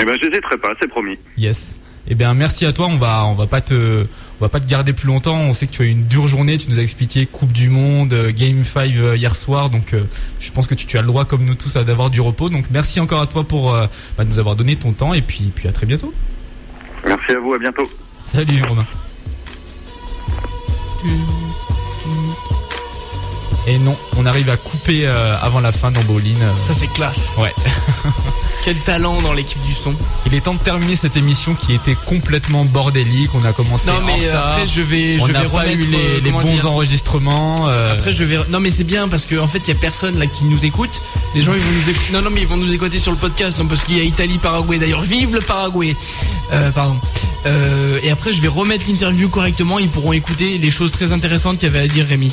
et 0.00 0.04
ben 0.04 0.16
j'hésiterai 0.22 0.56
pas 0.56 0.72
c'est 0.80 0.88
promis. 0.88 1.18
Yes. 1.36 1.78
Eh 2.08 2.14
bien, 2.14 2.34
merci 2.34 2.66
à 2.66 2.72
toi. 2.72 2.86
On 2.86 2.96
va, 2.96 3.24
on 3.26 3.34
va 3.34 3.46
pas 3.46 3.60
te, 3.60 4.06
on 4.40 4.44
va 4.44 4.48
pas 4.48 4.60
te 4.60 4.68
garder 4.68 4.92
plus 4.92 5.06
longtemps. 5.06 5.36
On 5.36 5.52
sait 5.52 5.66
que 5.66 5.72
tu 5.72 5.82
as 5.82 5.84
eu 5.84 5.90
une 5.90 6.06
dure 6.06 6.26
journée. 6.26 6.58
Tu 6.58 6.68
nous 6.70 6.78
as 6.78 6.82
expliqué 6.82 7.26
Coupe 7.26 7.52
du 7.52 7.68
Monde, 7.68 8.12
euh, 8.12 8.32
Game 8.32 8.64
5 8.64 8.90
euh, 8.96 9.16
hier 9.16 9.34
soir. 9.36 9.70
Donc, 9.70 9.94
euh, 9.94 10.02
je 10.40 10.50
pense 10.50 10.66
que 10.66 10.74
tu, 10.74 10.86
tu 10.86 10.98
as 10.98 11.00
le 11.02 11.06
droit, 11.06 11.24
comme 11.24 11.44
nous 11.44 11.54
tous, 11.54 11.76
à- 11.76 11.84
d'avoir 11.84 12.10
du 12.10 12.20
repos. 12.20 12.48
Donc, 12.48 12.64
merci 12.70 12.98
encore 13.00 13.20
à 13.20 13.26
toi 13.26 13.44
pour 13.44 13.74
euh, 13.74 13.86
bah, 14.18 14.24
nous 14.24 14.38
avoir 14.38 14.56
donné 14.56 14.76
ton 14.76 14.92
temps. 14.92 15.14
Et 15.14 15.22
puis, 15.22 15.52
puis 15.54 15.68
à 15.68 15.72
très 15.72 15.86
bientôt. 15.86 16.12
merci 17.06 17.32
à 17.32 17.38
vous 17.38 17.54
à 17.54 17.58
bientôt 17.58 17.88
Salut 18.24 18.62
Romain. 18.62 18.86
Et 23.68 23.78
non, 23.78 23.96
on 24.16 24.26
arrive 24.26 24.50
à 24.50 24.56
couper 24.56 25.02
euh, 25.06 25.36
avant 25.40 25.60
la 25.60 25.70
fin 25.70 25.92
dans 25.92 26.02
Bowling. 26.02 26.36
Ça 26.66 26.74
c'est 26.74 26.88
classe. 26.88 27.28
Ouais. 27.38 27.54
Quel 28.64 28.76
talent 28.76 29.22
dans 29.22 29.32
l'équipe 29.32 29.62
du 29.64 29.72
son. 29.72 29.94
Il 30.26 30.34
est 30.34 30.40
temps 30.40 30.54
de 30.54 30.58
terminer 30.58 30.96
cette 30.96 31.16
émission 31.16 31.54
qui 31.54 31.72
était 31.74 31.94
complètement 32.06 32.64
bordélique. 32.64 33.30
On 33.34 33.44
a 33.44 33.52
commencé 33.52 33.86
Non, 33.86 34.00
mais, 34.04 34.24
euh, 34.26 34.30
retard. 34.30 34.46
après, 34.54 34.66
je 34.66 34.82
vais- 34.82 35.18
on 35.20 35.26
je 35.28 35.32
n'a 35.32 35.42
vais 35.42 35.48
pas 35.48 35.58
remettre, 35.60 35.78
eu 35.78 35.86
les, 35.86 35.96
euh, 36.28 36.30
bons 36.32 36.42
dire 36.42 36.66
enregistrements. 36.70 37.68
euh, 37.68 37.92
Après 37.92 38.12
je 38.12 38.24
vais 38.24 38.38
non 38.50 38.58
mais 38.58 38.72
c'est 38.72 38.82
bien 38.84 39.06
parce 39.08 39.24
que 39.26 39.36
en 39.38 39.46
fait 39.46 39.60
il 39.66 39.68
y 39.68 39.76
a 39.76 39.80
personne 39.80 40.18
là 40.18 40.26
qui 40.26 40.44
nous 40.44 40.64
écoute. 40.64 41.00
Les 41.36 41.42
gens 41.42 41.52
ils 41.54 41.60
vont 41.60 41.70
nous 41.84 41.90
écouter. 41.90 42.12
Non 42.12 42.22
non 42.22 42.30
mais 42.30 42.40
ils 42.40 42.48
vont 42.48 42.56
nous 42.56 42.72
écouter 42.72 42.98
sur 42.98 43.12
le 43.12 43.18
podcast 43.18 43.58
non 43.60 43.66
parce 43.66 43.84
qu'il 43.84 43.96
y 43.96 44.00
a 44.00 44.04
Italie 44.04 44.38
Paraguay 44.38 44.78
d'ailleurs 44.78 45.02
vive 45.02 45.34
le 45.34 45.40
Paraguay. 45.40 45.94
Euh, 46.52 46.70
pardon. 46.72 46.96
Euh, 47.46 48.00
et 48.02 48.10
après 48.10 48.32
je 48.32 48.40
vais 48.40 48.48
remettre 48.48 48.86
l'interview 48.88 49.28
correctement. 49.28 49.78
Ils 49.78 49.88
pourront 49.88 50.12
écouter 50.12 50.58
les 50.58 50.70
choses 50.72 50.90
très 50.90 51.12
intéressantes 51.12 51.58
qu'il 51.58 51.68
y 51.68 51.70
avait 51.70 51.84
à 51.84 51.88
dire 51.88 52.06
Rémi. 52.08 52.32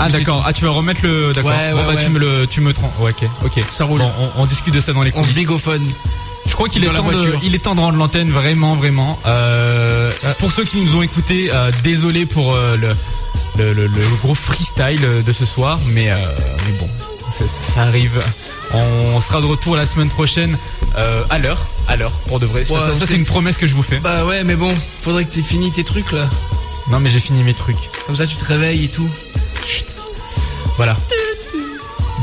Ah 0.00 0.08
d'accord. 0.08 0.44
Ah 0.46 0.52
tu 0.52 0.64
vas 0.64 0.70
remettre 0.70 1.00
le. 1.02 1.32
D'accord. 1.32 1.50
Ouais, 1.50 1.72
bon 1.72 1.78
ouais, 1.78 1.82
bah 1.86 1.94
ouais. 1.94 2.04
tu 2.04 2.10
me 2.10 2.18
le, 2.18 2.46
tu 2.46 2.60
me 2.60 2.72
trans. 2.72 2.92
Ouais, 3.00 3.10
ok, 3.20 3.28
ok. 3.44 3.64
Ça 3.70 3.84
roule. 3.84 4.00
Bon, 4.00 4.10
on, 4.36 4.42
on 4.42 4.46
discute 4.46 4.74
de 4.74 4.80
ça 4.80 4.92
dans 4.92 5.02
les 5.02 5.10
On 5.14 5.22
se 5.22 5.28
coulisses. 5.28 5.36
bigophone. 5.36 5.86
Je 6.46 6.52
crois 6.54 6.68
qu'il 6.68 6.84
est 6.84 6.88
temps 6.88 7.10
de, 7.10 7.34
il 7.42 7.54
est 7.54 7.58
temps 7.58 7.74
de 7.74 7.80
rendre 7.80 7.98
l'antenne 7.98 8.30
vraiment, 8.30 8.74
vraiment. 8.74 9.18
Euh, 9.26 10.10
pour 10.38 10.50
ceux 10.50 10.64
qui 10.64 10.80
nous 10.80 10.96
ont 10.96 11.02
écoutés, 11.02 11.50
euh, 11.52 11.70
désolé 11.84 12.24
pour 12.26 12.54
euh, 12.54 12.76
le, 12.76 12.88
le, 13.58 13.72
le- 13.74 13.86
le 13.86 14.16
gros 14.22 14.34
freestyle 14.34 15.00
euh, 15.04 15.22
de 15.22 15.32
ce 15.32 15.44
soir, 15.44 15.78
mais, 15.92 16.10
euh, 16.10 16.16
mais 16.66 16.72
bon, 16.78 16.88
ça, 17.38 17.44
ça 17.74 17.82
arrive. 17.82 18.22
On 18.72 19.20
sera 19.20 19.40
de 19.42 19.46
retour 19.46 19.76
la 19.76 19.84
semaine 19.84 20.08
prochaine 20.08 20.56
euh, 20.96 21.22
à 21.28 21.38
l'heure, 21.38 21.58
à 21.86 21.96
l'heure 21.96 22.12
pour 22.28 22.38
de 22.40 22.46
vrai. 22.46 22.64
Ça, 22.64 22.72
Ouais, 22.74 22.80
ça, 22.80 22.86
on 22.86 22.94
ça, 22.94 23.00
sait- 23.00 23.06
c'est 23.12 23.18
une 23.18 23.24
promesse 23.26 23.56
que 23.58 23.66
je 23.66 23.74
vous 23.74 23.82
fais. 23.82 23.98
Bah 23.98 24.24
ouais 24.24 24.42
mais 24.44 24.56
bon 24.56 24.74
faudrait 25.02 25.24
que 25.24 25.32
t'aies 25.34 25.42
fini 25.42 25.70
tes 25.70 25.84
trucs 25.84 26.12
là. 26.12 26.28
Non 26.90 26.98
mais 27.00 27.10
j'ai 27.10 27.20
fini 27.20 27.42
mes 27.42 27.54
trucs. 27.54 27.76
Comme 28.06 28.16
ça 28.16 28.26
tu 28.26 28.36
te 28.36 28.44
réveilles 28.44 28.84
et 28.84 28.88
tout. 28.88 29.08
Voilà. 30.78 30.96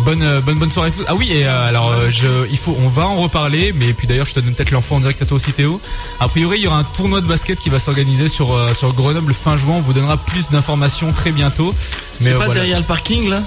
Bonne, 0.05 0.21
euh, 0.21 0.39
bonne 0.39 0.57
bonne 0.57 0.71
soirée 0.71 0.89
à 0.89 0.91
tous. 0.91 1.03
Ah 1.07 1.15
oui 1.15 1.29
et 1.31 1.45
euh, 1.45 1.67
alors 1.67 1.89
euh, 1.91 2.09
je 2.11 2.47
il 2.51 2.57
faut 2.57 2.75
on 2.85 2.89
va 2.89 3.05
en 3.07 3.15
reparler 3.17 3.73
mais 3.73 3.91
puis 3.91 4.07
d'ailleurs 4.07 4.27
je 4.27 4.33
te 4.35 4.39
donne 4.39 4.53
peut-être 4.53 4.71
l'info 4.71 4.95
en 4.95 4.99
direct 5.01 5.21
à 5.21 5.25
toi 5.25 5.35
aussi 5.35 5.51
Théo. 5.51 5.81
A 6.21 6.27
priori 6.29 6.59
il 6.59 6.63
y 6.63 6.67
aura 6.67 6.77
un 6.77 6.83
tournoi 6.83 7.19
de 7.21 7.27
basket 7.27 7.59
qui 7.59 7.69
va 7.69 7.79
s'organiser 7.79 8.29
sur 8.29 8.53
euh, 8.53 8.73
sur 8.73 8.93
Grenoble 8.93 9.33
fin 9.33 9.57
juin. 9.57 9.75
On 9.77 9.81
vous 9.81 9.93
donnera 9.93 10.15
plus 10.17 10.51
d'informations 10.51 11.11
très 11.11 11.31
bientôt. 11.31 11.73
Mais 12.21 12.27
C'est 12.27 12.31
pas 12.31 12.37
voilà. 12.45 12.53
derrière 12.53 12.77
le 12.77 12.85
parking 12.85 13.29
là? 13.29 13.41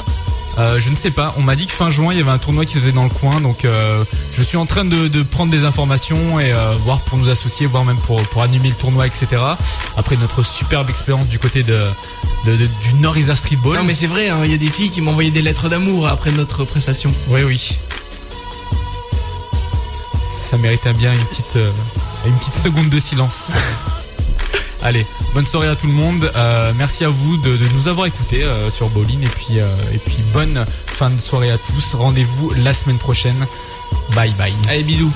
Euh, 0.59 0.81
je 0.81 0.91
ne 0.91 0.97
sais 0.97 1.13
pas. 1.13 1.33
On 1.39 1.43
m'a 1.43 1.55
dit 1.55 1.67
que 1.67 1.73
fin 1.73 1.89
juin 1.89 2.13
il 2.13 2.19
y 2.19 2.21
avait 2.21 2.33
un 2.33 2.39
tournoi 2.39 2.65
qui 2.67 2.73
se 2.75 2.79
faisait 2.81 2.91
dans 2.93 3.05
le 3.05 3.11
coin 3.11 3.41
donc 3.41 3.65
euh, 3.65 4.03
je 4.37 4.43
suis 4.43 4.57
en 4.57 4.67
train 4.67 4.85
de, 4.85 5.07
de 5.07 5.23
prendre 5.23 5.53
des 5.53 5.65
informations 5.65 6.41
et 6.41 6.53
euh, 6.53 6.75
voir 6.85 6.99
pour 7.03 7.17
nous 7.17 7.29
associer, 7.29 7.67
voir 7.67 7.85
même 7.85 7.97
pour 7.99 8.21
pour 8.31 8.43
animer 8.43 8.71
le 8.71 8.75
tournoi 8.75 9.07
etc. 9.07 9.27
Après 9.97 10.17
notre 10.17 10.43
superbe 10.45 10.91
expérience 10.91 11.29
du 11.29 11.39
côté 11.39 11.63
de, 11.63 11.81
de- 12.45 12.57
de- 12.57 12.67
du 12.83 12.95
Nord 12.95 13.17
Isar 13.17 13.37
Streetball. 13.37 13.77
Non 13.77 13.85
mais 13.85 13.95
c'est 13.95 14.09
vrai 14.09 14.31
hein, 14.31 14.39
il 14.45 14.51
y 14.51 14.55
a 14.55 14.59
des 14.59 14.69
filles 14.69 14.91
qui 14.91 15.01
m'ont 15.01 15.13
envoyé 15.13 15.31
des 15.31 15.43
lettres 15.43 15.69
d'amour 15.69 16.09
après 16.09 16.33
notre 16.33 16.65
prestation. 16.65 17.13
Oui, 17.29 17.43
oui. 17.45 17.71
Ça 20.51 20.57
méritait 20.57 20.93
bien 20.95 21.13
une 21.13 21.25
petite, 21.27 21.57
euh, 21.57 21.71
une 22.27 22.35
petite 22.35 22.55
seconde 22.57 22.89
de 22.89 22.99
silence. 22.99 23.47
Allez, 24.83 25.07
bonne 25.39 25.47
soirée 25.47 25.69
à 25.69 25.77
tout 25.77 25.87
le 25.87 25.93
monde. 25.93 26.33
Euh, 26.35 26.73
merci 26.77 27.05
à 27.05 27.11
vous 27.11 27.37
de, 27.37 27.57
nous 27.73 27.87
avoir 27.87 28.09
écoutés 28.09 28.43
euh, 28.43 28.73
sur 28.73 28.89
Bowling 28.89 29.23
et 29.23 29.29
puis 29.29 29.61
euh, 29.61 29.67
et 29.93 29.99
puis 29.99 30.19
bonne 30.33 30.65
fin 30.85 31.11
de 31.11 31.21
soirée 31.21 31.53
à 31.53 31.59
tous. 31.59 31.95
Rendez-vous 31.95 32.53
la 32.57 32.75
semaine 32.75 32.99
prochaine. 32.99 33.47
Bye 34.17 34.33
bye. 34.33 34.53
Allez 34.69 34.83
bisous. 34.83 35.13